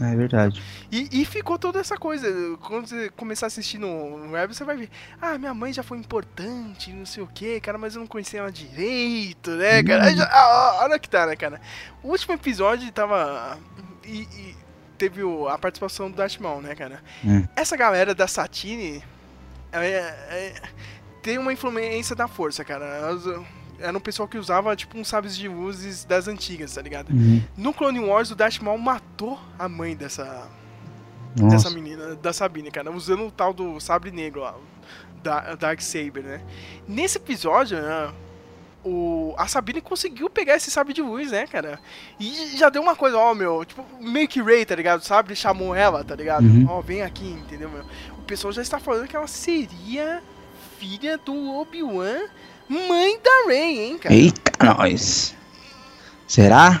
é 0.00 0.14
verdade. 0.14 0.62
E, 0.92 1.08
e 1.22 1.24
ficou 1.24 1.58
toda 1.58 1.80
essa 1.80 1.96
coisa. 1.96 2.28
Quando 2.60 2.86
você 2.86 3.10
começar 3.10 3.46
a 3.46 3.48
assistir 3.48 3.78
no, 3.78 4.16
no 4.16 4.30
web, 4.34 4.54
você 4.54 4.62
vai 4.62 4.76
ver. 4.76 4.90
Ah, 5.20 5.36
minha 5.38 5.52
mãe 5.52 5.72
já 5.72 5.82
foi 5.82 5.98
importante, 5.98 6.92
não 6.92 7.04
sei 7.04 7.24
o 7.24 7.26
que, 7.26 7.60
cara, 7.60 7.76
mas 7.78 7.96
eu 7.96 8.00
não 8.00 8.06
conhecia 8.06 8.38
ela 8.38 8.52
direito, 8.52 9.50
né, 9.50 9.82
cara? 9.82 10.04
Aí 10.04 10.14
já- 10.16 10.30
ah, 10.30 10.78
ah, 10.78 10.78
olha 10.84 11.00
que 11.00 11.08
tá, 11.10 11.26
né, 11.26 11.34
cara? 11.34 11.60
O 12.00 12.10
último 12.10 12.32
episódio 12.34 12.92
tava. 12.92 13.58
E, 14.04 14.20
e 14.22 14.59
teve 15.00 15.22
a 15.48 15.56
participação 15.56 16.10
do 16.10 16.16
Darth 16.18 16.38
Maul, 16.38 16.60
né, 16.60 16.74
cara? 16.74 17.02
Hum. 17.24 17.42
Essa 17.56 17.74
galera 17.74 18.14
da 18.14 18.28
Satine 18.28 19.02
é- 19.72 19.78
é- 19.86 20.54
tem 21.22 21.38
uma 21.38 21.52
influência 21.54 22.14
da 22.14 22.28
força, 22.28 22.62
cara. 22.62 22.84
Elas, 22.84 23.24
era 23.78 23.96
um 23.96 24.00
pessoal 24.00 24.28
que 24.28 24.36
usava, 24.36 24.76
tipo, 24.76 24.98
uns 24.98 25.08
sabres 25.08 25.34
de 25.34 25.48
luzes 25.48 26.04
das 26.04 26.28
antigas, 26.28 26.74
tá 26.74 26.82
ligado? 26.82 27.10
Uhum. 27.10 27.42
No 27.56 27.72
Clone 27.72 27.98
Wars, 28.00 28.30
o 28.30 28.34
Darth 28.34 28.60
Maul 28.60 28.76
matou 28.78 29.40
a 29.58 29.66
mãe 29.70 29.96
dessa, 29.96 30.46
dessa 31.48 31.70
menina, 31.70 32.14
da 32.16 32.32
Sabine, 32.34 32.70
cara, 32.70 32.90
usando 32.90 33.26
o 33.26 33.30
tal 33.30 33.54
do 33.54 33.80
sabre 33.80 34.10
negro 34.10 34.42
lá, 34.42 34.54
da 35.22 35.54
Dark 35.54 35.80
Saber, 35.80 36.22
né? 36.22 36.42
Nesse 36.86 37.16
episódio, 37.16 37.80
né, 37.80 38.12
o, 38.84 39.34
a 39.36 39.46
Sabine 39.46 39.80
conseguiu 39.80 40.30
pegar 40.30 40.56
esse 40.56 40.70
sabre 40.70 40.92
de 40.92 41.02
luz, 41.02 41.30
né, 41.30 41.46
cara? 41.46 41.78
E 42.18 42.56
já 42.56 42.68
deu 42.68 42.82
uma 42.82 42.96
coisa, 42.96 43.18
ó, 43.18 43.34
meu, 43.34 43.64
tipo, 43.64 43.84
meio 44.00 44.26
que 44.26 44.40
Ray, 44.40 44.64
tá 44.64 44.74
ligado? 44.74 45.00
O 45.00 45.04
sabre 45.04 45.36
chamou 45.36 45.74
ela, 45.74 46.02
tá 46.02 46.14
ligado? 46.14 46.44
Uhum. 46.44 46.66
Ó, 46.68 46.80
vem 46.80 47.02
aqui, 47.02 47.30
entendeu, 47.30 47.68
meu? 47.68 47.84
O 48.18 48.22
pessoal 48.22 48.52
já 48.52 48.62
está 48.62 48.78
falando 48.78 49.06
que 49.06 49.16
ela 49.16 49.26
seria 49.26 50.22
filha 50.78 51.18
do 51.18 51.56
Obi-Wan, 51.56 52.20
mãe 52.68 53.18
da 53.22 53.46
Ray, 53.46 53.78
hein, 53.78 53.98
cara? 53.98 54.14
Eita, 54.14 54.64
nós. 54.64 55.34
Será? 56.26 56.80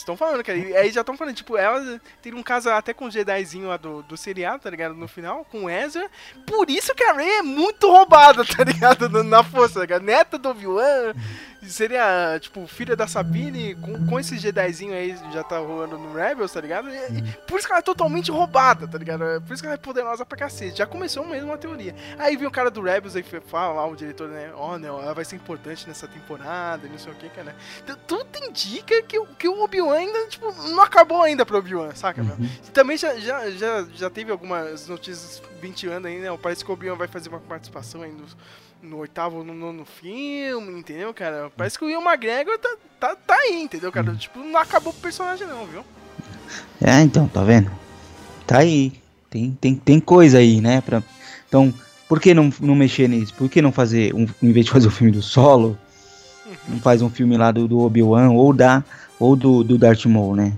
Estão 0.00 0.16
falando, 0.16 0.42
cara. 0.42 0.58
E 0.58 0.76
aí 0.76 0.90
já 0.90 1.00
estão 1.00 1.16
falando, 1.16 1.34
tipo, 1.34 1.56
ela 1.56 2.00
tem 2.22 2.34
um 2.34 2.42
caso 2.42 2.68
até 2.70 2.92
com 2.92 3.06
o 3.06 3.10
Jedizinho 3.10 3.68
lá 3.68 3.76
do, 3.76 4.02
do 4.02 4.16
seriado, 4.16 4.62
tá 4.62 4.70
ligado? 4.70 4.94
No 4.94 5.06
final, 5.08 5.44
com 5.44 5.64
o 5.64 5.70
Ezra. 5.70 6.08
Por 6.46 6.68
isso 6.70 6.94
que 6.94 7.04
a 7.04 7.12
Rey 7.12 7.38
é 7.38 7.42
muito 7.42 7.88
roubada, 7.90 8.44
tá 8.44 8.64
ligado? 8.64 9.08
Na- 9.24 9.44
força, 9.44 9.74
tá 9.74 9.80
ligado? 9.80 10.02
Neta 10.02 10.38
do 10.38 10.48
Obi-Wan. 10.50 11.14
Seria, 11.62 12.38
tipo, 12.40 12.66
filha 12.66 12.96
da 12.96 13.06
Sabine. 13.06 13.74
Com, 13.76 14.06
com 14.06 14.18
esse 14.18 14.38
Jedizinho 14.38 14.94
aí 14.94 15.16
já 15.32 15.42
tá 15.44 15.58
rolando 15.58 15.98
no 15.98 16.12
Rebels, 16.14 16.52
tá 16.52 16.60
ligado? 16.60 16.88
E- 16.88 17.18
e 17.18 17.22
por 17.46 17.58
isso 17.58 17.66
que 17.66 17.72
ela 17.72 17.80
é 17.80 17.82
totalmente 17.82 18.30
roubada, 18.30 18.88
tá 18.88 18.96
ligado? 18.96 19.24
É 19.24 19.40
Por 19.40 19.52
isso 19.52 19.62
que 19.62 19.66
ela 19.66 19.74
é 19.74 19.78
poderosa 19.78 20.24
pra 20.24 20.38
cacete. 20.38 20.78
Já 20.78 20.86
começou 20.86 21.26
mesmo 21.26 21.48
uma 21.48 21.58
teoria. 21.58 21.94
Aí 22.18 22.36
vem 22.36 22.46
o 22.46 22.50
cara 22.50 22.70
do 22.70 22.80
Rebels 22.80 23.14
aí 23.14 23.22
fala 23.46 23.74
lá, 23.74 23.86
o 23.86 23.94
diretor, 23.94 24.28
né? 24.28 24.50
Ó, 24.54 24.78
não, 24.78 25.00
ela 25.02 25.12
vai 25.14 25.24
ser 25.24 25.36
importante 25.36 25.86
nessa 25.86 26.08
temporada, 26.08 26.86
e 26.86 26.90
não 26.90 26.98
sei 26.98 27.12
o 27.12 27.16
que, 27.16 27.28
cara. 27.28 27.54
Então, 27.84 27.96
tudo 28.06 28.26
indica 28.48 29.02
que, 29.02 29.18
o- 29.18 29.26
que 29.26 29.48
o 29.48 29.62
Obi-Wan 29.62 29.96
ainda, 29.98 30.26
tipo, 30.28 30.50
não 30.68 30.82
acabou 30.82 31.22
ainda 31.22 31.44
pro 31.44 31.58
Obi-Wan, 31.58 31.94
saca, 31.94 32.22
meu? 32.22 32.36
E 32.40 32.70
também 32.70 32.96
já, 32.96 33.14
já, 33.16 33.50
já, 33.50 33.84
já 33.94 34.08
teve 34.10 34.32
algumas 34.32 34.88
notícias 34.88 35.42
20 35.60 35.88
anos 35.88 36.06
aí, 36.06 36.18
né? 36.20 36.28
Parece 36.42 36.64
que 36.64 36.70
o 36.70 36.74
Obi-Wan 36.74 36.96
vai 36.96 37.06
fazer 37.08 37.28
uma 37.28 37.40
participação 37.40 38.02
aí 38.02 38.12
no, 38.12 38.24
no 38.82 38.98
oitavo 38.98 39.44
no 39.44 39.52
nono 39.54 39.84
filme, 39.84 40.78
entendeu, 40.78 41.12
cara? 41.12 41.50
Parece 41.56 41.78
que 41.78 41.84
o 41.84 41.90
Ian 41.90 42.00
McGregor 42.00 42.58
tá, 42.58 42.76
tá, 42.98 43.16
tá 43.16 43.34
aí, 43.34 43.62
entendeu, 43.62 43.90
cara? 43.92 44.14
Tipo, 44.14 44.38
não 44.40 44.58
acabou 44.58 44.92
o 44.92 44.96
personagem 44.96 45.46
não, 45.46 45.66
viu? 45.66 45.84
É, 46.80 47.00
então, 47.02 47.28
tá 47.28 47.42
vendo? 47.44 47.70
Tá 48.46 48.58
aí. 48.58 48.92
Tem, 49.28 49.56
tem, 49.60 49.74
tem 49.76 50.00
coisa 50.00 50.38
aí, 50.38 50.60
né? 50.60 50.80
Pra... 50.80 51.02
Então, 51.48 51.72
por 52.08 52.20
que 52.20 52.34
não, 52.34 52.52
não 52.60 52.74
mexer 52.74 53.08
nisso? 53.08 53.32
Por 53.34 53.48
que 53.48 53.62
não 53.62 53.70
fazer, 53.70 54.12
um, 54.14 54.26
em 54.42 54.50
vez 54.52 54.66
de 54.66 54.72
fazer 54.72 54.88
o 54.88 54.90
filme 54.90 55.12
do 55.12 55.22
Solo, 55.22 55.78
não 56.66 56.78
faz 56.80 57.00
um 57.02 57.08
filme 57.10 57.36
lá 57.36 57.52
do, 57.52 57.68
do 57.68 57.78
Obi-Wan 57.80 58.30
ou, 58.30 58.52
da, 58.52 58.82
ou 59.20 59.36
do, 59.36 59.62
do 59.62 59.78
Darth 59.78 60.04
Maul, 60.06 60.34
né? 60.34 60.52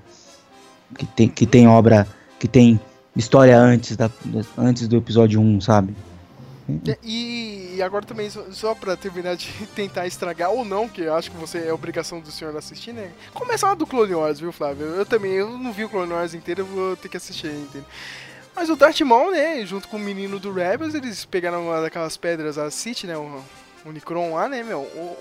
Que 0.96 1.04
tem, 1.04 1.28
que 1.28 1.46
tem 1.46 1.66
obra, 1.68 2.06
que 2.38 2.48
tem 2.48 2.80
história 3.14 3.58
antes, 3.58 3.94
da, 3.96 4.08
da- 4.24 4.44
antes 4.56 4.88
do 4.88 4.96
episódio 4.96 5.38
1, 5.40 5.60
sabe? 5.60 5.94
E, 6.86 6.96
e 7.74 7.82
agora 7.82 8.04
também, 8.04 8.28
só, 8.30 8.74
pra 8.74 8.96
terminar 8.96 9.36
de 9.36 9.48
tentar 9.74 10.06
estragar, 10.06 10.50
ou 10.50 10.64
não, 10.64 10.88
que 10.88 11.02
eu 11.02 11.14
acho 11.14 11.30
que 11.30 11.36
você 11.36 11.58
é 11.66 11.72
obrigação 11.72 12.20
do 12.20 12.30
senhor 12.30 12.56
assistir, 12.56 12.92
né? 12.92 13.10
Começa 13.34 13.66
lá 13.66 13.74
do 13.74 13.86
Clone 13.86 14.14
Wars, 14.14 14.40
viu, 14.40 14.52
Flávio? 14.52 14.86
Eu 14.86 15.06
também, 15.06 15.32
eu 15.32 15.58
não 15.58 15.72
vi 15.72 15.84
o 15.84 15.88
Clone 15.88 16.12
Wars 16.12 16.34
inteiro, 16.34 16.62
eu 16.62 16.66
vou 16.66 16.96
ter 16.96 17.08
que 17.08 17.16
assistir, 17.16 17.48
entendeu? 17.48 17.84
Mas 18.54 18.68
o 18.68 18.76
Darth 18.76 19.00
Maul, 19.00 19.30
né, 19.30 19.64
junto 19.64 19.88
com 19.88 19.96
o 19.96 20.00
menino 20.00 20.38
do 20.38 20.52
Rebels, 20.52 20.94
eles 20.94 21.24
pegaram 21.24 21.66
uma 21.68 21.80
daquelas 21.80 22.16
pedras, 22.18 22.58
a 22.58 22.70
City, 22.70 23.06
né, 23.06 23.16
o, 23.16 23.42
Necron 23.86 24.34
lá, 24.34 24.46
né, 24.48 24.62
meu? 24.62 24.80
o- 24.80 25.16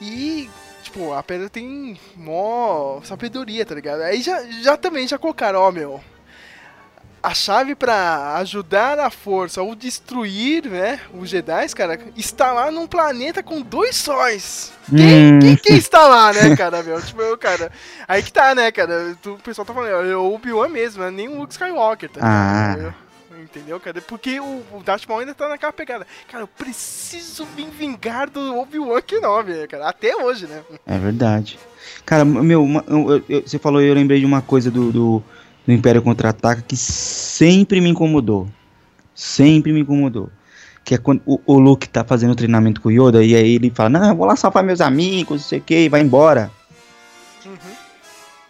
e, 0.00 0.50
tipo, 0.82 1.12
a 1.12 1.22
pedra 1.22 1.48
tem 1.48 1.98
mó 2.16 3.00
sabedoria, 3.02 3.64
tá 3.66 3.74
ligado? 3.74 4.00
Aí 4.02 4.20
já, 4.22 4.42
já 4.62 4.76
também, 4.76 5.06
já 5.06 5.18
colocaram, 5.18 5.60
ó, 5.60 5.70
meu, 5.70 6.02
a 7.22 7.34
chave 7.34 7.74
pra 7.74 8.36
ajudar 8.36 8.98
a 8.98 9.10
força 9.10 9.60
ou 9.62 9.74
destruir, 9.74 10.64
né, 10.66 11.00
os 11.12 11.28
Jedi, 11.28 11.68
cara, 11.74 11.98
está 12.16 12.52
lá 12.52 12.70
num 12.70 12.86
planeta 12.86 13.42
com 13.42 13.60
dois 13.60 13.96
sóis. 13.96 14.72
Quem, 14.88 15.34
Hum. 15.34 15.38
quem, 15.40 15.56
quem 15.56 15.76
está 15.76 16.06
lá, 16.06 16.32
né, 16.32 16.56
cara, 16.56 16.82
meu? 16.82 17.00
Tipo, 17.02 17.20
eu, 17.22 17.36
cara, 17.36 17.70
aí 18.08 18.22
que 18.22 18.32
tá, 18.32 18.54
né, 18.54 18.72
cara, 18.72 19.16
o 19.26 19.36
pessoal 19.38 19.64
tá 19.66 19.74
falando, 19.74 19.90
é 20.10 20.16
o 20.16 20.32
Obi-Wan 20.34 20.68
mesmo, 20.68 21.02
né, 21.02 21.10
nem 21.10 21.28
o 21.28 21.40
Luke 21.40 21.52
Skywalker, 21.52 22.08
tá 22.10 22.20
Ah. 22.22 22.94
Entendeu, 23.42 23.80
cara? 23.80 24.00
Porque 24.02 24.38
o, 24.38 24.62
o 24.72 24.82
Darth 24.84 25.06
Maul 25.08 25.20
ainda 25.20 25.34
tá 25.34 25.48
naquela 25.48 25.72
pegada. 25.72 26.06
Cara, 26.30 26.44
eu 26.44 26.46
preciso 26.46 27.46
me 27.56 27.64
vingar 27.64 28.28
do 28.28 28.56
Obi-Wan 28.58 29.00
Kenobi, 29.00 29.52
né, 29.52 29.66
cara. 29.66 29.88
Até 29.88 30.14
hoje, 30.14 30.46
né? 30.46 30.60
É 30.86 30.98
verdade. 30.98 31.58
Cara, 32.04 32.24
meu, 32.24 32.62
uma- 32.62 32.84
eu- 32.86 33.24
eu- 33.28 33.42
você 33.46 33.58
falou 33.58 33.80
e 33.82 33.88
eu 33.88 33.94
lembrei 33.94 34.20
de 34.20 34.26
uma 34.26 34.42
coisa 34.42 34.70
do, 34.70 34.92
do, 34.92 35.22
do 35.70 35.74
Império 35.74 36.02
Contra-Ataca 36.02 36.62
que 36.66 36.76
sempre 36.76 37.80
me 37.80 37.88
incomodou. 37.88 38.48
Sempre 39.14 39.72
me 39.72 39.80
incomodou. 39.80 40.28
Que 40.84 40.94
é 40.94 40.98
quando 40.98 41.22
o, 41.24 41.40
o 41.46 41.58
Luke 41.58 41.88
tá 41.88 42.02
fazendo 42.04 42.34
treinamento 42.34 42.80
com 42.80 42.88
o 42.88 42.92
Yoda 42.92 43.22
e 43.24 43.34
aí 43.36 43.54
ele 43.54 43.70
fala, 43.74 43.90
não, 43.90 44.08
eu 44.08 44.16
vou 44.16 44.26
lá 44.26 44.34
salvar 44.34 44.64
meus 44.64 44.80
amigos, 44.80 45.42
não 45.42 45.48
sei 45.48 45.58
o 45.58 45.62
que, 45.62 45.84
e 45.84 45.88
vai 45.88 46.00
embora. 46.00 46.50
Uhum. 47.46 47.52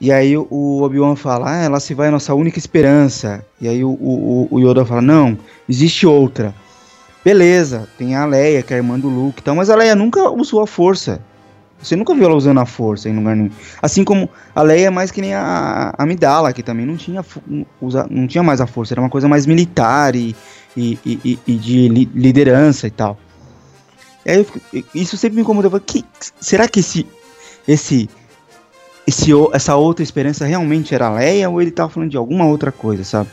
E 0.01 0.11
aí 0.11 0.37
o- 0.37 0.47
o 0.51 0.83
Obi-Wan 0.83 1.15
fala, 1.17 1.51
ah, 1.51 1.63
ela 1.63 1.81
se 1.81 1.93
vai 1.93 2.09
a 2.09 2.11
nossa 2.11 2.35
única 2.35 2.59
esperança. 2.59 3.45
E 3.61 3.69
aí 3.69 3.85
o, 3.85 3.91
o, 3.91 4.49
o 4.51 4.59
Yoda 4.61 4.85
fala, 4.87 5.03
não, 5.03 5.37
existe 5.69 6.07
outra. 6.07 6.55
Beleza, 7.23 7.87
tem 7.99 8.15
a 8.15 8.25
Leia, 8.25 8.63
que 8.63 8.73
é 8.73 8.77
a 8.77 8.79
irmã 8.79 8.99
do 8.99 9.09
Luke 9.09 9.41
e 9.41 9.43
tal, 9.43 9.55
mas 9.55 9.69
a 9.69 9.77
Leia 9.77 9.95
nunca 9.95 10.31
usou 10.31 10.63
a 10.63 10.67
força. 10.67 11.21
Você 11.83 11.97
nunca 11.97 12.15
viu 12.15 12.25
ela 12.27 12.35
usando 12.35 12.61
a 12.61 12.67
força 12.67 13.09
em 13.09 13.17
lugar 13.17 13.35
nenhum. 13.35 13.51
Assim 13.81 14.05
como 14.05 14.29
a 14.55 14.63
Leia 14.63 14.89
é 14.89 14.91
mais 14.91 15.11
que 15.11 15.21
nem 15.21 15.35
a 15.35 15.95
a 15.97 16.03
Amidala, 16.03 16.53
que 16.53 16.63
também 16.63 16.85
não 16.85 16.97
tinha, 16.97 17.25
usa, 17.81 18.07
não 18.11 18.27
tinha 18.27 18.43
mais 18.43 18.61
a 18.61 18.67
força, 18.67 18.93
era 18.95 19.01
uma 19.01 19.09
coisa 19.09 19.27
mais 19.29 19.47
militar 19.47 20.15
e, 20.15 20.37
e, 20.77 20.99
e- 21.05 21.39
e- 21.47 21.55
de 21.57 21.89
li- 21.89 22.11
liderança 22.15 22.87
e 22.87 22.91
tal. 22.91 23.19
E 24.27 24.31
aí 24.31 24.39
eu 24.73 24.85
isso 24.95 25.17
sempre 25.17 25.37
me 25.37 25.43
incomodava. 25.43 25.81
Que, 25.81 26.05
será 26.39 26.69
que 26.69 26.81
esse, 26.81 27.07
esse, 27.67 28.09
esse, 29.07 29.31
essa 29.53 29.75
outra 29.77 30.03
esperança 30.03 30.45
realmente 30.47 30.95
era 30.95 31.07
a 31.07 31.15
Leia 31.15 31.49
ou 31.49 31.61
ele 31.63 31.71
tava 31.71 31.89
falando 31.89 32.11
de 32.11 32.17
alguma 32.17 32.45
outra 32.45 32.71
coisa, 32.71 33.03
sabe? 33.05 33.31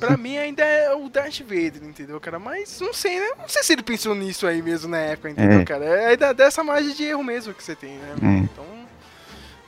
Pra 0.00 0.16
mim 0.16 0.38
ainda 0.38 0.64
é 0.64 0.92
o 0.94 1.08
Darth 1.08 1.40
Vader, 1.42 1.82
entendeu, 1.84 2.18
cara? 2.18 2.38
Mas 2.38 2.80
não 2.80 2.92
sei, 2.92 3.20
né? 3.20 3.28
Não 3.38 3.48
sei 3.48 3.62
se 3.62 3.72
ele 3.74 3.82
pensou 3.82 4.14
nisso 4.14 4.46
aí 4.46 4.60
mesmo 4.62 4.90
na 4.90 4.98
época, 4.98 5.30
entendeu, 5.30 5.60
É. 5.60 5.64
cara? 5.64 5.84
É 5.84 6.16
da- 6.16 6.32
dessa 6.32 6.64
margem 6.64 6.94
de 6.94 7.04
erro 7.04 7.22
mesmo 7.22 7.52
que 7.54 7.62
você 7.62 7.74
tem, 7.76 7.92
né? 7.98 8.14
É. 8.22 8.26
Então. 8.38 8.64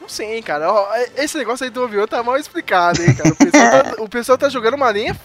Não 0.01 0.09
sei, 0.09 0.35
hein, 0.37 0.43
cara. 0.43 0.73
Ó, 0.73 0.89
esse 1.17 1.37
negócio 1.39 1.63
aí 1.65 1.71
do 1.71 1.85
Obi-Wan 1.85 2.07
tá 2.09 2.23
mal 2.25 2.37
explicado, 2.37 3.01
hein, 3.03 3.15
cara. 3.15 3.29
O 3.31 3.37
pessoal 3.37 3.71
tá, 3.85 3.95
o 4.03 4.09
pessoal 4.09 4.39
tá 4.39 4.49
jogando 4.49 4.75
uma 4.75 4.91
linha 4.91 5.17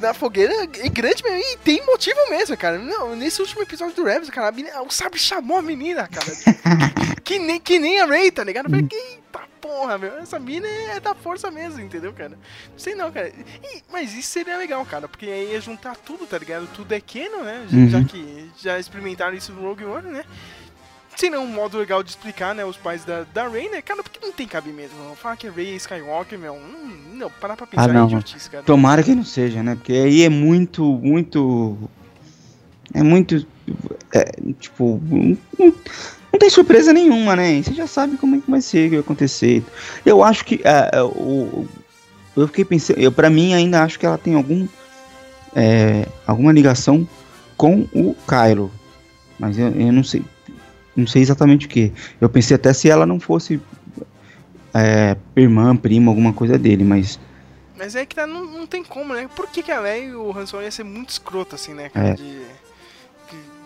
na 0.00 0.14
fogueira 0.14 0.52
e 0.82 0.88
grande 0.88 1.22
mesmo. 1.22 1.38
E 1.38 1.56
tem 1.58 1.84
motivo 1.84 2.18
mesmo, 2.30 2.56
cara. 2.56 2.78
Não, 2.78 3.14
nesse 3.14 3.42
último 3.42 3.62
episódio 3.62 3.94
do 3.94 4.04
Rebels, 4.04 4.30
cara, 4.30 4.50
menina- 4.52 4.80
o 4.82 4.90
Sabre 4.90 5.18
chamou 5.18 5.58
a 5.58 5.62
menina, 5.62 6.08
cara. 6.08 6.32
que, 7.22 7.38
nem, 7.38 7.60
que 7.60 7.78
nem 7.78 8.00
a 8.00 8.06
Rey, 8.06 8.30
tá 8.30 8.42
ligado? 8.42 8.66
Eu 8.66 8.70
falei, 8.70 8.88
eita 8.90 9.40
porra, 9.64 9.96
meu. 9.96 10.18
Essa 10.18 10.38
mina 10.38 10.66
é 10.68 11.00
da 11.00 11.14
força 11.14 11.50
mesmo, 11.50 11.80
entendeu, 11.80 12.12
cara? 12.12 12.30
Não 12.30 12.78
sei 12.78 12.94
não, 12.94 13.10
cara. 13.10 13.28
E- 13.28 13.82
mas 13.90 14.12
isso 14.14 14.28
seria 14.28 14.58
legal, 14.58 14.84
cara, 14.84 15.08
porque 15.08 15.24
aí 15.26 15.52
ia 15.52 15.60
juntar 15.60 15.96
tudo, 15.96 16.26
tá 16.26 16.36
ligado? 16.38 16.68
Tudo 16.74 16.92
é 16.92 17.00
canon, 17.00 17.42
né? 17.42 17.66
Já, 17.70 17.76
Uhum. 17.78 17.88
já 17.88 18.04
que 18.04 18.50
já 18.58 18.78
experimentaram 18.78 19.34
isso 19.34 19.52
no 19.52 19.62
Rogue 19.62 19.84
One, 19.84 20.10
né? 20.10 20.24
Seria 21.16 21.40
um 21.40 21.46
modo 21.46 21.78
legal 21.78 22.02
de 22.02 22.10
explicar, 22.10 22.54
né, 22.56 22.64
os 22.64 22.76
pais 22.76 23.04
da, 23.04 23.22
da 23.32 23.46
Rey, 23.48 23.68
né? 23.70 23.80
Cara, 23.80 24.02
porque 24.02 24.18
não 24.20 24.32
tem 24.32 24.48
cabimento, 24.48 24.94
não. 24.96 25.14
Falar 25.14 25.36
que 25.36 25.48
Rey 25.48 25.72
é 25.72 25.76
Skywalker, 25.76 26.36
meu, 26.38 26.58
não, 26.58 26.88
não 27.16 27.30
parar 27.30 27.56
pra 27.56 27.66
pensar 27.68 27.84
Ah, 27.84 27.92
não. 27.92 28.02
é 28.02 28.06
idiotice, 28.06 28.50
cara. 28.50 28.64
Tomara 28.64 29.02
que 29.02 29.14
não 29.14 29.24
seja, 29.24 29.62
né? 29.62 29.76
Porque 29.76 29.92
aí 29.92 30.22
é 30.24 30.28
muito, 30.28 30.82
muito. 30.84 31.78
É 32.92 33.02
muito. 33.02 33.46
é, 34.12 34.24
tipo. 34.58 35.00
Não, 35.10 35.72
não 36.34 36.38
tem 36.38 36.50
surpresa 36.50 36.92
nenhuma, 36.92 37.36
né? 37.36 37.62
Você 37.62 37.72
já 37.72 37.86
sabe 37.86 38.16
como 38.16 38.34
é 38.34 38.40
que 38.40 38.50
vai 38.50 38.60
ser, 38.60 38.86
o 38.86 38.90
que 38.90 38.96
vai 38.96 39.04
acontecer. 39.04 39.64
Eu 40.04 40.22
acho 40.22 40.44
que. 40.44 40.60
é, 40.64 40.90
é, 40.98 41.02
o, 41.02 41.64
eu 42.36 42.48
fiquei 42.48 42.64
pensando. 42.64 42.98
Eu, 42.98 43.12
pra 43.12 43.30
mim, 43.30 43.54
ainda 43.54 43.82
acho 43.84 43.98
que 43.98 44.04
ela 44.04 44.18
tem 44.18 44.34
algum. 44.34 44.66
é, 45.54 46.06
alguma 46.26 46.52
ligação 46.52 47.08
com 47.56 47.86
o 47.94 48.16
Kylo. 48.26 48.70
Mas 49.38 49.56
eu, 49.58 49.68
eu 49.68 49.92
não 49.92 50.02
sei. 50.02 50.24
Não 50.96 51.06
sei 51.06 51.22
exatamente 51.22 51.66
o 51.66 51.68
que. 51.68 51.92
Eu 52.20 52.28
pensei 52.28 52.56
até 52.56 52.72
se 52.72 52.90
ela 52.90 53.06
não 53.06 53.20
fosse. 53.20 53.60
é, 54.74 55.16
irmã, 55.36 55.76
prima, 55.76 56.10
alguma 56.10 56.32
coisa 56.32 56.58
dele, 56.58 56.82
mas. 56.82 57.18
Mas 57.76 57.94
é 57.94 58.04
que 58.04 58.16
tá, 58.16 58.26
não, 58.26 58.44
não 58.44 58.66
tem 58.66 58.82
como, 58.82 59.14
né? 59.14 59.28
Por 59.36 59.48
que, 59.48 59.62
que 59.62 59.70
a 59.70 59.78
Leia 59.78 60.06
e 60.06 60.14
o 60.14 60.36
Han 60.36 60.46
Solo 60.46 60.64
ia 60.64 60.70
ser 60.70 60.84
muito 60.84 61.10
escroto, 61.10 61.54
assim, 61.54 61.74
né, 61.74 61.88
cara? 61.88 62.08
É. 62.08 62.14
De, 62.14 62.42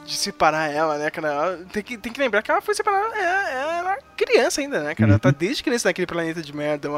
de, 0.09 0.17
separar 0.17 0.71
ela, 0.73 0.99
né, 0.99 1.11
cara? 1.11 1.59
Tem 1.73 1.83
que, 1.83 1.97
tem 1.99 2.13
que 2.13 2.21
lembrar 2.21 2.43
que 2.43 2.51
ela 2.51 2.61
foi 2.61 2.75
separada, 2.75 3.15
ela, 3.17 3.51
ela 3.51 3.79
era 3.79 3.99
criança 4.17 4.61
ainda, 4.61 4.81
né, 4.81 4.95
cara? 4.95 5.11
Ela 5.11 5.19
tá 5.19 5.31
desde 5.31 5.63
criança 5.63 5.89
naquele 5.89 6.07
planeta 6.07 6.43
de 6.43 6.55
merda, 6.55 6.89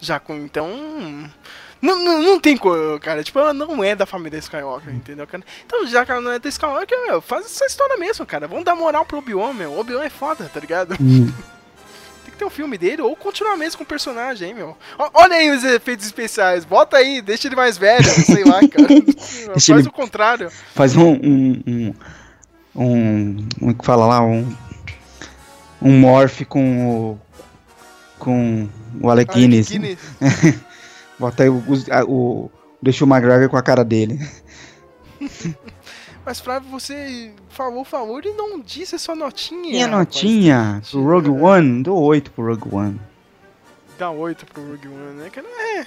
já 0.00 0.18
com, 0.20 0.34
então... 0.36 1.30
Não, 1.82 2.02
não, 2.02 2.22
não 2.22 2.40
tem 2.40 2.56
como, 2.56 2.98
cara. 2.98 3.22
Tipo, 3.22 3.40
ela 3.40 3.52
não 3.52 3.84
é 3.84 3.94
da 3.94 4.06
família 4.06 4.38
Skywalker, 4.38 4.94
entendeu, 4.94 5.26
cara? 5.26 5.44
Então, 5.66 5.86
já 5.86 6.02
que 6.06 6.12
ela 6.12 6.20
não 6.22 6.30
é 6.32 6.38
da 6.38 6.48
Skywalker, 6.48 6.98
meu, 7.06 7.20
faz 7.20 7.44
essa 7.44 7.66
história 7.66 7.98
mesmo, 7.98 8.24
cara. 8.24 8.48
Vamos 8.48 8.64
dar 8.64 8.74
moral 8.74 9.04
pro 9.04 9.18
Obi-Wan, 9.18 9.52
meu. 9.52 9.72
O 9.72 9.80
Obi-Wan 9.80 10.02
é 10.04 10.08
foda, 10.08 10.50
tá 10.52 10.58
ligado? 10.58 10.96
hum, 10.98 11.26
Tem 12.24 12.32
que 12.32 12.38
ter 12.38 12.44
um 12.46 12.50
filme 12.50 12.78
dele 12.78 13.02
ou 13.02 13.14
continuar 13.14 13.58
mesmo 13.58 13.76
com 13.76 13.84
o 13.84 13.86
personagem, 13.86 14.48
hein, 14.48 14.54
meu. 14.54 14.74
Ó, 14.98 15.10
olha 15.12 15.36
aí 15.36 15.50
os 15.50 15.62
efeitos 15.62 16.06
especiais. 16.06 16.64
Bota 16.64 16.96
aí, 16.96 17.20
deixa 17.20 17.48
ele 17.48 17.56
mais 17.56 17.76
velho, 17.76 18.02
sei 18.02 18.44
lá, 18.44 18.60
cara. 18.66 18.88
Faz 19.52 19.68
ele- 19.68 19.88
o 19.88 19.92
contrário. 19.92 20.50
faz 20.74 20.96
um 20.96 21.10
um, 21.12 21.62
um 21.66 21.94
um 22.74 23.36
como 23.58 23.70
é 23.70 23.74
que 23.74 23.84
fala 23.84 24.06
lá 24.06 24.22
um 24.24 24.54
um 25.82 25.98
morph 26.00 26.42
com 26.48 26.88
o 26.88 27.18
com 28.18 28.68
o 29.00 29.10
Alec 29.10 29.34
Guinness. 29.34 29.68
Bota 31.18 31.42
aí 31.42 31.48
o, 31.48 31.62
a- 31.90 32.04
o 32.04 32.50
deixa 32.82 33.04
o 33.04 33.08
McGregor 33.08 33.48
com 33.48 33.56
a 33.56 33.62
cara 33.62 33.84
dele. 33.84 34.18
Mas 36.24 36.40
Flávio, 36.40 36.70
você 36.70 37.32
falou 37.50 37.82
o 37.82 37.84
favor 37.84 38.24
e 38.24 38.32
não 38.32 38.58
disse 38.60 38.94
a 38.94 38.98
sua 38.98 39.14
notinha. 39.14 39.60
Minha 39.60 39.86
rapaz. 39.86 40.06
notinha 40.06 40.82
pro 40.90 41.02
Rogue 41.04 41.28
One, 41.30 41.82
dou 41.82 41.98
8 42.02 42.30
pro 42.30 42.46
Rogue 42.46 42.74
One. 42.74 43.00
Dá 43.96 44.10
8 44.10 44.46
pro 44.46 44.60
Rogue 44.60 44.88
One, 44.88 45.14
né, 45.22 45.30
cara? 45.30 45.46
É, 45.46 45.80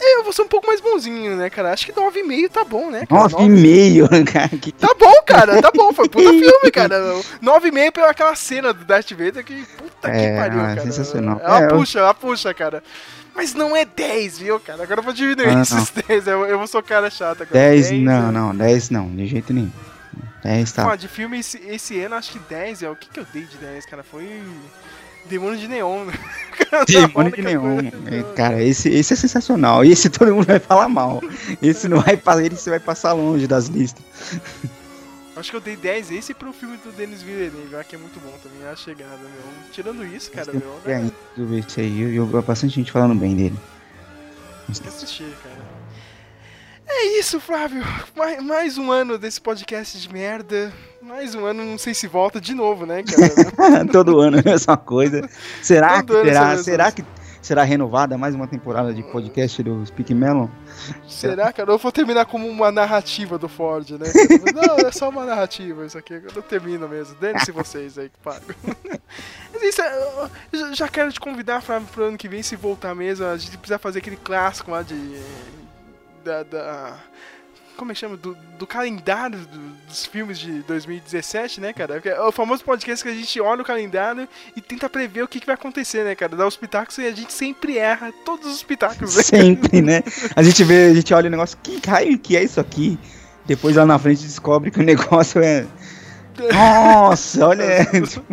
é, 0.00 0.16
eu 0.18 0.22
vou 0.22 0.32
ser 0.32 0.42
um 0.42 0.48
pouco 0.48 0.66
mais 0.68 0.80
bonzinho, 0.80 1.36
né, 1.36 1.50
cara? 1.50 1.72
Acho 1.72 1.86
que 1.86 1.92
9,5 1.92 2.48
tá 2.48 2.62
bom, 2.64 2.88
né, 2.88 3.04
cara? 3.04 3.22
9,5, 3.28 4.24
cara. 4.32 4.48
Que 4.48 4.70
Tá 4.70 4.94
bom, 4.98 5.12
cara, 5.26 5.60
tá 5.60 5.70
bom. 5.74 5.92
Foi 5.92 6.08
puta 6.08 6.30
filme, 6.30 6.70
cara. 6.72 7.00
9,5 7.42 7.92
pela 7.92 8.10
aquela 8.10 8.36
cena 8.36 8.72
do 8.72 8.84
Darth 8.84 9.10
Vader 9.10 9.44
que 9.44 9.64
puta 9.76 10.08
que 10.10 10.16
É, 10.16 10.36
pariu, 10.36 10.60
ah, 10.60 10.70
é 10.70 10.74
cara. 10.76 10.80
sensacional. 10.82 11.40
Ela 11.42 11.62
É, 11.62 11.64
eu- 11.64 11.68
puxa, 11.70 11.98
ela 11.98 12.14
puxa, 12.14 12.54
cara. 12.54 12.82
Mas 13.34 13.54
não 13.54 13.74
é 13.74 13.84
10, 13.84 14.38
viu, 14.38 14.60
cara? 14.60 14.82
Agora 14.84 15.00
eu 15.00 15.04
vou 15.04 15.12
diminuir 15.12 15.48
Ah, 15.48 15.62
esses 15.62 15.90
10. 15.90 16.26
Eu, 16.28 16.44
eu 16.44 16.58
vou 16.58 16.66
ser 16.68 16.78
o 16.78 16.82
cara 16.82 17.10
chato 17.10 17.42
agora. 17.42 17.58
10, 17.58 17.90
não, 17.92 18.28
é- 18.28 18.32
não, 18.32 18.54
10 18.54 18.90
não, 18.90 19.08
de 19.14 19.26
jeito 19.26 19.52
nenhum. 19.52 19.72
10 20.44 20.70
tá. 20.72 20.86
Ó, 20.86 20.94
de 20.94 21.08
filme 21.08 21.40
esse, 21.40 21.56
esse 21.66 21.98
ano, 22.00 22.14
acho 22.16 22.32
que 22.32 22.38
10 22.38 22.82
é. 22.82 22.90
O 22.90 22.94
que, 22.94 23.08
que 23.08 23.18
eu 23.18 23.26
dei 23.32 23.42
de 23.44 23.56
10, 23.56 23.86
cara? 23.86 24.02
Foi. 24.04 24.42
Demônio 25.26 25.58
de 25.58 25.68
Neon. 25.68 26.04
né? 26.06 26.12
Demônio 26.86 27.32
A 27.32 27.36
de 27.36 27.42
coisa- 27.42 28.16
É, 28.16 28.34
Cara, 28.34 28.62
esse, 28.62 28.88
esse 28.88 29.12
é 29.12 29.16
sensacional. 29.16 29.84
Esse 29.84 30.08
todo 30.10 30.34
mundo 30.34 30.46
vai 30.46 30.58
falar 30.58 30.88
mal. 30.88 31.20
Esse 31.60 31.88
não 31.88 32.00
vai 32.00 32.16
passar, 32.16 32.44
esse 32.44 32.70
vai 32.70 32.80
passar 32.80 33.12
longe 33.12 33.46
das 33.46 33.66
listas. 33.66 34.02
Acho 35.34 35.50
que 35.50 35.56
eu 35.56 35.60
dei 35.60 35.76
10 35.76 36.10
esse 36.12 36.34
pro 36.34 36.52
filme 36.52 36.76
do 36.76 36.92
Denis 36.92 37.22
Villeneuve, 37.22 37.84
que 37.88 37.96
é 37.96 37.98
muito 37.98 38.20
bom 38.20 38.32
também, 38.42 38.68
a 38.68 38.76
chegada, 38.76 39.16
meu. 39.16 39.70
Tirando 39.72 40.04
isso, 40.04 40.30
cara, 40.30 40.52
meu. 40.52 40.78
É, 40.84 40.98
Né? 40.98 41.10
aí. 41.78 42.00
Eu, 42.00 42.12
eu 42.14 42.26
vi 42.26 42.40
bastante 42.42 42.74
gente 42.74 42.92
falando 42.92 43.14
bem 43.14 43.34
dele. 43.34 43.56
Tem 44.66 44.88
assistir, 44.88 45.34
cara. 45.42 45.82
É 46.86 47.18
isso, 47.18 47.40
Flávio. 47.40 47.82
Mais, 48.14 48.42
mais 48.42 48.78
um 48.78 48.90
ano 48.92 49.16
desse 49.18 49.40
podcast 49.40 49.98
de 49.98 50.12
merda. 50.12 50.72
Mais 51.12 51.34
um 51.34 51.44
ano, 51.44 51.62
não 51.62 51.76
sei 51.76 51.92
se 51.92 52.06
volta 52.06 52.40
de 52.40 52.54
novo, 52.54 52.86
né, 52.86 53.02
cara? 53.02 53.84
Todo 53.92 54.18
ano 54.18 54.38
é 54.38 54.40
a 54.40 54.42
mesma 54.42 54.78
coisa. 54.78 55.28
Será 55.60 56.02
Todo 56.02 56.22
que 56.22 56.30
essa 56.30 56.62
será, 56.62 56.90
que 56.90 57.04
será 57.42 57.64
renovada 57.64 58.16
mais 58.16 58.34
uma 58.34 58.46
temporada 58.46 58.94
de 58.94 59.02
podcast 59.02 59.62
do 59.62 59.84
Speak 59.84 60.14
Melon? 60.14 60.48
Será, 61.06 61.52
cara? 61.52 61.70
Eu 61.70 61.76
vou 61.76 61.92
terminar 61.92 62.24
como 62.24 62.48
uma 62.48 62.72
narrativa 62.72 63.36
do 63.36 63.46
Ford, 63.46 63.90
né? 63.90 64.06
Não, 64.56 64.88
é 64.88 64.90
só 64.90 65.10
uma 65.10 65.26
narrativa 65.26 65.84
isso 65.84 65.98
aqui. 65.98 66.14
Eu 66.34 66.42
termino 66.42 66.88
mesmo. 66.88 67.14
Dane-se 67.20 67.52
vocês 67.52 67.98
aí 67.98 68.08
que 68.08 68.18
pagam. 68.18 68.56
Mas 69.52 69.62
isso, 69.64 69.82
é, 69.82 70.28
eu 70.50 70.74
já- 70.74 70.88
quero 70.88 71.12
te 71.12 71.20
convidar, 71.20 71.60
Flávio, 71.60 71.88
pro 71.92 72.04
ano 72.04 72.16
que 72.16 72.26
vem, 72.26 72.42
se 72.42 72.56
voltar 72.56 72.94
mesmo. 72.94 73.26
A 73.26 73.36
gente 73.36 73.58
precisa 73.58 73.78
fazer 73.78 73.98
aquele 73.98 74.16
clássico 74.16 74.70
lá 74.70 74.80
de. 74.80 75.20
Da. 76.24 76.42
da- 76.42 76.96
como 77.76 77.90
é 77.90 77.94
que 77.94 78.00
chama? 78.00 78.16
Do, 78.16 78.36
do 78.58 78.66
calendário 78.66 79.38
do- 79.38 79.72
dos 79.88 80.06
filmes 80.06 80.38
de 80.38 80.62
2017, 80.62 81.60
né, 81.60 81.72
cara? 81.72 81.94
Porque 81.94 82.08
É 82.08 82.20
o 82.20 82.32
famoso 82.32 82.64
podcast 82.64 83.04
que 83.04 83.10
a 83.10 83.14
gente 83.14 83.40
olha 83.40 83.62
o 83.62 83.64
calendário 83.64 84.28
e 84.56 84.60
tenta 84.60 84.88
prever 84.88 85.22
o 85.22 85.28
que, 85.28 85.40
que 85.40 85.46
vai 85.46 85.54
acontecer, 85.54 86.04
né, 86.04 86.14
cara? 86.14 86.36
Dá 86.36 86.46
os 86.46 86.56
pitacos 86.56 86.96
e 86.98 87.06
a 87.06 87.12
gente 87.12 87.32
sempre 87.32 87.78
erra 87.78 88.12
todos 88.24 88.52
os 88.54 88.62
pitacos, 88.62 89.16
né? 89.16 89.22
Sempre, 89.22 89.80
né? 89.82 90.02
A 90.36 90.42
gente 90.42 90.62
vê, 90.64 90.86
a 90.86 90.94
gente 90.94 91.12
olha 91.12 91.28
o 91.28 91.30
negócio, 91.30 91.58
que 91.62 91.80
raio 91.86 92.18
que 92.18 92.36
é 92.36 92.42
isso 92.42 92.60
aqui? 92.60 92.98
Depois 93.44 93.74
lá 93.76 93.84
na 93.84 93.98
frente 93.98 94.22
descobre 94.22 94.70
que 94.70 94.78
o 94.80 94.82
negócio 94.84 95.42
é. 95.42 95.66
Nossa, 96.52 97.46
olha. 97.48 97.64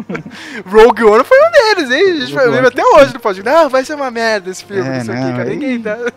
Rogue 0.66 1.04
One 1.04 1.24
foi 1.24 1.38
um 1.38 1.52
deles, 1.52 1.92
hein? 1.92 2.12
A 2.22 2.26
gente 2.26 2.36
lembra 2.36 2.68
até 2.70 2.84
hoje 2.84 3.14
no 3.14 3.20
podcast. 3.20 3.54
Não, 3.56 3.70
vai 3.70 3.84
ser 3.86 3.96
uma 3.96 4.10
merda 4.12 4.50
esse 4.50 4.64
filme, 4.64 4.88
É, 4.90 4.98
isso 5.00 5.12
aqui, 5.12 5.22
cara. 5.22 5.44
aí- 5.44 5.50
Ninguém 5.50 5.82
tá. 5.82 5.98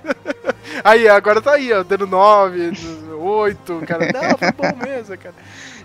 Aí, 0.84 1.06
agora 1.09 1.40
tá 1.40 1.52
aí, 1.52 1.70
ó, 1.72 1.82
dando 1.82 2.06
9, 2.06 2.72
8, 3.18 3.82
cara. 3.86 4.09
Não, 4.12 4.38
foi 4.38 4.52
bom 4.52 4.72
mesmo, 4.84 5.16
cara. 5.18 5.34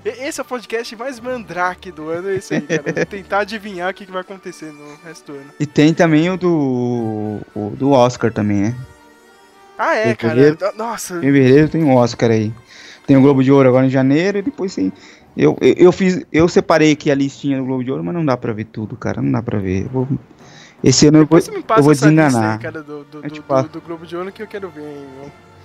Esse 0.06 0.40
é 0.40 0.44
o 0.44 0.45
podcast 0.45 0.95
mais 0.95 1.19
mandrake 1.19 1.91
do 1.91 2.10
ano, 2.10 2.30
é 2.30 2.36
esse 2.36 2.53
aí, 2.53 2.61
cara. 2.61 2.84
Vou 2.95 3.06
tentar 3.06 3.40
adivinhar 3.40 3.91
o 3.91 3.94
que 3.94 4.10
vai 4.10 4.22
acontecer 4.22 4.72
no 4.72 4.98
resto 5.06 5.34
do 5.34 5.38
ano. 5.40 5.52
E 5.60 5.65
tem 5.65 5.94
também 5.94 6.30
o 6.30 6.38
do. 6.38 7.41
O 7.53 7.69
do 7.76 7.91
Oscar 7.91 8.32
também, 8.32 8.57
né? 8.61 8.76
Ah, 9.78 9.95
é, 9.95 10.15
Fevereiro. 10.15 10.57
cara. 10.57 10.74
Nossa, 10.78 11.18
Em 11.18 11.22
fevereiro 11.22 11.69
tem 11.69 11.84
o 11.84 11.94
Oscar 11.94 12.32
aí. 12.32 12.53
Tem 13.06 13.18
o 13.18 13.22
Globo 13.22 13.44
de 13.44 13.52
Ouro 13.52 13.68
agora 13.68 13.86
em 13.86 13.90
janeiro 13.90 14.38
e 14.38 14.41
depois 14.41 14.74
tem. 14.74 14.91
Eu, 15.38 15.56
eu, 15.62 15.74
eu 15.78 15.92
fiz. 15.92 16.26
Eu 16.34 16.48
separei 16.50 16.92
aqui 16.94 17.12
a 17.12 17.16
listinha 17.16 17.58
do 17.60 17.66
Globo 17.66 17.84
de 17.84 17.92
Ouro, 17.92 18.04
mas 18.04 18.14
não 18.16 18.26
dá 18.26 18.36
pra 18.36 18.52
ver 18.54 18.66
tudo, 18.66 18.96
cara. 18.96 19.22
Não 19.22 19.32
dá 19.32 19.42
pra 19.42 19.60
ver. 19.60 19.84
Eu 19.84 19.90
vou- 19.90 20.08
esse 20.84 21.08
ano 21.08 21.18
eu 21.20 21.26
vou, 21.28 21.40
depois 21.40 21.48
eu 21.48 21.54
vou 21.54 21.92
essa 21.92 21.92
lista 21.92 22.06
desenganar. 22.06 22.54
aí, 22.54 22.60
cara, 22.60 22.82
do, 22.84 23.04
do, 23.04 23.18
Eu 23.24 23.30
do, 23.30 23.70
do- 23.70 23.82
Globo 23.82 24.06
de 24.06 24.16
Ouro 24.16 24.32
que 24.32 24.42
eu 24.42 24.48
quero 24.48 24.70
ver, 24.70 24.82
hein, 24.82 25.06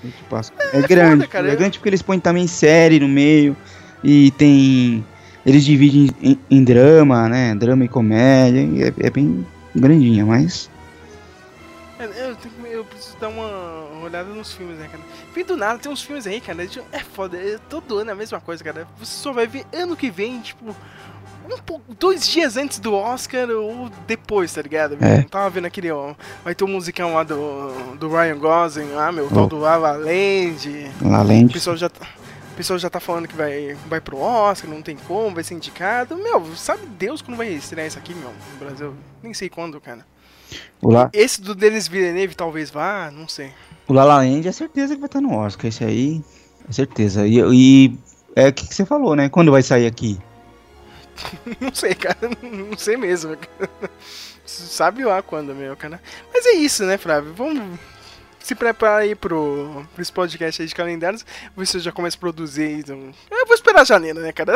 eu 0.05 0.11
te 0.11 0.23
passo. 0.29 0.53
É, 0.73 0.81
grande, 0.83 1.27
cara, 1.27 1.49
é 1.49 1.53
eu- 1.55 1.57
grande 1.59 1.79
porque 1.79 1.89
eles 1.89 2.03
põem 2.03 2.19
também 2.21 2.47
série 2.47 3.01
no 3.01 3.09
meio. 3.09 3.57
E 4.05 4.31
tem 4.33 5.05
Eles 5.47 5.65
dividem 5.65 6.09
em, 6.23 6.39
em 6.51 6.65
drama, 6.65 7.29
né? 7.29 7.55
Drama 7.55 7.85
e 7.85 7.89
comédia. 7.89 8.61
é, 9.01 9.07
é 9.07 9.11
bem 9.11 9.47
grandinha, 9.75 10.25
mas. 10.27 10.71
É, 11.99 12.05
Eu, 12.05 12.37
tenho 12.37 12.55
eu 12.73 12.85
preciso 12.85 13.17
dar 13.21 13.29
uma 13.29 13.49
olhada 14.07 14.29
nos 14.31 14.53
filmes, 14.53 14.79
né, 14.79 14.89
cara? 14.91 15.03
Vem 15.35 15.45
do 15.45 15.57
nada, 15.57 15.79
tem 15.79 15.91
uns 15.91 16.03
filmes 16.03 16.27
aí, 16.27 16.41
cara. 16.41 16.67
É 16.93 16.99
foda, 17.01 17.37
é 17.37 17.59
todo 17.69 17.99
ano 17.99 18.11
é 18.11 18.13
a 18.13 18.17
mesma 18.17 18.41
coisa, 18.41 18.63
cara. 18.63 18.87
Você 18.99 19.13
só 19.17 19.33
vai 19.33 19.47
ver 19.47 19.65
ano 19.73 19.97
que 19.97 20.11
vem, 20.11 20.41
tipo. 20.41 20.75
Um 21.45 21.59
pouco, 21.59 21.93
dois 21.95 22.27
dias 22.27 22.57
antes 22.57 22.79
do 22.79 22.95
Oscar 22.95 23.51
ou 23.51 23.91
depois, 24.07 24.53
tá 24.55 24.63
ligado? 24.63 24.97
É. 25.01 25.19
Eu 25.19 25.25
tava 25.29 25.51
vendo 25.51 25.65
aquele, 25.67 25.91
ó. 25.91 26.15
Vai 26.45 26.55
ter 26.55 26.63
um 26.65 26.69
musicão 26.69 27.15
lá 27.15 27.25
do, 27.25 27.97
do 27.97 28.09
Ryan 28.09 28.39
Gosling, 28.39 28.93
lá, 28.93 29.11
meu, 29.11 29.29
tal 29.29 29.45
Oh. 29.45 29.47
do 29.49 29.59
La 29.59 29.75
La 29.77 29.93
Land. 29.93 30.91
La 31.03 31.21
O 31.21 31.27
Land. 31.27 31.53
pessoal 31.53 31.77
já 31.77 31.89
tá. 31.89 32.07
O 32.53 32.55
pessoal 32.55 32.79
já 32.79 32.89
tá 32.89 33.01
falando 33.01 33.27
que 33.27 33.35
vai, 33.35 33.77
vai 33.89 34.01
pro 34.01 34.19
Oscar, 34.19 34.71
não 34.71 34.81
tem 34.83 34.95
como, 34.97 35.35
vai 35.35 35.43
ser 35.43 35.55
indicado. 35.55 36.17
Meu, 36.17 36.55
sabe 36.55 36.87
Deus 36.87 37.21
quando 37.21 37.37
vai 37.37 37.49
estrear 37.49 37.87
isso 37.89 37.99
aqui, 37.99 38.15
meu, 38.15 38.29
no 38.31 38.59
Brasil? 38.59 38.95
Nem 39.23 39.35
sei 39.35 39.49
quando, 39.49 39.81
cara. 39.81 40.07
O 40.81 40.93
La, 40.93 41.11
Esse 41.13 41.41
do 41.41 41.55
Denis 41.55 41.89
Villeneuve 41.89 42.35
talvez 42.37 42.71
vá, 42.71 43.11
não 43.11 43.27
sei. 43.27 43.53
O 43.93 43.95
La 43.95 44.05
La 44.05 44.17
Land 44.17 44.49
é 44.49 44.53
certeza 44.53 44.95
que 44.95 45.01
vai 45.01 45.07
estar 45.07 45.21
no 45.21 45.37
Oscar. 45.37 45.67
Esse 45.67 45.85
aí, 45.85 46.23
é 46.67 46.73
certeza. 46.73 47.27
E, 47.27 47.39
e 47.53 47.99
é 48.35 48.49
o 48.49 48.53
que, 48.53 48.67
que 48.67 48.75
você 48.75 48.87
falou, 48.87 49.15
né? 49.15 49.29
Quando 49.29 49.53
vai 49.53 49.63
sair 49.63 49.87
aqui? 49.87 50.19
Não 51.61 51.75
sei, 51.75 51.95
cara. 51.95 52.17
Não 52.43 52.77
sei 52.79 52.97
mesmo. 52.97 53.37
Sabe 54.47 55.05
lá 55.05 55.23
quando, 55.23 55.55
meu, 55.55 55.77
cara. 55.77 56.01
Mas 56.33 56.47
é 56.47 56.53
isso, 56.53 56.85
né, 56.85 56.97
Flávio? 56.97 57.35
Vamos 57.35 57.79
se 58.47 58.55
preparar 58.55 59.01
aí 59.01 59.15
pro, 59.15 59.87
pro 59.93 60.03
esse 60.03 60.13
podcast 60.13 60.63
aí 60.63 60.69
de 60.69 60.75
calendários. 60.75 61.25
Eu 61.57 61.81
já 61.81 61.93
começo 61.93 62.17
a 62.17 62.21
produzir. 62.21 62.81
Então... 62.81 63.13
Eu 63.31 63.47
vou 63.47 63.55
esperar 63.55 63.87
janeiro, 63.87 64.21
né, 64.21 64.33
cara? 64.33 64.55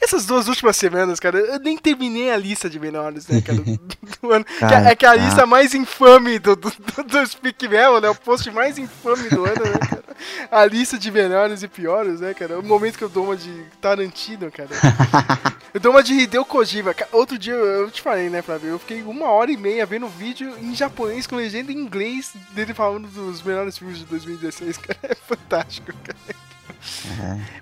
Essas 0.00 0.26
duas 0.26 0.48
últimas 0.48 0.76
semanas, 0.76 1.20
cara, 1.20 1.38
eu 1.38 1.58
nem 1.58 1.76
terminei 1.76 2.30
a 2.30 2.36
lista 2.36 2.68
de 2.68 2.78
menores, 2.78 3.26
né, 3.28 3.40
cara? 3.40 3.58
Do, 3.58 3.76
do 4.22 4.32
ano. 4.32 4.44
Que 4.44 4.58
Cara, 4.58 4.88
é, 4.88 4.92
é 4.92 4.96
que 4.96 5.06
a 5.06 5.12
ah. 5.12 5.16
lista 5.16 5.46
mais 5.46 5.74
infame 5.74 6.38
do, 6.38 6.56
do, 6.56 6.70
do, 6.70 7.04
do 7.04 7.26
Speak 7.26 7.68
Mel, 7.68 8.00
né? 8.00 8.08
O 8.08 8.14
post 8.14 8.50
mais 8.50 8.78
infame 8.78 9.28
do 9.28 9.44
ano, 9.44 9.64
né, 9.64 9.78
cara? 9.88 10.01
A 10.50 10.64
lista 10.64 10.98
de 10.98 11.10
melhores 11.10 11.62
e 11.62 11.68
piores, 11.68 12.20
né, 12.20 12.34
cara? 12.34 12.58
O 12.58 12.62
momento 12.62 12.98
que 12.98 13.04
eu 13.04 13.08
dou 13.08 13.24
uma 13.24 13.36
de 13.36 13.64
Tarantino, 13.80 14.50
cara. 14.50 14.70
Eu 15.74 15.80
dou 15.80 15.92
uma 15.92 16.02
de 16.02 16.12
Hideo 16.12 16.44
Kojima. 16.44 16.94
Outro 17.10 17.38
dia 17.38 17.54
eu 17.54 17.90
te 17.90 18.02
falei, 18.02 18.28
né, 18.28 18.42
Flávio? 18.42 18.72
Eu 18.72 18.78
fiquei 18.78 19.02
uma 19.02 19.30
hora 19.30 19.50
e 19.50 19.56
meia 19.56 19.86
vendo 19.86 20.06
vídeo 20.06 20.54
em 20.60 20.74
japonês 20.74 21.26
com 21.26 21.34
legenda 21.34 21.72
em 21.72 21.78
inglês 21.78 22.34
dele 22.50 22.74
falando 22.74 23.08
dos 23.08 23.42
melhores 23.42 23.78
filmes 23.78 23.98
de 23.98 24.04
2016, 24.04 24.76
cara. 24.76 24.98
É 25.02 25.14
fantástico, 25.14 25.90
cara. 26.04 26.36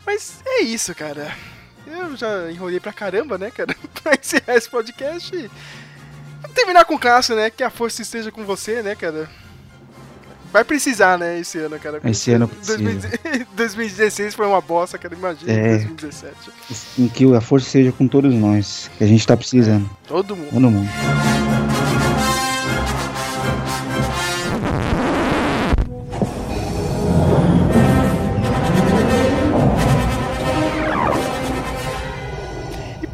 Mas 0.04 0.42
é 0.44 0.62
isso, 0.62 0.92
cara. 0.92 1.32
Eu 1.86 2.16
já 2.16 2.50
enrolei 2.50 2.80
pra 2.80 2.92
caramba, 2.92 3.38
né, 3.38 3.48
cara? 3.52 3.76
pra 4.02 4.14
encerrar 4.14 4.56
esse 4.56 4.68
podcast. 4.68 5.36
e 5.36 5.48
Vamos 6.42 6.56
terminar 6.56 6.84
com 6.84 6.96
o 6.96 6.98
Cássio, 6.98 7.36
né? 7.36 7.48
Que 7.48 7.62
a 7.62 7.70
força 7.70 8.02
esteja 8.02 8.32
com 8.32 8.44
você, 8.44 8.82
né, 8.82 8.96
cara? 8.96 9.30
Vai 10.52 10.64
precisar, 10.64 11.16
né, 11.18 11.38
esse 11.38 11.58
ano, 11.58 11.78
cara. 11.78 12.00
Esse 12.04 12.32
ano 12.32 12.48
precisa. 12.48 12.76
2016 12.76 13.46
2016 13.54 14.34
foi 14.36 14.46
uma 14.46 14.60
bosta, 14.60 14.98
cara. 14.98 15.14
Imagina 15.14 15.52
É. 15.52 15.76
2017. 15.78 16.34
Em 16.98 17.08
que 17.08 17.34
a 17.34 17.40
força 17.40 17.70
seja 17.70 17.92
com 17.92 18.08
todos 18.08 18.34
nós. 18.34 18.90
Que 18.98 19.04
a 19.04 19.06
gente 19.06 19.26
tá 19.26 19.36
precisando. 19.36 19.88
Todo 20.06 20.34
mundo. 20.34 20.50
Todo 20.50 20.70
mundo. 20.70 20.88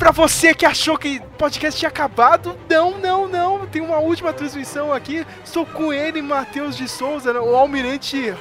Pra 0.07 0.13
você 0.13 0.55
que 0.55 0.65
achou 0.65 0.97
que 0.97 1.19
o 1.19 1.37
podcast 1.37 1.81
tinha 1.81 1.89
acabado, 1.89 2.57
não, 2.71 2.97
não, 2.97 3.27
não. 3.27 3.67
Tem 3.67 3.83
uma 3.83 3.99
última 3.99 4.33
transmissão 4.33 4.93
aqui. 4.93 5.27
Estou 5.45 5.67
com 5.67 5.93
ele, 5.93 6.23
Matheus 6.23 6.77
de 6.77 6.89
Souza, 6.89 7.33
né, 7.33 7.41
o 7.41 7.57
almirante 7.57 8.33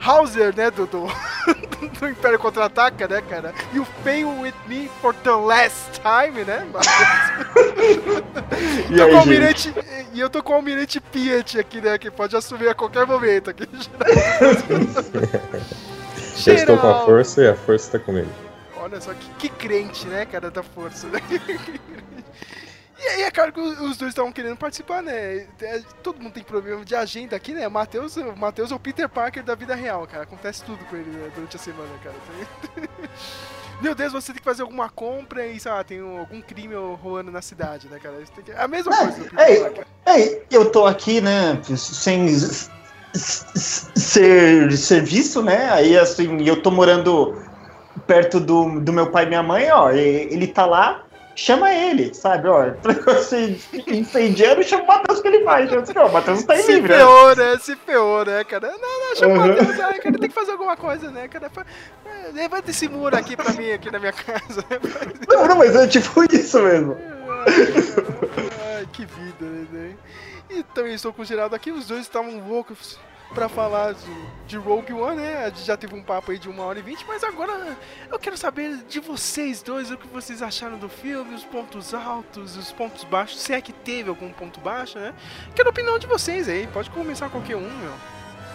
Hauser, 0.00 0.52
né, 0.52 0.68
do, 0.68 0.84
do, 0.84 1.06
do 2.00 2.08
Império 2.08 2.40
Contra-Ataca, 2.40 3.06
né, 3.06 3.22
cara? 3.22 3.54
You 3.72 3.86
fail 4.02 4.30
with 4.40 4.54
me 4.66 4.90
for 5.00 5.14
the 5.14 5.30
last 5.30 5.92
time, 6.00 6.42
né, 6.42 6.66
Matheus? 6.72 6.92
E 8.90 9.00
aí, 9.00 9.14
almirante, 9.14 9.72
e 10.12 10.18
eu 10.18 10.28
tô 10.28 10.42
com 10.42 10.54
o 10.54 10.56
almirante 10.56 11.00
Piat 11.00 11.56
aqui, 11.56 11.80
né, 11.80 11.98
que 11.98 12.10
pode 12.10 12.34
assumir 12.34 12.68
a 12.68 12.74
qualquer 12.74 13.06
momento 13.06 13.48
aqui. 13.48 13.68
Eu 16.44 16.54
estou 16.54 16.76
com 16.78 16.88
a 16.88 17.04
força 17.04 17.42
e 17.42 17.48
a 17.48 17.54
força 17.54 17.86
está 17.86 17.98
comigo. 18.00 18.28
Olha 18.82 19.00
só 19.00 19.12
que, 19.14 19.28
que 19.34 19.48
crente, 19.48 20.06
né, 20.06 20.26
cara, 20.26 20.50
da 20.50 20.62
força. 20.62 21.06
Né? 21.08 21.20
E 23.04 23.04
aí, 23.08 23.22
é 23.22 23.30
claro 23.32 23.52
que 23.52 23.58
os 23.60 23.96
dois 23.96 24.10
estavam 24.10 24.30
querendo 24.30 24.56
participar, 24.56 25.02
né? 25.02 25.48
É, 25.60 25.82
Todo 26.04 26.20
mundo 26.22 26.34
tem 26.34 26.44
problema 26.44 26.84
de 26.84 26.94
agenda 26.94 27.34
aqui, 27.34 27.52
né? 27.52 27.66
Matheus, 27.66 28.16
o 28.16 28.36
Matheus 28.36 28.70
é 28.70 28.74
o 28.76 28.78
Peter 28.78 29.08
Parker 29.08 29.42
da 29.42 29.56
vida 29.56 29.74
real, 29.74 30.06
cara. 30.06 30.22
Acontece 30.22 30.62
tudo 30.62 30.84
com 30.84 30.94
ele 30.94 31.10
né, 31.10 31.28
durante 31.34 31.56
a 31.56 31.58
semana, 31.58 31.90
cara. 32.04 32.14
Meu 33.82 33.96
Deus, 33.96 34.12
você 34.12 34.28
tem 34.32 34.38
que 34.38 34.44
fazer 34.44 34.62
alguma 34.62 34.88
compra 34.88 35.44
e, 35.48 35.58
sei 35.58 35.72
lá, 35.72 35.82
tem 35.82 36.00
um- 36.00 36.16
algum 36.20 36.40
crime 36.40 36.76
rolando 37.02 37.32
na 37.32 37.42
cidade, 37.42 37.88
né, 37.88 37.98
cara? 37.98 38.14
Que- 38.44 38.52
É 38.52 38.62
a 38.62 38.68
mesma 38.68 38.96
coisa 38.96 39.18
do 39.18 39.24
Peter 39.30 39.86
Ei, 40.06 40.42
eu 40.48 40.70
tô 40.70 40.86
aqui, 40.86 41.20
né, 41.20 41.60
sem 41.74 42.26
s- 42.26 42.70
s- 43.12 43.90
ser 43.96 44.70
serviço, 44.76 45.42
né? 45.42 45.70
Aí 45.72 45.98
assim, 45.98 46.40
eu 46.46 46.62
tô 46.62 46.70
morando 46.70 47.36
perto 48.12 48.38
do, 48.38 48.78
do 48.80 48.92
meu 48.92 49.10
pai 49.10 49.24
e 49.24 49.28
minha 49.28 49.42
mãe, 49.42 49.70
ó. 49.70 49.90
ele 49.90 50.46
tá 50.46 50.66
lá, 50.66 51.02
chama 51.34 51.72
ele, 51.72 52.12
sabe? 52.12 52.46
Ó, 52.46 52.70
você 53.06 53.58
incendiando, 53.86 54.62
chama 54.62 54.82
o 54.84 54.86
Matheus 54.86 55.22
que 55.22 55.28
ele 55.28 55.42
faz. 55.44 55.72
Eu 55.72 55.80
disse, 55.80 55.94
não, 55.94 56.08
o 56.08 56.12
Matheus 56.12 56.42
tá 56.44 56.52
aí 56.52 56.62
Se 56.62 56.72
livre. 56.72 56.92
né? 56.92 56.98
ferrou, 56.98 57.36
né? 57.36 57.58
Se 57.58 57.74
ferrou, 57.76 58.24
né, 58.26 58.44
cara? 58.44 58.70
Não, 58.78 59.00
não, 59.08 59.16
chama 59.16 59.32
o 59.32 59.38
Uhum. 59.40 59.48
Matheus, 59.48 59.80
ai, 59.80 59.98
cara, 59.98 60.18
tem 60.18 60.28
que 60.28 60.34
fazer 60.34 60.52
alguma 60.52 60.76
coisa, 60.76 61.10
né, 61.10 61.26
cara? 61.26 61.50
É, 62.04 62.32
Levanta 62.34 62.70
esse 62.70 62.86
muro 62.86 63.16
aqui 63.16 63.34
pra 63.34 63.50
mim, 63.54 63.72
aqui 63.72 63.90
na 63.90 63.98
minha 63.98 64.12
casa. 64.12 64.62
né? 64.68 64.78
Não, 65.26 65.46
não, 65.48 65.56
mas 65.56 65.74
é 65.74 65.86
tipo 65.86 66.22
isso 66.30 66.60
mesmo. 66.62 66.98
Ai, 68.76 68.86
que 68.92 69.06
vida, 69.06 69.46
né? 69.72 69.94
Então, 70.50 70.86
eu 70.86 70.94
estou 70.94 71.14
com 71.14 71.22
o 71.22 71.24
Geraldo 71.24 71.56
aqui, 71.56 71.70
os 71.70 71.86
dois 71.86 72.02
estavam 72.02 72.46
loucos 72.46 72.98
pra 73.32 73.48
falar 73.48 73.94
de, 73.94 74.26
de 74.46 74.56
Rogue 74.56 74.92
One, 74.92 75.16
né? 75.16 75.44
A 75.44 75.48
gente 75.48 75.62
já 75.62 75.76
teve 75.76 75.94
um 75.94 76.02
papo 76.02 76.30
aí 76.30 76.38
de 76.38 76.48
uma 76.48 76.64
hora 76.64 76.78
e 76.78 76.82
vinte, 76.82 77.04
mas 77.06 77.24
agora 77.24 77.76
eu 78.10 78.18
quero 78.18 78.36
saber 78.36 78.76
de 78.88 79.00
vocês 79.00 79.62
dois, 79.62 79.90
o 79.90 79.96
que 79.96 80.06
vocês 80.06 80.42
acharam 80.42 80.78
do 80.78 80.88
filme, 80.88 81.34
os 81.34 81.44
pontos 81.44 81.94
altos, 81.94 82.56
os 82.56 82.70
pontos 82.72 83.04
baixos, 83.04 83.40
se 83.40 83.52
é 83.52 83.60
que 83.60 83.72
teve 83.72 84.08
algum 84.08 84.30
ponto 84.30 84.60
baixo, 84.60 84.98
né? 84.98 85.14
Quero 85.54 85.68
a 85.68 85.72
opinião 85.72 85.98
de 85.98 86.06
vocês 86.06 86.48
aí, 86.48 86.66
pode 86.66 86.90
começar 86.90 87.28
qualquer 87.28 87.56
um, 87.56 87.60
meu. 87.60 87.92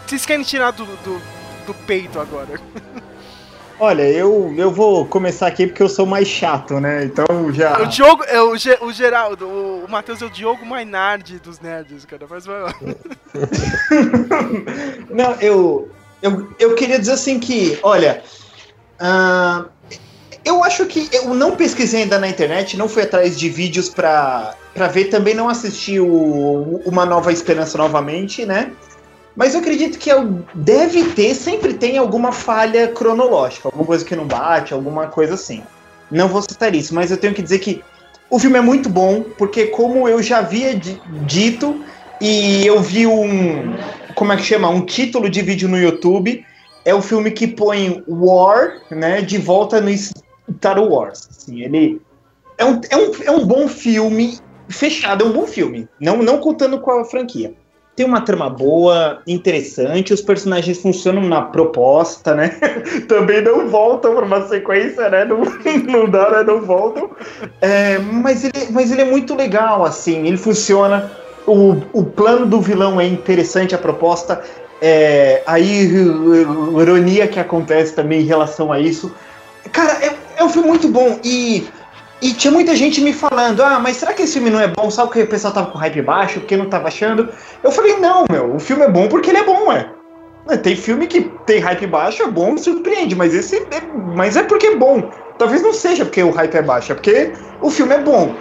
Vocês 0.05 0.25
querem 0.25 0.43
tirar 0.43 0.71
do, 0.71 0.85
do, 0.85 1.21
do 1.65 1.73
peito 1.85 2.19
agora? 2.19 2.59
Olha, 3.79 4.01
eu, 4.01 4.53
eu 4.57 4.71
vou 4.71 5.05
começar 5.05 5.45
aqui 5.47 5.67
porque 5.67 5.83
eu 5.83 5.89
sou 5.89 6.05
mais 6.05 6.27
chato, 6.27 6.79
né? 6.79 7.03
Então 7.05 7.25
já. 7.53 7.79
O 7.79 7.85
Diogo, 7.85 8.23
é 8.23 8.41
o, 8.41 8.57
Ge- 8.57 8.77
o 8.81 8.91
Geraldo, 8.91 9.45
o, 9.47 9.85
o 9.85 9.89
Matheus 9.89 10.19
é 10.21 10.25
o 10.25 10.29
Diogo 10.31 10.65
Mainardi 10.65 11.37
dos 11.37 11.59
nerds, 11.59 12.03
cara, 12.05 12.25
mas 12.27 12.45
vai 12.45 12.59
lá. 12.63 12.73
Não, 15.11 15.33
eu, 15.39 15.89
eu, 16.21 16.49
eu 16.59 16.75
queria 16.75 16.97
dizer 16.97 17.11
assim 17.13 17.39
que, 17.39 17.77
olha, 17.83 18.23
ah, 18.99 19.65
eu 20.43 20.63
acho 20.63 20.85
que 20.87 21.07
eu 21.13 21.33
não 21.35 21.55
pesquisei 21.55 22.03
ainda 22.03 22.17
na 22.17 22.27
internet, 22.27 22.77
não 22.77 22.89
fui 22.89 23.03
atrás 23.03 23.37
de 23.37 23.47
vídeos 23.47 23.89
pra, 23.89 24.55
pra 24.73 24.87
ver, 24.87 25.05
também 25.05 25.35
não 25.35 25.49
assisti 25.49 25.99
o, 25.99 26.81
Uma 26.85 27.05
Nova 27.05 27.31
Esperança 27.31 27.77
novamente, 27.77 28.43
né? 28.45 28.71
Mas 29.37 29.53
eu 29.53 29.59
acredito 29.59 29.99
que 29.99 30.09
eu- 30.09 30.43
deve 30.55 31.11
ter, 31.11 31.35
sempre 31.35 31.75
tem 31.75 31.97
alguma 31.99 32.31
falha 32.31 32.87
cronológica, 32.87 33.67
alguma 33.67 33.85
coisa 33.85 34.03
que 34.03 34.15
não 34.15 34.25
bate, 34.25 34.73
alguma 34.73 35.07
coisa 35.07 35.35
assim. 35.35 35.61
Não 36.09 36.27
vou 36.27 36.41
citar 36.41 36.73
isso, 36.73 36.95
mas 36.95 37.11
eu 37.11 37.17
tenho 37.17 37.35
que 37.35 37.43
dizer 37.43 37.59
que 37.59 37.83
o 38.31 38.39
filme 38.39 38.57
é 38.57 38.61
muito 38.61 38.89
bom, 38.89 39.23
porque 39.37 39.67
como 39.67 40.09
eu 40.09 40.23
já 40.23 40.39
havia 40.39 40.75
di- 40.75 40.99
dito, 41.27 41.85
e 42.19 42.65
eu 42.65 42.81
vi 42.81 43.05
um, 43.05 43.75
como 44.15 44.33
é 44.33 44.37
que 44.37 44.43
chama? 44.43 44.69
Um 44.69 44.83
título 44.83 45.29
de 45.29 45.41
vídeo 45.43 45.69
no 45.69 45.77
YouTube. 45.77 46.43
É 46.83 46.95
o 46.95 47.01
filme 47.01 47.29
que 47.29 47.45
põe 47.45 48.03
War, 48.07 48.81
né, 48.89 49.21
de 49.21 49.37
volta 49.37 49.79
no 49.79 49.91
Star 49.95 50.81
Wars. 50.81 51.27
Assim, 51.29 51.61
ele 51.61 52.01
é 52.57 52.65
um, 52.65 52.81
é, 52.89 52.97
um, 52.97 53.11
é 53.25 53.31
um 53.31 53.45
bom 53.45 53.67
filme 53.67 54.39
fechado, 54.69 55.23
é 55.23 55.27
um 55.27 55.33
bom 55.33 55.45
filme. 55.45 55.87
Não, 55.99 56.17
não 56.23 56.39
contando 56.39 56.79
com 56.79 56.89
a 56.91 57.05
franquia. 57.05 57.53
Tem 57.97 58.05
uma 58.05 58.21
trama 58.21 58.47
boa, 58.47 59.23
interessante, 59.25 60.13
os 60.13 60.21
personagens 60.21 60.77
funcionam 60.77 61.23
na 61.23 61.41
proposta, 61.41 62.35
né? 62.35 62.49
Também 63.09 63.41
não 63.41 63.67
voltam 63.67 64.13
para 64.13 64.23
uma 64.23 64.47
sequência, 64.47 65.09
né? 65.09 65.25
Não, 65.25 65.39
não 65.91 66.07
dá, 66.07 66.29
né? 66.29 66.43
Não 66.43 66.61
voltam. 66.61 67.09
É, 67.59 67.97
mas, 67.97 68.43
ele, 68.43 68.67
mas 68.69 68.91
ele 68.91 69.01
é 69.01 69.05
muito 69.05 69.33
legal, 69.33 69.83
assim, 69.83 70.27
ele 70.27 70.37
funciona. 70.37 71.11
O, 71.47 71.77
o 71.91 72.03
plano 72.03 72.45
do 72.45 72.61
vilão 72.61 73.01
é 73.01 73.07
interessante, 73.07 73.73
a 73.73 73.79
proposta. 73.79 74.43
É, 74.79 75.41
aí, 75.47 75.89
ironia 76.79 77.27
que 77.27 77.39
acontece 77.39 77.95
também 77.95 78.21
em 78.21 78.25
relação 78.25 78.71
a 78.71 78.79
isso. 78.79 79.11
Cara, 79.71 80.05
é, 80.05 80.15
é 80.37 80.43
um 80.43 80.49
filme 80.49 80.67
muito 80.67 80.87
bom. 80.87 81.19
E 81.23 81.67
E 82.21 82.33
tinha 82.33 82.51
muita 82.51 82.75
gente 82.75 82.99
me 82.99 83.13
falando, 83.13 83.61
ah, 83.61 83.79
mas 83.79 83.97
será 83.97 84.13
que 84.13 84.23
esse 84.23 84.33
filme 84.33 84.49
não 84.49 84.59
é 84.59 84.67
bom? 84.67 84.89
Sabe 84.89 85.11
que 85.11 85.21
o 85.21 85.27
pessoal 85.27 85.53
tava 85.53 85.69
com 85.69 85.77
hype 85.77 86.01
baixo, 86.01 86.39
porque 86.39 86.57
não 86.57 86.67
tava 86.67 86.87
achando? 86.87 87.29
Eu 87.63 87.71
falei, 87.71 87.97
não, 87.97 88.25
meu, 88.31 88.55
o 88.55 88.59
filme 88.59 88.83
é 88.83 88.89
bom 88.89 89.07
porque 89.07 89.29
ele 89.29 89.37
é 89.37 89.43
bom. 89.43 89.71
É, 89.71 90.57
Tem 90.57 90.75
filme 90.75 91.05
que 91.05 91.21
tem 91.45 91.59
hype 91.59 91.85
baixo, 91.85 92.23
é 92.23 92.27
bom, 92.27 92.57
surpreende, 92.57 93.15
mas 93.15 93.35
esse 93.35 93.57
é, 93.57 93.81
mas 94.15 94.35
é 94.35 94.43
porque 94.43 94.67
é 94.67 94.75
bom. 94.75 95.11
Talvez 95.37 95.61
não 95.61 95.73
seja 95.73 96.05
porque 96.05 96.23
o 96.23 96.31
hype 96.31 96.55
é 96.55 96.61
baixo, 96.63 96.91
é 96.91 96.95
porque 96.95 97.33
o 97.61 97.69
filme 97.69 97.93
é 97.93 97.99
bom. 97.99 98.33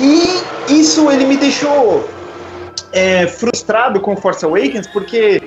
E 0.00 0.72
isso 0.72 1.08
ele 1.08 1.24
me 1.24 1.36
deixou 1.36 2.08
é, 2.92 3.28
frustrado 3.28 4.00
com 4.00 4.16
Force 4.16 4.44
Awakens, 4.44 4.88
porque 4.88 5.42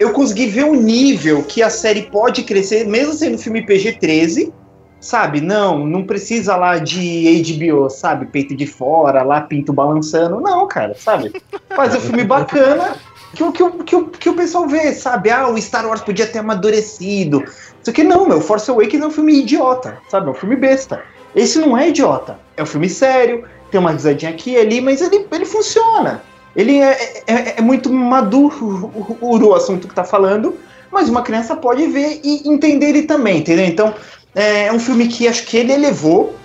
eu 0.00 0.10
consegui 0.10 0.46
ver 0.46 0.64
o 0.64 0.74
nível 0.74 1.44
que 1.44 1.62
a 1.62 1.70
série 1.70 2.02
pode 2.02 2.42
crescer, 2.42 2.84
mesmo 2.84 3.12
sendo 3.12 3.38
filme 3.38 3.64
PG-13, 3.64 4.52
sabe? 5.00 5.40
Não, 5.40 5.86
não 5.86 6.04
precisa 6.04 6.56
lá 6.56 6.78
de 6.78 7.42
HBO, 7.42 7.88
sabe? 7.90 8.26
Peito 8.26 8.54
de 8.56 8.66
fora, 8.66 9.22
lá 9.22 9.40
pinto 9.40 9.72
balançando. 9.72 10.40
Não, 10.40 10.66
cara, 10.66 10.94
sabe? 10.98 11.32
Fazer 11.74 11.98
um 11.98 12.00
filme 12.00 12.24
bacana 12.24 12.96
que, 13.34 13.42
o- 13.42 13.52
que, 13.52 13.62
o- 13.62 13.70
que, 13.84 13.96
o- 13.96 14.06
que 14.08 14.28
o 14.28 14.34
pessoal 14.34 14.66
vê, 14.66 14.92
sabe? 14.92 15.30
Ah, 15.30 15.48
o 15.48 15.60
Star 15.60 15.86
Wars 15.86 16.00
podia 16.00 16.26
ter 16.26 16.38
amadurecido. 16.40 17.42
Isso 17.80 17.90
aqui 17.90 18.02
não, 18.02 18.26
meu. 18.26 18.40
Force 18.40 18.70
Awakens 18.70 19.02
é 19.02 19.06
um 19.06 19.10
filme 19.10 19.40
idiota, 19.40 19.98
sabe? 20.08 20.26
É 20.28 20.30
um 20.30 20.34
filme 20.34 20.56
besta. 20.56 21.02
Esse 21.34 21.58
não 21.58 21.76
é 21.76 21.88
idiota. 21.90 22.38
É 22.56 22.62
um 22.62 22.66
filme 22.66 22.88
sério, 22.88 23.44
tem 23.70 23.78
uma 23.78 23.90
risadinha 23.92 24.30
aqui 24.32 24.52
e 24.52 24.56
ali, 24.56 24.80
mas 24.80 25.00
ele, 25.02 25.26
ele 25.30 25.44
funciona. 25.44 26.22
Ele 26.56 26.78
é, 26.80 27.22
é, 27.26 27.58
é 27.58 27.60
muito 27.60 27.92
maduro 27.92 28.90
o 29.20 29.54
assunto 29.54 29.86
que 29.86 29.94
tá 29.94 30.02
falando, 30.04 30.56
mas 30.90 31.08
uma 31.10 31.20
criança 31.22 31.54
pode 31.54 31.86
ver 31.88 32.20
e 32.24 32.48
entender 32.48 32.86
ele 32.88 33.02
também, 33.02 33.38
entendeu? 33.40 33.66
Então, 33.66 33.94
é 34.36 34.72
um 34.72 34.78
filme 34.78 35.08
que 35.08 35.26
acho 35.26 35.44
que 35.46 35.56
ele 35.56 35.72
elevou 35.72 36.36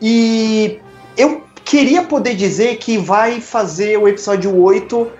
e 0.00 0.80
eu 1.16 1.44
queria 1.64 2.02
poder 2.02 2.34
dizer 2.34 2.78
que 2.78 2.98
vai 2.98 3.40
fazer 3.40 3.98
o 3.98 4.08
episódio 4.08 4.58
8 4.60 5.10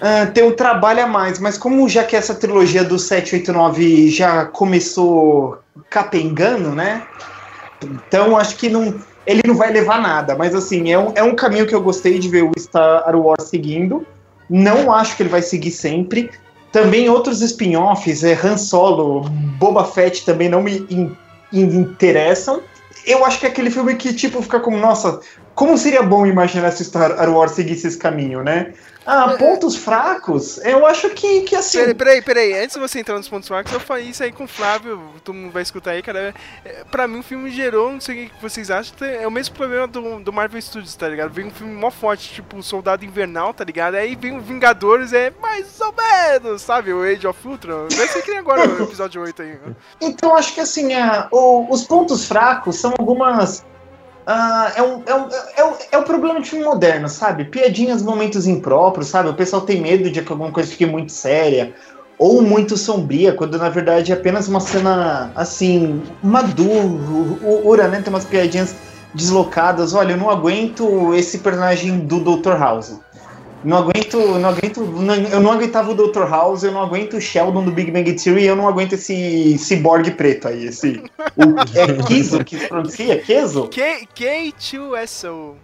ah, 0.00 0.26
ter 0.26 0.44
um 0.44 0.52
trabalho 0.52 1.02
a 1.02 1.06
mais, 1.06 1.38
mas 1.38 1.58
como 1.58 1.88
já 1.88 2.04
que 2.04 2.14
essa 2.14 2.34
trilogia 2.34 2.84
do 2.84 2.98
7, 2.98 3.36
8, 3.36 3.52
9 3.52 4.10
já 4.10 4.44
começou 4.44 5.58
capengando, 5.90 6.70
né? 6.70 7.02
Então 7.82 8.36
acho 8.36 8.56
que 8.56 8.68
não, 8.68 8.94
ele 9.26 9.42
não 9.44 9.54
vai 9.54 9.72
levar 9.72 10.00
nada, 10.00 10.36
mas 10.36 10.54
assim, 10.54 10.92
é 10.92 10.98
um, 10.98 11.12
é 11.16 11.22
um 11.22 11.34
caminho 11.34 11.66
que 11.66 11.74
eu 11.74 11.82
gostei 11.82 12.18
de 12.18 12.28
ver 12.28 12.44
o 12.44 12.52
Star 12.56 13.16
Wars 13.16 13.48
seguindo. 13.48 14.06
Não 14.48 14.92
acho 14.92 15.16
que 15.16 15.22
ele 15.22 15.30
vai 15.30 15.42
seguir 15.42 15.72
sempre. 15.72 16.30
Também 16.72 17.08
outros 17.08 17.40
spin-offs, 17.40 18.22
é 18.24 18.34
Han 18.34 18.56
Solo, 18.58 19.22
Boba 19.58 19.84
Fett 19.84 20.24
também 20.24 20.48
não 20.48 20.62
me 20.62 20.86
in- 20.90 21.16
in- 21.52 21.76
interessam. 21.80 22.60
Eu 23.06 23.24
acho 23.24 23.40
que 23.40 23.46
é 23.46 23.48
aquele 23.48 23.70
filme 23.70 23.94
que, 23.94 24.12
tipo, 24.12 24.42
fica 24.42 24.60
como, 24.60 24.76
nossa, 24.76 25.20
como 25.58 25.76
seria 25.76 26.04
bom 26.04 26.24
imaginar 26.24 26.70
se 26.70 26.84
Star 26.84 27.28
Wars 27.28 27.50
seguisse 27.52 27.88
esse 27.88 27.98
caminho, 27.98 28.44
né? 28.44 28.72
Ah, 29.04 29.36
pontos 29.38 29.74
fracos, 29.74 30.58
eu 30.58 30.86
acho 30.86 31.08
que, 31.10 31.40
que 31.40 31.56
assim. 31.56 31.78
Peraí, 31.78 31.94
peraí, 31.94 32.22
peraí. 32.22 32.52
Antes 32.62 32.74
de 32.74 32.80
você 32.80 33.00
entrar 33.00 33.16
nos 33.16 33.26
pontos 33.28 33.48
fracos, 33.48 33.72
eu 33.72 33.80
falei 33.80 34.04
isso 34.04 34.22
aí 34.22 34.30
com 34.30 34.44
o 34.44 34.48
Flávio, 34.48 35.00
todo 35.24 35.34
mundo 35.34 35.50
vai 35.50 35.62
escutar 35.62 35.92
aí, 35.92 36.02
cara. 36.02 36.34
É, 36.64 36.84
Pra 36.90 37.08
mim 37.08 37.18
o 37.20 37.22
filme 37.22 37.50
gerou, 37.50 37.90
não 37.90 38.00
sei 38.02 38.26
o 38.26 38.30
que 38.30 38.42
vocês 38.42 38.70
acham, 38.70 38.94
é 39.04 39.26
o 39.26 39.30
mesmo 39.30 39.54
problema 39.56 39.86
do, 39.88 40.20
do 40.20 40.32
Marvel 40.32 40.60
Studios, 40.60 40.94
tá 40.94 41.08
ligado? 41.08 41.32
Vem 41.32 41.46
um 41.46 41.50
filme 41.50 41.72
mó 41.72 41.90
forte, 41.90 42.34
tipo 42.34 42.62
Soldado 42.62 43.04
Invernal, 43.04 43.52
tá 43.54 43.64
ligado? 43.64 43.94
Aí 43.96 44.14
vem 44.14 44.36
o 44.36 44.40
Vingadores, 44.42 45.12
é 45.14 45.32
mais 45.42 45.80
ou 45.80 45.92
menos, 45.96 46.60
sabe? 46.62 46.92
O 46.92 47.02
Age 47.02 47.26
of 47.26 47.48
Ultron. 47.48 47.88
Vai 47.90 48.06
ser 48.08 48.20
que 48.22 48.30
nem 48.30 48.38
agora 48.40 48.68
o 48.68 48.82
episódio 48.84 49.22
8 49.22 49.42
aí. 49.42 49.48
né? 49.48 49.74
Então, 50.02 50.36
acho 50.36 50.52
que 50.54 50.60
assim, 50.60 50.92
a- 50.94 51.26
o- 51.32 51.66
os 51.72 51.82
pontos 51.84 52.26
fracos 52.26 52.76
são 52.76 52.92
algumas. 52.98 53.64
Ah, 54.30 54.70
é, 54.76 54.82
um, 54.82 55.02
é, 55.06 55.14
um, 55.14 55.28
é, 55.56 55.64
um, 55.64 55.72
é 55.92 55.98
um 55.98 56.02
problema 56.02 56.38
de 56.38 56.50
filme 56.50 56.62
moderno, 56.62 57.08
sabe? 57.08 57.46
Piadinhas, 57.46 58.02
momentos 58.02 58.46
impróprios, 58.46 59.08
sabe? 59.08 59.30
O 59.30 59.34
pessoal 59.34 59.62
tem 59.62 59.80
medo 59.80 60.10
de 60.10 60.20
que 60.20 60.30
alguma 60.30 60.52
coisa 60.52 60.70
fique 60.70 60.84
muito 60.84 61.12
séria 61.12 61.72
ou 62.18 62.42
muito 62.42 62.76
sombria, 62.76 63.32
quando 63.32 63.56
na 63.56 63.70
verdade 63.70 64.12
é 64.12 64.14
apenas 64.14 64.46
uma 64.46 64.60
cena 64.60 65.32
assim, 65.34 66.02
madura, 66.22 67.88
né? 67.88 68.02
Tem 68.02 68.12
umas 68.12 68.26
piadinhas 68.26 68.76
deslocadas. 69.14 69.94
Olha, 69.94 70.12
eu 70.12 70.18
não 70.18 70.28
aguento 70.28 71.14
esse 71.14 71.38
personagem 71.38 72.00
do 72.00 72.20
Dr. 72.20 72.58
House. 72.58 73.00
Não 73.64 73.78
aguento, 73.78 74.16
não 74.38 74.48
aguento, 74.50 74.80
não- 74.82 75.14
eu 75.14 75.40
não 75.40 75.52
aguentava 75.52 75.90
o 75.90 75.94
Dr. 75.94 76.28
House, 76.28 76.62
eu 76.62 76.70
não 76.70 76.80
aguento 76.82 77.16
o 77.16 77.20
Sheldon 77.20 77.64
do 77.64 77.72
Big 77.72 77.90
Bang 77.90 78.12
Theory, 78.14 78.44
eu 78.46 78.54
não 78.54 78.68
aguento 78.68 78.92
esse 78.92 79.58
ciborgue 79.58 80.12
preto 80.12 80.46
aí, 80.48 80.66
esse 80.66 81.02
o, 81.36 81.58
é 81.76 82.02
Kizo 82.06 82.44
que 82.44 82.56
se 82.58 82.68
pronuncia, 82.68 83.18
Kezo? 83.20 83.68
K- 83.68 84.06
K2SO. 84.14 85.54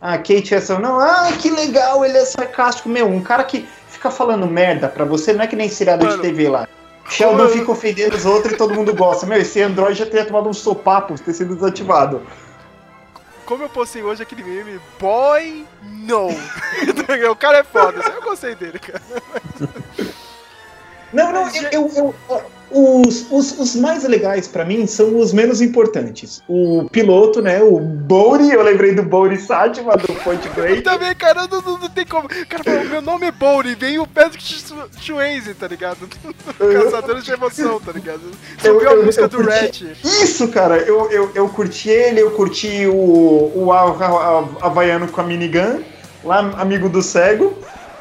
Ah, 0.00 0.18
Kate 0.18 0.54
essa 0.54 0.78
não, 0.78 0.98
ah, 1.00 1.30
que 1.40 1.48
legal, 1.50 2.04
ele 2.04 2.18
é 2.18 2.24
sarcástico, 2.24 2.88
meu, 2.88 3.06
um 3.06 3.22
cara 3.22 3.44
que 3.44 3.66
fica 3.88 4.10
falando 4.10 4.46
merda 4.46 4.88
pra 4.88 5.04
você, 5.04 5.32
não 5.32 5.42
é 5.42 5.46
que 5.46 5.56
nem 5.56 5.68
seriado 5.68 6.06
de 6.06 6.18
TV 6.20 6.48
lá. 6.48 6.68
Sheldon 7.08 7.48
fica 7.48 7.70
ofendendo 7.70 8.16
os 8.16 8.26
outros 8.26 8.54
e 8.54 8.56
todo 8.56 8.74
mundo 8.74 8.94
gosta. 8.94 9.24
Meu, 9.26 9.38
esse 9.38 9.60
Android 9.62 9.96
já 9.98 10.04
teria 10.06 10.24
tomado 10.24 10.48
um 10.48 10.52
sopapo, 10.54 11.18
ter 11.20 11.32
sido 11.34 11.54
desativado. 11.54 12.22
Como 13.46 13.62
eu 13.62 13.68
postei 13.68 14.02
hoje 14.02 14.22
aquele 14.22 14.42
meme, 14.42 14.80
boy, 14.98 15.66
no. 15.82 16.28
o 17.30 17.36
cara 17.36 17.58
é 17.58 17.64
foda, 17.64 18.00
eu 18.14 18.22
gostei 18.22 18.54
dele, 18.54 18.78
cara. 18.78 19.02
Não, 21.12 21.30
não, 21.32 21.48
eu, 21.70 21.88
eu- 21.94 22.14
eu- 22.28 22.42
os, 22.72 23.30
os, 23.30 23.56
os 23.60 23.76
mais 23.76 24.02
legais 24.02 24.48
pra 24.48 24.64
mim 24.64 24.84
são 24.84 25.16
os 25.20 25.32
menos 25.32 25.60
importantes. 25.60 26.42
O 26.48 26.88
piloto, 26.90 27.40
né? 27.40 27.62
O 27.62 27.78
Bouri, 27.78 28.50
eu 28.50 28.60
lembrei 28.64 28.96
do 28.96 29.04
Bouri 29.04 29.38
Sátima 29.38 29.96
do 29.96 30.12
Point 30.12 30.48
Break. 30.50 30.82
Também, 30.82 31.14
cara, 31.14 31.46
não, 31.46 31.60
não, 31.60 31.78
não 31.78 31.88
tem 31.88 32.04
como. 32.04 32.26
O 32.26 32.46
cara 32.48 32.64
falou, 32.64 32.84
meu 32.86 33.00
nome 33.00 33.26
é 33.28 33.30
Bouri, 33.30 33.76
vem 33.76 34.00
o 34.00 34.08
Patrick 34.08 34.42
Schu- 34.42 34.88
Swayze, 35.00 35.54
tá 35.54 35.68
ligado? 35.68 36.08
Caçadores 36.58 37.24
de 37.24 37.30
emoção, 37.30 37.78
tá 37.78 37.92
ligado? 37.92 38.20
Eu- 38.64 38.72
Subiu 38.74 38.88
a 38.90 38.92
eu- 38.94 39.04
música 39.04 39.24
eu 39.26 39.28
do 39.28 39.36
curti. 39.36 39.86
Ratch. 39.86 40.04
Isso, 40.04 40.48
cara, 40.48 40.78
eu, 40.78 41.08
eu, 41.12 41.30
eu 41.32 41.48
curti 41.48 41.90
ele, 41.90 42.20
eu 42.20 42.32
curti 42.32 42.88
o, 42.88 43.52
o 43.54 43.70
Ha- 43.72 43.84
Ha- 43.92 44.48
Havaiano 44.62 45.06
com 45.06 45.20
a 45.20 45.24
minigun, 45.24 45.80
lá, 46.24 46.38
amigo 46.58 46.88
do 46.88 47.02
cego. 47.02 47.56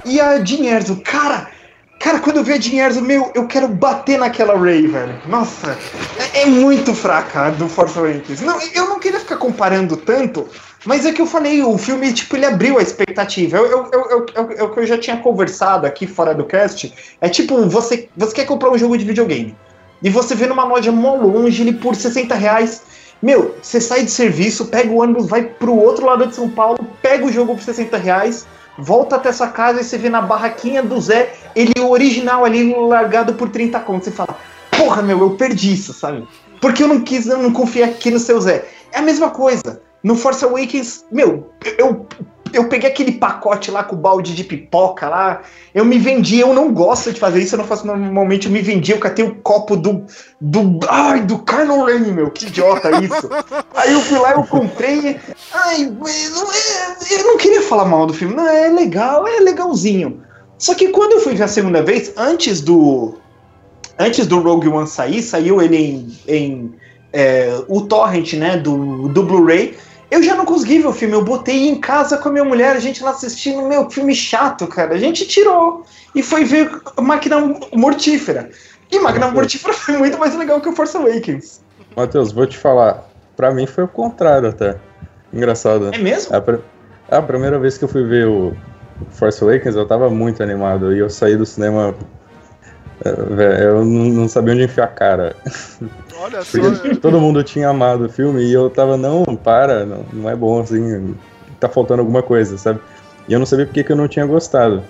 E 0.05 0.19
a 0.19 0.37
Erso, 0.37 1.01
cara, 1.03 1.49
cara, 1.99 2.19
quando 2.19 2.37
eu 2.37 2.43
vi 2.43 2.53
a 2.53 2.85
Erso, 2.85 3.01
meu, 3.01 3.31
eu 3.33 3.47
quero 3.47 3.67
bater 3.67 4.17
naquela 4.17 4.57
Ray, 4.57 4.87
velho. 4.87 5.21
Nossa, 5.27 5.77
é, 6.33 6.41
é 6.41 6.45
muito 6.45 6.93
fraca 6.93 7.47
a 7.47 7.49
do 7.49 7.69
Force 7.69 7.97
Awakens. 7.97 8.41
Não, 8.41 8.59
eu 8.73 8.87
não 8.89 8.99
queria 8.99 9.19
ficar 9.19 9.37
comparando 9.37 9.95
tanto, 9.97 10.47
mas 10.85 11.05
é 11.05 11.13
que 11.13 11.21
eu 11.21 11.27
falei, 11.27 11.63
o 11.63 11.77
filme, 11.77 12.11
tipo, 12.11 12.35
ele 12.35 12.45
abriu 12.45 12.77
a 12.77 12.81
expectativa. 12.81 13.57
Eu, 13.57 13.65
eu, 13.65 13.89
eu, 13.91 14.25
eu, 14.35 14.67
é 14.67 14.73
que 14.73 14.79
eu 14.79 14.85
já 14.85 14.97
tinha 14.97 15.17
conversado 15.17 15.87
aqui 15.87 16.05
fora 16.05 16.33
do 16.33 16.43
cast. 16.43 16.93
É 17.21 17.29
tipo, 17.29 17.65
você, 17.69 18.09
você 18.15 18.33
quer 18.33 18.45
comprar 18.45 18.69
um 18.69 18.77
jogo 18.77 18.97
de 18.97 19.05
videogame. 19.05 19.55
E 20.01 20.09
você 20.09 20.35
vê 20.35 20.45
numa 20.45 20.65
loja 20.65 20.91
mó 20.91 21.15
longe, 21.15 21.61
ele 21.61 21.73
por 21.73 21.95
60 21.95 22.35
reais. 22.35 22.83
Meu, 23.23 23.55
você 23.61 23.79
sai 23.79 24.03
de 24.03 24.11
serviço, 24.11 24.65
pega 24.65 24.91
o 24.91 25.01
ônibus, 25.01 25.27
vai 25.27 25.43
pro 25.43 25.73
outro 25.73 26.05
lado 26.05 26.27
de 26.27 26.35
São 26.35 26.49
Paulo, 26.49 26.77
pega 27.01 27.25
o 27.25 27.31
jogo 27.31 27.55
por 27.55 27.63
60 27.63 27.95
reais, 27.95 28.45
volta 28.77 29.15
até 29.15 29.31
sua 29.31 29.47
casa 29.47 29.79
e 29.79 29.83
você 29.85 29.97
vê 29.97 30.09
na 30.09 30.21
barraquinha 30.21 30.83
do 30.83 30.99
Zé, 30.99 31.33
ele 31.55 31.71
o 31.79 31.89
original 31.89 32.43
ali 32.43 32.75
largado 32.75 33.35
por 33.35 33.47
30 33.47 33.79
contos. 33.79 34.09
Você 34.09 34.11
fala, 34.11 34.37
porra, 34.77 35.01
meu, 35.01 35.21
eu 35.21 35.29
perdi 35.37 35.71
isso, 35.71 35.93
sabe? 35.93 36.27
Porque 36.59 36.83
eu 36.83 36.87
não 36.89 36.99
quis, 36.99 37.25
eu 37.25 37.37
não 37.37 37.53
confiei 37.53 37.85
aqui 37.85 38.11
no 38.11 38.19
seu 38.19 38.41
Zé. 38.41 38.65
É 38.91 38.99
a 38.99 39.01
mesma 39.01 39.29
coisa. 39.29 39.81
No 40.03 40.17
Force 40.17 40.43
Awakens, 40.43 41.05
meu, 41.09 41.49
eu, 41.77 42.05
eu 42.53 42.69
peguei 42.69 42.89
aquele 42.89 43.13
pacote 43.13 43.71
lá 43.71 43.83
com 43.83 43.95
o 43.95 43.99
balde 43.99 44.35
de 44.35 44.43
pipoca 44.43 45.09
lá, 45.09 45.41
eu 45.73 45.83
me 45.83 45.97
vendi, 45.97 46.39
eu 46.39 46.53
não 46.53 46.71
gosto 46.71 47.11
de 47.11 47.19
fazer 47.19 47.41
isso, 47.41 47.55
eu 47.55 47.57
não 47.57 47.65
faço 47.65 47.85
normalmente, 47.85 48.45
eu 48.45 48.51
me 48.51 48.61
vendi, 48.61 48.91
eu 48.91 48.99
catei 48.99 49.25
o 49.25 49.35
copo 49.35 49.75
do. 49.75 50.05
do. 50.39 50.79
Ai, 50.87 51.21
do 51.21 51.39
Kylo 51.39 51.85
Ren, 51.85 52.11
meu, 52.11 52.29
que 52.29 52.45
idiota 52.45 52.91
isso. 53.03 53.29
Aí 53.75 53.91
eu 53.91 54.01
fui 54.01 54.19
lá, 54.19 54.33
eu 54.33 54.43
comprei. 54.43 55.19
Ai, 55.51 55.83
é- 55.83 57.13
eu 57.19 57.23
não 57.25 57.37
queria 57.37 57.61
falar 57.63 57.85
mal 57.85 58.05
do 58.05 58.13
filme, 58.13 58.35
não, 58.35 58.47
é 58.47 58.69
legal, 58.69 59.27
é 59.27 59.39
legalzinho. 59.39 60.21
Só 60.57 60.75
que 60.75 60.89
quando 60.89 61.13
eu 61.13 61.19
fui 61.19 61.33
ver 61.33 61.43
a 61.43 61.47
segunda 61.47 61.81
vez, 61.81 62.13
antes 62.15 62.61
do. 62.61 63.15
Antes 63.99 64.25
do 64.25 64.39
Rogue 64.39 64.67
One 64.67 64.87
sair, 64.87 65.21
saiu 65.21 65.61
ele 65.61 65.77
em. 65.77 66.17
em 66.27 66.75
é, 67.11 67.63
o 67.67 67.81
torrent, 67.81 68.33
né, 68.33 68.57
do, 68.57 69.07
do 69.09 69.21
Blu-ray. 69.21 69.75
Eu 70.13 70.21
já 70.21 70.35
não 70.35 70.45
consegui 70.45 70.77
ver 70.77 70.87
o 70.89 70.93
filme, 70.93 71.15
eu 71.15 71.23
botei 71.23 71.67
em 71.67 71.79
casa 71.79 72.19
com 72.19 72.29
a 72.29 72.31
minha 72.31 72.45
mulher, 72.45 72.75
a 72.75 72.79
gente 72.79 73.03
lá 73.03 73.09
assistindo, 73.09 73.67
meu, 73.67 73.89
filme 73.89 74.13
chato, 74.13 74.67
cara. 74.67 74.93
A 74.93 74.97
gente 74.99 75.25
tirou 75.27 75.83
e 76.13 76.21
foi 76.21 76.45
ver 76.45 76.69
Máquina 77.01 77.37
Mortífera. 77.73 78.51
E 78.91 78.99
Máquina 78.99 79.31
Mortífera 79.31 79.73
foi 79.73 79.97
muito 79.97 80.19
mais 80.19 80.35
legal 80.35 80.61
que 80.61 80.69
o 80.69 80.75
Force 80.75 80.95
Awakens. 80.95 81.61
Matheus, 81.97 82.31
vou 82.31 82.45
te 82.45 82.55
falar. 82.55 83.09
Pra 83.35 83.49
mim 83.49 83.65
foi 83.65 83.85
o 83.85 83.87
contrário 83.87 84.49
até. 84.49 84.77
Engraçado. 85.33 85.89
É 85.91 85.97
mesmo? 85.97 86.35
A, 86.35 86.39
pr- 86.39 86.59
a 87.09 87.19
primeira 87.19 87.57
vez 87.57 87.79
que 87.79 87.83
eu 87.83 87.89
fui 87.89 88.03
ver 88.03 88.27
o 88.27 88.53
Force 89.09 89.43
Awakens, 89.43 89.75
eu 89.75 89.87
tava 89.87 90.11
muito 90.11 90.43
animado. 90.43 90.93
E 90.93 90.99
eu 90.99 91.09
saí 91.09 91.35
do 91.35 91.43
cinema 91.43 91.95
eu 93.03 93.83
não 93.85 94.27
sabia 94.27 94.53
onde 94.53 94.63
enfiar 94.63 94.85
a 94.85 94.87
cara. 94.87 95.35
Olha 96.17 96.43
só. 96.45 96.51
Porque 96.59 96.95
todo 96.99 97.19
mundo 97.19 97.43
tinha 97.43 97.69
amado 97.69 98.05
o 98.05 98.09
filme 98.09 98.43
e 98.43 98.53
eu 98.53 98.69
tava, 98.69 98.97
não, 98.97 99.23
para, 99.35 99.85
não, 99.85 100.05
não 100.13 100.29
é 100.29 100.35
bom 100.35 100.61
assim, 100.61 101.15
tá 101.59 101.67
faltando 101.69 102.01
alguma 102.01 102.23
coisa, 102.23 102.57
sabe? 102.57 102.79
E 103.27 103.33
eu 103.33 103.39
não 103.39 103.45
sabia 103.45 103.65
porque 103.65 103.83
que 103.83 103.91
eu 103.91 103.95
não 103.95 104.07
tinha 104.07 104.25
gostado. 104.25 104.83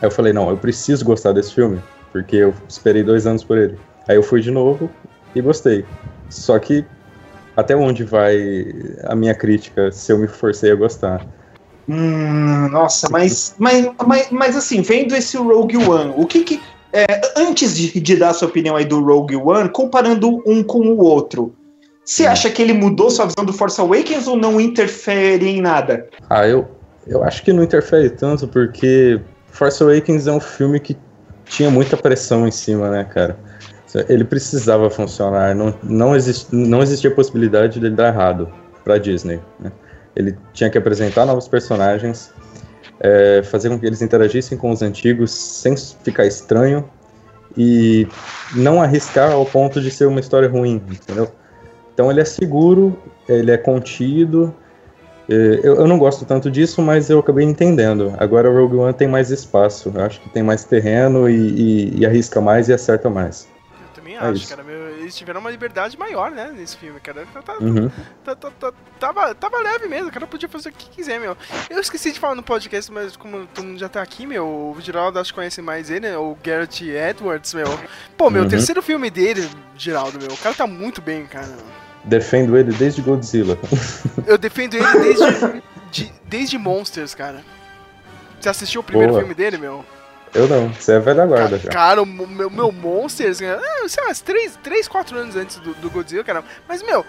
Aí 0.00 0.06
eu 0.06 0.10
falei, 0.10 0.32
não, 0.32 0.48
eu 0.50 0.56
preciso 0.56 1.04
gostar 1.04 1.32
desse 1.32 1.54
filme, 1.54 1.80
porque 2.12 2.36
eu 2.36 2.54
esperei 2.68 3.02
dois 3.02 3.26
anos 3.26 3.44
por 3.44 3.58
ele. 3.58 3.78
Aí 4.08 4.16
eu 4.16 4.22
fui 4.22 4.40
de 4.40 4.50
novo 4.50 4.90
e 5.34 5.40
gostei. 5.40 5.84
Só 6.28 6.58
que 6.58 6.84
até 7.56 7.76
onde 7.76 8.04
vai 8.04 8.36
a 9.04 9.14
minha 9.14 9.34
crítica 9.34 9.92
se 9.92 10.12
eu 10.12 10.18
me 10.18 10.26
forcei 10.26 10.72
a 10.72 10.74
gostar? 10.74 11.22
Hum, 11.88 12.68
nossa, 12.70 13.08
mas, 13.10 13.54
mas, 13.58 13.90
mas, 14.06 14.30
mas 14.30 14.56
assim, 14.56 14.80
vendo 14.80 15.14
esse 15.14 15.36
Rogue 15.36 15.76
One, 15.76 16.14
o 16.16 16.26
que 16.26 16.44
que. 16.44 16.62
É, 16.92 17.06
antes 17.36 17.76
de, 17.76 18.00
de 18.00 18.16
dar 18.16 18.32
sua 18.32 18.48
opinião 18.48 18.76
aí 18.76 18.84
do 18.84 19.02
Rogue 19.02 19.36
One, 19.36 19.68
comparando 19.68 20.42
um 20.46 20.62
com 20.62 20.80
o 20.80 20.98
outro, 20.98 21.54
você 22.04 22.26
Hum. 22.26 22.30
acha 22.30 22.50
que 22.50 22.60
ele 22.60 22.72
mudou 22.72 23.10
sua 23.10 23.26
visão 23.26 23.44
do 23.44 23.52
Force 23.52 23.80
Awakens 23.80 24.26
ou 24.26 24.36
não 24.36 24.60
interfere 24.60 25.48
em 25.48 25.60
nada? 25.60 26.08
Ah, 26.28 26.46
eu, 26.46 26.68
eu 27.06 27.22
acho 27.22 27.42
que 27.42 27.52
não 27.52 27.62
interfere 27.62 28.10
tanto 28.10 28.48
porque 28.48 29.20
Force 29.52 29.82
Awakens 29.82 30.26
é 30.26 30.32
um 30.32 30.40
filme 30.40 30.80
que 30.80 30.96
tinha 31.44 31.70
muita 31.70 31.96
pressão 31.96 32.46
em 32.46 32.50
cima, 32.50 32.90
né, 32.90 33.04
cara? 33.04 33.38
Ele 34.08 34.24
precisava 34.24 34.88
funcionar, 34.88 35.54
não, 35.54 35.74
não, 35.82 36.14
exist, 36.14 36.48
não 36.52 36.80
existia 36.80 37.10
possibilidade 37.10 37.80
dele 37.80 37.96
dar 37.96 38.08
errado 38.08 38.48
pra 38.84 38.98
Disney. 38.98 39.40
Né? 39.58 39.72
Ele 40.14 40.36
tinha 40.52 40.70
que 40.70 40.78
apresentar 40.78 41.26
novos 41.26 41.48
personagens, 41.48 42.32
é, 43.00 43.42
fazer 43.42 43.68
com 43.70 43.78
que 43.78 43.86
eles 43.86 44.02
interagissem 44.02 44.56
com 44.58 44.70
os 44.70 44.82
antigos 44.82 45.30
sem 45.32 45.76
ficar 45.76 46.26
estranho 46.26 46.88
e 47.56 48.06
não 48.54 48.80
arriscar 48.80 49.32
ao 49.32 49.44
ponto 49.46 49.80
de 49.80 49.90
ser 49.90 50.06
uma 50.06 50.20
história 50.20 50.48
ruim, 50.48 50.82
entendeu? 50.90 51.30
Então 51.94 52.10
ele 52.10 52.20
é 52.20 52.24
seguro, 52.24 52.96
ele 53.28 53.50
é 53.50 53.56
contido, 53.58 54.54
é, 55.28 55.60
Eu, 55.62 55.76
eu 55.76 55.86
não 55.86 55.96
gosto 55.98 56.24
tanto 56.24 56.50
disso, 56.50 56.82
mas 56.82 57.08
eu 57.08 57.20
acabei 57.20 57.44
entendendo. 57.44 58.12
Agora 58.18 58.50
o 58.50 58.54
Rogue 58.54 58.76
One 58.76 58.92
tem 58.94 59.06
mais 59.06 59.30
espaço. 59.30 59.92
Eu 59.94 60.02
acho 60.02 60.20
que 60.20 60.28
tem 60.30 60.42
mais 60.42 60.64
terreno 60.64 61.28
e, 61.28 61.34
e- 61.34 62.00
e 62.00 62.06
arrisca 62.06 62.40
mais 62.40 62.68
e 62.68 62.72
acerta 62.72 63.08
mais. 63.08 63.46
Eu 63.80 63.94
também 63.94 64.14
É 64.16 64.18
acho, 64.18 64.32
isso. 64.34 64.48
cara. 64.48 64.64
Eles 65.10 65.16
tiveram 65.18 65.40
uma 65.40 65.50
liberdade 65.50 65.98
maior, 65.98 66.30
né, 66.30 66.52
nesse 66.56 66.76
filme, 66.76 66.98
cara. 67.00 67.26
Tá- 67.34 67.42
tá- 67.42 67.58
Uhum. 67.60 67.90
tá- 68.24 68.72
tava, 68.98 69.34
tava 69.34 69.58
leve 69.58 69.86
mesmo, 69.88 70.08
o 70.08 70.12
cara 70.12 70.26
podia 70.26 70.48
fazer 70.48 70.68
o 70.68 70.72
que 70.72 70.88
quiser, 70.90 71.18
meu. 71.20 71.36
Eu 71.68 71.80
esqueci 71.80 72.12
de 72.12 72.18
falar 72.20 72.34
no 72.34 72.42
podcast, 72.42 72.90
mas 72.92 73.16
como 73.16 73.46
todo 73.48 73.64
mundo 73.66 73.78
já 73.78 73.88
tá 73.88 74.00
aqui, 74.00 74.24
meu, 74.26 74.46
o 74.46 74.76
Geraldo 74.80 75.18
acho 75.18 75.32
que 75.32 75.38
conhece 75.38 75.60
mais 75.60 75.90
ele, 75.90 76.00
né? 76.08 76.16
O 76.16 76.36
Garrett 76.42 76.88
Edwards, 76.88 77.52
meu. 77.54 77.66
Pô, 78.16 78.30
meu, 78.30 78.44
Uhum. 78.44 78.48
terceiro 78.48 78.80
filme 78.82 79.10
dele, 79.10 79.48
Geraldo, 79.76 80.18
meu, 80.18 80.32
o 80.32 80.36
cara 80.38 80.54
tá 80.54 80.66
muito 80.66 81.02
bem, 81.02 81.26
cara. 81.26 81.48
Defendo 82.04 82.56
ele 82.56 82.72
desde 82.72 83.02
Godzilla. 83.02 83.58
Eu 84.26 84.38
defendo 84.38 84.74
ele 84.74 84.86
desde, 85.00 85.62
de- 85.90 86.12
desde 86.24 86.56
Monsters, 86.56 87.14
cara. 87.14 87.42
Você 88.40 88.48
assistiu 88.48 88.80
o 88.80 88.84
primeiro 88.84 89.12
Boa. 89.12 89.20
filme 89.22 89.34
dele, 89.34 89.58
meu? 89.58 89.84
Eu 90.32 90.46
não, 90.46 90.68
você 90.72 90.92
é 90.92 90.98
velha 91.00 91.26
guarda 91.26 91.58
Ca- 91.58 91.64
já. 91.64 91.70
Cara, 91.70 92.02
o 92.02 92.06
meu, 92.06 92.48
meu 92.48 92.70
Monsters, 92.70 93.40
cara, 93.40 93.60
é, 93.84 93.88
sei 93.88 94.04
lá, 94.04 94.14
3, 94.14 94.58
3, 94.62 94.86
4 94.88 95.18
anos 95.18 95.34
antes 95.34 95.56
do, 95.58 95.74
do 95.74 95.90
Godzilla, 95.90 96.22
cara. 96.22 96.44
Mas, 96.68 96.82
meu, 96.84 97.04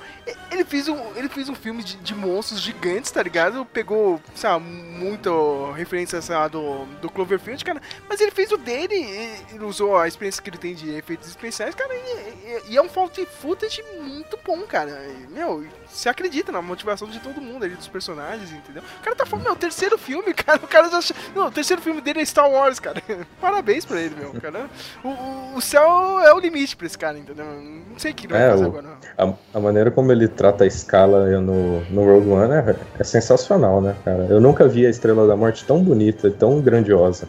ele 0.51 0.65
fez 0.65 0.87
um, 0.87 0.99
ele 1.15 1.29
fez 1.29 1.47
um 1.47 1.53
filme 1.53 1.83
de, 1.83 1.97
de 1.97 2.15
monstros 2.15 2.59
gigantes, 2.59 3.11
tá 3.11 3.21
ligado? 3.21 3.63
Pegou, 3.65 4.19
sei 4.33 4.49
lá, 4.49 4.59
muito 4.59 5.71
referência, 5.73 6.19
sei 6.21 6.35
lá, 6.35 6.47
do, 6.47 6.85
do 6.99 7.09
Cloverfield, 7.11 7.63
cara. 7.63 7.81
Mas 8.09 8.19
ele 8.21 8.31
fez 8.31 8.51
o 8.51 8.57
dele, 8.57 8.95
e, 8.95 9.55
ele 9.55 9.65
usou 9.65 9.97
a 9.97 10.07
experiência 10.07 10.41
que 10.41 10.49
ele 10.49 10.57
tem 10.57 10.73
de 10.73 10.89
efeitos 10.95 11.29
especiais, 11.29 11.75
cara. 11.75 11.93
E, 11.93 11.99
e- 11.99 12.61
e 12.71 12.77
é 12.77 12.81
um 12.81 12.89
found 12.89 13.11
footage 13.39 13.83
muito 14.01 14.37
bom, 14.43 14.61
cara. 14.63 14.99
Meu, 15.29 15.63
você 15.93 16.09
acredita 16.09 16.51
na 16.51 16.61
motivação 16.61 17.07
de 17.07 17.19
todo 17.19 17.41
mundo 17.41 17.65
ali, 17.65 17.75
dos 17.75 17.87
personagens, 17.87 18.51
entendeu? 18.51 18.81
O 18.99 19.03
cara 19.03 19.15
tá 19.15 19.25
falando, 19.25 19.45
meu, 19.45 19.55
terceiro 19.55 19.97
filme, 19.97 20.33
cara. 20.35 20.59
O 20.63 20.67
cara 20.67 20.89
já. 20.89 21.13
Não, 21.35 21.47
o 21.47 21.51
terceiro 21.51 21.81
filme 21.81 22.01
dele 22.01 22.21
é 22.21 22.25
Star 22.25 22.49
Wars, 22.49 22.79
cara. 22.79 23.01
Parabéns 23.41 23.85
pra 23.85 23.99
ele, 23.99 24.15
meu, 24.15 24.31
cara. 24.41 24.67
O, 25.03 25.57
o, 25.57 25.61
céu 25.61 26.19
é 26.21 26.33
o 26.33 26.39
limite 26.39 26.75
pra 26.77 26.85
esse 26.87 26.97
cara, 26.97 27.17
entendeu? 27.17 27.45
Não 27.45 27.97
sei 27.99 28.11
o 28.11 28.15
que 28.15 28.25
ele 28.25 28.33
vai 28.33 28.41
É, 28.43 28.51
fazer 28.51 28.63
o- 28.63 28.67
agora. 28.67 28.87
A, 29.17 29.33
a 29.53 29.59
maneira 29.59 29.91
como 29.91 30.11
ele 30.11 30.27
trata 30.27 30.63
a 30.63 30.67
escala 30.67 31.25
no, 31.41 31.81
no 31.89 32.05
Rogue 32.05 32.29
One 32.29 32.53
é, 32.53 32.75
é 32.99 33.03
sensacional, 33.03 33.81
né, 33.81 33.95
cara? 34.05 34.27
Eu 34.29 34.39
nunca 34.39 34.67
vi 34.67 34.85
a 34.85 34.89
Estrela 34.89 35.27
da 35.27 35.35
Morte 35.35 35.65
tão 35.65 35.83
bonita 35.83 36.27
e 36.27 36.31
tão 36.31 36.61
grandiosa. 36.61 37.27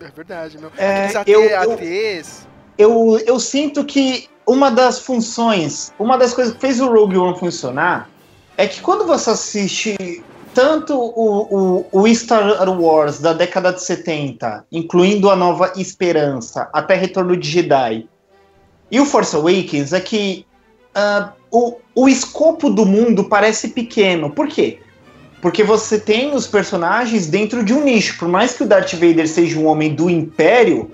É 0.00 0.10
verdade, 0.14 0.58
meu. 0.58 0.70
É, 0.76 1.06
Aqueles 1.06 1.16
AT, 1.16 1.30
eu- 1.30 1.42
eu- 1.44 1.72
ATs. 1.72 2.46
Eu, 2.80 3.20
eu 3.26 3.38
sinto 3.38 3.84
que 3.84 4.28
uma 4.46 4.70
das 4.70 5.00
funções, 5.00 5.92
uma 5.98 6.16
das 6.16 6.32
coisas 6.32 6.54
que 6.54 6.60
fez 6.60 6.80
o 6.80 6.88
Rogue 6.88 7.18
One 7.18 7.38
funcionar 7.38 8.08
é 8.56 8.66
que 8.66 8.80
quando 8.80 9.06
você 9.06 9.30
assiste 9.30 10.24
tanto 10.54 10.94
o, 10.94 11.84
o, 11.92 12.02
o 12.02 12.14
Star 12.14 12.68
Wars 12.80 13.20
da 13.20 13.34
década 13.34 13.72
de 13.72 13.82
70, 13.82 14.64
incluindo 14.72 15.30
a 15.30 15.36
Nova 15.36 15.72
Esperança, 15.76 16.68
até 16.72 16.94
Retorno 16.94 17.36
de 17.36 17.48
Jedi, 17.48 18.08
e 18.90 18.98
o 18.98 19.04
Force 19.04 19.36
Awakens, 19.36 19.92
é 19.92 20.00
que 20.00 20.46
ah, 20.94 21.32
o, 21.50 21.76
o 21.94 22.08
escopo 22.08 22.70
do 22.70 22.84
mundo 22.86 23.24
parece 23.24 23.68
pequeno. 23.68 24.30
Por 24.30 24.48
quê? 24.48 24.80
Porque 25.40 25.62
você 25.62 26.00
tem 26.00 26.34
os 26.34 26.46
personagens 26.46 27.26
dentro 27.26 27.62
de 27.62 27.72
um 27.72 27.84
nicho. 27.84 28.18
Por 28.18 28.28
mais 28.28 28.54
que 28.54 28.64
o 28.64 28.66
Darth 28.66 28.94
Vader 28.94 29.28
seja 29.28 29.58
um 29.58 29.66
homem 29.66 29.94
do 29.94 30.10
Império, 30.10 30.90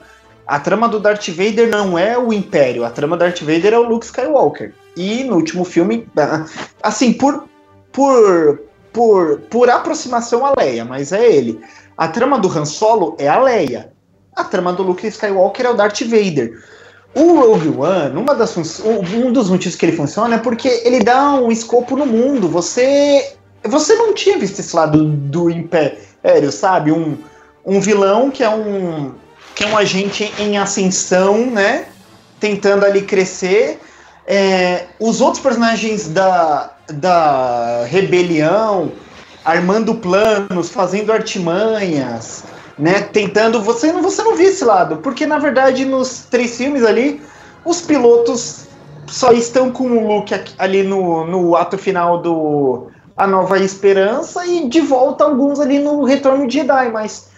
a 0.46 0.60
trama 0.60 0.88
do 0.88 1.00
Darth 1.00 1.28
Vader 1.28 1.68
não 1.68 1.98
é 1.98 2.16
o 2.16 2.32
Império, 2.32 2.84
a 2.84 2.90
trama 2.90 3.16
do 3.16 3.20
Darth 3.20 3.40
Vader 3.40 3.74
é 3.74 3.78
o 3.78 3.88
Luke 3.88 4.06
Skywalker. 4.06 4.72
E 4.96 5.24
no 5.24 5.36
último 5.36 5.64
filme, 5.64 6.06
assim, 6.82 7.12
por 7.12 7.44
por 7.92 8.60
por, 8.96 9.40
por 9.50 9.68
aproximação 9.68 10.46
a 10.46 10.54
Leia, 10.58 10.82
mas 10.82 11.12
é 11.12 11.30
ele. 11.30 11.60
A 11.98 12.08
trama 12.08 12.38
do 12.38 12.48
Han 12.48 12.64
Solo 12.64 13.14
é 13.18 13.28
a 13.28 13.38
Leia. 13.38 13.92
A 14.34 14.42
trama 14.42 14.72
do 14.72 14.82
Luke 14.82 15.06
Skywalker 15.06 15.66
é 15.66 15.70
o 15.70 15.74
Darth 15.74 16.00
Vader. 16.00 16.62
O 17.14 17.40
Rogue 17.40 17.68
One, 17.78 18.16
uma 18.16 18.34
das 18.34 18.56
um 18.56 19.32
dos 19.32 19.50
motivos 19.50 19.76
que 19.76 19.84
ele 19.84 19.96
funciona 19.96 20.36
é 20.36 20.38
porque 20.38 20.68
ele 20.84 21.00
dá 21.00 21.34
um 21.34 21.52
escopo 21.52 21.94
no 21.94 22.06
mundo. 22.06 22.48
Você 22.48 23.34
você 23.62 23.94
não 23.96 24.14
tinha 24.14 24.38
visto 24.38 24.60
esse 24.60 24.74
lado 24.74 25.04
do 25.04 25.50
Império, 25.50 26.50
sabe? 26.50 26.90
Um, 26.90 27.18
um 27.64 27.80
vilão 27.80 28.30
que 28.30 28.42
é 28.42 28.48
um 28.48 29.12
que 29.56 29.64
é 29.64 29.66
um 29.66 29.76
agente 29.76 30.30
em 30.38 30.58
ascensão, 30.58 31.50
né? 31.50 31.86
Tentando 32.38 32.84
ali 32.84 33.00
crescer. 33.00 33.80
É, 34.26 34.84
os 35.00 35.22
outros 35.22 35.42
personagens 35.42 36.08
da, 36.08 36.74
da 36.92 37.84
rebelião 37.86 38.92
armando 39.42 39.94
planos, 39.94 40.68
fazendo 40.68 41.10
artimanhas, 41.10 42.44
né? 42.78 43.00
Tentando. 43.00 43.62
Você 43.62 43.90
não, 43.90 44.02
você 44.02 44.22
não 44.22 44.36
viu 44.36 44.48
esse 44.48 44.62
lado, 44.62 44.98
porque 44.98 45.24
na 45.24 45.38
verdade 45.38 45.86
nos 45.86 46.26
três 46.30 46.54
filmes 46.58 46.84
ali, 46.84 47.22
os 47.64 47.80
pilotos 47.80 48.66
só 49.06 49.32
estão 49.32 49.70
com 49.70 49.84
o 49.84 50.16
Luke 50.16 50.34
ali 50.58 50.82
no, 50.82 51.26
no 51.26 51.56
ato 51.56 51.78
final 51.78 52.20
do 52.20 52.88
A 53.16 53.26
Nova 53.26 53.58
Esperança 53.58 54.44
e 54.44 54.68
de 54.68 54.82
volta 54.82 55.24
alguns 55.24 55.60
ali 55.60 55.78
no 55.78 56.04
Retorno 56.04 56.46
de 56.46 56.58
Jedi, 56.58 56.90
mas 56.90 57.34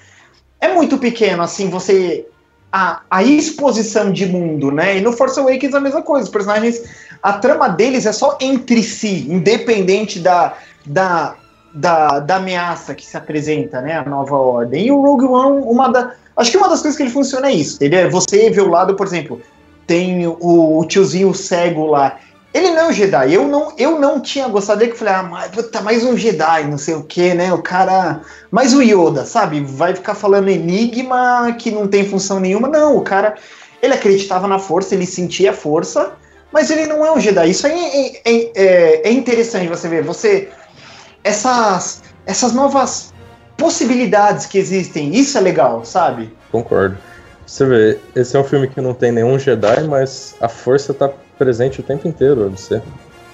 é 0.60 0.74
muito 0.74 0.98
pequeno, 0.98 1.43
assim, 1.43 1.68
você. 1.68 2.26
A, 2.70 3.01
a 3.10 3.22
exposição 3.22 4.12
de 4.12 4.26
mundo, 4.26 4.70
né? 4.70 4.98
E 4.98 5.01
no 5.01 5.12
Force 5.12 5.40
Awakens 5.40 5.74
a 5.74 5.80
mesma 5.80 6.02
coisa. 6.02 6.24
Os 6.24 6.30
personagens. 6.30 6.82
A 7.22 7.32
trama 7.32 7.68
deles 7.68 8.06
é 8.06 8.12
só 8.12 8.36
entre 8.40 8.82
si, 8.82 9.26
independente 9.28 10.20
da, 10.20 10.55
da, 10.85 11.35
da, 11.74 12.20
da 12.20 12.36
ameaça 12.36 12.94
que 12.94 13.05
se 13.05 13.16
apresenta, 13.16 13.80
né? 13.80 13.94
A 13.98 14.05
nova 14.05 14.36
ordem. 14.36 14.86
E 14.86 14.93
o 14.93 15.01
Rogue 15.01 15.24
One, 15.24 15.62
uma 15.64 15.89
da. 15.89 16.12
Acho 16.36 16.51
que 16.51 16.56
uma 16.56 16.68
das 16.68 16.82
coisas 16.82 16.97
que 16.97 17.02
ele 17.02 17.10
funciona 17.10 17.48
é 17.48 17.52
isso. 17.52 17.78
Ele 17.80 17.97
é, 17.97 18.09
você 18.09 18.51
vê 18.51 18.60
o 18.60 18.68
lado, 18.68 18.94
por 18.94 19.06
exemplo, 19.06 19.40
tem 19.86 20.26
o, 20.26 20.78
o 20.78 20.85
tiozinho 20.85 21.35
cego 21.35 21.86
lá. 21.86 22.18
Ele 22.53 22.70
não 22.70 22.79
é 22.79 22.89
um 22.89 22.93
Jedi. 22.93 23.35
Eu 23.35 23.47
não, 23.47 23.73
eu 23.77 24.01
não 24.01 24.20
tinha 24.20 24.49
gostado 24.49 24.79
dele, 24.79 24.93
que 24.93 24.99
falei, 24.99 25.15
ah, 25.15 25.23
mas, 25.23 25.51
puta, 25.51 25.81
mais 25.81 26.03
um 26.03 26.16
Jedi, 26.16 26.65
não 26.65 26.79
sei 26.79 26.95
o 26.95 27.03
que, 27.03 27.35
né? 27.35 27.53
O 27.53 27.62
cara. 27.62 28.23
Mais 28.51 28.73
o 28.73 28.83
Yoda, 28.83 29.25
sabe? 29.25 29.61
Vai 29.61 29.95
ficar 29.95 30.15
falando 30.15 30.49
enigma 30.49 31.55
que 31.59 31.70
não 31.70 31.87
tem 31.87 32.09
função 32.09 32.41
nenhuma. 32.41 32.69
Não, 32.69 32.97
o 32.97 33.03
cara. 33.03 33.37
Ele 33.83 33.95
acreditava 33.95 34.49
na 34.49 34.59
força, 34.59 34.95
ele 34.95 35.07
sentia 35.07 35.51
a 35.51 35.55
força, 35.55 36.12
mas 36.51 36.70
ele 36.70 36.87
não 36.87 37.05
é 37.07 37.12
um 37.12 37.20
Jedi. 37.20 37.51
Isso 37.51 37.66
aí 37.66 38.20
é, 38.25 38.31
é, 38.31 38.51
é, 38.55 39.09
é 39.09 39.12
interessante 39.12 39.69
você 39.69 39.89
ver. 39.89 40.03
Você. 40.03 40.49
Essas, 41.23 42.03
essas 42.25 42.53
novas 42.53 43.12
possibilidades 43.57 44.47
que 44.47 44.57
existem, 44.57 45.15
isso 45.15 45.37
é 45.37 45.41
legal, 45.41 45.85
sabe? 45.85 46.33
Concordo. 46.51 46.97
Você 47.45 47.65
vê, 47.65 47.99
esse 48.15 48.37
é 48.37 48.41
um 48.41 48.45
filme 48.45 48.69
que 48.69 48.81
não 48.81 48.95
tem 48.95 49.11
nenhum 49.11 49.39
Jedi, 49.39 49.83
mas 49.85 50.35
a 50.41 50.49
força 50.49 50.95
tá 50.95 51.11
presente 51.39 51.81
o 51.81 51.82
tempo 51.82 52.06
inteiro, 52.09 52.51
você. 52.51 52.82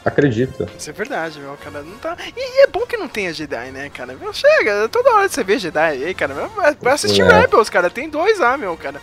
acredita. 0.04 0.68
Isso 0.78 0.90
é 0.90 0.92
verdade, 0.92 1.40
meu, 1.40 1.56
cara. 1.56 1.80
Não 1.82 1.96
tá... 1.96 2.14
E, 2.36 2.38
e 2.60 2.62
é 2.64 2.66
bom 2.66 2.84
que 2.86 2.94
não 2.94 3.08
tenha 3.08 3.32
Jedi, 3.32 3.70
né, 3.70 3.88
cara? 3.88 4.14
Meu, 4.14 4.34
chega, 4.34 4.86
toda 4.90 5.10
hora 5.14 5.26
você 5.28 5.42
vê 5.42 5.58
Jedi 5.58 5.78
aí, 6.04 6.12
cara. 6.14 6.34
Meu, 6.34 6.46
vai- 6.50 6.76
assistir 6.92 7.22
É. 7.22 7.40
Rebels, 7.40 7.70
cara. 7.70 7.88
Tem 7.88 8.06
dois 8.10 8.38
lá, 8.38 8.58
meu, 8.58 8.76
cara. 8.76 9.00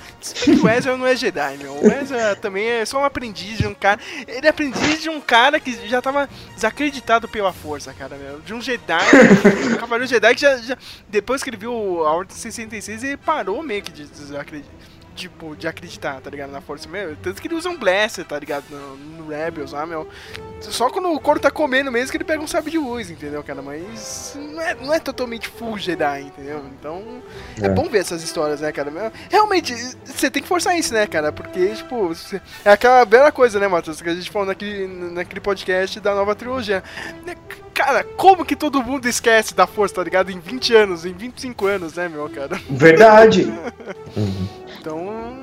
O 0.63 0.69
Ezra 0.69 0.95
não 0.95 1.07
é 1.07 1.15
Jedi, 1.15 1.57
meu. 1.57 1.73
O 1.73 1.87
Ezra 1.91 2.35
também 2.35 2.67
é 2.69 2.85
só 2.85 2.99
um 2.99 3.03
aprendiz 3.03 3.57
de 3.57 3.65
um 3.65 3.73
cara. 3.73 3.99
Ele 4.27 4.45
é 4.45 4.49
aprendiz 4.51 5.01
de 5.01 5.09
um 5.09 5.19
cara 5.19 5.59
que 5.59 5.87
já 5.87 5.99
tava 6.03 6.29
desacreditado 6.53 7.27
pela 7.27 7.51
força, 7.51 7.91
cara, 7.97 8.15
meu. 8.15 8.39
De 8.41 8.53
um 8.53 8.61
Jedi. 8.61 9.03
um 9.73 9.77
cavaleiro 9.77 10.07
Jedi 10.07 10.35
que 10.35 10.41
já, 10.41 10.57
já- 10.57 10.77
Depois 11.09 11.41
que 11.41 11.49
ele 11.49 11.57
viu 11.57 12.05
a 12.05 12.13
Ordem 12.13 12.35
66, 12.37 13.03
ele 13.03 13.17
parou 13.17 13.63
meio 13.63 13.81
que 13.81 13.91
de 13.91 14.05
desacreditar. 14.05 14.71
Tipo, 15.15 15.55
de 15.55 15.67
acreditar, 15.67 16.21
tá 16.21 16.29
ligado? 16.29 16.51
Na 16.51 16.61
força 16.61 16.87
mesmo. 16.87 17.15
Tanto 17.21 17.41
que 17.41 17.47
ele 17.47 17.55
usa 17.55 17.69
um 17.69 17.77
blaster, 17.77 18.23
tá 18.25 18.39
ligado? 18.39 18.63
No, 18.69 18.95
no 18.97 19.27
Rebels 19.29 19.71
lá, 19.73 19.85
meu. 19.85 20.07
Só 20.61 20.89
quando 20.89 21.11
o 21.11 21.19
couro 21.19 21.39
tá 21.39 21.51
comendo 21.51 21.91
mesmo 21.91 22.11
que 22.11 22.17
ele 22.17 22.23
pega 22.23 22.41
um 22.41 22.47
sabre 22.47 22.71
de 22.71 22.77
luz, 22.77 23.09
entendeu, 23.09 23.43
cara? 23.43 23.61
Mas 23.61 24.37
não 24.39 24.61
é, 24.61 24.75
não 24.75 24.93
é 24.93 24.99
totalmente 24.99 25.47
full 25.47 25.77
Jedi, 25.77 26.21
entendeu? 26.21 26.63
Então 26.79 27.21
é, 27.61 27.65
É. 27.65 27.69
bom 27.69 27.89
ver 27.89 27.99
essas 27.99 28.23
histórias, 28.23 28.61
né, 28.61 28.71
cara? 28.71 28.89
Meu, 28.89 29.11
Realmente, 29.29 29.73
você 30.05 30.29
tem 30.29 30.41
que 30.41 30.47
forçar 30.47 30.77
isso, 30.77 30.93
né, 30.93 31.05
cara? 31.07 31.31
Porque, 31.31 31.75
tipo, 31.75 32.11
é 32.63 32.71
aquela 32.71 33.03
bela 33.05 33.31
coisa, 33.31 33.59
né, 33.59 33.67
Matheus? 33.67 34.01
Que 34.01 34.09
a 34.09 34.15
gente 34.15 34.29
falou 34.31 34.47
naquele, 34.47 34.87
naquele 35.11 35.41
podcast 35.41 35.99
da 35.99 36.15
nova 36.15 36.35
trilogia. 36.35 36.83
Né, 37.25 37.35
Cara, 37.73 38.03
como 38.03 38.45
que 38.45 38.55
todo 38.55 38.83
mundo 38.83 39.07
esquece 39.07 39.55
da 39.55 39.65
força, 39.65 39.95
tá 39.95 40.03
ligado? 40.03 40.29
Em 40.29 40.39
20 40.39 40.75
anos, 40.75 41.05
em 41.05 41.13
25 41.13 41.65
anos, 41.65 41.93
né, 41.95 42.07
meu, 42.07 42.29
cara? 42.29 42.59
Verdade. 42.69 43.51
Então. 44.81 45.37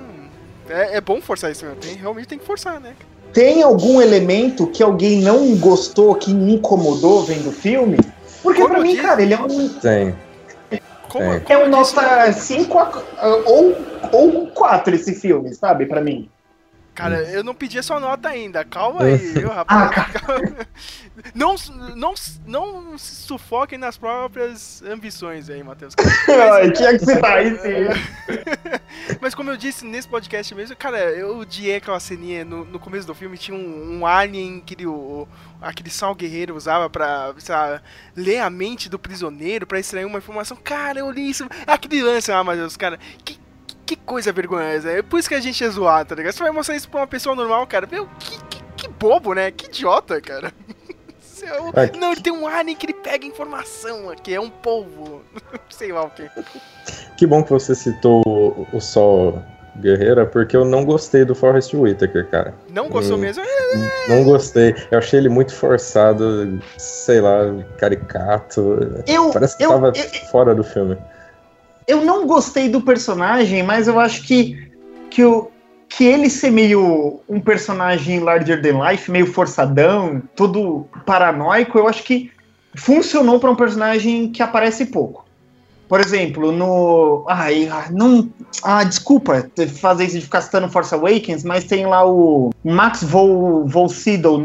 É, 0.68 0.96
é 0.96 1.00
bom 1.00 1.20
forçar 1.20 1.50
isso. 1.52 1.64
Tem, 1.80 1.94
realmente 1.94 2.26
tem 2.28 2.38
que 2.38 2.44
forçar, 2.44 2.80
né? 2.80 2.94
Tem 3.32 3.62
algum 3.62 4.02
elemento 4.02 4.66
que 4.66 4.82
alguém 4.82 5.20
não 5.22 5.54
gostou, 5.56 6.14
que 6.16 6.32
me 6.34 6.54
incomodou 6.54 7.22
vendo 7.24 7.48
o 7.50 7.52
filme? 7.52 7.98
Porque 8.42 8.60
Como 8.60 8.74
pra 8.74 8.82
mim, 8.82 8.96
que- 8.96 9.02
cara, 9.02 9.22
ele 9.22 9.34
é 9.34 9.38
um, 9.40 9.68
Tem. 9.68 10.14
Como, 11.08 11.24
É. 11.24 11.42
é 11.48 11.58
um 11.58 11.68
nota 11.70 12.30
5 12.32 12.78
ou, 13.46 13.74
ou 14.12 14.46
4 14.48 14.94
esse 14.94 15.14
filme, 15.14 15.54
sabe? 15.54 15.86
Pra 15.86 16.00
mim. 16.02 16.28
Cara, 16.98 17.22
eu 17.30 17.44
não 17.44 17.54
pedi 17.54 17.78
a 17.78 17.82
sua 17.82 18.00
nota 18.00 18.28
ainda. 18.28 18.64
Calma 18.64 19.04
aí, 19.04 19.16
viu, 19.32 19.52
Ah, 19.52 19.54
rapaz? 19.54 20.10
cara. 20.18 20.68
Não, 21.32 21.54
não, 21.94 22.14
não 22.44 22.98
se 22.98 23.14
sufoquem 23.22 23.78
nas 23.78 23.96
próprias 23.96 24.82
ambições 24.82 25.48
aí, 25.48 25.62
Matheus. 25.62 25.94
Ai, 26.52 26.72
Tinha 26.72 26.98
que 26.98 27.06
citar 27.06 27.46
isso. 27.46 27.62
Mas 29.20 29.32
como 29.32 29.48
eu 29.48 29.56
disse 29.56 29.84
nesse 29.84 30.08
podcast 30.08 30.52
mesmo, 30.56 30.74
cara, 30.74 30.98
eu 31.12 31.38
odiei 31.38 31.76
aquela 31.76 32.00
ceninha 32.00 32.44
no, 32.44 32.64
no 32.64 32.80
começo 32.80 33.06
do 33.06 33.14
filme, 33.14 33.38
tinha 33.38 33.56
um, 33.56 34.00
um 34.00 34.04
alien 34.06 34.60
que 34.60 34.74
ele, 34.74 34.86
o, 34.86 35.28
aquele 35.62 35.90
sal 35.90 36.16
guerreiro 36.16 36.56
usava 36.56 36.90
pra, 36.90 37.32
lá, 37.48 37.80
ler 38.16 38.40
a 38.40 38.50
mente 38.50 38.88
do 38.88 38.98
prisioneiro, 38.98 39.68
pra 39.68 39.78
extrair 39.78 40.04
uma 40.04 40.18
informação. 40.18 40.56
Cara, 40.56 40.98
eu 40.98 41.10
li 41.12 41.30
isso, 41.30 41.48
aquele 41.64 42.02
lance 42.02 42.28
lá, 42.28 42.42
Matheus, 42.42 42.76
cara, 42.76 42.98
que, 43.24 43.38
que 43.88 43.96
coisa 43.96 44.30
vergonhosa. 44.30 44.90
É 44.90 45.02
por 45.02 45.18
isso 45.18 45.28
que 45.28 45.34
a 45.34 45.40
gente 45.40 45.64
é 45.64 45.70
zoado, 45.70 46.10
tá 46.10 46.14
ligado? 46.14 46.34
Você 46.34 46.42
vai 46.42 46.52
mostrar 46.52 46.76
isso 46.76 46.88
pra 46.90 47.00
uma 47.00 47.06
pessoa 47.06 47.34
normal, 47.34 47.66
cara, 47.66 47.88
meu, 47.90 48.06
que, 48.18 48.38
que, 48.50 48.62
que 48.76 48.88
bobo, 48.88 49.32
né? 49.32 49.50
Que 49.50 49.64
idiota, 49.64 50.20
cara. 50.20 50.52
Isso 51.18 51.44
é 51.46 51.96
Não, 51.96 52.12
ele 52.12 52.20
tem 52.20 52.32
um 52.32 52.46
alien 52.48 52.76
que 52.76 52.84
ele 52.84 52.94
pega 52.94 53.24
informação 53.24 54.10
aqui, 54.10 54.34
é 54.34 54.40
um 54.40 54.50
polvo. 54.50 55.22
Sei 55.70 55.92
lá 55.92 56.02
o 56.02 56.10
que. 56.10 56.28
Que 57.16 57.26
bom 57.26 57.42
que 57.44 57.50
você 57.50 57.74
citou 57.76 58.22
o, 58.26 58.66
o 58.72 58.80
Sol 58.80 59.40
Guerreira, 59.76 60.26
porque 60.26 60.56
eu 60.56 60.64
não 60.64 60.84
gostei 60.84 61.24
do 61.24 61.34
Forrest 61.36 61.72
Whitaker, 61.72 62.28
cara. 62.28 62.54
Não 62.68 62.88
gostou 62.88 63.16
Hum. 63.16 63.20
mesmo? 63.20 63.44
Não 64.08 64.24
gostei. 64.24 64.74
Eu 64.90 64.98
achei 64.98 65.20
ele 65.20 65.28
muito 65.28 65.54
forçado, 65.54 66.60
sei 66.76 67.20
lá, 67.20 67.38
caricato. 67.78 69.02
Eu, 69.06 69.30
Parece 69.30 69.56
que 69.56 69.64
eu, 69.64 69.70
tava 69.70 69.92
eu, 69.94 70.08
fora 70.30 70.54
do 70.54 70.64
filme. 70.64 70.98
Eu 71.88 72.04
não 72.04 72.26
gostei 72.26 72.68
do 72.68 72.82
personagem, 72.82 73.62
mas 73.62 73.88
eu 73.88 73.98
acho 73.98 74.22
que, 74.22 74.70
que, 75.10 75.24
o, 75.24 75.50
que 75.88 76.04
ele 76.04 76.28
ser 76.28 76.50
meio 76.50 77.20
um 77.26 77.40
personagem 77.40 78.20
larger 78.20 78.60
than 78.60 78.78
life, 78.86 79.10
meio 79.10 79.32
forçadão, 79.32 80.22
todo 80.36 80.86
paranoico, 81.06 81.78
eu 81.78 81.88
acho 81.88 82.04
que 82.04 82.30
funcionou 82.76 83.40
pra 83.40 83.50
um 83.50 83.56
personagem 83.56 84.30
que 84.30 84.42
aparece 84.42 84.84
pouco. 84.86 85.26
Por 85.88 86.00
exemplo, 86.00 86.52
no. 86.52 87.24
Ai, 87.26 87.66
ah, 87.72 87.86
não. 87.90 88.28
Ah, 88.62 88.84
desculpa 88.84 89.50
fazer 89.80 90.04
isso 90.04 90.18
de 90.18 90.24
ficar 90.24 90.42
citando 90.42 90.68
Force 90.68 90.94
Awakens, 90.94 91.42
mas 91.42 91.64
tem 91.64 91.86
lá 91.86 92.06
o 92.06 92.50
Max 92.62 93.02
Vol, 93.02 93.66
Vol 93.66 93.88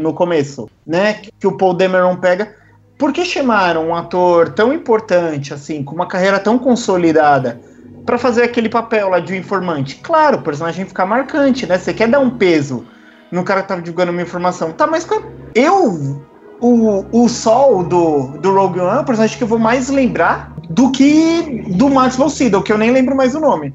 no 0.00 0.14
começo, 0.14 0.70
né? 0.86 1.20
Que 1.38 1.46
o 1.46 1.58
Paul 1.58 1.74
Dameron 1.74 2.16
pega. 2.16 2.56
Por 2.98 3.12
que 3.12 3.24
chamaram 3.24 3.88
um 3.88 3.94
ator 3.94 4.50
tão 4.50 4.72
importante, 4.72 5.52
assim, 5.52 5.82
com 5.82 5.94
uma 5.94 6.06
carreira 6.06 6.38
tão 6.38 6.58
consolidada, 6.58 7.60
pra 8.06 8.18
fazer 8.18 8.42
aquele 8.42 8.68
papel 8.68 9.08
lá 9.08 9.20
de 9.20 9.32
um 9.32 9.36
informante? 9.36 9.96
Claro, 9.96 10.38
o 10.38 10.42
personagem 10.42 10.84
fica 10.84 11.04
marcante, 11.04 11.66
né? 11.66 11.78
Você 11.78 11.92
quer 11.92 12.08
dar 12.08 12.20
um 12.20 12.30
peso 12.30 12.86
no 13.30 13.42
cara 13.42 13.62
que 13.62 13.68
tá 13.68 13.76
divulgando 13.76 14.12
uma 14.12 14.22
informação. 14.22 14.72
Tá, 14.72 14.86
mas 14.86 15.06
eu. 15.54 16.22
O, 16.60 17.04
o 17.12 17.28
Sol 17.28 17.82
do, 17.82 18.38
do 18.38 18.54
Rogue 18.54 18.80
One 18.80 18.98
é 18.98 19.00
o 19.00 19.04
personagem 19.04 19.36
que 19.36 19.42
eu 19.42 19.48
vou 19.48 19.58
mais 19.58 19.90
lembrar 19.90 20.54
do 20.70 20.90
que 20.90 21.64
do 21.76 21.90
Max 21.90 22.16
von 22.16 22.28
Sydow, 22.28 22.62
que 22.62 22.72
eu 22.72 22.78
nem 22.78 22.90
lembro 22.90 23.14
mais 23.14 23.34
o 23.34 23.40
nome. 23.40 23.74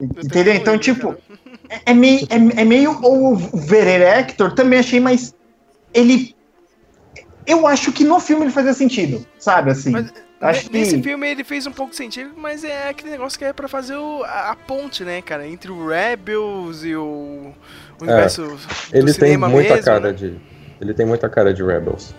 Entendeu? 0.00 0.54
Então, 0.54 0.78
tipo, 0.78 1.14
é, 1.68 1.90
é 1.90 1.94
meio, 1.94 2.26
é, 2.30 2.62
é 2.62 2.64
meio. 2.64 2.98
O 3.02 3.36
Verer 3.36 4.00
Hector 4.00 4.52
também 4.52 4.78
achei, 4.78 5.00
mas 5.00 5.34
ele. 5.92 6.34
Eu 7.48 7.66
acho 7.66 7.90
que 7.92 8.04
no 8.04 8.20
filme 8.20 8.44
ele 8.44 8.52
fazia 8.52 8.74
sentido, 8.74 9.26
sabe? 9.38 9.70
Assim. 9.70 9.90
Mas 9.90 10.12
acho 10.40 10.70
ne- 10.70 10.78
nesse 10.80 10.96
que- 10.98 11.02
filme 11.02 11.28
ele 11.28 11.42
fez 11.42 11.66
um 11.66 11.72
pouco 11.72 11.90
de 11.92 11.96
sentido, 11.96 12.30
mas 12.36 12.62
é 12.62 12.90
aquele 12.90 13.10
negócio 13.10 13.38
que 13.38 13.44
é 13.44 13.52
pra 13.52 13.66
fazer 13.66 13.96
o- 13.96 14.22
a, 14.24 14.50
a 14.50 14.54
ponte, 14.56 15.02
né, 15.02 15.22
cara, 15.22 15.46
entre 15.48 15.70
o 15.72 15.88
Rebels 15.88 16.84
e 16.84 16.94
o, 16.94 17.52
o 17.98 18.02
universo 18.04 18.42
do 18.42 18.58
Ele 18.92 19.04
tem 19.06 19.14
cinema 19.14 19.48
muita 19.48 19.74
mesmo, 19.74 19.84
cara 19.86 20.00
né? 20.08 20.12
de. 20.12 20.38
Ele 20.80 20.94
tem 20.94 21.06
muita 21.06 21.28
cara 21.28 21.52
de 21.54 21.64
Rebels. 21.64 22.14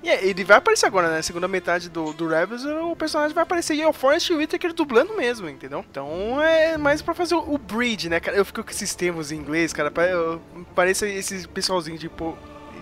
E 0.00 0.08
é, 0.08 0.24
ele 0.24 0.44
vai 0.44 0.58
aparecer 0.58 0.86
agora, 0.86 1.08
né? 1.08 1.16
Na 1.16 1.22
segunda 1.22 1.48
metade 1.48 1.88
do, 1.90 2.12
do 2.12 2.28
Rebels, 2.28 2.64
o 2.64 2.94
personagem 2.94 3.34
vai 3.34 3.42
aparecer 3.42 3.74
e 3.74 3.82
é 3.82 3.88
o 3.88 3.92
Forrest 3.92 4.30
Whitaker 4.30 4.72
dublando 4.72 5.16
mesmo, 5.16 5.48
entendeu? 5.48 5.84
Então 5.90 6.40
é 6.40 6.78
mais 6.78 7.02
pra 7.02 7.14
fazer 7.14 7.34
o, 7.34 7.54
o 7.54 7.58
bridge, 7.58 8.08
né, 8.08 8.20
cara? 8.20 8.36
Eu 8.36 8.44
fico 8.44 8.62
com 8.62 8.70
esses 8.70 8.94
termos 8.94 9.32
em 9.32 9.36
inglês, 9.36 9.72
cara. 9.72 9.90
eu- 10.08 10.40
Parece 10.74 11.06
esse 11.08 11.48
pessoalzinho 11.48 11.98
de, 11.98 12.08
po- 12.08 12.38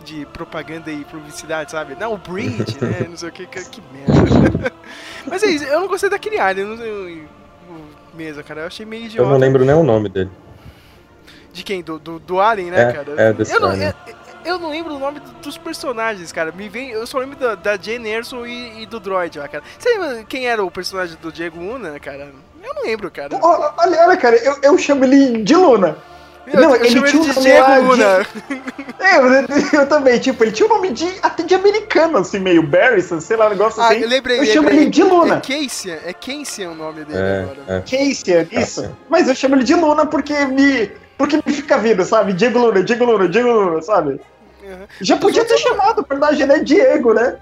de 0.06 0.24
propaganda 0.26 0.90
e 0.90 1.04
publicidade, 1.04 1.72
sabe? 1.72 1.96
Não, 1.98 2.14
o 2.14 2.16
bridge, 2.16 2.78
né? 2.80 3.06
Não 3.10 3.16
sei 3.16 3.28
o 3.28 3.32
que, 3.32 3.46
que, 3.46 3.64
que 3.68 3.82
merda. 3.92 4.72
Mas 5.26 5.42
é 5.42 5.46
isso, 5.48 5.64
eu 5.64 5.80
não 5.80 5.88
gostei 5.88 6.08
daquele 6.08 6.38
alien, 6.38 6.64
eu 6.66 6.70
não 6.70 6.78
sei. 6.78 6.90
o- 7.70 8.16
Mesmo, 8.16 8.42
cara. 8.44 8.60
Eu 8.62 8.66
achei 8.68 8.86
meio 8.86 9.02
Eu 9.02 9.06
idiota. 9.08 9.30
não 9.30 9.36
lembro 9.38 9.64
nem 9.64 9.74
o 9.74 9.82
nome 9.82 10.08
dele. 10.08 10.30
De 11.52 11.62
quem? 11.64 11.82
Do, 11.82 11.98
do, 11.98 12.18
do 12.20 12.40
Alien, 12.40 12.70
né, 12.70 12.82
É, 12.82 12.92
cara? 12.92 13.14
é, 13.16 13.32
desse 13.32 13.52
eu, 13.52 13.60
não, 13.60 13.70
Alien. 13.70 13.92
eu, 14.06 14.14
eu 14.54 14.58
não 14.58 14.70
lembro 14.70 14.94
o 14.94 14.98
nome 14.98 15.18
do- 15.20 15.32
dos 15.42 15.58
personagens, 15.58 16.30
cara. 16.30 16.52
Me 16.52 16.68
vem, 16.68 16.90
eu 16.90 17.06
só 17.06 17.18
lembro 17.18 17.36
da, 17.36 17.54
da 17.56 17.76
Jane 17.76 18.08
Erso 18.08 18.46
e, 18.46 18.82
e 18.82 18.86
do 18.86 19.00
Droid 19.00 19.38
lá, 19.38 19.48
cara. 19.48 19.64
Você 19.78 19.88
lembra 19.98 20.24
quem 20.24 20.46
era 20.46 20.62
o 20.64 20.70
personagem 20.70 21.16
do 21.20 21.32
Diego 21.32 21.58
Luna, 21.58 21.98
cara? 21.98 22.30
Eu 22.62 22.74
não 22.74 22.82
lembro, 22.84 23.10
cara. 23.10 23.36
Olha, 23.42 23.72
olha, 24.06 24.16
cara, 24.16 24.36
eu, 24.36 24.56
eu 24.62 24.78
chamo 24.78 25.04
ele 25.04 25.42
de 25.42 25.54
Luna. 25.56 25.96
Eu, 26.46 26.60
não, 26.60 26.76
eu 26.76 26.84
ele 26.84 26.90
chamo 26.90 27.06
ele 27.06 27.10
tinha 27.10 27.22
um 27.22 27.26
de 27.26 27.34
nome 27.34 27.46
Diego 27.48 27.68
lá 27.68 27.78
de- 27.78 27.84
Luna. 27.86 28.26
É, 29.00 29.16
eu, 29.16 29.80
eu 29.80 29.88
também, 29.88 30.18
tipo, 30.20 30.44
ele 30.44 30.52
tinha 30.52 30.66
um 30.68 30.74
nome 30.74 30.90
de, 30.92 31.12
até 31.22 31.42
de 31.42 31.54
americano, 31.54 32.18
assim, 32.18 32.38
meio 32.38 32.62
Barrison, 32.62 33.20
sei 33.20 33.36
lá, 33.36 33.46
um 33.46 33.50
negócio 33.50 33.82
Ah, 33.82 33.88
assim. 33.88 34.00
eu 34.00 34.08
lembrei, 34.08 34.38
eu 34.40 34.46
chamo 34.46 34.68
lembrei. 34.68 34.78
ele 34.84 34.90
de 34.90 35.02
Luna. 35.02 35.36
É 35.36 35.40
Cassian, 35.40 35.98
é 36.04 36.12
Cassian 36.12 36.70
o 36.70 36.74
nome 36.74 37.04
dele 37.04 37.18
É, 37.18 37.40
agora. 37.42 37.58
é. 37.68 37.80
Casey, 37.80 38.48
isso. 38.52 38.82
Tá. 38.82 38.90
Mas 39.08 39.28
eu 39.28 39.34
chamo 39.34 39.56
ele 39.56 39.64
de 39.64 39.74
Luna 39.74 40.06
porque 40.06 40.32
me. 40.46 40.90
Porque 41.18 41.36
me 41.44 41.52
fica 41.52 41.78
vindo, 41.78 42.04
sabe? 42.04 42.32
Diego 42.32 42.58
Luna, 42.58 42.82
Diego 42.82 43.04
Luna, 43.04 43.28
Diego 43.28 43.50
Luna, 43.50 43.82
sabe? 43.82 44.20
Uhum. 44.62 44.86
Já 45.00 45.16
podia 45.16 45.44
ter 45.44 45.56
chamado, 45.58 46.00
o 46.00 46.04
personagem 46.04 46.48
é 46.50 46.58
Diego, 46.58 47.14
né? 47.14 47.36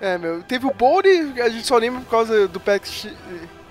É, 0.00 0.16
meu, 0.18 0.42
teve 0.42 0.66
o 0.66 0.70
Bode, 0.72 1.08
a 1.40 1.48
gente 1.48 1.66
só 1.66 1.76
lembra 1.78 2.00
por 2.02 2.10
causa 2.10 2.46
do 2.46 2.60
Patrick 2.60 3.10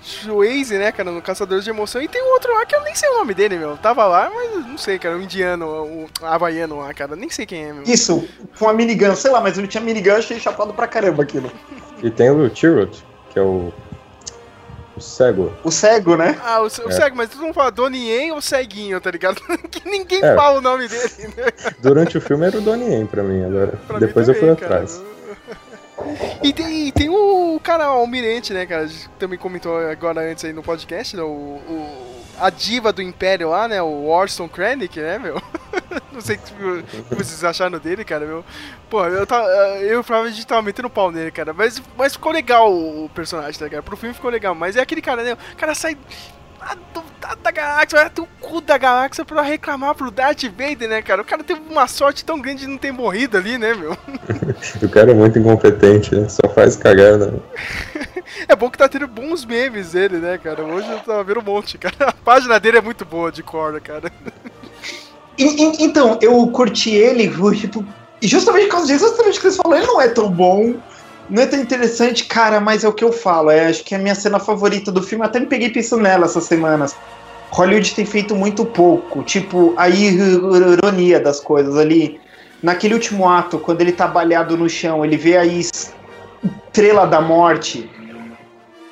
Swayze, 0.06 0.78
né, 0.78 0.92
cara, 0.92 1.10
no 1.10 1.20
Caçadores 1.20 1.64
de 1.64 1.70
Emoção, 1.70 2.00
e 2.00 2.06
tem 2.08 2.22
um 2.22 2.32
outro 2.32 2.52
lá 2.54 2.64
que 2.64 2.74
eu 2.76 2.82
nem 2.82 2.94
sei 2.94 3.08
o 3.10 3.18
nome 3.18 3.34
dele, 3.34 3.58
meu, 3.58 3.76
tava 3.76 4.04
lá, 4.06 4.30
mas 4.32 4.66
não 4.66 4.78
sei, 4.78 4.98
cara, 4.98 5.16
o 5.16 5.20
indiano, 5.22 5.66
o 5.66 6.08
havaiano 6.22 6.78
lá, 6.78 6.94
cara, 6.94 7.16
nem 7.16 7.28
sei 7.28 7.44
quem 7.44 7.64
é, 7.64 7.72
meu. 7.72 7.82
Isso, 7.82 8.26
com 8.58 8.68
a 8.68 8.72
minigun, 8.72 9.14
sei 9.16 9.30
lá, 9.32 9.40
mas 9.40 9.58
ele 9.58 9.66
tinha 9.66 9.82
minigun, 9.82 10.12
achei 10.16 10.38
chapado 10.38 10.72
pra 10.72 10.86
caramba 10.86 11.22
aquilo. 11.24 11.50
E 12.02 12.10
tem 12.10 12.30
o 12.30 12.54
Chirrut, 12.54 13.04
que 13.30 13.38
é 13.38 13.42
o. 13.42 13.72
O 14.96 15.00
cego. 15.00 15.52
O 15.62 15.70
cego, 15.70 16.16
né? 16.16 16.38
Ah, 16.42 16.60
o, 16.60 16.64
o 16.64 16.66
É. 16.66 16.90
cego, 16.90 17.16
mas 17.16 17.28
tu 17.28 17.36
não 17.36 17.52
fala 17.52 17.70
Donnie 17.70 18.32
ou 18.32 18.40
Ceguinho, 18.40 18.98
tá 18.98 19.10
ligado? 19.10 19.38
que 19.70 19.86
ninguém 19.86 20.24
É. 20.24 20.34
fala 20.34 20.58
o 20.58 20.62
nome 20.62 20.88
dele, 20.88 21.34
né? 21.36 21.52
Durante 21.80 22.16
o 22.16 22.20
filme 22.20 22.46
era 22.46 22.56
o 22.56 22.62
Donnie 22.62 22.88
Yen 22.94 23.04
pra 23.06 23.22
mim, 23.22 23.44
agora. 23.44 23.74
Pra 23.86 23.98
mim 24.00 24.06
Depois 24.06 24.26
eu 24.26 24.34
fui 24.34 24.54
também, 24.54 24.56
cara. 24.68 24.86
E 26.42 26.52
tem, 26.52 26.90
tem 26.92 27.08
o 27.08 27.60
cara 27.62 27.88
o 27.92 28.00
Almirante, 28.00 28.52
né, 28.52 28.66
cara? 28.66 28.82
A 28.82 28.86
gente 28.86 29.08
também 29.18 29.38
comentou 29.38 29.76
agora 29.78 30.20
antes 30.30 30.44
aí 30.44 30.52
no 30.52 30.62
podcast, 30.62 31.16
né? 31.16 31.22
O, 31.22 31.26
o- 31.26 32.16
a 32.38 32.50
diva 32.50 32.92
do 32.92 33.00
Império 33.00 33.48
lá, 33.48 33.66
né? 33.66 33.80
O 33.80 34.06
Orson 34.08 34.46
Krennic, 34.46 35.00
né, 35.00 35.18
meu? 35.18 35.40
Não 36.12 36.20
sei 36.20 36.36
o 36.36 36.82
que 36.82 37.14
vocês 37.14 37.42
acharam 37.42 37.78
dele, 37.78 38.04
cara, 38.04 38.26
meu. 38.26 38.44
Pô, 38.90 39.04
eu, 39.06 39.26
tava, 39.26 39.46
eu 39.80 40.04
provavelmente 40.04 40.46
tava 40.46 40.60
metendo 40.62 40.90
pau 40.90 41.10
nele, 41.10 41.30
cara. 41.30 41.54
Mas, 41.54 41.80
mas 41.96 42.12
ficou 42.12 42.32
legal 42.32 42.70
o 42.72 43.10
personagem, 43.14 43.58
tá, 43.58 43.68
cara? 43.70 43.82
Pro 43.82 43.96
filme 43.96 44.14
ficou 44.14 44.30
legal. 44.30 44.54
Mas 44.54 44.76
é 44.76 44.80
aquele 44.82 45.00
cara, 45.00 45.22
né? 45.22 45.32
O 45.32 45.56
cara 45.56 45.74
sai 45.74 45.96
da, 46.92 47.02
da, 47.26 47.34
da 47.42 47.50
galáxia, 47.50 47.98
vai 47.98 48.06
até 48.06 48.22
o 48.22 48.28
cu 48.40 48.60
da 48.60 48.78
galáxia 48.78 49.24
pra 49.24 49.42
reclamar 49.42 49.94
pro 49.94 50.10
Darth 50.10 50.44
Vader, 50.44 50.88
né, 50.88 51.02
cara? 51.02 51.22
O 51.22 51.24
cara 51.24 51.42
teve 51.42 51.60
uma 51.68 51.88
sorte 51.88 52.24
tão 52.24 52.40
grande 52.40 52.60
de 52.60 52.66
não 52.66 52.78
ter 52.78 52.92
morrido 52.92 53.36
ali, 53.36 53.58
né, 53.58 53.74
meu? 53.74 53.96
O 54.82 54.88
cara 54.88 55.10
é 55.10 55.14
muito 55.14 55.38
incompetente, 55.38 56.14
né? 56.14 56.28
Só 56.28 56.48
faz 56.48 56.76
cagada. 56.76 57.34
É 58.48 58.54
bom 58.54 58.70
que 58.70 58.78
tá 58.78 58.88
tendo 58.88 59.06
bons 59.06 59.44
memes 59.44 59.92
dele, 59.92 60.18
né, 60.18 60.38
cara? 60.38 60.64
Hoje 60.64 60.90
eu 60.90 60.98
tava 61.00 61.24
vendo 61.24 61.40
um 61.40 61.44
monte, 61.44 61.78
cara. 61.78 61.94
A 62.00 62.12
página 62.12 62.58
dele 62.58 62.78
é 62.78 62.80
muito 62.80 63.04
boa 63.04 63.30
de 63.30 63.42
corda, 63.42 63.80
cara. 63.80 64.12
Então, 65.38 66.18
eu 66.20 66.46
curti 66.48 66.90
ele, 66.90 67.30
tipo, 67.56 67.84
justamente 68.22 68.64
por 68.64 68.72
causa 68.72 68.86
disso, 68.86 69.06
justamente 69.06 69.38
o 69.38 69.42
que 69.42 69.50
você 69.50 69.56
falou, 69.62 69.76
ele 69.76 69.86
não 69.86 70.00
é 70.00 70.08
tão 70.08 70.30
bom, 70.30 70.74
não 71.28 71.42
é 71.42 71.46
tão 71.46 71.60
interessante, 71.60 72.24
cara, 72.24 72.60
mas 72.60 72.84
é 72.84 72.88
o 72.88 72.92
que 72.92 73.04
eu 73.04 73.12
falo, 73.12 73.50
é, 73.50 73.66
acho 73.66 73.84
que 73.84 73.94
é 73.94 73.98
a 73.98 74.00
minha 74.00 74.14
cena 74.14 74.38
favorita 74.38 74.92
do 74.92 75.02
filme, 75.02 75.24
até 75.24 75.40
me 75.40 75.46
peguei 75.46 75.70
pensando 75.70 76.02
nela 76.02 76.26
essas 76.26 76.44
semanas. 76.44 76.96
Hollywood 77.50 77.94
tem 77.94 78.04
feito 78.04 78.34
muito 78.34 78.64
pouco, 78.64 79.22
tipo, 79.22 79.74
a 79.76 79.88
ironia 79.88 81.20
das 81.20 81.40
coisas 81.40 81.76
ali. 81.76 82.20
Naquele 82.62 82.94
último 82.94 83.28
ato, 83.28 83.58
quando 83.58 83.80
ele 83.80 83.92
tá 83.92 84.06
balhado 84.06 84.56
no 84.56 84.68
chão, 84.68 85.04
ele 85.04 85.16
vê 85.16 85.36
a 85.36 85.44
estrela 85.44 87.06
da 87.06 87.20
morte. 87.20 87.88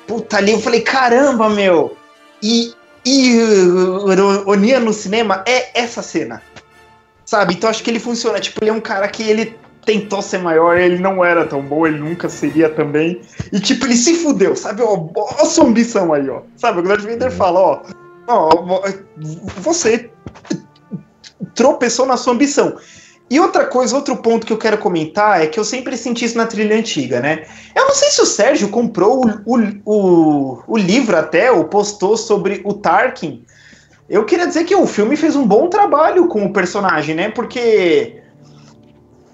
Puta, 0.07 0.37
ali 0.37 0.51
eu 0.51 0.59
falei, 0.59 0.81
caramba, 0.81 1.49
meu! 1.49 1.97
E 2.41 2.73
ironia 3.05 4.79
no 4.79 4.93
cinema 4.93 5.43
é 5.47 5.79
essa 5.79 6.01
cena. 6.01 6.41
Sabe? 7.25 7.55
Então 7.55 7.69
acho 7.69 7.83
que 7.83 7.89
ele 7.89 7.99
funciona. 7.99 8.39
Tipo, 8.39 8.63
ele 8.63 8.69
é 8.69 8.73
um 8.73 8.81
cara 8.81 9.07
que 9.07 9.23
ele 9.23 9.57
tentou 9.85 10.21
ser 10.21 10.39
maior, 10.39 10.77
ele 10.77 10.97
não 10.97 11.23
era 11.23 11.45
tão 11.45 11.61
bom, 11.61 11.85
ele 11.85 11.99
nunca 11.99 12.27
seria 12.27 12.69
também. 12.69 13.21
E 13.53 13.59
tipo, 13.59 13.85
ele 13.85 13.95
se 13.95 14.15
fudeu, 14.15 14.55
sabe? 14.55 14.81
Ó, 14.81 15.07
ó 15.15 15.41
a 15.41 15.45
sua 15.45 15.65
ambição 15.65 16.11
aí, 16.11 16.27
ó. 16.29 16.41
Sabe? 16.57 16.79
O 16.79 16.83
Darth 16.83 17.01
Vader 17.01 17.31
fala, 17.31 17.59
ó, 17.59 17.81
ó, 18.27 18.81
você 19.57 20.09
tropeçou 21.53 22.05
na 22.05 22.17
sua 22.17 22.33
ambição. 22.33 22.75
E 23.29 23.39
outra 23.39 23.65
coisa, 23.65 23.95
outro 23.95 24.17
ponto 24.17 24.45
que 24.45 24.53
eu 24.53 24.57
quero 24.57 24.77
comentar 24.77 25.41
é 25.41 25.47
que 25.47 25.59
eu 25.59 25.63
sempre 25.63 25.97
senti 25.97 26.25
isso 26.25 26.37
na 26.37 26.45
trilha 26.45 26.75
antiga, 26.75 27.19
né? 27.19 27.45
Eu 27.75 27.85
não 27.85 27.93
sei 27.95 28.09
se 28.09 28.21
o 28.21 28.25
Sérgio 28.25 28.69
comprou 28.69 29.25
o, 29.25 29.55
o, 29.55 29.81
o, 29.85 30.63
o 30.67 30.77
livro 30.77 31.17
até, 31.17 31.51
ou 31.51 31.65
postou 31.65 32.17
sobre 32.17 32.61
o 32.63 32.73
Tarkin. 32.73 33.43
Eu 34.07 34.25
queria 34.25 34.45
dizer 34.45 34.65
que 34.65 34.75
o 34.75 34.85
filme 34.85 35.15
fez 35.15 35.35
um 35.35 35.47
bom 35.47 35.67
trabalho 35.67 36.27
com 36.27 36.45
o 36.45 36.53
personagem, 36.53 37.15
né? 37.15 37.29
Porque 37.29 38.21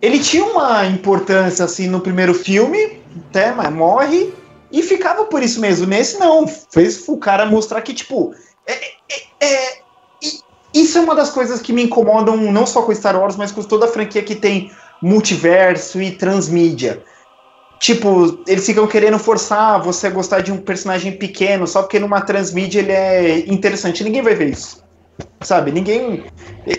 ele 0.02 0.19
tinha 0.19 0.44
uma 0.44 0.86
importância 0.86 1.65
assim 1.65 1.88
no 1.88 2.02
primeiro 2.02 2.34
filme, 2.34 3.02
até, 3.30 3.52
mas 3.52 3.72
morre 3.72 4.34
e 4.72 4.82
ficava 4.82 5.26
por 5.26 5.44
isso 5.44 5.60
mesmo. 5.60 5.86
Nesse 5.86 6.18
não, 6.19 6.48
fez 6.48 7.07
o 7.07 7.18
cara 7.18 7.45
mostrar 7.45 7.82
que 7.82 7.94
tipo 7.94 8.34
é, 8.65 8.73
é- 8.73 9.23
é- 9.41 9.82
isso 10.73 10.98
é 10.98 11.02
uma 11.02 11.15
das 11.15 11.30
coisas 11.30 11.61
que 11.61 11.73
me 11.73 11.84
incomodam 11.84 12.38
não 12.52 12.65
só 12.65 12.82
com 12.82 12.95
Star 12.95 13.19
Wars, 13.19 13.36
mas 13.36 13.52
com 13.52 13.61
toda 13.61 13.86
a 13.86 13.90
franquia 13.90 14.23
que 14.23 14.36
tem 14.36 14.72
multiverso 15.02 16.02
e 16.02 16.11
transmídia. 16.11 17.03
Tipo, 17.80 18.44
eles 18.48 18.65
ficam 18.65 18.88
querendo 18.88 19.18
forçar 19.18 19.82
você 19.82 20.07
a 20.07 20.11
gostar 20.11 20.41
de 20.41 20.52
um 20.52 20.57
personagem 20.57 21.18
pequeno 21.18 21.65
só 21.68 21.82
porque 21.82 21.99
numa 21.99 22.22
transmídia 22.22 22.80
ele 22.80 22.91
é 22.91 23.40
interessante. 23.52 24.03
Ninguém 24.03 24.22
vai 24.22 24.36
ver 24.36 24.49
isso. 24.49 24.84
Sabe? 25.41 25.72
Ninguém. 25.72 26.23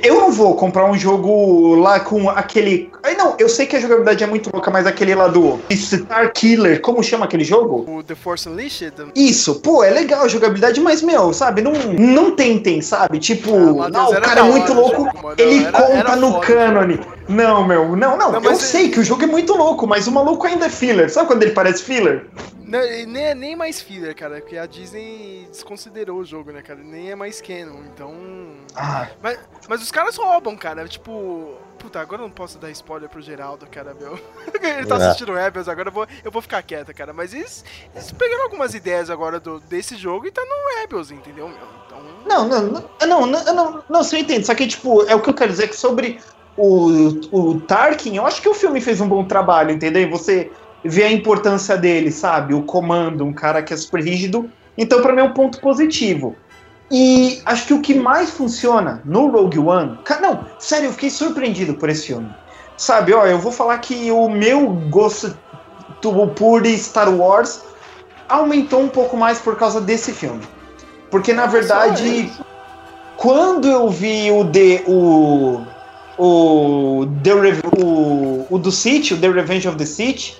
Eu 0.02 0.14
não 0.20 0.30
vou 0.30 0.55
comprar 0.55 0.89
um 0.89 0.97
jogo 0.97 1.74
lá 1.74 1.98
com 1.98 2.30
aquele. 2.30 2.90
Ai, 3.02 3.16
não, 3.16 3.34
eu 3.39 3.48
sei 3.48 3.66
que 3.66 3.74
a 3.74 3.80
jogabilidade 3.80 4.22
é 4.22 4.26
muito 4.26 4.51
louca, 4.52 4.70
mas 4.70 4.86
aquele 4.86 5.14
lá 5.14 5.26
do 5.26 5.59
Star 5.72 6.32
Killer, 6.32 6.80
como 6.80 7.02
chama 7.02 7.24
aquele 7.24 7.43
jogo? 7.43 7.84
O 7.90 8.02
The 8.02 8.14
Force 8.14 8.48
Unleashed. 8.48 8.93
Isso, 9.16 9.56
pô, 9.60 9.82
é 9.82 9.90
legal 9.90 10.24
a 10.24 10.28
jogabilidade, 10.28 10.80
mas, 10.80 11.02
meu, 11.02 11.32
sabe, 11.32 11.60
não, 11.62 11.72
não 11.98 12.30
tentem, 12.36 12.80
sabe? 12.80 13.18
Tipo, 13.18 13.82
Ah, 13.82 13.89
não, 13.89 14.10
o 14.10 14.20
cara 14.20 14.40
é 14.40 14.44
muito 14.44 14.72
louco, 14.72 15.05
jogo, 15.05 15.34
ele 15.36 15.64
Era- 15.64 15.72
conta 15.72 15.93
era 15.93 16.16
no 16.16 16.40
cânone. 16.40 17.01
Não, 17.28 17.66
meu, 17.66 17.97
não, 17.97 18.16
não, 18.16 18.32
Não, 18.32 18.34
eu 18.34 18.40
mas 18.43 18.59
sei 18.59 18.89
que 18.90 19.01
o 19.01 19.05
jogo 19.05 19.22
é 19.24 19.26
muito 19.26 19.52
louco, 19.56 19.86
mas 19.86 20.06
o 20.06 20.12
maluco 20.12 20.47
ainda 20.47 20.66
é 20.66 20.70
filler. 20.70 21.10
Sabe 21.10 21.26
quando 21.26 21.43
ele 21.43 21.52
parece 21.52 21.82
filler? 21.82 22.26
Não, 22.66 22.80
nem, 22.80 23.24
é 23.24 23.34
nem 23.34 23.56
mais 23.56 23.80
filler, 23.80 24.14
cara, 24.14 24.36
porque 24.40 24.56
a 24.56 24.66
Disney 24.66 25.47
desconsiderou 25.51 26.18
o 26.20 26.24
jogo, 26.24 26.52
né, 26.52 26.62
cara? 26.62 26.80
Nem 26.82 27.10
é 27.10 27.14
mais 27.14 27.40
canon, 27.40 27.80
então. 27.93 28.12
Ah, 28.74 29.09
Mas, 29.23 29.39
mas 29.69 29.83
os 29.83 29.91
caras 29.91 30.16
roubam, 30.16 30.57
cara. 30.57 30.87
Tipo. 30.89 31.57
Puta, 31.79 32.01
agora 32.01 32.23
eu 32.23 32.27
não 32.29 32.33
posso 32.35 32.59
dar 32.59 32.70
spoiler 32.70 33.09
pro 33.09 33.20
Geraldo, 33.20 33.66
cara, 33.66 33.93
meu. 33.93 34.15
Ele 34.62 34.87
tá 34.87 34.97
É. 34.97 35.07
assistindo 35.07 35.33
Rebels, 35.35 35.69
agora 35.69 35.89
eu 35.89 35.93
vou, 35.93 36.07
eu 36.24 36.31
vou 36.31 36.41
ficar 36.41 36.62
quieta, 36.62 36.95
cara. 36.95 37.12
Mas 37.12 37.35
eles, 37.35 37.65
eles 37.95 38.12
pegaram 38.12 38.45
algumas 38.45 38.73
ideias 38.73 39.11
agora 39.11 39.41
do, 39.41 39.59
desse 39.61 39.97
jogo 39.97 40.27
e 40.27 40.31
tá 40.31 40.43
no 40.45 40.81
Rebels, 40.81 41.11
entendeu, 41.11 41.49
meu? 41.49 41.59
Então. 41.87 41.99
Não, 42.24 42.49
não, 42.49 42.62
não, 42.62 42.83
não, 43.07 43.27
não, 43.27 43.55
não, 43.55 43.85
não, 43.89 44.03
você 44.05 44.19
entende. 44.19 44.47
Só 44.47 44.55
que, 44.55 44.66
tipo, 44.66 45.03
é 45.09 45.15
o 45.15 45.20
que 45.20 45.29
eu 45.29 45.35
quero 45.35 45.51
dizer 45.51 45.69
que 45.69 45.77
sobre 45.77 46.20
o, 46.57 46.89
o 47.33 47.61
Tarkin, 47.62 48.16
eu 48.16 48.27
acho 48.27 48.41
que 48.41 48.49
o 48.49 48.55
filme 48.55 48.81
fez 48.81 49.01
um 49.01 49.09
bom 49.09 49.24
trabalho, 49.24 49.73
entendeu? 49.73 50.03
E 50.03 50.07
Você 50.11 50.51
vê 50.85 51.03
a 51.05 51.11
importância 51.12 51.77
dele, 51.77 52.12
sabe? 52.12 52.55
O 52.55 52.62
comando, 52.62 53.24
um 53.24 53.33
cara 53.33 53.61
que 53.62 53.74
é 53.74 53.77
super 53.77 54.03
rígido. 54.03 54.51
Então, 54.79 55.03
pra 55.03 55.12
mim, 55.12 55.20
é 55.20 55.24
um 55.24 55.35
ponto 55.35 55.61
positivo. 55.61 56.37
E 56.93 57.40
acho 57.47 57.69
que 57.69 57.74
o 57.74 57.81
que 57.81 57.94
mais 57.94 58.31
funciona 58.31 59.01
no 59.06 59.28
Rogue 59.28 59.59
One. 59.59 59.98
Não, 60.20 60.44
sério, 60.59 60.89
eu 60.89 60.93
fiquei 60.93 61.09
surpreendido 61.09 61.73
por 61.74 61.89
esse 61.89 62.09
filme. 62.09 62.28
Sabe, 62.77 63.14
ó, 63.14 63.24
eu 63.27 63.39
vou 63.39 63.51
falar 63.51 63.78
que 63.78 64.10
o 64.10 64.28
meu 64.28 64.69
gosto 64.90 65.35
por 66.36 66.66
Star 66.66 67.09
Wars 67.09 67.62
aumentou 68.28 68.81
um 68.81 68.89
pouco 68.89 69.16
mais 69.16 69.39
por 69.39 69.56
causa 69.56 69.81
desse 69.81 70.12
filme. 70.12 70.43
Porque 71.10 71.32
na 71.32 71.47
verdade, 71.47 72.31
quando 73.16 73.69
eu 73.69 73.89
vi 73.89 74.31
o 74.31 74.44
The, 74.51 74.85
o, 74.86 75.60
o, 76.19 77.06
The 77.23 77.35
Rev- 77.35 77.60
o, 77.78 78.47
o 78.51 78.59
do 78.59 78.73
City, 78.73 79.14
o 79.14 79.20
The 79.20 79.28
Revenge 79.28 79.69
of 79.69 79.78
the 79.78 79.86
City, 79.86 80.36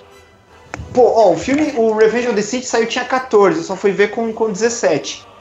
pô, 0.93 1.01
ó, 1.01 1.31
o 1.31 1.37
filme, 1.37 1.73
o 1.77 1.95
Revenge 1.95 2.27
of 2.27 2.35
the 2.35 2.41
City 2.41 2.65
saiu 2.65 2.87
tinha 2.87 3.05
14, 3.05 3.57
eu 3.57 3.63
só 3.63 3.75
fui 3.75 3.91
ver 3.91 4.09
com, 4.11 4.31
com 4.33 4.51
17. 4.51 5.32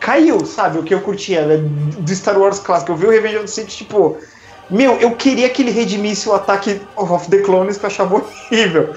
Caiu, 0.00 0.44
sabe, 0.46 0.78
o 0.78 0.82
que 0.82 0.94
eu 0.94 1.00
curtia 1.00 1.44
né, 1.44 1.56
do 1.56 2.14
Star 2.14 2.38
Wars 2.38 2.58
clássico. 2.58 2.92
Eu 2.92 2.96
vi 2.96 3.06
o 3.06 3.10
Revenge 3.10 3.36
of 3.36 3.44
the 3.46 3.50
City, 3.50 3.76
tipo, 3.78 4.16
meu, 4.70 4.94
eu 4.96 5.12
queria 5.12 5.48
que 5.48 5.62
ele 5.62 5.70
redimisse 5.70 6.28
o 6.28 6.34
ataque 6.34 6.80
of 6.96 7.28
the 7.28 7.38
Clones 7.38 7.78
que 7.78 7.84
eu 7.84 7.88
achava 7.88 8.16
horrível. 8.16 8.94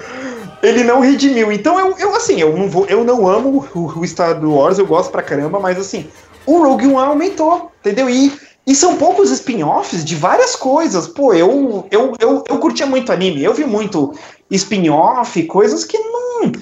Ele 0.62 0.84
não 0.84 1.00
redimiu. 1.00 1.50
Então 1.50 1.78
eu, 1.78 1.96
eu 1.98 2.14
assim, 2.14 2.40
eu 2.40 2.56
não 2.56 2.68
vou, 2.68 2.86
eu 2.86 3.04
não 3.04 3.26
amo 3.26 3.66
o, 3.74 4.00
o 4.00 4.06
Star 4.06 4.44
Wars, 4.44 4.78
eu 4.78 4.86
gosto 4.86 5.10
pra 5.10 5.22
caramba, 5.22 5.58
mas 5.58 5.78
assim, 5.78 6.08
o 6.46 6.62
Rogue 6.62 6.86
One 6.86 7.08
aumentou, 7.08 7.72
entendeu? 7.80 8.08
E, 8.08 8.32
e 8.66 8.74
são 8.74 8.96
poucos 8.96 9.30
spin-offs 9.30 10.04
de 10.04 10.14
várias 10.14 10.54
coisas. 10.54 11.08
Pô, 11.08 11.32
eu, 11.34 11.86
eu, 11.90 12.12
eu, 12.20 12.44
eu 12.48 12.58
curtia 12.58 12.86
muito 12.86 13.10
anime, 13.10 13.42
eu 13.42 13.54
vi 13.54 13.64
muito 13.64 14.14
spin-off, 14.50 15.42
coisas 15.44 15.84
que 15.84 15.98
não, 15.98 16.52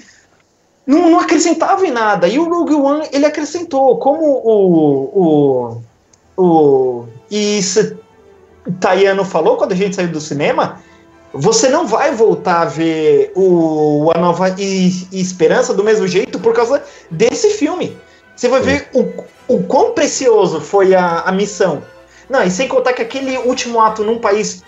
não, 0.86 1.11
não 1.11 1.20
acrescentavam 1.20 1.85
em 1.85 1.90
nada. 1.90 2.27
E 2.28 2.39
o 2.39 2.48
Rogue 2.48 2.74
One, 2.74 3.09
ele 3.12 3.27
acrescentou, 3.27 3.98
como 3.98 4.23
o. 4.23 5.82
o, 6.36 6.43
o 6.43 7.07
isso 7.31 7.98
Tayano 8.81 9.24
falou 9.24 9.57
quando 9.57 9.73
a 9.73 9.77
gente 9.77 9.97
saiu 9.97 10.09
do 10.09 10.20
cinema. 10.20 10.81
Você 11.32 11.69
não 11.69 11.86
vai 11.86 12.12
voltar 12.12 12.62
a 12.62 12.65
ver 12.65 13.32
o 13.36 14.11
A 14.15 14.19
Nova 14.19 14.55
e, 14.59 15.07
e 15.12 15.20
Esperança 15.20 15.73
do 15.73 15.85
mesmo 15.85 16.07
jeito 16.07 16.40
por 16.40 16.52
causa 16.52 16.82
desse 17.11 17.51
filme. 17.51 17.97
Você 18.35 18.48
vai 18.48 18.61
ver 18.61 18.89
o, 18.93 19.55
o 19.55 19.62
quão 19.62 19.93
precioso 19.93 20.61
foi 20.61 20.94
a, 20.94 21.20
a 21.20 21.32
missão. 21.32 21.82
Não, 22.28 22.43
e 22.43 22.51
sem 22.51 22.66
contar 22.66 22.93
que 22.93 23.02
aquele 23.02 23.36
último 23.39 23.81
ato 23.81 24.02
num 24.02 24.19
país 24.19 24.62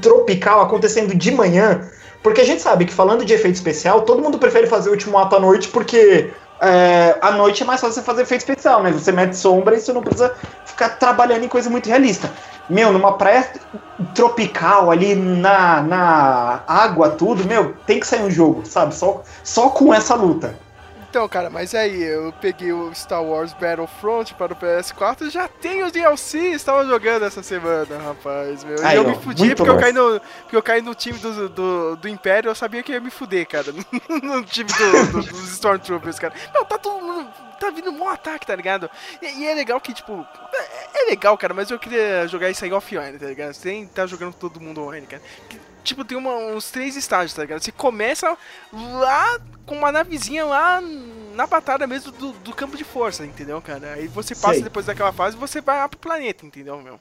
tropical 0.00 0.60
acontecendo 0.60 1.14
de 1.14 1.30
manhã. 1.30 1.88
Porque 2.22 2.40
a 2.40 2.44
gente 2.44 2.60
sabe 2.60 2.84
que 2.84 2.92
falando 2.92 3.24
de 3.24 3.32
efeito 3.32 3.54
especial, 3.54 4.02
todo 4.02 4.22
mundo 4.22 4.38
prefere 4.38 4.66
fazer 4.66 4.90
o 4.90 4.92
último 4.92 5.18
ato 5.18 5.36
à 5.36 5.40
noite 5.40 5.68
porque 5.68 6.32
é, 6.60 7.16
à 7.22 7.30
noite 7.32 7.62
é 7.62 7.66
mais 7.66 7.80
fácil 7.80 7.94
você 7.94 8.02
fazer 8.02 8.22
efeito 8.22 8.42
especial, 8.42 8.82
né? 8.82 8.92
Você 8.92 9.10
mete 9.10 9.34
sombra 9.34 9.74
e 9.76 9.80
você 9.80 9.92
não 9.92 10.02
precisa 10.02 10.34
ficar 10.64 10.90
trabalhando 10.90 11.44
em 11.44 11.48
coisa 11.48 11.70
muito 11.70 11.88
realista. 11.88 12.30
Meu, 12.68 12.92
numa 12.92 13.16
praia 13.16 13.50
tropical 14.14 14.90
ali 14.90 15.14
na, 15.14 15.82
na 15.82 16.62
água, 16.66 17.10
tudo, 17.10 17.44
meu, 17.44 17.74
tem 17.86 17.98
que 17.98 18.06
sair 18.06 18.22
um 18.22 18.30
jogo, 18.30 18.66
sabe? 18.66 18.94
Só, 18.94 19.22
só 19.42 19.70
com 19.70 19.92
essa 19.92 20.14
luta. 20.14 20.60
Então, 21.10 21.28
cara, 21.28 21.50
mas 21.50 21.74
aí, 21.74 22.04
eu 22.04 22.32
peguei 22.40 22.72
o 22.72 22.94
Star 22.94 23.20
Wars 23.20 23.52
Battlefront 23.52 24.32
para 24.34 24.52
o 24.52 24.56
PS4 24.56 25.28
já 25.28 25.48
tenho 25.48 25.84
os 25.84 25.90
DLC, 25.90 26.38
estava 26.52 26.86
jogando 26.86 27.24
essa 27.24 27.42
semana, 27.42 27.98
rapaz, 27.98 28.62
meu. 28.62 28.76
E 28.76 28.94
eu 28.94 29.08
me 29.08 29.16
fudi 29.16 29.56
porque 29.56 29.70
eu, 29.70 29.74
bom. 29.74 29.80
caí 29.80 29.92
no, 29.92 30.20
porque 30.42 30.56
eu 30.56 30.62
caí 30.62 30.80
no 30.80 30.94
time 30.94 31.18
do, 31.18 31.48
do, 31.48 31.96
do 31.96 32.08
Império, 32.08 32.48
eu 32.48 32.54
sabia 32.54 32.80
que 32.84 32.92
ia 32.92 33.00
me 33.00 33.10
fuder, 33.10 33.44
cara. 33.48 33.72
no 34.22 34.44
time 34.44 34.70
do- 34.72 35.12
do- 35.20 35.22
dos 35.28 35.52
Stormtroopers, 35.54 36.20
cara. 36.20 36.32
Não, 36.54 36.64
tá 36.64 36.78
todo 36.78 37.04
mundo. 37.04 37.28
tá 37.58 37.70
vindo 37.70 37.90
um 37.90 38.08
ataque, 38.08 38.46
tá 38.46 38.54
ligado? 38.54 38.88
E, 39.20 39.40
e, 39.40 39.48
é 39.48 39.54
legal 39.54 39.80
que, 39.80 39.92
tipo, 39.92 40.24
é, 40.54 41.02
é, 41.02 41.10
legal, 41.10 41.36
cara, 41.36 41.52
mas 41.52 41.72
eu 41.72 41.78
queria 41.80 42.28
jogar 42.28 42.50
isso 42.50 42.64
aí 42.64 42.72
offline, 42.72 43.18
tá 43.18 43.26
ligado? 43.26 43.52
Sem 43.52 43.84
tá 43.88 44.06
jogando 44.06 44.34
todo 44.34 44.60
mundo 44.60 44.80
online, 44.80 45.08
cara. 45.08 45.22
Que, 45.48 45.60
tipo, 45.82 46.04
tem 46.04 46.16
uma, 46.16 46.34
uns 46.34 46.70
três 46.70 46.96
estágios, 46.96 47.34
tá 47.34 47.42
ligado? 47.42 47.62
Você 47.62 47.72
começa 47.72 48.36
lá 48.72 49.40
com 49.66 49.76
uma 49.76 49.92
navezinha 49.92 50.44
lá 50.44 50.80
na 51.34 51.46
batalha 51.46 51.86
mesmo 51.86 52.12
do, 52.12 52.32
do 52.32 52.54
campo 52.54 52.76
de 52.76 52.84
força, 52.84 53.24
entendeu, 53.24 53.60
cara? 53.62 53.94
Aí 53.94 54.06
você 54.08 54.34
passa 54.34 54.54
Sei. 54.54 54.62
depois 54.62 54.86
daquela 54.86 55.12
fase 55.12 55.36
e 55.36 55.40
você 55.40 55.60
vai 55.60 55.78
lá 55.78 55.88
pro 55.88 55.98
planeta, 55.98 56.44
entendeu, 56.44 56.80
meu? 56.80 57.00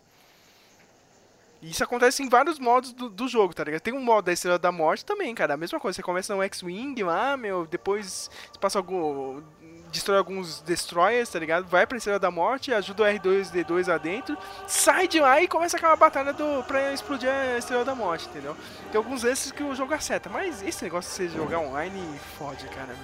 Isso 1.61 1.83
acontece 1.83 2.23
em 2.23 2.29
vários 2.29 2.57
modos 2.57 2.93
do, 2.93 3.09
do 3.09 3.27
jogo, 3.27 3.53
tá 3.53 3.65
ligado? 3.65 3.81
Tem 3.81 3.93
um 3.93 4.01
modo 4.01 4.25
da 4.25 4.31
Estrela 4.31 4.57
da 4.57 4.71
Morte 4.71 5.03
também, 5.03 5.35
cara. 5.35 5.55
A 5.55 5.57
mesma 5.57 5.77
coisa, 5.77 5.97
você 5.97 6.01
começa 6.01 6.33
no 6.33 6.41
X-Wing 6.41 7.03
lá, 7.03 7.35
meu, 7.35 7.67
depois 7.67 8.31
você 8.51 8.59
passa 8.59 8.79
algum 8.79 9.41
destrói 9.91 10.17
alguns 10.17 10.61
destroyers, 10.61 11.29
tá 11.29 11.39
ligado? 11.39 11.65
Vai 11.65 11.85
pra 11.85 11.97
Estrela 11.97 12.19
da 12.19 12.31
Morte, 12.31 12.73
ajuda 12.73 13.03
o 13.03 13.05
R2D2 13.05 13.87
lá 13.87 13.97
dentro, 13.97 14.37
sai 14.67 15.07
de 15.07 15.19
lá 15.19 15.41
e 15.41 15.47
começa 15.47 15.77
aquela 15.77 15.95
batalha 15.95 16.33
do, 16.33 16.63
pra 16.63 16.93
explodir 16.93 17.29
a 17.29 17.57
Estrela 17.57 17.83
da 17.83 17.95
Morte, 17.95 18.27
entendeu? 18.29 18.55
Tem 18.91 18.97
alguns 18.97 19.23
desses 19.23 19.51
que 19.51 19.63
o 19.63 19.75
jogo 19.75 19.93
acerta, 19.93 20.29
mas 20.31 20.63
esse 20.63 20.83
negócio 20.83 21.09
de 21.09 21.31
você 21.31 21.37
jogar 21.37 21.59
online 21.59 22.01
fode, 22.37 22.65
cara. 22.67 22.95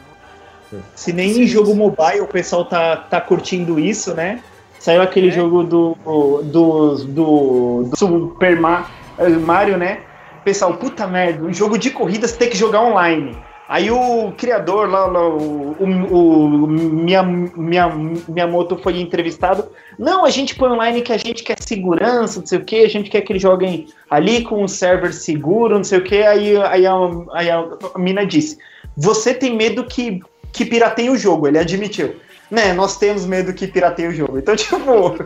Se 0.95 1.13
nem 1.13 1.43
em 1.43 1.47
jogo 1.47 1.75
mobile 1.75 2.21
o 2.21 2.27
pessoal 2.27 2.65
tá, 2.65 2.97
tá 2.97 3.21
curtindo 3.21 3.79
isso, 3.79 4.13
né? 4.13 4.43
Saiu 4.79 5.01
aquele 5.01 5.29
é. 5.29 5.31
jogo 5.31 5.63
do, 5.63 5.97
do, 6.43 6.95
do, 7.05 7.83
do 7.83 7.97
Super 7.97 8.59
Mario, 8.59 9.77
né? 9.77 10.01
Pessoal, 10.43 10.75
puta 10.75 11.07
merda, 11.07 11.43
um 11.43 11.53
jogo 11.53 11.77
de 11.77 11.89
corridas 11.89 12.33
tem 12.33 12.49
que 12.49 12.57
jogar 12.57 12.81
online. 12.81 13.35
Aí 13.67 13.89
o 13.89 14.31
criador 14.37 14.87
lá, 14.87 15.07
lá 15.07 15.27
o, 15.27 15.75
o, 15.79 16.63
o 16.65 16.67
minha, 16.67 17.23
minha, 17.23 17.89
minha 17.89 18.47
moto 18.47 18.77
foi 18.77 18.99
entrevistado. 18.99 19.67
Não, 19.97 20.23
a 20.23 20.29
gente 20.29 20.55
põe 20.55 20.69
online 20.69 21.01
que 21.01 21.11
a 21.11 21.17
gente 21.17 21.43
quer 21.43 21.57
segurança, 21.59 22.39
não 22.39 22.45
sei 22.45 22.59
o 22.59 22.63
que, 22.63 22.83
a 22.83 22.89
gente 22.89 23.09
quer 23.09 23.21
que 23.21 23.33
eles 23.33 23.41
joguem 23.41 23.87
ali 24.07 24.43
com 24.43 24.63
um 24.63 24.67
server 24.67 25.11
seguro, 25.11 25.77
não 25.77 25.83
sei 25.83 25.97
o 25.97 26.03
que. 26.03 26.21
Aí, 26.21 26.55
aí, 26.57 26.85
a, 26.85 26.93
aí 27.33 27.49
a 27.49 27.67
mina 27.97 28.23
disse: 28.23 28.59
Você 28.95 29.33
tem 29.33 29.55
medo 29.55 29.83
que, 29.85 30.19
que 30.51 30.63
pirateie 30.63 31.09
o 31.09 31.17
jogo? 31.17 31.47
Ele 31.47 31.57
admitiu. 31.57 32.15
Né, 32.51 32.73
nós 32.73 32.97
temos 32.97 33.25
medo 33.25 33.51
que 33.53 33.65
pirateie 33.65 34.09
o 34.09 34.13
jogo. 34.13 34.37
Então, 34.37 34.53
tipo, 34.55 34.77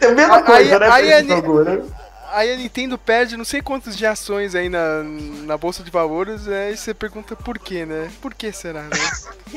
é 0.00 0.06
a 0.06 0.12
mesma 0.12 0.42
coisa, 0.42 0.74
aí, 0.92 1.06
né? 1.06 1.14
Aí, 1.14 1.28
jogo, 1.28 1.62
né? 1.62 1.80
Aí 2.32 2.52
a 2.52 2.56
Nintendo 2.56 2.98
perde 2.98 3.36
não 3.36 3.44
sei 3.44 3.62
quantos 3.62 3.96
de 3.96 4.06
ações 4.06 4.54
aí 4.54 4.68
na, 4.68 5.02
na 5.02 5.56
Bolsa 5.56 5.82
de 5.82 5.90
Valores, 5.90 6.46
aí 6.48 6.76
você 6.76 6.92
pergunta 6.94 7.34
por 7.36 7.58
quê, 7.58 7.84
né? 7.84 8.10
Por 8.20 8.34
que 8.34 8.52
será, 8.52 8.82
né? 8.82 8.90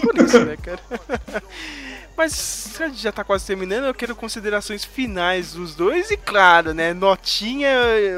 Por 0.01 0.17
isso, 0.17 0.45
né, 0.45 0.57
cara? 0.57 0.81
Mas 2.15 2.79
a 2.79 2.87
gente 2.87 3.01
já 3.01 3.11
tá 3.11 3.23
quase 3.23 3.45
terminando, 3.45 3.85
eu 3.85 3.93
quero 3.93 4.15
considerações 4.15 4.83
finais 4.83 5.53
dos 5.53 5.75
dois 5.75 6.11
e 6.11 6.17
claro, 6.17 6.73
né, 6.73 6.93
notinha, 6.93 7.69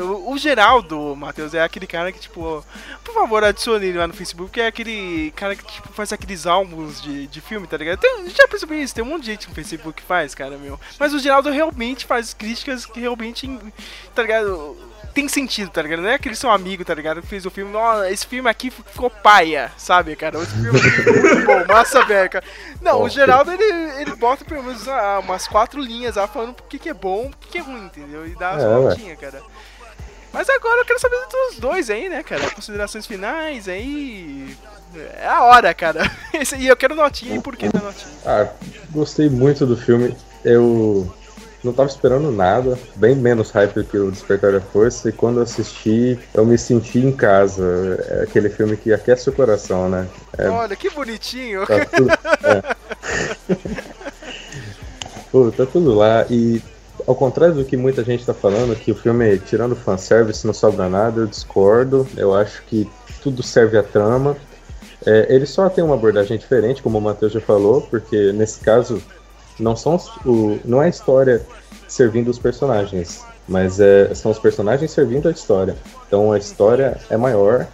o, 0.02 0.32
o 0.32 0.38
Geraldo, 0.38 1.16
Matheus, 1.16 1.54
é 1.54 1.64
aquele 1.64 1.88
cara 1.88 2.12
que, 2.12 2.20
tipo, 2.20 2.66
por 3.04 3.14
favor, 3.14 3.44
adicione 3.44 3.86
ele 3.88 3.98
lá 3.98 4.08
no 4.08 4.14
Facebook, 4.14 4.52
que 4.52 4.62
é 4.62 4.68
aquele 4.68 5.32
cara 5.36 5.56
que, 5.56 5.66
tipo, 5.66 5.90
faz 5.94 6.12
aqueles 6.12 6.46
álbuns 6.46 7.02
de, 7.02 7.28
de 7.28 7.42
filme, 7.42 7.68
tá 7.68 7.78
ligado? 7.78 8.00
Tem, 8.00 8.30
já 8.30 8.48
percebi 8.48 8.82
isso, 8.82 8.96
tem 8.96 9.04
um 9.04 9.08
monte 9.08 9.24
de 9.24 9.32
gente 9.32 9.48
no 9.48 9.56
Facebook 9.56 10.02
que 10.02 10.08
faz, 10.08 10.34
cara, 10.34 10.58
meu. 10.58 10.80
Mas 11.00 11.14
o 11.14 11.20
Geraldo 11.20 11.50
realmente 11.50 12.06
faz 12.06 12.34
críticas 12.34 12.86
que 12.86 13.00
realmente, 13.00 13.48
tá 14.14 14.22
ligado? 14.22 14.93
Tem 15.14 15.28
sentido, 15.28 15.70
tá 15.70 15.82
ligado? 15.82 16.02
Não 16.02 16.10
é 16.10 16.16
aquele 16.16 16.36
seu 16.36 16.50
amigo, 16.50 16.84
tá 16.84 16.94
ligado? 16.94 17.22
Que 17.22 17.28
fez 17.28 17.46
o 17.46 17.52
filme, 17.52 17.72
nossa, 17.72 18.10
esse 18.10 18.26
filme 18.26 18.50
aqui 18.50 18.72
ficou 18.72 19.10
paia, 19.10 19.72
sabe, 19.78 20.16
cara? 20.16 20.40
Esse 20.40 20.52
filme 20.52 20.80
ficou 20.80 21.14
muito 21.14 21.46
bom, 21.46 21.66
massa 21.72 22.04
beca. 22.04 22.44
Não, 22.82 23.02
o 23.04 23.10
Geraldo, 23.10 23.52
ele, 23.52 23.64
ele 24.02 24.16
bota 24.16 24.44
pelo 24.44 24.64
menos 24.64 24.88
ah, 24.88 25.20
umas 25.24 25.48
quatro 25.48 25.80
linhas 25.80 26.16
lá 26.16 26.28
falando 26.28 26.52
o 26.52 26.64
que, 26.64 26.80
que 26.80 26.90
é 26.90 26.94
bom, 26.94 27.28
o 27.28 27.38
que, 27.38 27.50
que 27.50 27.58
é 27.60 27.62
ruim, 27.62 27.86
entendeu? 27.86 28.26
E 28.26 28.36
dá 28.36 28.52
as 28.52 28.64
é, 28.64 28.68
notinhas, 28.68 29.20
cara. 29.20 29.42
Mas 30.34 30.50
agora 30.50 30.82
eu 30.82 30.86
quero 30.86 31.00
saber 31.00 31.18
dos 31.30 31.60
dois 31.60 31.90
aí, 31.92 32.10
né, 32.10 32.24
cara? 32.24 32.50
Considerações 32.50 33.06
finais 33.06 33.68
aí. 33.68 34.58
É 35.16 35.28
a 35.28 35.44
hora, 35.44 35.74
cara. 35.76 36.12
e 36.58 36.68
eu 36.68 36.76
quero 36.76 36.96
notinha, 36.96 37.36
e 37.36 37.42
por 37.42 37.56
que 37.56 37.70
da 37.70 37.80
notinha? 37.80 38.14
Ah, 38.26 38.48
gostei 38.90 39.30
muito 39.30 39.66
do 39.66 39.78
filme. 39.78 40.18
Eu 40.44 41.14
não 41.64 41.74
tava 41.74 41.90
esperando 41.90 42.32
nada, 42.32 42.78
bem 42.96 43.16
menos 43.16 43.50
hype 43.52 43.84
que 43.86 43.98
o 43.98 44.12
Despertar 44.12 44.52
da 44.52 44.62
Força, 44.62 45.10
e 45.10 45.12
quando 45.12 45.40
assisti, 45.40 46.20
eu 46.34 46.46
me 46.46 46.58
senti 46.58 47.00
em 47.00 47.12
casa. 47.12 48.04
É 48.10 48.24
aquele 48.24 48.50
filme 48.50 48.76
que 48.76 48.92
aquece 48.94 49.30
o 49.30 49.34
coração, 49.34 49.90
né? 49.90 50.08
É... 50.38 50.50
Olha, 50.50 50.76
que 50.76 50.90
bonitinho! 50.90 51.66
Tá 51.66 51.86
tudo... 51.86 52.12
é. 52.44 52.76
Pô, 55.32 55.52
tá 55.52 55.66
tudo 55.66 55.96
lá, 55.96 56.26
e 56.30 56.62
ao 57.08 57.16
contrário 57.16 57.56
do 57.56 57.66
que 57.66 57.76
muita 57.76 58.04
gente 58.04 58.26
tá 58.26 58.34
falando, 58.34 58.76
que 58.76 58.92
o 58.92 58.96
filme, 58.96 59.38
tirando 59.40 59.76
fanservice, 59.76 60.46
não 60.46 60.54
sobra 60.54 60.90
nada, 60.90 61.22
eu 61.22 61.28
discordo. 61.28 62.08
Eu 62.16 62.34
acho 62.34 62.62
que 62.64 62.90
tudo 63.22 63.42
serve 63.42 63.78
à 63.78 63.84
trama. 63.84 64.36
É, 65.06 65.28
ele 65.34 65.46
só 65.46 65.70
tem 65.70 65.84
uma 65.84 65.96
abordagem 65.96 66.38
diferente, 66.38 66.82
como 66.82 66.98
o 66.98 67.02
Matheus 67.02 67.34
já 67.34 67.42
falou, 67.42 67.82
porque 67.82 68.32
nesse 68.32 68.60
caso 68.60 69.02
não 69.60 69.76
são 69.76 70.00
o, 70.26 70.60
não 70.66 70.82
é 70.82 70.86
a 70.86 70.90
história 70.90 71.42
servindo 71.88 72.30
os 72.30 72.40
personagens, 72.40 73.24
mas 73.48 73.80
é, 73.80 74.14
são 74.14 74.32
os 74.32 74.40
personagens 74.40 74.92
servindo 74.92 75.28
a 75.28 75.32
história. 75.32 75.76
Então 76.08 76.32
a 76.32 76.38
história 76.38 76.98
é 77.10 77.18
maior 77.18 77.68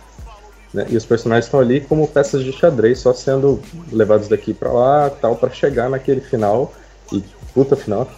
né, 0.73 0.85
e 0.89 0.97
os 0.97 1.05
personagens 1.05 1.45
estão 1.45 1.59
ali 1.59 1.81
como 1.81 2.07
peças 2.07 2.43
de 2.43 2.51
xadrez, 2.51 2.99
só 2.99 3.13
sendo 3.13 3.61
levados 3.91 4.27
daqui 4.27 4.53
para 4.53 4.71
lá, 4.71 5.09
tal, 5.09 5.35
para 5.35 5.49
chegar 5.49 5.89
naquele 5.89 6.21
final 6.21 6.73
e 7.11 7.23
puta 7.53 7.75
final 7.75 8.09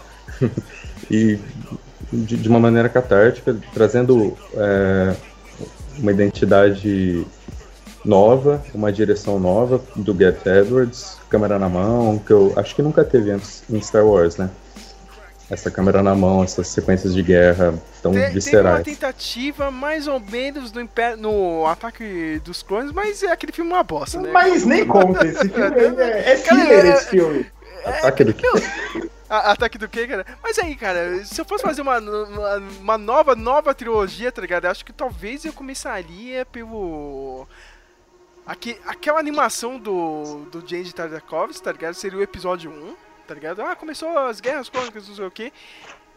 e 1.10 1.40
de, 2.12 2.36
de, 2.36 2.50
uma 2.50 2.60
maneira 2.60 2.90
catártica, 2.90 3.56
trazendo 3.74 4.36
é, 4.54 5.16
uma 5.98 6.12
identidade 6.12 7.26
nova, 8.04 8.64
uma 8.74 8.92
direção 8.92 9.40
nova 9.40 9.82
do 9.96 10.14
Gareth 10.14 10.46
Edwards, 10.46 11.18
câmera 11.30 11.60
na 11.60 11.70
mão, 11.70 12.20
que 12.20 12.32
eu 12.32 12.54
acho 12.56 12.76
que 12.76 12.82
nunca 12.82 13.04
teve 13.04 13.32
antes 13.32 13.64
em 13.70 13.82
Star 13.82 14.06
Wars, 14.06 14.38
né? 14.38 14.50
Essa 15.50 15.70
câmera 15.70 16.02
na 16.02 16.16
mão, 16.16 16.44
essas 16.44 16.68
sequências 16.68 17.14
de 17.14 17.22
guerra 17.22 17.74
tão 18.02 18.14
tem, 18.14 18.32
viscerais. 18.32 18.84
Tem 18.84 18.94
uma 18.94 19.00
tentativa 19.00 19.70
mais 19.70 20.08
ou 20.08 20.20
menos 20.20 20.72
no, 20.72 20.88
no 21.18 21.68
Ataque 21.68 22.42
dos 22.44 22.64
Clones, 22.64 22.94
mas 22.94 23.22
é 23.22 23.32
aquele 23.32 23.52
filme 23.52 23.70
uma 23.70 23.84
bosta, 23.84 24.22
né? 24.22 24.32
Mas 24.32 24.66
nem 24.66 24.88
conta, 24.88 25.28
esse 25.28 25.48
filme 25.50 26.02
é, 26.02 26.32
é 26.32 26.38
filler 26.38 26.86
esse 26.86 27.10
filme. 27.10 27.46
Ataque 27.86 28.24
do 28.24 28.34
quê? 28.34 28.48
Ataque 29.30 29.78
do 29.78 29.88
quê, 29.88 30.08
cara? 30.08 30.26
Mas 30.44 30.60
aí, 30.60 30.76
cara, 30.76 31.24
se 31.24 31.40
eu 31.40 31.46
fosse 31.46 31.64
fazer 31.64 31.82
uma, 31.82 32.00
uma, 32.00 32.58
uma 32.58 32.98
nova, 32.98 33.36
nova 33.36 33.74
trilogia, 33.74 34.32
tá 34.32 34.42
ligado? 34.42 34.66
Eu 34.66 34.72
acho 34.72 34.86
que 34.86 34.94
talvez 34.94 35.46
eu 35.46 35.54
começaria 35.54 36.46
pelo 36.46 37.48
Aqui, 38.46 38.78
aquela 38.86 39.20
animação 39.20 39.78
do, 39.80 40.46
do 40.52 40.68
James 40.68 40.92
Tartakovsky, 40.94 41.64
tá 41.64 41.72
ligado? 41.72 41.94
Seria 41.94 42.18
o 42.18 42.22
episódio 42.22 42.72
1, 42.72 42.96
tá 43.28 43.34
ligado? 43.34 43.62
Ah, 43.62 43.76
começou 43.76 44.18
as 44.18 44.42
guerras 44.42 44.68
crônicas, 44.68 45.08
não 45.08 45.16
sei 45.16 45.26
o 45.26 45.32
quê. 45.32 45.54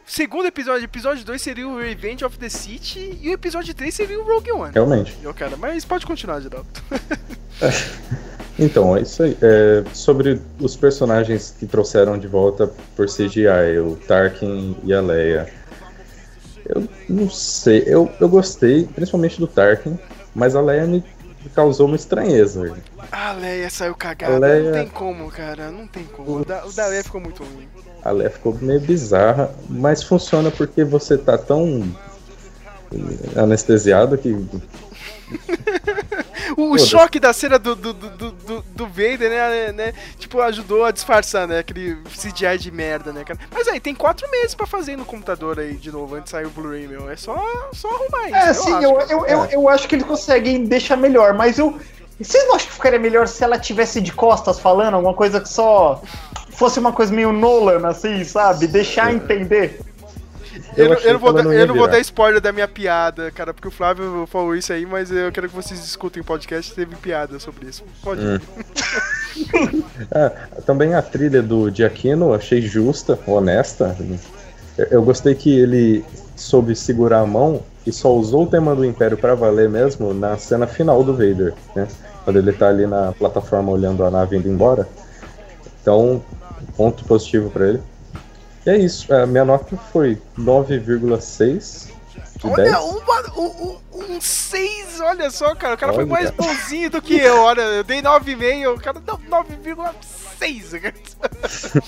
Segundo 0.06 0.46
episódio, 0.46 0.84
episódio 0.84 1.24
2 1.24 1.40
seria 1.40 1.66
o 1.66 1.78
Revenge 1.78 2.24
of 2.24 2.38
the 2.38 2.48
City 2.51 3.18
e 3.22 3.30
o 3.30 3.32
episódio 3.32 3.74
3 3.74 3.94
seria 3.94 4.20
o 4.20 4.24
Rogue 4.24 4.52
One. 4.52 4.72
Realmente. 4.74 5.16
Eu, 5.22 5.32
cara, 5.32 5.56
mas 5.56 5.84
pode 5.84 6.05
continuar, 6.05 6.40
Geraldo. 6.40 6.68
então, 8.59 8.94
é 8.96 9.01
isso 9.01 9.22
aí. 9.22 9.36
É, 9.40 9.82
sobre 9.94 10.40
os 10.60 10.76
personagens 10.76 11.55
que 11.59 11.66
trouxeram 11.66 12.18
de 12.18 12.26
volta 12.26 12.70
por 12.94 13.06
CGI, 13.06 13.78
o 13.82 13.96
Tarkin 14.06 14.76
e 14.84 14.92
a 14.92 15.01
Leia. 15.01 15.52
Eu 16.66 16.86
não 17.09 17.30
sei, 17.30 17.84
eu, 17.86 18.10
eu 18.20 18.28
gostei, 18.28 18.86
principalmente 18.86 19.38
do 19.38 19.46
Tarkin, 19.46 19.98
mas 20.34 20.55
a 20.55 20.60
Leia 20.60 20.86
me 20.86 21.02
causou 21.51 21.87
uma 21.87 21.97
estranheza. 21.97 22.75
A 23.11 23.33
Leia 23.33 23.71
saiu 23.71 23.95
cagada. 23.95 24.39
Leia... 24.39 24.65
Não 24.65 24.73
tem 24.73 24.89
como, 24.89 25.31
cara. 25.31 25.71
Não 25.71 25.87
tem 25.87 26.05
como. 26.05 26.41
O 26.41 26.45
da, 26.45 26.66
o 26.66 26.73
da 26.73 26.87
Leia 26.87 27.05
ficou 27.05 27.21
muito 27.21 27.43
ruim. 27.43 27.69
A 28.03 28.11
Leia 28.11 28.31
ficou 28.31 28.55
meio 28.61 28.81
bizarra, 28.81 29.55
mas 29.69 30.03
funciona 30.03 30.51
porque 30.51 30.85
você 30.85 31.16
tá 31.16 31.39
tão 31.39 31.83
anestesiado 33.37 34.16
que 34.19 34.31
o 36.57 36.79
choque 36.79 37.19
da 37.19 37.33
cena 37.33 37.59
do, 37.59 37.75
do, 37.75 37.93
do, 37.93 38.31
do, 38.31 38.62
do 38.62 38.87
Vader, 38.87 39.31
né, 39.31 39.73
né, 39.73 39.93
Tipo, 40.19 40.41
ajudou 40.41 40.85
a 40.85 40.91
disfarçar, 40.91 41.47
né? 41.47 41.59
Aquele 41.59 41.97
CGI 42.05 42.59
de 42.59 42.71
merda, 42.71 43.12
né, 43.12 43.25
cara? 43.25 43.39
Mas 43.53 43.69
aí, 43.69 43.81
tem 43.81 43.95
quatro 43.95 44.31
meses 44.31 44.55
pra 44.55 44.66
fazer 44.66 44.97
no 44.97 45.05
computador 45.05 45.59
aí 45.59 45.75
de 45.75 45.91
novo, 45.91 46.15
antes 46.15 46.27
de 46.27 46.31
sair 46.31 46.47
o 46.47 46.51
Blu-ray, 46.51 46.87
meu. 46.87 47.11
É 47.11 47.16
só, 47.16 47.35
só 47.73 47.89
arrumar 47.89 48.27
isso. 48.27 48.37
É, 48.37 48.51
eu 48.51 48.55
sim, 48.55 48.73
acho, 48.73 48.85
eu, 48.85 49.01
eu, 49.01 49.27
eu, 49.27 49.45
eu, 49.47 49.69
acho 49.69 49.89
que 49.89 49.95
eles 49.95 50.07
conseguem 50.07 50.65
deixar 50.65 50.97
melhor, 50.97 51.35
mas 51.35 51.59
eu. 51.59 51.79
Vocês 52.21 52.47
não 52.47 52.55
acham 52.55 52.69
que 52.69 52.75
ficaria 52.75 52.99
melhor 52.99 53.27
se 53.27 53.43
ela 53.43 53.59
tivesse 53.59 54.01
de 54.01 54.12
costas 54.12 54.61
falando? 54.61 54.95
Alguma 54.95 55.15
coisa 55.15 55.41
que 55.41 55.49
só 55.49 56.01
fosse 56.51 56.79
uma 56.79 56.93
coisa 56.93 57.12
meio 57.12 57.33
Nolan, 57.33 57.87
assim, 57.89 58.25
sabe? 58.25 58.66
Deixar 58.66 59.12
entender. 59.12 59.81
Eu, 60.76 60.88
não- 60.88 60.96
achei 60.96 61.09
eu 61.09 61.12
não 61.14 61.20
vou, 61.20 61.32
dar, 61.32 61.42
não 61.44 61.52
eu 61.52 61.66
não 61.66 61.74
vou 61.74 61.88
dar 61.88 61.98
spoiler 62.01 62.40
da 62.40 62.52
minha 62.52 62.66
piada, 62.68 63.30
cara, 63.30 63.52
porque 63.55 63.68
o 63.68 63.70
Flávio 63.70 64.26
falou 64.30 64.55
isso 64.56 64.72
aí, 64.72 64.84
mas 64.86 65.10
eu 65.10 65.30
quero 65.32 65.48
que 65.48 65.55
vocês 65.55 65.78
escutem 65.84 66.22
o 66.22 66.24
podcast, 66.24 66.74
teve 66.74 66.94
piada 66.96 67.38
sobre 67.38 67.68
isso. 67.68 67.84
Pode 68.02 68.20
ir. 68.20 68.40
É, 70.10 70.28
também 70.66 70.94
a 70.94 71.02
trilha 71.02 71.42
do 71.42 71.70
Giacchino 71.70 72.26
eu 72.26 72.34
achei 72.34 72.60
justa, 72.62 73.18
honesta. 73.26 73.96
Eu, 74.76 74.86
eu 74.86 75.02
gostei 75.02 75.34
que 75.34 75.56
ele 75.56 76.05
soube 76.36 76.74
segurar 76.74 77.20
a 77.20 77.26
mão 77.26 77.62
e 77.86 77.92
só 77.92 78.12
usou 78.14 78.44
o 78.44 78.46
tema 78.46 78.74
do 78.74 78.84
Império 78.84 79.16
pra 79.16 79.34
valer 79.34 79.68
mesmo 79.68 80.12
na 80.14 80.36
cena 80.36 80.66
final 80.66 81.05
do 81.05 81.12
Vader, 81.12 81.55
né? 81.76 81.86
Quando 82.24 82.38
ele 82.38 82.52
tá 82.52 82.68
ali 82.68 82.86
na 82.86 83.12
plataforma 83.12 83.70
olhando 83.70 84.02
a 84.05 84.10
nave 84.10 84.36
indo 84.36 84.48
embora. 84.48 84.88
Então, 85.82 86.22
ponto 86.76 87.05
positivo 87.05 87.51
pra 87.51 87.68
ele. 87.68 87.80
E 88.66 88.70
é 88.70 88.78
isso, 88.78 89.12
a 89.12 89.27
minha 89.27 89.45
nota 89.45 89.77
foi 89.93 90.19
9,6 90.39 91.89
de 92.36 92.47
Olha, 92.47 92.65
10. 92.65 92.77
uma, 92.77 93.23
um, 93.39 93.47
um, 93.93 94.15
um 94.16 94.20
6, 94.20 95.01
olha 95.01 95.31
só, 95.31 95.55
cara. 95.55 95.74
O 95.74 95.78
cara 95.78 95.93
foi 95.93 96.05
Olha. 96.05 96.12
mais 96.12 96.31
bonzinho 96.31 96.91
do 96.91 97.01
que 97.03 97.16
eu. 97.16 97.41
Olha, 97.41 97.61
eu 97.62 97.85
dei 97.85 98.01
9,5, 98.03 98.74
o 98.74 98.81
cara 98.81 99.01
deu 99.01 99.19
9,6. 99.31 100.81
cara. 100.81 100.95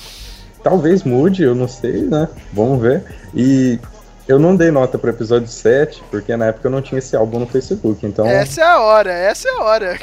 Talvez 0.62 1.02
mude, 1.04 1.42
eu 1.44 1.54
não 1.54 1.68
sei, 1.68 2.02
né? 2.02 2.28
Vamos 2.52 2.80
ver. 2.82 3.04
E 3.34 3.78
eu 4.26 4.38
não 4.38 4.56
dei 4.56 4.70
nota 4.70 4.98
pro 4.98 5.10
episódio 5.10 5.46
7, 5.48 6.02
porque 6.10 6.36
na 6.36 6.46
época 6.46 6.66
eu 6.66 6.72
não 6.72 6.82
tinha 6.82 6.98
esse 6.98 7.14
álbum 7.14 7.38
no 7.38 7.46
Facebook, 7.46 8.04
então 8.04 8.26
Essa 8.26 8.60
é 8.62 8.64
a 8.64 8.80
hora, 8.80 9.12
essa 9.12 9.48
é 9.48 9.52
a 9.52 9.62
hora. 9.62 9.98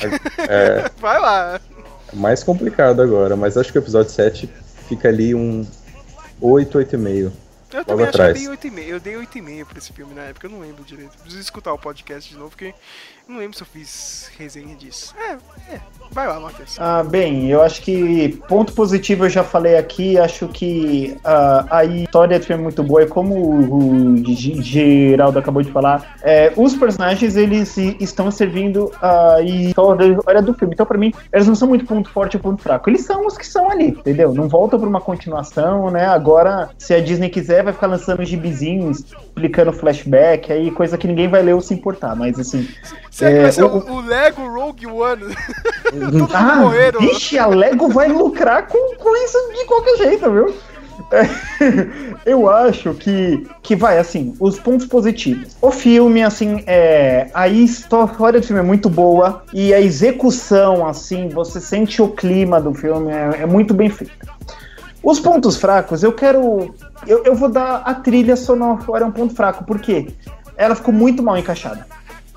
é 0.48 0.90
Vai 1.02 1.20
lá. 1.20 1.60
mais 2.14 2.44
complicado 2.44 3.02
agora, 3.02 3.36
mas 3.36 3.58
acho 3.58 3.72
que 3.72 3.78
o 3.78 3.82
episódio 3.82 4.12
7 4.12 4.50
fica 4.88 5.10
ali 5.10 5.36
um 5.36 5.66
8, 6.44 6.78
8,5. 6.78 7.32
Eu 7.72 7.86
também 7.86 8.06
acho 8.06 8.16
atrás. 8.16 8.38
que 8.38 8.46
eu 8.46 8.58
dei 8.58 8.72
8,5. 8.72 8.88
Eu 8.88 9.00
dei 9.00 9.14
8,5 9.16 9.66
pra 9.66 9.78
esse 9.78 9.94
filme 9.94 10.14
na 10.14 10.24
época, 10.24 10.46
eu 10.46 10.52
não 10.52 10.60
lembro 10.60 10.84
direito. 10.84 11.18
Preciso 11.18 11.42
escutar 11.42 11.74
o 11.74 11.80
podcast 11.80 12.30
de 12.30 12.38
novo, 12.38 12.50
porque 12.50 12.74
não 13.28 13.38
lembro 13.38 13.56
se 13.56 13.64
eu 13.64 13.68
fiz 13.68 14.32
resenha 14.38 14.76
disso. 14.76 15.14
É, 15.18 15.34
é. 15.74 15.82
Vai 16.12 16.28
lá, 16.28 16.40
Matheus. 16.40 16.78
Ah, 16.80 17.04
bem, 17.04 17.50
eu 17.50 17.62
acho 17.62 17.82
que 17.82 18.40
ponto 18.48 18.74
positivo 18.74 19.26
eu 19.26 19.30
já 19.30 19.44
falei 19.44 19.78
aqui, 19.78 20.18
acho 20.18 20.48
que 20.48 21.18
ah, 21.24 21.66
a 21.70 21.86
história 21.86 22.40
é 22.48 22.56
muito 22.56 22.84
boa, 22.84 23.02
e 23.02 23.08
como 23.08 23.36
o, 23.36 24.14
o 24.14 24.34
Geraldo 24.62 25.40
acabou 25.40 25.64
de 25.64 25.72
falar, 25.72 26.18
é, 26.22 26.54
os 26.56 26.76
personagens 26.76 27.36
eles 27.36 27.76
estão 27.78 28.30
servindo 28.30 28.92
a 29.02 29.42
história 29.42 30.42
do 30.42 30.54
filme, 30.54 30.74
então 30.74 30.86
pra 30.86 30.98
mim 30.98 31.12
eles 31.32 31.48
não 31.48 31.56
são 31.56 31.68
muito 31.68 31.86
ponto 31.86 32.10
forte 32.10 32.38
ou 32.38 32.44
ponto 32.44 32.62
fraco, 32.62 32.90
eles 32.90 33.06
são 33.06 33.26
os 33.26 33.38
que 33.38 33.48
são 33.48 33.72
ali, 33.72 33.88
entendeu? 33.88 34.34
Não 34.34 34.48
voltam 34.48 34.80
pra 34.80 34.88
uma 34.88 35.02
continuação, 35.02 35.90
né? 35.90 36.06
Agora, 36.06 36.70
se 36.78 36.94
a 36.94 37.02
Disney 37.02 37.30
quiser, 37.30 37.64
vai 37.64 37.74
ficar 37.74 37.88
lançando 37.88 38.24
gibizinhos, 38.24 39.04
explicando 39.36 39.74
flashback, 39.74 40.52
aí 40.54 40.70
coisa 40.70 40.96
que 40.98 41.08
ninguém 41.08 41.28
vai 41.28 41.42
ler 41.42 41.54
ou 41.56 41.62
se 41.62 41.74
importar, 41.74 42.16
mas 42.16 42.40
assim... 42.40 42.68
Será 43.10 43.32
que 43.32 43.38
É, 43.38 43.42
vai 43.42 43.52
ser 43.52 43.64
o- 43.64 43.92
o, 43.92 44.02
Lego 44.02 44.48
Rogue 44.48 44.86
One? 44.88 45.24
mundo 45.92 46.30
Ah, 46.34 46.56
morreram. 46.58 47.00
vixe, 47.02 47.38
a 47.40 47.48
Lego 47.48 47.90
vai 47.90 48.08
lucrar 48.10 48.68
com, 48.68 48.96
com 48.96 49.16
isso 49.26 49.38
de 49.58 49.66
qualquer 49.66 49.98
jeito, 49.98 50.32
viu? 50.32 50.54
Eu 52.26 52.48
acho 52.50 52.94
que, 52.94 53.46
que 53.64 53.76
vai, 53.76 53.98
assim, 53.98 54.36
os 54.40 54.60
pontos 54.60 54.86
positivos. 54.86 55.58
O 55.62 55.72
filme, 55.72 56.22
assim, 56.24 56.64
é, 56.68 57.30
a 57.34 57.48
história 57.48 58.40
do 58.40 58.46
filme 58.46 58.62
é 58.62 58.66
muito 58.66 58.90
boa 58.90 59.44
e 59.52 59.74
a 59.74 59.82
execução, 59.82 60.88
assim, 60.88 61.30
você 61.30 61.60
sente 61.60 62.02
o 62.02 62.08
clima 62.10 62.62
do 62.62 62.74
filme, 62.74 63.12
é, 63.12 63.42
é 63.42 63.46
muito 63.46 63.74
bem 63.74 63.90
feita. 63.90 64.14
Os 65.02 65.20
pontos 65.20 65.58
fracos, 65.58 66.04
eu 66.04 66.14
quero. 66.14 66.74
Eu, 67.08 67.24
eu 67.24 67.36
vou 67.36 67.50
dar 67.50 67.82
a 67.86 67.94
trilha 67.94 68.36
sonora 68.36 69.06
um 69.06 69.12
ponto 69.12 69.36
fraco, 69.36 69.64
porque 69.66 70.08
ela 70.58 70.76
ficou 70.76 70.94
muito 70.94 71.22
mal 71.24 71.38
encaixada. 71.38 71.86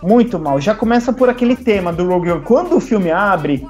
Muito 0.03 0.39
mal. 0.39 0.61
Já 0.61 0.75
começa 0.75 1.13
por 1.13 1.29
aquele 1.29 1.57
tema 1.57 1.93
do 1.93 2.07
Rogue 2.07 2.31
One. 2.33 2.43
Quando 2.43 2.77
o 2.77 2.81
filme 2.81 3.11
abre, 3.11 3.67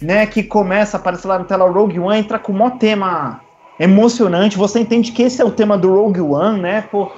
né, 0.00 0.26
que 0.26 0.42
começa 0.42 0.96
a 0.96 1.00
aparecer 1.00 1.26
lá 1.28 1.38
na 1.38 1.44
tela 1.44 1.64
o 1.64 1.72
Rogue 1.72 1.98
One, 1.98 2.18
entra 2.18 2.38
com 2.38 2.52
o 2.52 2.56
maior 2.56 2.78
tema 2.78 3.40
emocionante. 3.78 4.56
Você 4.56 4.80
entende 4.80 5.12
que 5.12 5.22
esse 5.22 5.40
é 5.42 5.44
o 5.44 5.50
tema 5.50 5.76
do 5.76 5.92
Rogue 5.92 6.20
One, 6.20 6.60
né? 6.60 6.82
Pô. 6.90 7.10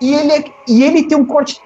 E 0.00 0.14
ele, 0.14 0.32
é- 0.32 0.44
e 0.68 0.84
ele 0.84 1.02
tem 1.04 1.16
um 1.18 1.24
corte 1.24 1.60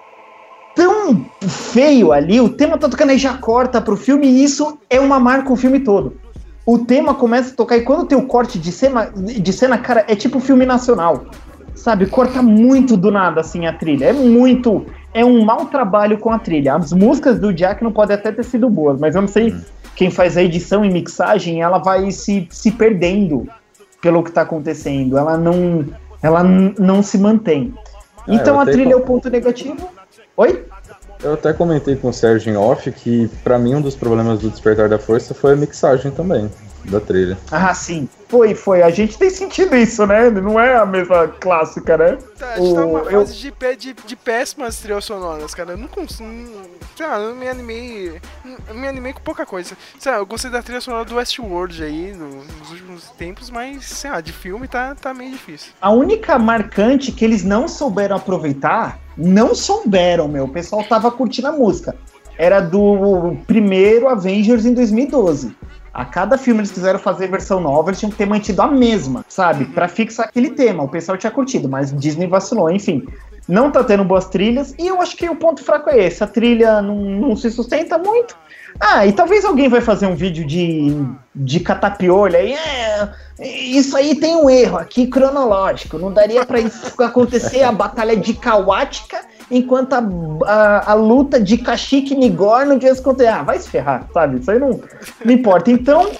tão 0.75 1.27
feio 1.41 2.13
ali, 2.13 2.41
o 2.41 2.49
tema 2.49 2.79
tá 2.79 2.89
tocando 2.89 3.13
e 3.13 3.19
já 3.19 3.37
corta 3.37 3.81
pro 3.81 3.97
filme, 3.97 4.27
e 4.27 4.45
isso 4.45 4.79
é 4.89 5.01
uma 5.01 5.19
marca 5.19 5.53
o 5.53 5.57
filme 5.57 5.81
todo. 5.81 6.15
O 6.65 6.79
tema 6.79 7.15
começa 7.15 7.53
a 7.53 7.57
tocar 7.57 7.77
e 7.77 7.83
quando 7.83 8.07
tem 8.07 8.17
o 8.17 8.27
corte 8.27 8.59
de 8.59 8.71
cena, 8.71 9.11
de 9.15 9.53
cena, 9.53 9.79
cara, 9.79 10.05
é 10.07 10.15
tipo 10.15 10.41
filme 10.41 10.67
nacional. 10.67 11.27
Sabe, 11.75 12.07
corta 12.07 12.43
muito 12.43 12.97
do 12.97 13.11
nada 13.11 13.41
assim 13.41 13.67
a 13.67 13.73
trilha. 13.73 14.07
É 14.07 14.13
muito, 14.13 14.85
é 15.15 15.25
um 15.25 15.45
mau 15.45 15.67
trabalho 15.67 16.19
com 16.19 16.31
a 16.31 16.39
trilha. 16.39 16.75
As 16.75 16.93
músicas 16.93 17.39
do 17.41 17.53
Jack 17.53 17.83
não 17.83 17.91
podem 17.91 18.15
até 18.15 18.31
ter 18.31 18.45
sido 18.45 18.69
boas, 18.69 19.01
mas 19.01 19.15
eu 19.15 19.23
não 19.23 19.29
sei 19.29 19.55
quem 19.97 20.11
faz 20.11 20.37
a 20.37 20.43
edição 20.43 20.85
e 20.85 20.91
mixagem, 20.91 21.63
ela 21.63 21.79
vai 21.79 22.11
se, 22.11 22.47
se 22.51 22.71
perdendo 22.71 23.47
pelo 24.01 24.23
que 24.23 24.33
tá 24.33 24.43
acontecendo. 24.43 25.17
Ela 25.17 25.37
não, 25.37 25.87
ela 26.23 26.43
não 26.43 27.03
se 27.03 27.19
mantém. 27.19 27.75
É, 28.27 28.35
Então 28.35 28.61
a 28.61 28.67
trilha 28.67 28.93
é 28.93 28.97
o 28.97 29.01
ponto 29.01 29.29
negativo. 29.31 29.89
Oi? 30.37 30.65
Eu 31.23 31.35
até 31.35 31.53
comentei 31.53 31.97
com 31.97 32.09
o 32.09 32.13
Sérgio 32.13 32.53
em 32.53 32.57
off 32.57 32.91
que 32.93 33.29
pra 33.45 33.59
mim 33.59 33.75
um 33.75 33.83
dos 33.83 33.95
problemas 33.95 34.39
do 34.41 34.51
Despertar 34.51 34.89
da 34.89 34.99
Força 34.99 35.35
foi 35.35 35.53
a 35.53 35.57
mixagem 35.57 36.11
também 36.11 36.51
da 36.85 37.01
trilha. 37.01 37.39
Ah, 37.51 37.73
sim. 37.75 38.09
Foi, 38.29 38.55
foi. 38.55 38.81
A 38.83 38.91
gente 38.91 39.19
tem 39.19 39.29
sentido 39.29 39.75
isso, 39.77 40.07
né? 40.07 40.31
Não 40.31 40.59
é 40.59 40.77
a 40.77 40.87
mesma 40.87 41.27
clássica, 41.29 41.97
né? 41.99 42.19
Tá, 42.39 42.55
a 42.55 42.59
gente 42.61 42.75
tá 42.75 42.81
numa 42.83 43.03
O- 43.03 43.11
eu- 43.11 43.21
fase 43.27 43.37
de, 43.39 43.51
pé- 43.51 43.75
de, 43.75 43.93
de 43.93 44.17
péssimas 44.17 44.77
trilhas 44.79 45.05
sonoras, 45.05 45.53
cara. 45.55 45.73
Eu 45.73 45.77
não 45.77 45.89
consigo. 45.89 46.29
Sei 46.97 47.07
lá, 47.07 47.19
eu 47.19 47.35
me 47.35 47.49
animei. 47.49 48.21
Eu 48.69 48.75
me 48.75 48.87
animei 48.87 49.13
com 49.13 49.21
pouca 49.21 49.45
coisa. 49.45 49.77
Sei 49.99 50.13
lá, 50.13 50.19
eu 50.19 50.27
gostei 50.27 50.51
da 50.51 50.63
trilha 50.63 50.81
sonora 50.81 51.05
do 51.05 51.17
Westworld 51.17 51.83
aí 51.83 52.13
no- 52.13 52.45
nos 52.45 52.71
últimos 52.71 53.05
tempos, 53.19 53.51
mas, 53.51 53.85
sei 53.87 54.11
lá, 54.11 54.21
de 54.21 54.33
filme 54.33 54.69
tá, 54.69 54.95
tá 54.95 55.13
meio 55.13 55.33
difícil. 55.33 55.73
A 55.81 55.91
única 55.91 56.39
marcante 56.39 57.11
que 57.13 57.25
eles 57.25 57.43
não 57.43 57.67
souberam 57.67 58.17
aproveitar, 58.17 58.99
não 59.17 59.55
souberam, 59.55 60.29
meu. 60.29 60.45
O 60.45 60.49
pessoal 60.49 60.85
tava 60.85 61.11
curtindo 61.11 61.49
a 61.49 61.53
música. 61.53 61.97
Era 62.39 62.61
do 62.61 63.37
primeiro 63.47 64.09
Avengers 64.09 64.65
em 64.65 64.73
2012. 64.73 65.55
A 65.93 66.05
cada 66.05 66.39
filme 66.39 66.61
eles 66.61 66.71
quiseram 66.71 66.99
fazer 66.99 67.29
versão 67.29 67.61
nova, 67.61 67.91
eles 67.91 67.99
tinham 67.99 68.11
que 68.11 68.17
ter 68.17 68.27
mantido 68.27 68.63
a 68.63 68.69
mesma, 68.69 69.25
sabe? 69.29 69.65
Pra 69.67 69.89
fixar 69.89 70.27
aquele 70.27 70.51
tema. 70.51 70.85
O 70.85 70.89
pessoal 70.89 71.19
tinha 71.19 71.31
curtido, 71.31 71.69
mas 71.69 71.93
Disney 71.93 72.27
vacilou, 72.27 72.71
enfim. 72.71 73.07
Não 73.49 73.71
tá 73.71 73.83
tendo 73.83 74.05
boas 74.05 74.27
trilhas, 74.27 74.75
e 74.79 74.87
eu 74.87 75.01
acho 75.03 75.17
que 75.17 75.29
o 75.29 75.35
ponto 75.35 75.65
fraco 75.65 75.91
é 75.91 76.07
esse. 76.07 76.23
A 76.23 76.27
trilha 76.27 76.81
não, 76.81 76.95
não 76.97 77.37
se 77.37 77.51
sustenta 77.51 77.99
muito. 77.99 78.37
Ah, 78.79 79.05
e 79.05 79.13
talvez 79.13 79.45
alguém 79.45 79.69
vai 79.69 79.81
fazer 79.81 80.07
um 80.07 80.15
vídeo 80.15 80.47
de, 80.47 80.97
de 81.35 81.59
catapiolho 81.59 82.37
aí. 82.37 82.55
É, 82.55 83.09
isso 83.41 83.97
aí 83.97 84.15
tem 84.15 84.37
um 84.37 84.49
erro 84.49 84.79
aqui 84.79 85.09
cronológico. 85.09 85.99
Não 85.99 86.13
daria 86.13 86.47
pra 86.47 86.61
isso 86.61 87.03
acontecer 87.03 87.63
a 87.63 87.73
batalha 87.73 88.17
de 88.17 88.35
Kawatka 88.35 89.21
enquanto 89.51 89.95
a, 89.95 90.03
a, 90.47 90.93
a 90.93 90.95
luta 90.95 91.41
de 91.41 91.59
Kashyyyk 91.59 92.13
e 92.13 92.17
Nigor 92.17 92.67
não 92.67 92.79
tivesse 92.79 93.01
acontecido. 93.01 93.35
Ah, 93.35 93.43
vai 93.43 93.59
se 93.59 93.69
ferrar, 93.69 94.07
sabe? 94.13 94.39
Isso 94.39 94.51
aí 94.51 94.59
não, 94.59 94.81
não 95.25 95.33
importa. 95.33 95.71
Então, 95.71 96.11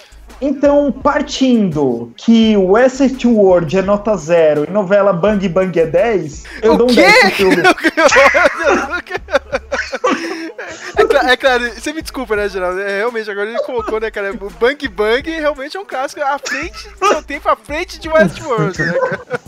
então, 0.41 0.91
partindo 0.91 2.13
que 2.17 2.57
o 2.57 2.71
Westworld 2.71 3.77
é 3.77 3.83
nota 3.83 4.17
zero 4.17 4.65
e 4.67 4.73
novela 4.73 5.13
Bang 5.13 5.47
Bang 5.49 5.79
é 5.79 5.87
10, 5.87 6.45
eu 6.63 6.75
O 6.75 6.79
dou 6.79 6.91
um 6.91 6.95
quê? 6.95 7.03
10 7.03 7.21
pro 7.21 7.31
filme. 7.31 7.57
É, 10.97 11.05
cla- 11.05 11.31
é 11.33 11.37
claro, 11.37 11.71
você 11.75 11.93
me 11.93 12.03
desculpa, 12.03 12.37
né, 12.37 12.49
Geraldo? 12.49 12.81
É, 12.81 12.99
realmente, 12.99 13.31
agora 13.31 13.49
ele 13.49 13.59
colocou, 13.63 14.01
né, 14.01 14.11
cara? 14.11 14.33
O 14.33 14.51
Bang 14.51 14.89
Bang 14.89 15.29
realmente 15.31 15.77
é 15.77 15.81
um 15.81 15.85
clássico 15.85 16.23
à 16.23 16.39
frente 16.39 16.89
seu 16.99 17.23
tempo, 17.23 17.49
à 17.49 17.57
frente 17.57 17.99
de 17.99 18.09
Westworld, 18.09 18.79
né, 18.81 18.93
cara? 18.93 19.41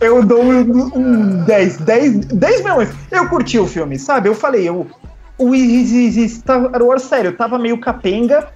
Eu 0.00 0.22
dou 0.24 0.42
um, 0.42 0.90
um 0.96 1.44
10, 1.44 1.78
10, 1.78 2.16
10 2.26 2.60
milhões. 2.62 2.88
Eu 3.10 3.28
curti 3.28 3.58
o 3.58 3.66
filme, 3.66 3.98
sabe? 3.98 4.28
Eu 4.28 4.34
falei, 4.34 4.68
eu, 4.68 4.86
o 5.38 5.52
Star 6.28 6.82
Wars, 6.82 7.02
sério, 7.02 7.32
tava 7.36 7.58
meio 7.58 7.78
capenga. 7.78 8.48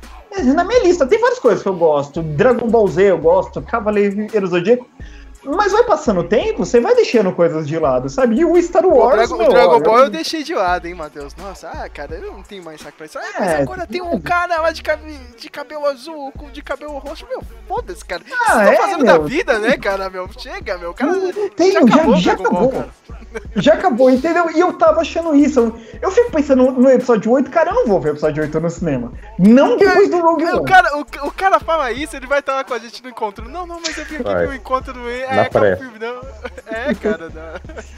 Na 0.54 0.64
minha 0.64 0.82
lista 0.82 1.06
tem 1.06 1.20
várias 1.20 1.38
coisas 1.38 1.62
que 1.62 1.68
eu 1.68 1.74
gosto. 1.76 2.20
Dragon 2.22 2.68
Ball 2.68 2.88
Z 2.88 3.10
eu 3.10 3.18
gosto, 3.18 3.62
Cavaleiro 3.62 4.46
Zodíaco. 4.46 4.86
Mas 5.44 5.72
vai 5.72 5.82
passando 5.84 6.20
o 6.20 6.24
tempo, 6.24 6.64
você 6.64 6.80
vai 6.80 6.94
deixando 6.94 7.32
coisas 7.32 7.66
de 7.66 7.78
lado, 7.78 8.08
sabe? 8.08 8.36
E 8.36 8.44
o 8.44 8.60
Star 8.62 8.84
O 8.86 8.96
Wars, 8.96 9.16
Dragon, 9.28 9.36
meu, 9.36 9.46
o 9.46 9.50
Dragon 9.52 9.80
Ball 9.80 9.98
eu 10.00 10.10
deixei 10.10 10.42
de 10.42 10.54
lado, 10.54 10.86
hein, 10.86 10.94
Matheus? 10.94 11.34
Nossa, 11.36 11.68
ah, 11.68 11.88
cara, 11.88 12.14
eu 12.14 12.32
não 12.32 12.42
tenho 12.42 12.62
mais 12.64 12.80
saco 12.80 12.96
pra 12.96 13.06
isso. 13.06 13.18
Ah, 13.18 13.22
mas 13.38 13.48
É, 13.50 13.56
agora 13.62 13.86
tem 13.86 14.00
um 14.02 14.20
cara 14.20 14.60
lá 14.60 14.70
de, 14.72 14.82
cabe- 14.82 15.18
de 15.36 15.48
cabelo 15.50 15.86
azul, 15.86 16.32
com 16.32 16.50
de 16.50 16.62
cabelo 16.62 16.98
roxo. 16.98 17.26
Meu, 17.28 17.42
foda-se, 17.68 18.04
cara. 18.04 18.22
O 18.22 18.34
Ah, 18.34 18.54
vocês 18.54 18.58
é, 18.68 18.72
estão 18.72 18.84
fazendo 18.88 19.04
da 19.04 19.12
meu? 19.14 19.24
vida, 19.24 19.58
né, 19.58 19.76
cara, 19.76 20.08
meu? 20.10 20.28
Chega, 20.38 20.78
meu. 20.78 20.90
O 20.90 20.94
cara 20.94 21.12
tem, 21.56 21.72
já 21.72 21.80
já, 21.80 21.86
acabou 21.86 22.14
o 22.14 22.16
já 22.16 22.34
Ball, 22.36 22.46
acabou. 22.46 22.70
cara. 22.72 22.88
Já 23.56 23.74
acabou, 23.74 24.10
entendeu? 24.10 24.48
E 24.50 24.60
eu 24.60 24.72
tava 24.74 25.00
achando 25.00 25.34
isso. 25.34 25.58
Eu, 25.58 25.80
eu 26.02 26.10
fico 26.12 26.30
pensando 26.30 26.70
no 26.70 26.88
episódio 26.88 27.32
8, 27.32 27.50
cara, 27.50 27.70
eu 27.70 27.74
não 27.74 27.86
vou 27.86 28.00
ver 28.00 28.10
o 28.10 28.12
episódio 28.12 28.42
8 28.42 28.60
no 28.60 28.70
cinema. 28.70 29.12
Não 29.38 29.76
depois 29.76 30.08
do 30.08 30.20
Rogue 30.20 30.44
Aí 30.44 30.52
O 30.54 30.58
One. 30.58 30.66
cara, 30.66 30.96
o, 30.96 31.00
o 31.26 31.32
cara 31.32 31.58
fala 31.58 31.90
isso, 31.90 32.14
ele 32.16 32.26
vai 32.28 32.38
estar 32.38 32.54
lá 32.54 32.62
com 32.64 32.72
a 32.74 32.78
gente 32.78 33.02
no 33.02 33.08
encontro. 33.08 33.48
Não, 33.48 33.66
não, 33.66 33.80
mas 33.84 33.98
eu 33.98 34.04
vim 34.04 34.16
aqui 34.16 34.22
pro 34.24 34.54
encontro 34.54 34.92
do 34.92 35.10
E. 35.10 35.22
é, 35.22 35.33
Na 35.36 35.50
pré. 35.50 35.74
o 35.74 35.78
filme, 35.78 35.98
não. 35.98 36.20
É, 36.66 36.94
cara. 36.94 37.28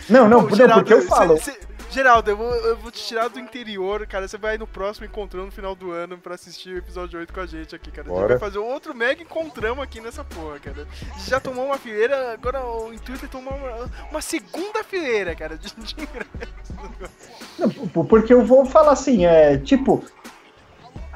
Não, 0.08 0.28
Não, 0.28 0.28
não, 0.28 0.42
não, 0.48 0.56
Geraldo, 0.56 0.84
porque 0.84 0.94
eu 0.94 1.02
cê- 1.02 1.08
falo. 1.08 1.38
cê- 1.38 1.58
Geraldo, 1.88 2.30
eu 2.30 2.36
vou, 2.36 2.52
eu 2.52 2.76
vou 2.76 2.90
te 2.90 3.02
tirar 3.02 3.28
do 3.28 3.38
interior, 3.38 4.06
cara. 4.06 4.26
Você 4.28 4.36
vai 4.36 4.58
no 4.58 4.66
próximo 4.66 5.06
encontrando 5.06 5.46
no 5.46 5.52
final 5.52 5.74
do 5.74 5.92
ano 5.92 6.18
pra 6.18 6.34
assistir 6.34 6.70
o 6.74 6.78
episódio 6.78 7.18
8 7.18 7.32
com 7.32 7.40
a 7.40 7.46
gente 7.46 7.74
aqui, 7.74 7.90
cara. 7.90 8.08
A 8.08 8.10
gente 8.10 8.20
Bora. 8.20 8.28
vai 8.36 8.38
fazer 8.38 8.58
outro 8.58 8.94
mega 8.94 9.22
encontramos 9.22 9.82
aqui 9.82 10.00
nessa 10.00 10.22
porra, 10.24 10.58
cara. 10.58 10.86
A 11.14 11.18
gente 11.18 11.30
já 11.30 11.40
tomou 11.40 11.64
uma 11.64 11.78
fileira, 11.78 12.32
agora 12.32 12.60
o 12.66 12.92
intuito 12.92 13.24
é 13.24 13.28
tomar 13.28 13.52
uma, 13.54 13.90
uma 14.10 14.20
segunda 14.20 14.84
fileira, 14.84 15.34
cara, 15.34 15.56
de, 15.56 15.72
de 15.74 15.94
ingresso. 15.94 17.86
Porque 18.08 18.34
eu 18.34 18.44
vou 18.44 18.66
falar 18.66 18.92
assim, 18.92 19.24
é 19.24 19.56
tipo. 19.56 20.04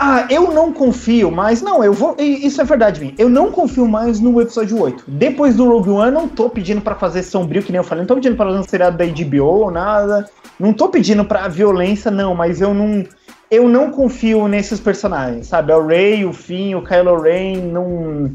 Ah, 0.02 0.27
eu 0.31 0.51
não 0.51 0.72
confio 0.72 1.31
mais. 1.31 1.60
Não, 1.60 1.85
eu 1.85 1.93
vou. 1.93 2.16
Isso 2.18 2.59
é 2.59 2.64
verdade, 2.64 2.98
mim. 2.98 3.14
Eu 3.18 3.28
não 3.28 3.52
confio 3.52 3.86
mais 3.86 4.18
no 4.18 4.40
episódio 4.40 4.81
8. 4.81 5.05
Depois 5.06 5.55
do 5.56 5.68
Rogue 5.68 5.90
One, 5.90 6.10
não 6.10 6.27
tô 6.27 6.48
pedindo 6.48 6.81
pra 6.81 6.94
fazer 6.94 7.22
sombrio, 7.22 7.62
que 7.62 7.70
nem 7.70 7.81
eu 7.81 7.85
falei. 7.85 8.01
Não 8.01 8.06
tô 8.06 8.14
pedindo 8.14 8.35
pra 8.35 8.47
fazer 8.47 8.59
um 8.59 8.62
seriado 8.62 8.97
da 8.97 9.05
HBO 9.05 9.44
ou 9.44 9.70
nada. 9.70 10.27
Não 10.59 10.72
tô 10.72 10.89
pedindo 10.89 11.22
pra 11.22 11.48
violência, 11.48 12.10
não, 12.10 12.35
mas 12.35 12.62
eu 12.62 12.72
não. 12.72 13.05
Eu 13.51 13.68
não 13.68 13.90
confio 13.90 14.48
nesses 14.48 14.81
personagens, 14.81 15.48
sabe? 15.48 15.70
O 15.70 15.86
Rey, 15.86 16.24
o 16.24 16.32
Finn, 16.32 16.77
o 16.77 16.82
Kylo 16.82 17.20
Ren, 17.20 17.56
não. 17.70 18.31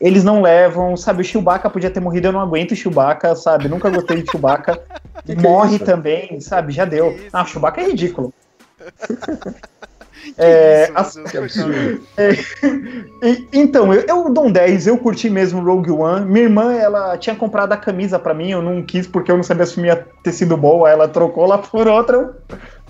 Eles 0.00 0.24
não 0.24 0.40
levam, 0.40 0.96
sabe? 0.96 1.20
O 1.20 1.24
Chewbacca 1.24 1.68
podia 1.68 1.90
ter 1.90 2.00
morrido, 2.00 2.28
eu 2.28 2.32
não 2.32 2.40
aguento 2.40 2.72
o 2.72 2.76
Chewbacca, 2.76 3.36
sabe? 3.36 3.68
Nunca 3.68 3.90
gostei 3.90 4.22
de 4.22 4.30
Chewbacca. 4.30 4.80
Que 5.24 5.36
que 5.36 5.46
é 5.46 5.48
Morre 5.48 5.76
isso? 5.76 5.84
também, 5.84 6.40
sabe? 6.40 6.72
Já 6.72 6.84
deu. 6.84 7.12
Isso? 7.12 7.28
Ah, 7.32 7.42
o 7.42 7.46
Chewbacca 7.46 7.80
é 7.80 7.86
ridículo. 7.86 8.32
É, 10.38 10.90
isso, 11.00 11.22
Que. 11.24 12.00
E- 13.22 13.48
então, 13.52 13.92
eu, 13.92 14.02
eu 14.02 14.30
dou 14.30 14.46
um 14.46 14.52
10, 14.52 14.86
eu 14.86 14.98
curti 14.98 15.28
mesmo 15.30 15.62
Rogue 15.62 15.90
One. 15.90 16.26
Minha 16.26 16.44
irmã, 16.44 16.72
ela 16.74 17.16
tinha 17.16 17.34
comprado 17.36 17.72
a 17.72 17.76
camisa 17.76 18.18
pra 18.18 18.34
mim, 18.34 18.50
eu 18.50 18.60
não 18.62 18.82
quis 18.82 19.06
porque 19.06 19.30
eu 19.30 19.36
não 19.36 19.42
sabia 19.42 19.66
se 19.66 19.80
ia 19.80 19.96
ter 20.22 20.32
sido 20.32 20.56
bom, 20.56 20.84
aí 20.84 20.92
ela 20.92 21.06
trocou 21.08 21.46
lá 21.46 21.58
por 21.58 21.86
outra. 21.86 22.16
Eu, 22.16 22.34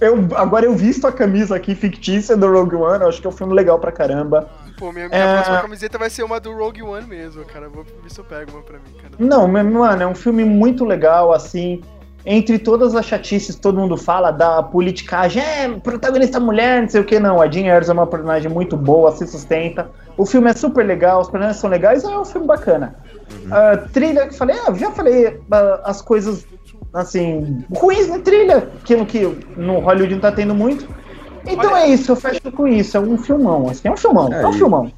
eu- 0.00 0.28
agora 0.36 0.64
eu 0.66 0.74
visto 0.74 1.06
a 1.06 1.12
camisa 1.12 1.54
aqui 1.56 1.74
fictícia 1.74 2.36
do 2.36 2.50
Rogue 2.50 2.76
One, 2.76 3.02
eu 3.02 3.08
acho 3.08 3.20
que 3.20 3.26
é 3.26 3.30
um 3.30 3.32
filme 3.32 3.54
legal 3.54 3.78
pra 3.78 3.92
caramba. 3.92 4.48
Pô, 4.78 4.90
minha, 4.90 5.08
minha 5.08 5.20
É. 5.20 5.34
próxima 5.34 5.60
camiseta 5.62 5.98
vai 5.98 6.10
ser 6.10 6.22
uma 6.24 6.40
do 6.40 6.52
Rogue 6.52 6.82
One 6.82 7.06
mesmo, 7.06 7.44
cara. 7.44 7.68
Vou 7.68 7.84
ver 7.84 8.10
se 8.10 8.18
eu 8.18 8.24
pego 8.24 8.52
uma 8.52 8.62
pra 8.62 8.78
mim, 8.78 8.94
cara. 9.00 9.14
Não, 9.18 9.46
mano, 9.46 10.02
é 10.02 10.06
um 10.06 10.14
filme 10.14 10.44
muito 10.44 10.84
legal, 10.84 11.32
assim. 11.32 11.82
Entre 12.24 12.58
todas 12.58 12.94
as 12.94 13.04
chatices 13.04 13.56
todo 13.56 13.80
mundo 13.80 13.96
fala 13.96 14.30
da 14.30 14.62
politicagem, 14.62 15.42
é, 15.42 15.68
protagonista 15.68 16.38
mulher, 16.38 16.82
não 16.82 16.88
sei 16.88 17.00
o 17.00 17.04
que, 17.04 17.18
não. 17.18 17.40
A 17.42 17.50
Jean 17.50 17.66
é 17.66 17.92
uma 17.92 18.06
personagem 18.06 18.50
muito 18.50 18.76
boa, 18.76 19.10
se 19.12 19.26
sustenta. 19.26 19.90
O 20.16 20.24
filme 20.24 20.48
é 20.50 20.52
super 20.54 20.86
legal, 20.86 21.20
os 21.20 21.28
personagens 21.28 21.60
são 21.60 21.68
legais, 21.68 22.04
é 22.04 22.08
um 22.08 22.24
filme 22.24 22.46
bacana. 22.46 22.94
Ah, 23.50 23.76
trilha, 23.92 24.28
que 24.28 24.36
falei, 24.36 24.56
ah, 24.66 24.72
já 24.74 24.90
falei 24.92 25.40
ah, 25.50 25.80
as 25.84 26.00
coisas, 26.00 26.46
assim, 26.92 27.64
ruins 27.74 28.08
na 28.08 28.20
trilha, 28.20 28.68
aquilo 28.80 29.04
que 29.04 29.20
no 29.56 29.80
Hollywood 29.80 30.14
não 30.14 30.20
tá 30.20 30.30
tendo 30.30 30.54
muito. 30.54 30.86
Então 31.44 31.72
Olha- 31.72 31.82
é 31.82 31.88
isso, 31.88 32.12
eu 32.12 32.16
fecho 32.16 32.52
com 32.52 32.68
isso. 32.68 32.96
É 32.96 33.00
um 33.00 33.18
filmão, 33.18 33.68
assim, 33.68 33.88
é 33.88 33.90
um 33.90 33.96
filmão, 33.96 34.32
é, 34.32 34.46
um 34.46 34.50
É, 34.50 34.54
e- 34.54 34.58
filmão. 34.58 34.92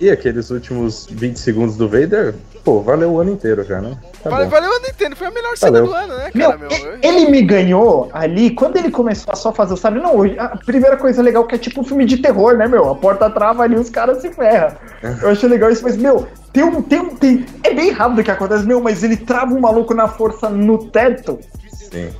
E 0.00 0.10
aqueles 0.10 0.50
últimos 0.50 1.06
20 1.10 1.38
segundos 1.38 1.76
do 1.76 1.88
Vader, 1.88 2.34
pô, 2.62 2.82
valeu 2.82 3.10
o 3.12 3.20
ano 3.20 3.30
inteiro 3.32 3.64
já, 3.64 3.80
né? 3.80 3.96
Tá 4.22 4.28
Valeu, 4.28 4.48
valeu 4.50 4.70
a 4.76 4.80
Nintendo, 4.80 5.16
foi 5.16 5.26
a 5.28 5.30
melhor 5.30 5.56
cena 5.56 5.72
Valeu. 5.72 5.86
do 5.86 5.94
ano, 5.94 6.16
né, 6.16 6.30
Meu, 6.34 6.50
cara, 6.50 6.58
meu? 6.58 6.70
e- 6.70 6.98
ele 7.06 7.30
me 7.30 7.40
ganhou 7.42 8.10
ali 8.12 8.50
quando 8.50 8.76
ele 8.76 8.90
começou 8.90 9.32
a 9.32 9.36
só 9.36 9.52
fazer 9.52 9.72
o 9.74 9.76
sabre. 9.76 10.00
Não, 10.00 10.22
a 10.38 10.56
primeira 10.58 10.96
coisa 10.96 11.22
legal 11.22 11.46
que 11.46 11.54
é 11.54 11.58
tipo 11.58 11.80
um 11.80 11.84
filme 11.84 12.04
de 12.04 12.18
terror, 12.18 12.56
né, 12.56 12.66
meu? 12.68 12.90
A 12.90 12.94
porta 12.94 13.30
trava 13.30 13.62
ali 13.62 13.76
os 13.76 13.88
caras 13.88 14.20
se 14.20 14.30
ferram. 14.32 14.76
Eu 15.22 15.30
achei 15.30 15.48
legal 15.48 15.70
isso, 15.70 15.82
mas, 15.82 15.96
meu, 15.96 16.26
tem 16.52 16.64
um, 16.64 16.82
tem 16.82 17.00
um. 17.00 17.16
Tem, 17.16 17.46
é 17.62 17.72
bem 17.72 17.90
rápido 17.90 18.22
que 18.24 18.30
acontece, 18.30 18.66
meu, 18.66 18.80
mas 18.80 19.02
ele 19.02 19.16
trava 19.16 19.54
um 19.54 19.60
maluco 19.60 19.94
na 19.94 20.08
força 20.08 20.50
no 20.50 20.76
teto. 20.90 21.38
Sim. 21.72 22.10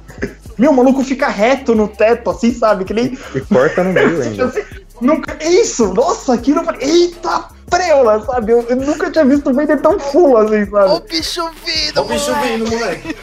Meu, 0.57 0.71
o 0.71 0.75
maluco 0.75 1.03
fica 1.05 1.29
reto 1.29 1.75
no 1.75 1.89
teto, 1.89 2.31
assim, 2.31 2.55
sabe? 2.55 2.85
Que 2.85 2.95
nem. 2.95 3.19
E 3.35 3.41
corta 3.43 3.83
no 3.85 3.93
meio 3.93 4.21
ainda. 4.23 4.47
Assim, 4.47 4.63
nunca. 5.01 5.37
Isso! 5.45 5.93
Nossa, 5.93 6.33
aquilo 6.35 6.61
eu 6.61 6.65
falei. 6.65 6.81
Eita 6.89 7.56
preula, 7.71 8.21
sabe? 8.25 8.53
Eu, 8.53 8.63
eu 8.69 8.77
nunca 8.77 9.11
tinha 9.11 9.25
visto 9.25 9.51
o 9.51 9.55
Vader 9.55 9.81
tão 9.81 9.99
full 9.99 10.37
assim, 10.39 10.65
sabe? 10.71 11.09
bicho 11.09 11.51
vindo, 11.65 12.01
o 12.01 12.05
bicho 12.05 12.31
moleque. 12.35 12.59
vindo, 12.59 12.71
moleque. 12.71 13.17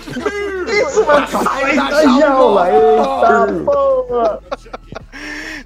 Isso, 0.72 1.06
mano! 1.06 1.28
Sai 1.28 1.76
da 1.76 2.20
jaula! 2.20 2.68
Eita 2.70 3.64
porra! 3.66 4.40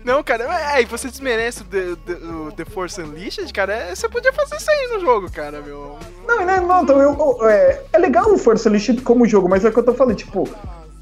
Não, 0.03 0.23
cara, 0.23 0.45
é, 0.75 0.81
e 0.81 0.85
você 0.85 1.09
desmerece 1.09 1.61
o 1.63 1.65
The, 1.65 1.95
The, 2.05 2.13
o 2.25 2.51
The 2.51 2.65
Force 2.65 3.01
Unleashed, 3.01 3.51
cara, 3.51 3.73
é, 3.73 3.95
você 3.95 4.07
podia 4.07 4.31
fazer 4.31 4.55
isso 4.55 4.71
aí 4.71 4.87
no 4.93 4.99
jogo, 5.01 5.29
cara, 5.31 5.59
meu. 5.61 5.97
Não, 6.25 6.45
né, 6.45 6.59
não, 6.61 6.83
então 6.83 7.01
eu, 7.01 7.37
eu- 7.41 7.49
é, 7.49 7.81
é 7.91 7.97
legal 7.97 8.31
o 8.31 8.37
Força 8.37 8.69
Unleashed 8.69 9.01
como 9.01 9.27
jogo, 9.27 9.49
mas 9.49 9.65
é 9.65 9.69
o 9.69 9.73
que 9.73 9.79
eu 9.79 9.83
tô 9.83 9.93
falando, 9.93 10.15
tipo, 10.15 10.47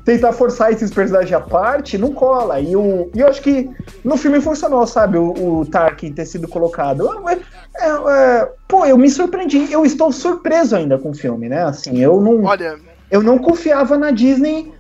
tentar 0.06 0.32
forçar 0.32 0.72
esses 0.72 0.92
personagens 0.92 1.34
à 1.34 1.42
parte, 1.42 1.98
não 1.98 2.14
cola. 2.14 2.62
E, 2.62 2.76
o, 2.76 3.10
e 3.14 3.20
eu 3.20 3.28
acho 3.28 3.42
que 3.42 3.70
no 4.04 4.16
filme 4.16 4.40
funcionou, 4.40 4.86
sabe, 4.86 5.18
o, 5.18 5.32
o 5.32 5.66
Tarkin 5.66 6.14
ter 6.14 6.28
sido 6.28 6.48
colocado. 6.48 7.10
É, 7.28 7.34
é, 7.34 7.90
é, 7.90 8.52
pô, 8.68 8.86
eu 8.86 8.98
me 8.98 9.10
surpreendi, 9.10 9.72
eu 9.72 9.84
estou 9.84 10.12
surpreso 10.12 10.76
ainda 10.76 11.00
com 11.00 11.10
o 11.10 11.16
filme, 11.16 11.50
né, 11.50 11.64
assim, 11.64 12.00
eu 12.00 12.22
não, 12.22 12.44
Olha, 12.44 12.78
eu 13.10 13.22
não 13.22 13.40
confiava 13.40 13.98
na 13.98 14.12
Disney 14.12 14.72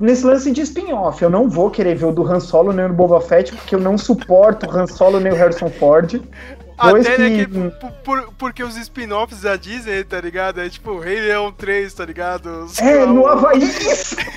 nesse 0.00 0.24
lance 0.24 0.50
de 0.52 0.60
spin-off. 0.62 1.22
Eu 1.22 1.30
não 1.30 1.48
vou 1.48 1.70
querer 1.70 1.96
ver 1.96 2.06
o 2.06 2.12
do 2.12 2.24
Han 2.24 2.40
Solo 2.40 2.72
nem 2.72 2.86
o 2.86 2.88
do 2.88 2.94
Boba 2.94 3.20
Fett, 3.20 3.52
porque 3.52 3.74
eu 3.74 3.80
não 3.80 3.98
suporto 3.98 4.66
o 4.66 4.70
Han 4.70 4.86
Solo 4.86 5.18
nem 5.18 5.32
o 5.32 5.34
Harrison 5.34 5.68
Ford. 5.68 6.20
Até 6.78 7.18
né, 7.18 7.30
que, 7.30 7.46
que- 7.46 7.70
por- 7.78 7.92
por- 8.04 8.32
porque 8.38 8.62
os 8.62 8.76
spin-offs 8.76 9.40
da 9.42 9.56
Disney, 9.56 10.04
tá 10.04 10.20
ligado? 10.20 10.60
É 10.60 10.68
tipo 10.68 10.98
Rei 10.98 11.20
Leão 11.20 11.50
3, 11.52 11.92
tá 11.92 12.04
ligado? 12.04 12.68
Sei 12.68 12.86
É, 12.86 13.06
no 13.06 13.26
Havaí, 13.26 13.62
isso! 13.62 14.16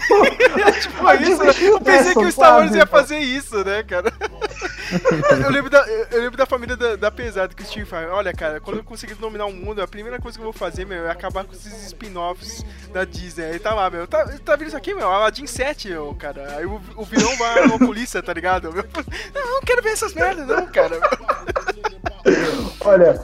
Tipo, 0.82 1.08
A 1.08 1.16
isso, 1.16 1.44
Disney 1.46 1.68
eu 1.68 1.80
pensei 1.80 2.14
que 2.14 2.20
o 2.26 2.32
Star 2.32 2.58
Wars 2.58 2.74
ia 2.76 2.86
fazer 2.86 3.20
isso, 3.20 3.64
né, 3.64 3.84
cara? 3.84 4.12
eu, 5.44 5.50
lembro 5.50 5.70
da, 5.70 5.80
eu 6.12 6.22
lembro 6.22 6.38
da 6.38 6.46
família 6.46 6.76
da, 6.76 6.96
da 6.96 7.12
pesada 7.12 7.54
que 7.54 7.64
o 7.64 7.66
Steve 7.66 7.86
fala, 7.86 8.08
olha, 8.14 8.34
cara, 8.34 8.60
quando 8.60 8.78
eu 8.78 8.84
conseguir 8.84 9.14
dominar 9.16 9.46
o 9.46 9.54
mundo, 9.54 9.82
a 9.82 9.88
primeira 9.88 10.20
coisa 10.20 10.38
que 10.38 10.42
eu 10.42 10.52
vou 10.52 10.54
fazer, 10.54 10.86
meu, 10.86 11.06
é 11.06 11.12
acabar 11.12 11.44
com 11.46 11.54
esses 11.54 11.86
spin-offs 11.88 12.66
da 12.92 13.06
Disney. 13.06 13.46
Aí 13.46 13.60
tá 13.60 13.74
lá, 13.74 13.90
meu, 13.90 14.06
tá, 14.08 14.26
tá 14.44 14.56
vendo 14.56 14.68
isso 14.68 14.78
aqui, 14.78 14.94
meu? 14.94 15.10
Aladdin 15.10 15.48
7, 15.48 15.90
meu, 15.90 16.14
cara. 16.16 16.58
Aí 16.58 16.66
o, 16.66 16.82
o 16.96 17.06
vilão 17.06 17.36
vai 17.38 17.68
na 17.68 17.78
polícia, 17.78 18.22
tá 18.22 18.34
ligado? 18.34 18.72
Meu, 18.74 18.84
eu 19.34 19.46
não 19.48 19.62
quero 19.62 19.82
ver 19.82 19.90
essas 19.92 20.14
merdas, 20.14 20.46
não, 20.48 20.66
cara. 20.68 21.00
Olha, 22.84 23.22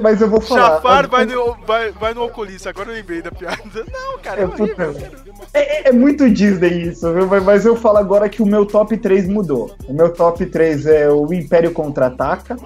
mas 0.00 0.20
eu 0.20 0.28
vou 0.28 0.40
falar. 0.40 0.74
Jafar 0.76 1.08
vai 1.08 1.24
no, 1.26 1.56
vai, 1.66 1.90
vai 1.92 2.14
no 2.14 2.24
oculista, 2.24 2.70
agora 2.70 2.90
eu 2.90 2.94
lembrei 2.94 3.22
da 3.22 3.30
piada. 3.30 3.56
Não, 3.92 4.18
cara, 4.22 4.40
é 4.40 4.44
É, 4.44 4.46
horrível. 4.46 4.94
é, 5.54 5.60
é- 5.60 5.88
é 5.88 5.92
muito 5.92 6.28
Disney 6.30 6.88
isso, 6.88 7.12
viu? 7.12 7.26
Mas- 7.26 7.42
mas 7.42 7.64
eu 7.66 7.76
falo 7.76 7.98
agora 7.98 8.28
que 8.28 8.42
o 8.42 8.46
meu 8.46 8.66
top 8.66 8.96
3 8.96 9.26
mudou. 9.28 9.74
O 9.88 9.92
meu 9.92 10.10
top 10.12 10.44
3 10.46 10.86
é 10.86 11.10
o 11.10 11.32
Império 11.32 11.72
Contra-Ataca, 11.72 12.56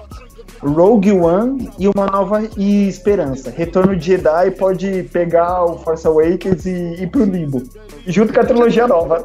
Rogue 0.59 1.11
One 1.11 1.69
e 1.77 1.87
Uma 1.87 2.07
Nova 2.07 2.41
e 2.57 2.87
Esperança. 2.87 3.49
Retorno 3.55 3.95
de 3.95 4.05
Jedi 4.07 4.51
pode 4.51 5.03
pegar 5.13 5.63
o 5.63 5.77
Force 5.79 6.05
Awakens 6.07 6.65
e 6.65 6.95
ir 7.03 7.07
pro 7.11 7.23
limbo. 7.23 7.61
Junto 8.07 8.33
com 8.33 8.39
a 8.39 8.43
trilogia 8.43 8.87
nova. 8.87 9.23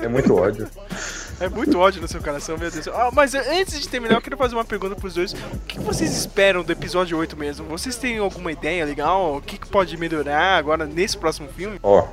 É 0.00 0.08
muito 0.08 0.34
ódio. 0.34 0.66
É 1.42 1.48
muito 1.48 1.78
ódio 1.78 2.00
no 2.00 2.06
seu 2.08 2.20
coração, 2.22 2.56
meu 2.56 2.70
Deus. 2.70 2.86
Ah, 2.88 3.10
mas 3.12 3.34
antes 3.34 3.80
de 3.80 3.88
terminar, 3.88 4.14
eu 4.16 4.20
quero 4.22 4.36
fazer 4.36 4.54
uma 4.54 4.64
pergunta 4.64 4.94
pros 4.94 5.14
dois. 5.14 5.32
O 5.32 5.58
que 5.66 5.80
vocês 5.80 6.16
esperam 6.16 6.62
do 6.62 6.70
episódio 6.70 7.18
8 7.18 7.36
mesmo? 7.36 7.66
Vocês 7.66 7.96
têm 7.96 8.18
alguma 8.18 8.52
ideia 8.52 8.84
legal? 8.84 9.36
O 9.36 9.40
que, 9.40 9.58
que 9.58 9.66
pode 9.68 9.96
melhorar 9.96 10.56
agora 10.56 10.86
nesse 10.86 11.16
próximo 11.18 11.48
filme? 11.48 11.80
Ó, 11.82 12.06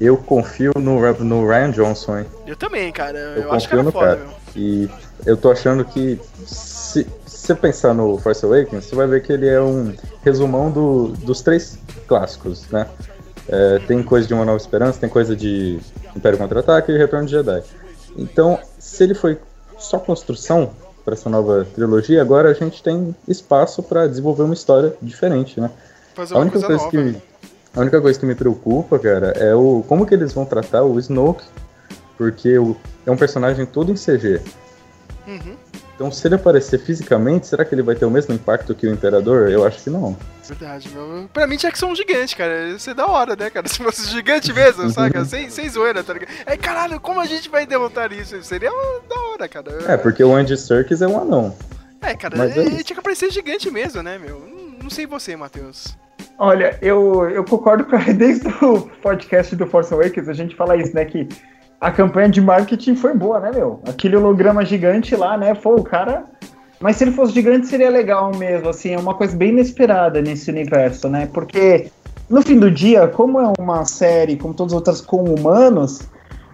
eu 0.00 0.16
confio 0.16 0.72
no, 0.76 1.00
no 1.24 1.48
Ryan 1.48 1.70
Johnson, 1.72 2.18
hein? 2.20 2.26
Eu 2.46 2.54
também, 2.56 2.92
cara. 2.92 3.18
Eu, 3.18 3.42
Eu, 3.44 3.52
acho 3.52 3.68
que 3.68 3.74
confio 3.74 3.78
era 3.78 3.82
no 3.82 3.92
foda, 3.92 4.06
cara. 4.16 4.18
meu. 4.20 4.34
E 4.56 4.90
eu 5.26 5.36
tô 5.36 5.50
achando 5.50 5.84
que 5.84 6.20
se 6.46 7.06
se 7.26 7.46
você 7.46 7.54
pensar 7.54 7.94
no 7.94 8.18
Force 8.18 8.44
Awakens, 8.44 8.84
você 8.84 8.94
vai 8.94 9.06
ver 9.06 9.22
que 9.22 9.32
ele 9.32 9.48
é 9.48 9.60
um 9.60 9.94
resumão 10.22 10.70
do- 10.70 11.08
dos 11.08 11.40
três 11.40 11.78
clássicos, 12.06 12.68
né? 12.70 12.86
É, 13.48 13.78
tem 13.86 14.02
coisa 14.02 14.28
de 14.28 14.34
Uma 14.34 14.44
Nova 14.44 14.58
Esperança, 14.58 15.00
tem 15.00 15.08
coisa 15.08 15.34
de 15.34 15.80
Império 16.14 16.38
Contra-Ataque 16.38 16.92
e 16.92 16.98
Retorno 16.98 17.24
de 17.26 17.32
Jedi. 17.32 17.62
Então, 18.16 18.58
se 18.78 19.02
ele 19.04 19.14
foi 19.14 19.38
só 19.78 19.98
construção 19.98 20.70
para 21.04 21.14
essa 21.14 21.30
nova 21.30 21.66
trilogia, 21.74 22.20
agora 22.20 22.50
a 22.50 22.54
gente 22.54 22.82
tem 22.82 23.14
espaço 23.26 23.82
para 23.82 24.06
desenvolver 24.06 24.42
uma 24.42 24.54
história 24.54 24.94
diferente, 25.00 25.60
né? 25.60 25.70
Fazer 26.14 26.34
A 26.34 26.38
única, 26.38 26.52
coisa 26.60 26.66
coisa 26.66 26.84
nova. 26.84 26.90
que, 26.90 26.96
né? 27.16 27.22
a 27.74 27.80
única 27.80 28.00
coisa 28.00 28.18
que 28.18 28.26
me 28.26 28.34
preocupa, 28.34 28.98
cara, 28.98 29.28
é 29.36 29.54
o 29.54 29.82
como 29.88 30.04
que 30.04 30.14
eles 30.14 30.32
vão 30.32 30.44
tratar 30.44 30.82
o 30.82 30.98
Snoke, 30.98 31.44
porque 32.18 32.58
o- 32.58 32.76
é 33.06 33.10
um 33.10 33.16
personagem 33.16 33.64
todo 33.64 33.90
em 33.90 33.96
CG. 33.96 34.40
Uhum. 35.26 35.56
Então, 35.94 36.10
se 36.10 36.26
ele 36.26 36.34
aparecer 36.34 36.78
fisicamente, 36.80 37.46
será 37.46 37.64
que 37.64 37.74
ele 37.74 37.82
vai 37.82 37.94
ter 37.94 38.04
o 38.04 38.10
mesmo 38.10 38.34
impacto 38.34 38.74
que 38.74 38.86
o 38.86 38.92
Imperador? 38.92 39.50
Eu 39.50 39.64
acho 39.66 39.82
que 39.82 39.90
não. 39.90 40.16
Verdade, 40.50 40.88
meu. 40.92 41.28
Pra 41.32 41.46
mim 41.46 41.56
tinha 41.56 41.70
que 41.70 41.78
ser 41.78 41.84
um 41.84 41.94
gigante, 41.94 42.34
cara. 42.34 42.70
Isso 42.70 42.90
é 42.90 42.94
da 42.94 43.06
hora, 43.06 43.36
né, 43.36 43.48
cara? 43.50 43.66
Se 43.70 43.78
fosse 43.78 44.10
gigante 44.10 44.52
mesmo, 44.52 44.90
saca? 44.90 45.22
Sem, 45.24 45.48
sem 45.48 45.68
zoeira, 45.68 46.02
tá 46.02 46.12
ligado? 46.12 46.28
Aí, 46.44 46.58
caralho, 46.58 46.98
como 46.98 47.20
a 47.20 47.24
gente 47.24 47.48
vai 47.48 47.64
derrotar 47.64 48.12
isso? 48.12 48.42
Seria 48.42 48.70
da 48.70 49.20
hora, 49.30 49.48
cara. 49.48 49.70
É, 49.86 49.96
porque 49.96 50.24
o 50.24 50.34
Andy 50.34 50.56
Serkis 50.56 51.02
é 51.02 51.06
um 51.06 51.20
anão. 51.20 51.56
É, 52.02 52.16
cara, 52.16 52.36
Mas 52.36 52.56
é 52.56 52.60
ele 52.60 52.70
isso. 52.74 52.84
tinha 52.84 52.94
que 52.96 53.00
aparecer 53.00 53.30
gigante 53.30 53.70
mesmo, 53.70 54.02
né, 54.02 54.18
meu? 54.18 54.40
Não, 54.40 54.84
não 54.84 54.90
sei 54.90 55.06
você, 55.06 55.36
Matheus. 55.36 55.96
Olha, 56.36 56.76
eu, 56.82 57.30
eu 57.30 57.44
concordo 57.44 57.84
com 57.84 57.96
desde 58.12 58.48
o 58.48 58.80
podcast 59.02 59.54
do 59.54 59.66
Force 59.66 59.94
Awakens, 59.94 60.28
a 60.28 60.32
gente 60.32 60.56
fala 60.56 60.76
isso, 60.76 60.94
né? 60.94 61.04
Que 61.04 61.28
a 61.80 61.92
campanha 61.92 62.28
de 62.28 62.40
marketing 62.40 62.96
foi 62.96 63.14
boa, 63.14 63.38
né, 63.38 63.52
meu? 63.54 63.80
Aquele 63.86 64.16
holograma 64.16 64.64
gigante 64.64 65.14
lá, 65.14 65.36
né? 65.36 65.54
Pô, 65.54 65.76
o 65.76 65.84
cara. 65.84 66.24
Mas 66.80 66.96
se 66.96 67.04
ele 67.04 67.12
fosse 67.12 67.34
gigante 67.34 67.66
seria 67.66 67.90
legal 67.90 68.34
mesmo, 68.34 68.70
assim, 68.70 68.94
é 68.94 68.98
uma 68.98 69.12
coisa 69.14 69.36
bem 69.36 69.50
inesperada 69.50 70.22
nesse 70.22 70.50
universo, 70.50 71.10
né? 71.10 71.28
Porque 71.32 71.90
no 72.28 72.40
fim 72.40 72.58
do 72.58 72.70
dia, 72.70 73.06
como 73.06 73.38
é 73.38 73.52
uma 73.58 73.84
série, 73.84 74.36
como 74.36 74.54
todas 74.54 74.72
as 74.72 74.76
outras 74.76 75.00
com 75.02 75.24
humanos, 75.24 76.00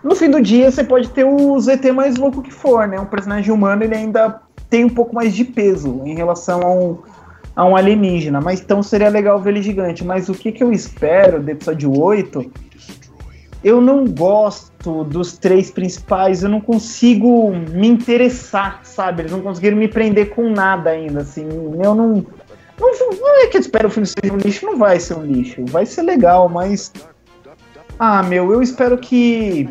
no 0.02 0.16
fim 0.16 0.28
do 0.28 0.42
dia 0.42 0.70
você 0.70 0.82
pode 0.82 1.10
ter 1.10 1.24
o 1.24 1.58
ZT 1.60 1.92
mais 1.92 2.16
louco 2.16 2.42
que 2.42 2.52
for, 2.52 2.88
né? 2.88 2.98
Um 2.98 3.06
personagem 3.06 3.52
humano 3.52 3.84
ele 3.84 3.94
ainda 3.94 4.40
tem 4.68 4.84
um 4.84 4.88
pouco 4.88 5.14
mais 5.14 5.32
de 5.32 5.44
peso 5.44 6.02
em 6.04 6.16
relação 6.16 6.60
a 6.60 6.70
um, 6.70 6.98
a 7.54 7.64
um 7.64 7.76
alienígena, 7.76 8.40
mas 8.40 8.60
então 8.60 8.82
seria 8.82 9.08
legal 9.08 9.40
ver 9.40 9.50
ele 9.50 9.62
gigante. 9.62 10.04
Mas 10.04 10.28
o 10.28 10.34
que, 10.34 10.50
que 10.50 10.62
eu 10.62 10.72
espero 10.72 11.40
do 11.40 11.48
episódio 11.48 11.96
8? 11.96 12.50
Eu 13.66 13.80
não 13.80 14.04
gosto 14.04 15.02
dos 15.02 15.36
três 15.36 15.72
principais, 15.72 16.44
eu 16.44 16.48
não 16.48 16.60
consigo 16.60 17.50
me 17.50 17.88
interessar, 17.88 18.78
sabe? 18.84 19.22
Eles 19.22 19.32
não 19.32 19.40
conseguiram 19.40 19.76
me 19.76 19.88
prender 19.88 20.30
com 20.30 20.48
nada 20.48 20.90
ainda, 20.90 21.22
assim. 21.22 21.48
Eu 21.82 21.92
não. 21.92 22.24
Não, 22.78 22.92
não 23.20 23.42
é 23.42 23.48
que 23.48 23.56
eu 23.56 23.60
espero 23.60 23.88
o 23.88 23.90
filme 23.90 24.06
seja 24.06 24.32
um 24.32 24.36
lixo, 24.36 24.64
não 24.64 24.78
vai 24.78 25.00
ser 25.00 25.14
um 25.14 25.24
lixo. 25.24 25.64
Vai 25.66 25.84
ser 25.84 26.02
legal, 26.02 26.48
mas. 26.48 26.92
Ah, 27.98 28.22
meu, 28.22 28.52
eu 28.52 28.62
espero 28.62 28.96
que. 28.98 29.68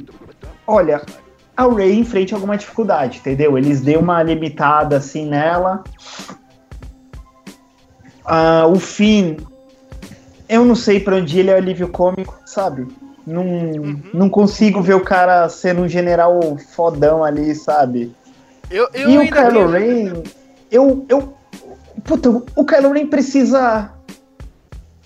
Olha, 0.67 1.01
a 1.55 1.65
Ray 1.65 1.97
enfrente 1.97 2.34
alguma 2.34 2.57
dificuldade, 2.57 3.19
entendeu? 3.19 3.57
Eles 3.57 3.80
dêem 3.80 3.97
uma 3.97 4.22
limitada 4.22 4.97
assim 4.97 5.26
nela. 5.26 5.85
Ah, 8.26 8.67
o 8.67 8.77
Finn, 8.77 9.38
eu 10.49 10.65
não 10.65 10.76
sei 10.76 10.99
pra 10.99 11.15
onde 11.15 11.39
ele 11.39 11.49
é 11.49 11.55
alívio 11.55 11.88
cômico, 11.88 12.38
sabe? 12.45 12.85
Não, 13.26 13.43
não 14.14 14.30
consigo 14.30 14.81
ver 14.81 14.93
o 14.93 15.03
cara 15.03 15.49
sendo 15.49 15.81
um 15.81 15.88
general 15.88 16.57
fodão 16.76 17.23
ali, 17.23 17.56
sabe? 17.56 18.14
Eu, 18.69 18.88
eu 18.93 19.10
e 19.10 19.18
o 19.18 19.31
Kylo 19.31 19.68
Ren, 19.68 20.23
eu, 20.72 21.06
eu. 21.10 21.34
Puta, 22.03 22.30
o 22.56 22.65
Kylo 22.65 22.91
Ren 22.91 23.07
precisa. 23.07 23.91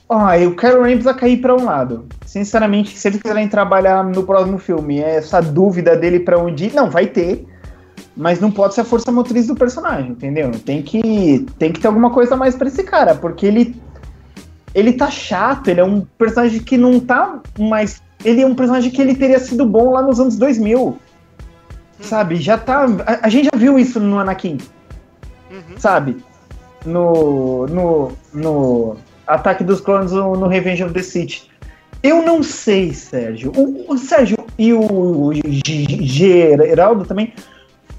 Ah, 0.09 0.35
o 0.37 0.55
Kylo 0.55 0.81
Ren 0.83 0.93
precisa 0.93 1.13
cair 1.13 1.37
pra 1.37 1.55
um 1.55 1.63
lado. 1.63 2.05
Sinceramente, 2.25 2.97
se 2.97 3.07
eles 3.07 3.21
quiserem 3.21 3.47
trabalhar 3.47 4.03
no 4.03 4.23
próximo 4.23 4.57
filme, 4.57 4.99
essa 4.99 5.41
dúvida 5.41 5.95
dele 5.95 6.19
pra 6.19 6.37
onde 6.37 6.65
ir, 6.65 6.73
não, 6.73 6.89
vai 6.89 7.07
ter. 7.07 7.45
Mas 8.15 8.39
não 8.39 8.51
pode 8.51 8.73
ser 8.73 8.81
a 8.81 8.85
força 8.85 9.11
motriz 9.11 9.47
do 9.47 9.55
personagem, 9.55 10.11
entendeu? 10.11 10.51
Tem 10.65 10.81
que, 10.81 11.45
tem 11.57 11.71
que 11.71 11.79
ter 11.79 11.87
alguma 11.87 12.09
coisa 12.09 12.33
a 12.33 12.37
mais 12.37 12.55
pra 12.55 12.67
esse 12.67 12.83
cara, 12.83 13.15
porque 13.15 13.45
ele. 13.45 13.81
Ele 14.75 14.93
tá 14.93 15.09
chato, 15.09 15.67
ele 15.67 15.79
é 15.79 15.83
um 15.83 16.01
personagem 16.01 16.61
que 16.61 16.77
não 16.77 16.99
tá 16.99 17.39
mais. 17.57 18.01
Ele 18.23 18.41
é 18.41 18.45
um 18.47 18.55
personagem 18.55 18.91
que 18.91 19.01
ele 19.01 19.15
teria 19.15 19.39
sido 19.39 19.65
bom 19.65 19.91
lá 19.91 20.01
nos 20.01 20.19
anos 20.19 20.37
2000. 20.37 20.97
Sabe? 22.01 22.37
Já 22.37 22.57
tá. 22.57 22.85
A, 23.05 23.27
a 23.27 23.29
gente 23.29 23.45
já 23.51 23.57
viu 23.57 23.77
isso 23.77 23.99
no 23.99 24.19
Anakin 24.19 24.57
Uhum. 25.51 25.77
sabe? 25.77 26.17
No, 26.85 27.65
no, 27.67 28.11
no 28.33 28.95
Ataque 29.25 29.63
dos 29.63 29.81
Clones 29.81 30.11
no, 30.11 30.47
Revenge 30.47 30.83
of 30.83 30.93
the 30.93 31.01
Sith. 31.01 31.47
Eu 32.01 32.21
não 32.23 32.41
sei, 32.43 32.93
Sérgio. 32.93 33.51
O, 33.57 33.93
o 33.93 33.97
Sérgio 33.97 34.37
e 34.57 34.71
o, 34.71 34.79
o 34.81 35.33
G- 35.33 35.41
Geraldo 36.05 37.03
também. 37.03 37.33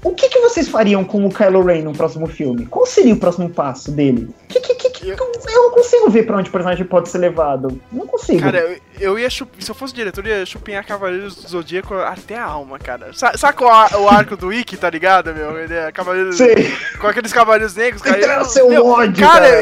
O 0.03 0.15
que, 0.15 0.29
que 0.29 0.39
vocês 0.39 0.67
fariam 0.67 1.03
com 1.03 1.25
o 1.25 1.31
Kylo 1.31 1.63
Ren 1.63 1.83
no 1.83 1.93
próximo 1.93 2.25
filme? 2.27 2.65
Qual 2.65 2.85
seria 2.87 3.13
o 3.13 3.17
próximo 3.19 3.49
passo 3.49 3.91
dele? 3.91 4.29
Que, 4.49 4.59
que, 4.59 4.73
que, 4.75 4.89
que- 4.89 5.09
Eu- 5.09 5.15
eu 5.15 5.63
não 5.63 5.71
consigo 5.71 6.09
ver 6.09 6.23
pra 6.25 6.37
onde 6.37 6.49
o 6.49 6.51
personagem 6.51 6.85
pode 6.85 7.07
ser 7.09 7.19
levado. 7.19 7.79
Não 7.91 8.07
consigo. 8.07 8.39
Cara, 8.41 8.59
eu, 8.59 8.77
eu 8.99 9.19
ia 9.19 9.29
chup... 9.29 9.49
se 9.63 9.69
eu 9.69 9.75
fosse 9.75 9.93
diretor, 9.93 10.25
eu 10.25 10.39
ia 10.39 10.45
chupinhar 10.45 10.85
Cavaleiros 10.85 11.35
do 11.35 11.47
Zodíaco 11.47 11.93
até 11.93 12.35
a 12.37 12.43
alma, 12.45 12.79
cara. 12.79 13.13
Sa 13.13 13.37
saca 13.37 13.63
o, 13.63 14.03
o 14.03 14.09
arco 14.09 14.35
do 14.35 14.51
Ikki, 14.51 14.75
tá 14.75 14.89
ligado, 14.89 15.33
meu? 15.35 15.57
Ele 15.59 15.73
é 15.73 15.91
Cavaleiros. 15.91 16.35
Sei. 16.37 16.73
Com 16.99 17.07
aqueles 17.07 17.31
Cavaleiros 17.31 17.75
Negros, 17.75 18.01
cara. 18.01 18.17
Entrar 18.17 18.39
eu- 18.39 18.45
seu 18.45 18.69
meu, 18.69 18.85
ódio, 18.87 19.23
cara. 19.23 19.39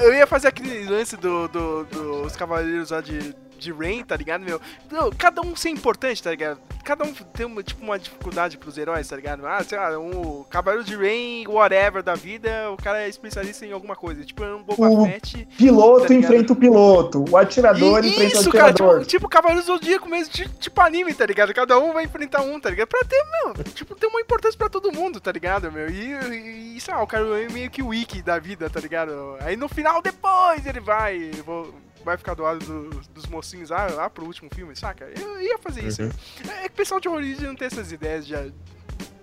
eu, 0.00 0.08
eu- 0.08 0.14
ia 0.14 0.26
fazer 0.26 0.48
aquele 0.48 0.84
lance 0.90 1.16
do, 1.16 1.46
do- 1.48 1.84
dos 1.84 2.34
Cavaleiros 2.36 2.90
lá 2.90 3.00
de, 3.00 3.34
de 3.64 3.72
Rain, 3.72 4.04
tá 4.04 4.16
ligado, 4.16 4.42
meu? 4.44 4.60
Não, 4.90 5.10
cada 5.10 5.40
um 5.40 5.56
ser 5.56 5.70
importante, 5.70 6.22
tá 6.22 6.30
ligado? 6.30 6.60
Cada 6.84 7.02
um 7.04 7.12
tem 7.12 7.46
uma, 7.46 7.62
tipo, 7.62 7.82
uma 7.82 7.98
dificuldade 7.98 8.58
pros 8.58 8.76
heróis, 8.78 9.08
tá 9.08 9.16
ligado? 9.16 9.46
Ah, 9.46 9.62
sei 9.64 9.78
lá, 9.78 9.98
um 9.98 10.44
Cavaleiro 10.44 10.84
de 10.84 10.94
Rain, 10.94 11.46
whatever 11.48 12.02
da 12.02 12.14
vida, 12.14 12.70
o 12.70 12.76
cara 12.76 13.02
é 13.02 13.08
especialista 13.08 13.64
em 13.66 13.72
alguma 13.72 13.96
coisa. 13.96 14.22
Tipo, 14.24 14.44
é 14.44 14.54
um 14.54 14.62
Boba 14.62 14.88
O 14.88 15.06
Fett. 15.06 15.48
Piloto 15.56 16.06
tá 16.08 16.14
enfrenta 16.14 16.52
o 16.52 16.56
piloto. 16.56 17.24
O 17.30 17.36
atirador 17.36 18.04
E- 18.04 18.08
enfrenta 18.10 18.38
isso, 18.38 18.48
o 18.48 18.52
cara, 18.52 18.68
atirador. 18.70 18.98
tipo, 19.00 19.10
tipo 19.10 19.28
Cavaleiro 19.28 19.62
Zodíaco 19.64 20.08
mesmo, 20.08 20.32
ti- 20.32 20.48
tipo 20.60 20.80
anime, 20.80 21.14
tá 21.14 21.24
ligado? 21.26 21.54
Cada 21.54 21.78
um 21.78 21.92
vai 21.92 22.04
enfrentar 22.04 22.42
um, 22.42 22.60
tá 22.60 22.68
ligado? 22.70 22.88
Pra 22.88 23.00
ter, 23.08 23.24
meu, 23.44 23.64
tipo, 23.64 23.94
ter 23.94 24.06
uma 24.06 24.20
importância 24.20 24.58
pra 24.58 24.68
todo 24.68 24.92
mundo, 24.92 25.20
tá 25.20 25.32
ligado, 25.32 25.72
meu? 25.72 25.88
E, 25.88 26.76
e 26.76 26.80
sei 26.80 26.92
lá, 26.94 27.02
o 27.02 27.06
cara 27.06 27.24
é 27.42 27.48
meio 27.48 27.70
que 27.70 27.82
o 27.82 27.88
wiki 27.88 28.20
da 28.20 28.38
vida, 28.38 28.68
tá 28.68 28.80
ligado? 28.80 29.36
Aí 29.40 29.56
no 29.56 29.68
final, 29.68 30.02
depois, 30.02 30.66
ele 30.66 30.80
vai, 30.80 31.30
vou- 31.46 31.74
vai 32.04 32.16
ficar 32.16 32.34
do 32.34 32.42
lado 32.42 32.58
do- 32.64 33.00
dos 33.14 33.26
mocinhos 33.26 33.70
lá, 33.70 33.86
lá 33.86 34.10
pro 34.10 34.24
último 34.26 34.48
filme, 34.54 34.76
saca? 34.76 35.06
Eu 35.18 35.40
ia 35.40 35.58
fazer 35.58 35.84
isso. 35.84 36.02
Uhum. 36.02 36.10
É, 36.48 36.64
é 36.64 36.68
que 36.68 36.74
o 36.74 36.76
pessoal 36.76 37.00
de 37.00 37.08
origem 37.08 37.46
não 37.46 37.56
tem 37.56 37.66
essas 37.66 37.90
ideias 37.92 38.26
de, 38.26 38.34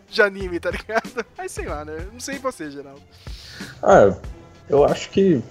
de 0.09 0.21
anime, 0.21 0.59
tá 0.59 0.71
ligado? 0.71 1.25
Aí 1.37 1.47
sei 1.49 1.65
lá, 1.67 1.85
né? 1.85 2.07
Não 2.11 2.19
sei 2.19 2.39
você, 2.39 2.69
Geraldo. 2.71 3.01
Ah, 3.83 4.15
eu 4.69 4.83
acho 4.85 5.09
que 5.09 5.41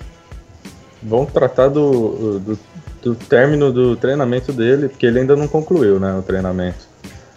vão 1.02 1.24
tratar 1.24 1.68
do, 1.68 2.38
do, 2.40 2.58
do 3.02 3.14
término 3.14 3.72
do 3.72 3.96
treinamento 3.96 4.52
dele, 4.52 4.88
porque 4.88 5.06
ele 5.06 5.20
ainda 5.20 5.34
não 5.36 5.48
concluiu, 5.48 5.98
né, 6.00 6.12
o 6.14 6.22
treinamento. 6.22 6.86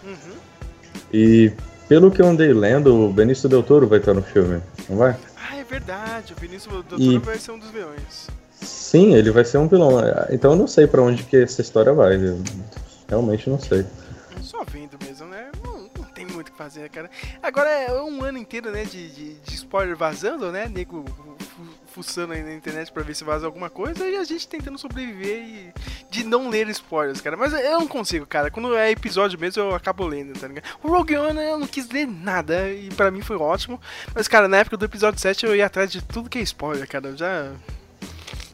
Uhum. 0.03 0.35
E 1.13 1.51
pelo 1.87 2.09
que 2.11 2.21
eu 2.21 2.25
andei 2.27 2.51
lendo, 2.53 2.93
o 3.07 3.13
Benício 3.13 3.47
Del 3.47 3.61
Toro 3.63 3.87
vai 3.87 3.99
estar 3.99 4.13
no 4.13 4.21
filme, 4.23 4.61
não 4.89 4.97
vai? 4.97 5.15
Ah, 5.37 5.55
é 5.57 5.63
verdade, 5.63 6.33
o 6.33 6.35
Vinícius 6.39 6.73
Doutor 6.73 6.99
E- 6.99 7.17
vai 7.19 7.37
ser 7.37 7.51
um 7.51 7.59
dos 7.59 7.69
vilões. 7.69 8.27
Sim, 8.63 9.13
ele 9.15 9.31
vai 9.31 9.43
ser 9.45 9.57
um 9.57 9.67
vilão. 9.67 9.91
Então 10.29 10.51
eu 10.51 10.57
não 10.57 10.67
sei 10.67 10.87
pra 10.87 11.01
onde 11.01 11.23
que 11.23 11.37
essa 11.37 11.61
história 11.61 11.93
vai. 11.93 12.15
eu 12.15 12.41
realmente 13.07 13.49
não 13.49 13.59
sei. 13.59 13.85
Só 14.41 14.63
vendo 14.65 14.97
mesmo, 15.05 15.27
né? 15.27 15.49
Não, 15.63 15.89
não 15.97 16.03
tem 16.13 16.25
muito 16.25 16.49
o 16.49 16.51
que 16.51 16.57
fazer, 16.57 16.89
cara. 16.89 17.09
Agora 17.41 17.69
é 17.69 17.93
um 18.01 18.23
ano 18.23 18.37
inteiro, 18.37 18.69
né, 18.71 18.83
de, 18.83 19.09
de, 19.09 19.33
de 19.35 19.55
spoiler 19.55 19.95
vazando, 19.95 20.51
né? 20.51 20.67
Nego 20.67 21.05
fu- 21.39 21.63
fuçando 21.87 22.33
aí 22.33 22.43
na 22.43 22.53
internet 22.53 22.91
pra 22.91 23.03
ver 23.03 23.15
se 23.15 23.23
vaza 23.23 23.45
alguma 23.45 23.69
coisa 23.69 24.05
e 24.05 24.17
a 24.17 24.23
gente 24.25 24.47
tentando 24.47 24.77
sobreviver 24.77 25.37
e 25.43 25.73
de 26.09 26.23
não 26.25 26.49
ler 26.49 26.67
spoilers, 26.69 27.21
cara. 27.21 27.37
Mas 27.37 27.53
eu 27.53 27.79
não 27.79 27.87
consigo, 27.87 28.25
cara. 28.25 28.51
Quando 28.51 28.75
é 28.75 28.91
episódio 28.91 29.39
mesmo, 29.39 29.61
eu 29.63 29.73
acabo 29.75 30.05
lendo, 30.05 30.37
tá 30.37 30.47
ligado? 30.47 30.65
O 30.83 30.89
Rogue 30.89 31.15
One 31.15 31.39
eu 31.41 31.57
não 31.57 31.67
quis 31.67 31.87
ler 31.89 32.05
nada 32.07 32.69
e 32.69 32.89
pra 32.89 33.09
mim 33.11 33.21
foi 33.21 33.37
ótimo. 33.37 33.79
Mas, 34.13 34.27
cara, 34.27 34.47
na 34.49 34.57
época 34.57 34.75
do 34.75 34.85
episódio 34.85 35.21
7 35.21 35.45
eu 35.45 35.55
ia 35.55 35.65
atrás 35.67 35.89
de 35.89 36.01
tudo 36.03 36.29
que 36.29 36.39
é 36.39 36.41
spoiler, 36.41 36.87
cara. 36.87 37.07
Eu 37.09 37.17
já. 37.17 37.51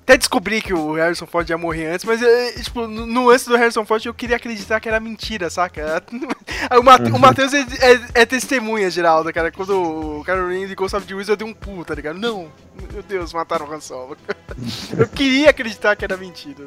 Até 0.09 0.17
descobri 0.17 0.59
que 0.59 0.73
o 0.73 0.93
Harrison 0.93 1.27
Ford 1.27 1.47
ia 1.47 1.55
morrer 1.55 1.85
antes, 1.93 2.03
mas, 2.03 2.19
eh, 2.19 2.53
tipo, 2.63 2.87
no, 2.87 3.29
antes 3.29 3.45
do 3.45 3.55
Harrison 3.55 3.85
Ford 3.85 4.03
eu 4.03 4.11
queria 4.11 4.37
acreditar 4.37 4.79
que 4.79 4.89
era 4.89 4.99
mentira, 4.99 5.51
saca? 5.51 6.01
O, 6.79 6.83
Mate- 6.83 7.11
o 7.11 7.19
Matheus 7.19 7.53
é, 7.53 7.59
é- 7.61 8.21
é 8.21 8.25
testemunha, 8.25 8.89
Geraldo, 8.89 9.31
cara. 9.31 9.51
Quando 9.51 10.19
o 10.19 10.23
Caroline 10.25 10.65
ligou 10.65 10.89
Sabe 10.89 11.05
de 11.05 11.13
Wiz, 11.13 11.29
eu 11.29 11.37
dei 11.37 11.47
um 11.47 11.53
pulo, 11.53 11.85
tá 11.85 11.93
ligado? 11.93 12.17
Não, 12.17 12.47
meu 12.91 13.03
Deus, 13.07 13.31
mataram 13.33 13.67
o 13.67 13.71
Han 13.71 13.79
Solo. 13.79 14.17
Eu 14.97 15.07
queria 15.07 15.51
acreditar 15.51 15.95
que 15.95 16.03
era 16.03 16.17
mentira. 16.17 16.65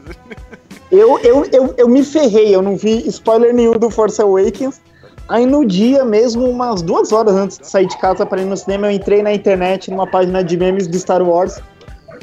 Eu, 0.91 1.19
eu, 1.19 1.45
eu, 1.53 1.75
eu 1.77 1.89
me 1.89 2.05
ferrei, 2.05 2.55
eu 2.55 2.63
não 2.63 2.77
vi 2.77 3.07
spoiler 3.09 3.53
nenhum 3.53 3.73
do 3.73 3.91
Force 3.91 4.23
Awakens. 4.23 4.81
Aí 5.29 5.45
no 5.47 5.67
dia 5.67 6.05
mesmo, 6.05 6.49
umas 6.49 6.81
duas 6.81 7.11
horas 7.13 7.35
antes 7.35 7.59
de 7.59 7.67
sair 7.69 7.87
de 7.87 7.99
casa 7.99 8.25
para 8.25 8.41
ir 8.41 8.45
no 8.45 8.57
cinema, 8.57 8.87
eu 8.87 8.93
entrei 8.93 9.21
na 9.23 9.33
internet, 9.35 9.91
numa 9.91 10.07
página 10.07 10.45
de 10.45 10.57
memes 10.57 10.87
do 10.87 10.97
Star 10.99 11.23
Wars. 11.23 11.61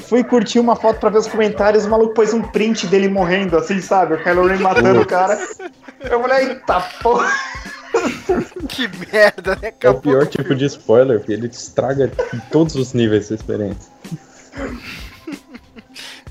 Fui 0.08 0.24
curtir 0.24 0.60
uma 0.60 0.76
foto 0.76 1.00
pra 1.00 1.10
ver 1.10 1.20
os 1.20 1.28
comentários, 1.28 1.86
o 1.86 1.90
maluco 1.90 2.14
pôs 2.14 2.34
um 2.34 2.42
print 2.42 2.88
dele 2.88 3.08
morrendo, 3.08 3.58
assim, 3.58 3.80
sabe? 3.82 4.14
O 4.16 4.24
Kylo 4.24 4.48
Ren 4.48 4.60
matando 4.60 5.02
o 5.02 5.06
cara. 5.06 5.38
Eu 6.02 6.22
falei, 6.22 6.50
eita 6.50 6.80
porra. 7.02 7.30
Que 8.68 8.88
merda, 9.12 9.56
né? 9.56 9.60
É 9.64 9.68
o 9.68 9.70
Acabou 9.70 10.02
pior 10.02 10.26
tipo 10.28 10.44
filme. 10.44 10.60
de 10.60 10.66
spoiler, 10.66 11.20
porque 11.20 11.34
ele 11.34 11.48
estraga 11.48 12.12
em 12.34 12.40
todos 12.52 12.76
os 12.76 12.94
níveis 12.94 13.30
da 13.30 13.36
experiência. 13.36 13.92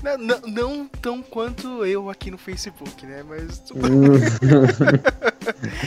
Não, 0.01 0.17
não, 0.17 0.39
não 0.47 0.87
tão 1.01 1.21
quanto 1.21 1.85
eu 1.85 2.09
aqui 2.09 2.31
no 2.31 2.37
Facebook, 2.37 3.05
né? 3.05 3.21
Mas 3.27 3.61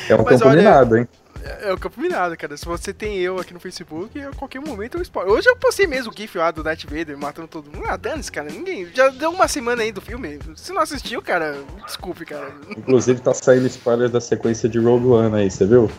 É 0.07 0.15
um 0.15 0.19
Mas 0.23 0.29
campo 0.39 0.49
olha- 0.49 0.57
minado, 0.59 0.99
hein? 0.99 1.09
É, 1.45 1.69
é 1.69 1.73
o 1.73 1.79
campo 1.79 2.01
minado, 2.01 2.37
cara. 2.37 2.57
Se 2.57 2.65
você 2.65 2.93
tem 2.93 3.19
eu 3.19 3.39
aqui 3.39 3.53
no 3.53 3.61
Facebook, 3.61 4.21
a 4.21 4.31
qualquer 4.31 4.61
momento 4.61 4.97
eu 4.97 5.03
spoiler. 5.03 5.33
Hoje 5.33 5.49
eu 5.49 5.57
postei 5.57 5.87
mesmo 5.87 6.13
o 6.13 6.17
GIF 6.17 6.37
lá 6.39 6.51
do 6.51 6.63
Darth 6.63 6.85
Vader 6.85 7.17
matando 7.19 7.49
todo 7.49 7.71
mundo. 7.71 7.85
Ah, 7.87 7.97
dane-se, 7.97 8.31
cara. 8.31 8.51
Ninguém. 8.51 8.89
Já 8.95 9.09
deu 9.09 9.31
uma 9.31 9.49
semana 9.49 9.83
aí 9.83 9.93
do 9.93 10.01
filme. 10.01 10.39
Se 10.57 10.73
não 10.73 10.81
assistiu, 10.81 11.21
cara, 11.23 11.57
desculpe, 11.87 12.25
cara. 12.25 12.53
Inclusive 12.77 13.21
tá 13.21 13.35
saindo 13.35 13.67
spoiler 13.67 14.09
da 14.09 14.21
sequência 14.21 14.69
de 14.69 14.79
Rogue 14.79 15.07
One 15.07 15.37
aí, 15.37 15.51
você 15.51 15.67
viu? 15.67 15.91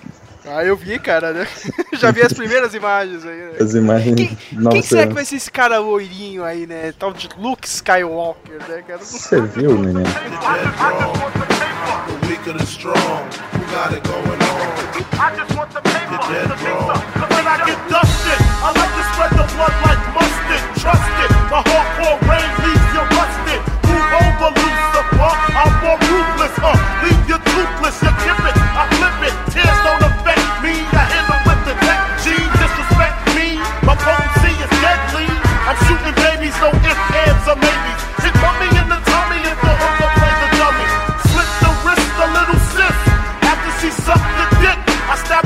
Ah, 0.46 0.64
eu 0.64 0.76
vi, 0.76 1.00
cara, 1.00 1.32
né? 1.32 1.48
Já 1.94 2.12
vi 2.12 2.22
as 2.22 2.34
primeiras 2.34 2.74
imagens 2.74 3.26
aí, 3.26 3.38
né? 3.38 3.52
As 3.60 3.74
imagens 3.74 4.16
Quem, 4.16 4.38
quem 4.72 4.82
será 4.82 5.08
que 5.08 5.14
vai 5.14 5.24
ser 5.24 5.38
esse 5.38 5.50
cara 5.50 5.80
loirinho 5.80 6.44
aí, 6.44 6.68
né? 6.68 6.94
Tal 7.00 7.14
de 7.14 7.30
Luke 7.38 7.66
Skywalker, 7.66 8.60
né, 8.68 8.84
cara? 8.86 9.00
Você 9.00 9.42
viu, 9.42 9.78
menino? 9.78 10.04
The 13.74 13.82
weak 13.82 13.82
of 13.82 13.82
the 13.82 13.82
strong, 13.82 13.82
who 13.82 13.82
got 13.82 13.94
it 13.94 14.04
going 14.04 14.42
on? 14.42 14.62
I 15.18 15.28
just 15.36 15.52
want 15.58 15.72
the 15.74 15.82
paper, 15.82 16.14
You're 16.14 16.30
dead 16.30 16.48
the 16.50 16.58
pizza. 16.58 16.94
wrong. 16.94 17.02
But 17.18 17.30
when 17.34 17.46
I 17.48 17.58
get 17.66 17.80
dusted, 17.90 18.40
I 18.62 18.70
like 18.74 18.94
to 18.94 19.04
spread 19.14 19.32
the 19.34 19.46
blood 19.58 19.76
like 19.86 20.02
mustard. 20.14 20.64
Trust 20.82 21.10
it, 21.26 21.32
the 21.50 21.60
hardcore 21.66 22.20
rain 22.30 22.50
leaves 22.64 22.90
you 22.94 23.04
rusted. 23.18 23.62
Move 23.90 24.12
over, 24.22 24.50
Lucifer. 24.62 25.32
I'm 25.58 25.74
more 25.82 26.00
ruthless, 26.06 26.56
huh? 26.62 26.78
Leave 27.06 27.24
you 27.30 27.40
toothless, 27.50 27.98
you 28.04 28.12
kip 28.24 28.42
it, 28.46 28.56
I 28.58 28.84
flip 28.98 29.18
it. 29.30 29.36
Tears 29.54 29.80
don't 29.86 30.04
affect 30.06 30.46
me. 30.66 30.74
I 30.94 31.04
hit 31.10 31.26
'em 31.34 31.42
with 31.48 31.62
the 31.66 31.76
tech 31.86 32.02
G. 32.24 32.26
Disrespect 32.62 33.18
me, 33.38 33.48
my 33.88 33.96
potency 33.98 34.54
is 34.66 34.72
deadly. 34.86 35.28
I'm 35.68 35.78
shooting 35.88 36.16
babies, 36.22 36.56
no 36.62 36.70
ifs, 36.90 37.06
ands, 37.26 37.46
or 37.50 37.58
maybes. 37.58 37.93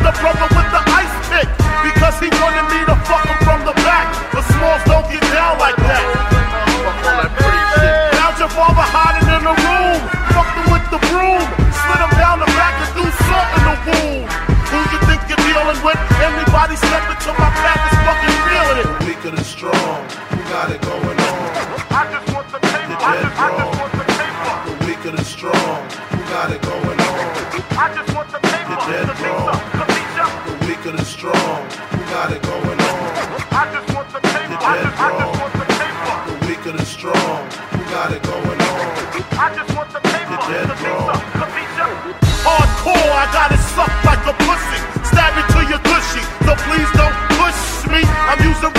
The 0.07 0.15
brother 0.23 0.47
with 0.55 0.69
the 0.71 0.83
ice 0.95 1.15
pick 1.27 1.49
because 1.83 2.15
he 2.23 2.31
wanted 2.39 2.63
me 2.71 2.79
to 2.87 2.95
fuck 3.03 3.27
him 3.27 3.35
from 3.43 3.59
the 3.67 3.75
back. 3.83 4.07
The 4.31 4.39
smalls 4.55 4.79
don't 4.87 5.03
get 5.11 5.19
down 5.35 5.59
like 5.59 5.75
that. 5.83 6.05
Found 8.15 8.35
your 8.39 8.47
father 8.55 8.87
hiding 8.87 9.27
in 9.27 9.43
the 9.43 9.55
room. 9.67 9.99
Fucked 10.31 10.55
him 10.55 10.67
with 10.71 10.87
the 10.95 11.01
broom. 11.11 11.43
Slid 11.75 11.99
him 11.99 12.13
down 12.15 12.39
the 12.39 12.47
back 12.55 12.79
and 12.79 12.89
threw 12.95 13.09
salt 13.27 13.49
in 13.51 13.63
the 13.67 13.75
wound. 13.83 14.31
Who 14.71 14.79
you 14.95 14.99
think 15.11 15.19
you're 15.27 15.43
dealing 15.43 15.79
with? 15.83 15.99
Anybody 16.23 16.79
step 16.79 17.03
into 17.11 17.31
my 17.35 17.51
path 17.59 17.83
is 17.91 17.99
fucking 18.07 18.35
feeling 18.47 18.77
it. 18.79 18.87
The 18.87 19.05
weak 19.11 19.21
of 19.27 19.35
the 19.35 19.43
strong, 19.43 19.99
who 20.31 20.39
got 20.47 20.71
it 20.71 20.79
going 20.87 21.06
got 32.17 32.33
it 32.33 32.41
going 32.41 32.79
on? 32.81 32.97
I 33.53 33.63
just 33.69 33.93
want 33.93 34.09
the 34.09 34.17
paper. 34.33 34.57
I 34.57 34.73
just, 34.81 34.97
I 34.97 35.09
just 35.21 35.33
want 35.37 35.53
the 35.53 35.67
paper. 35.77 36.15
The 36.25 36.35
weak 36.49 36.63
of 36.65 36.73
the 36.81 36.85
strong, 36.85 37.37
who 37.77 37.81
got 37.93 38.09
it 38.09 38.23
going 38.25 38.57
on? 38.57 38.85
I 39.37 39.47
just 39.53 39.69
want 39.77 39.89
the 39.93 40.01
paper. 40.01 40.33
You're 40.33 40.49
dead 40.49 40.65
The 40.65 40.77
pizza. 40.81 40.97
wrong. 40.97 41.21
The 41.37 41.47
pizza. 41.53 41.85
Hardcore, 42.41 43.11
I 43.21 43.25
got 43.37 43.53
it 43.53 43.61
sucked 43.77 44.01
like 44.01 44.23
a 44.25 44.33
pussy. 44.49 44.81
Stab 45.13 45.37
it 45.37 45.45
to 45.53 45.59
your 45.69 45.81
gushy. 45.85 46.23
So 46.41 46.57
please 46.65 46.89
don't 46.97 47.17
push 47.37 47.61
me. 47.93 48.01
I'm 48.01 48.41
using 48.41 48.73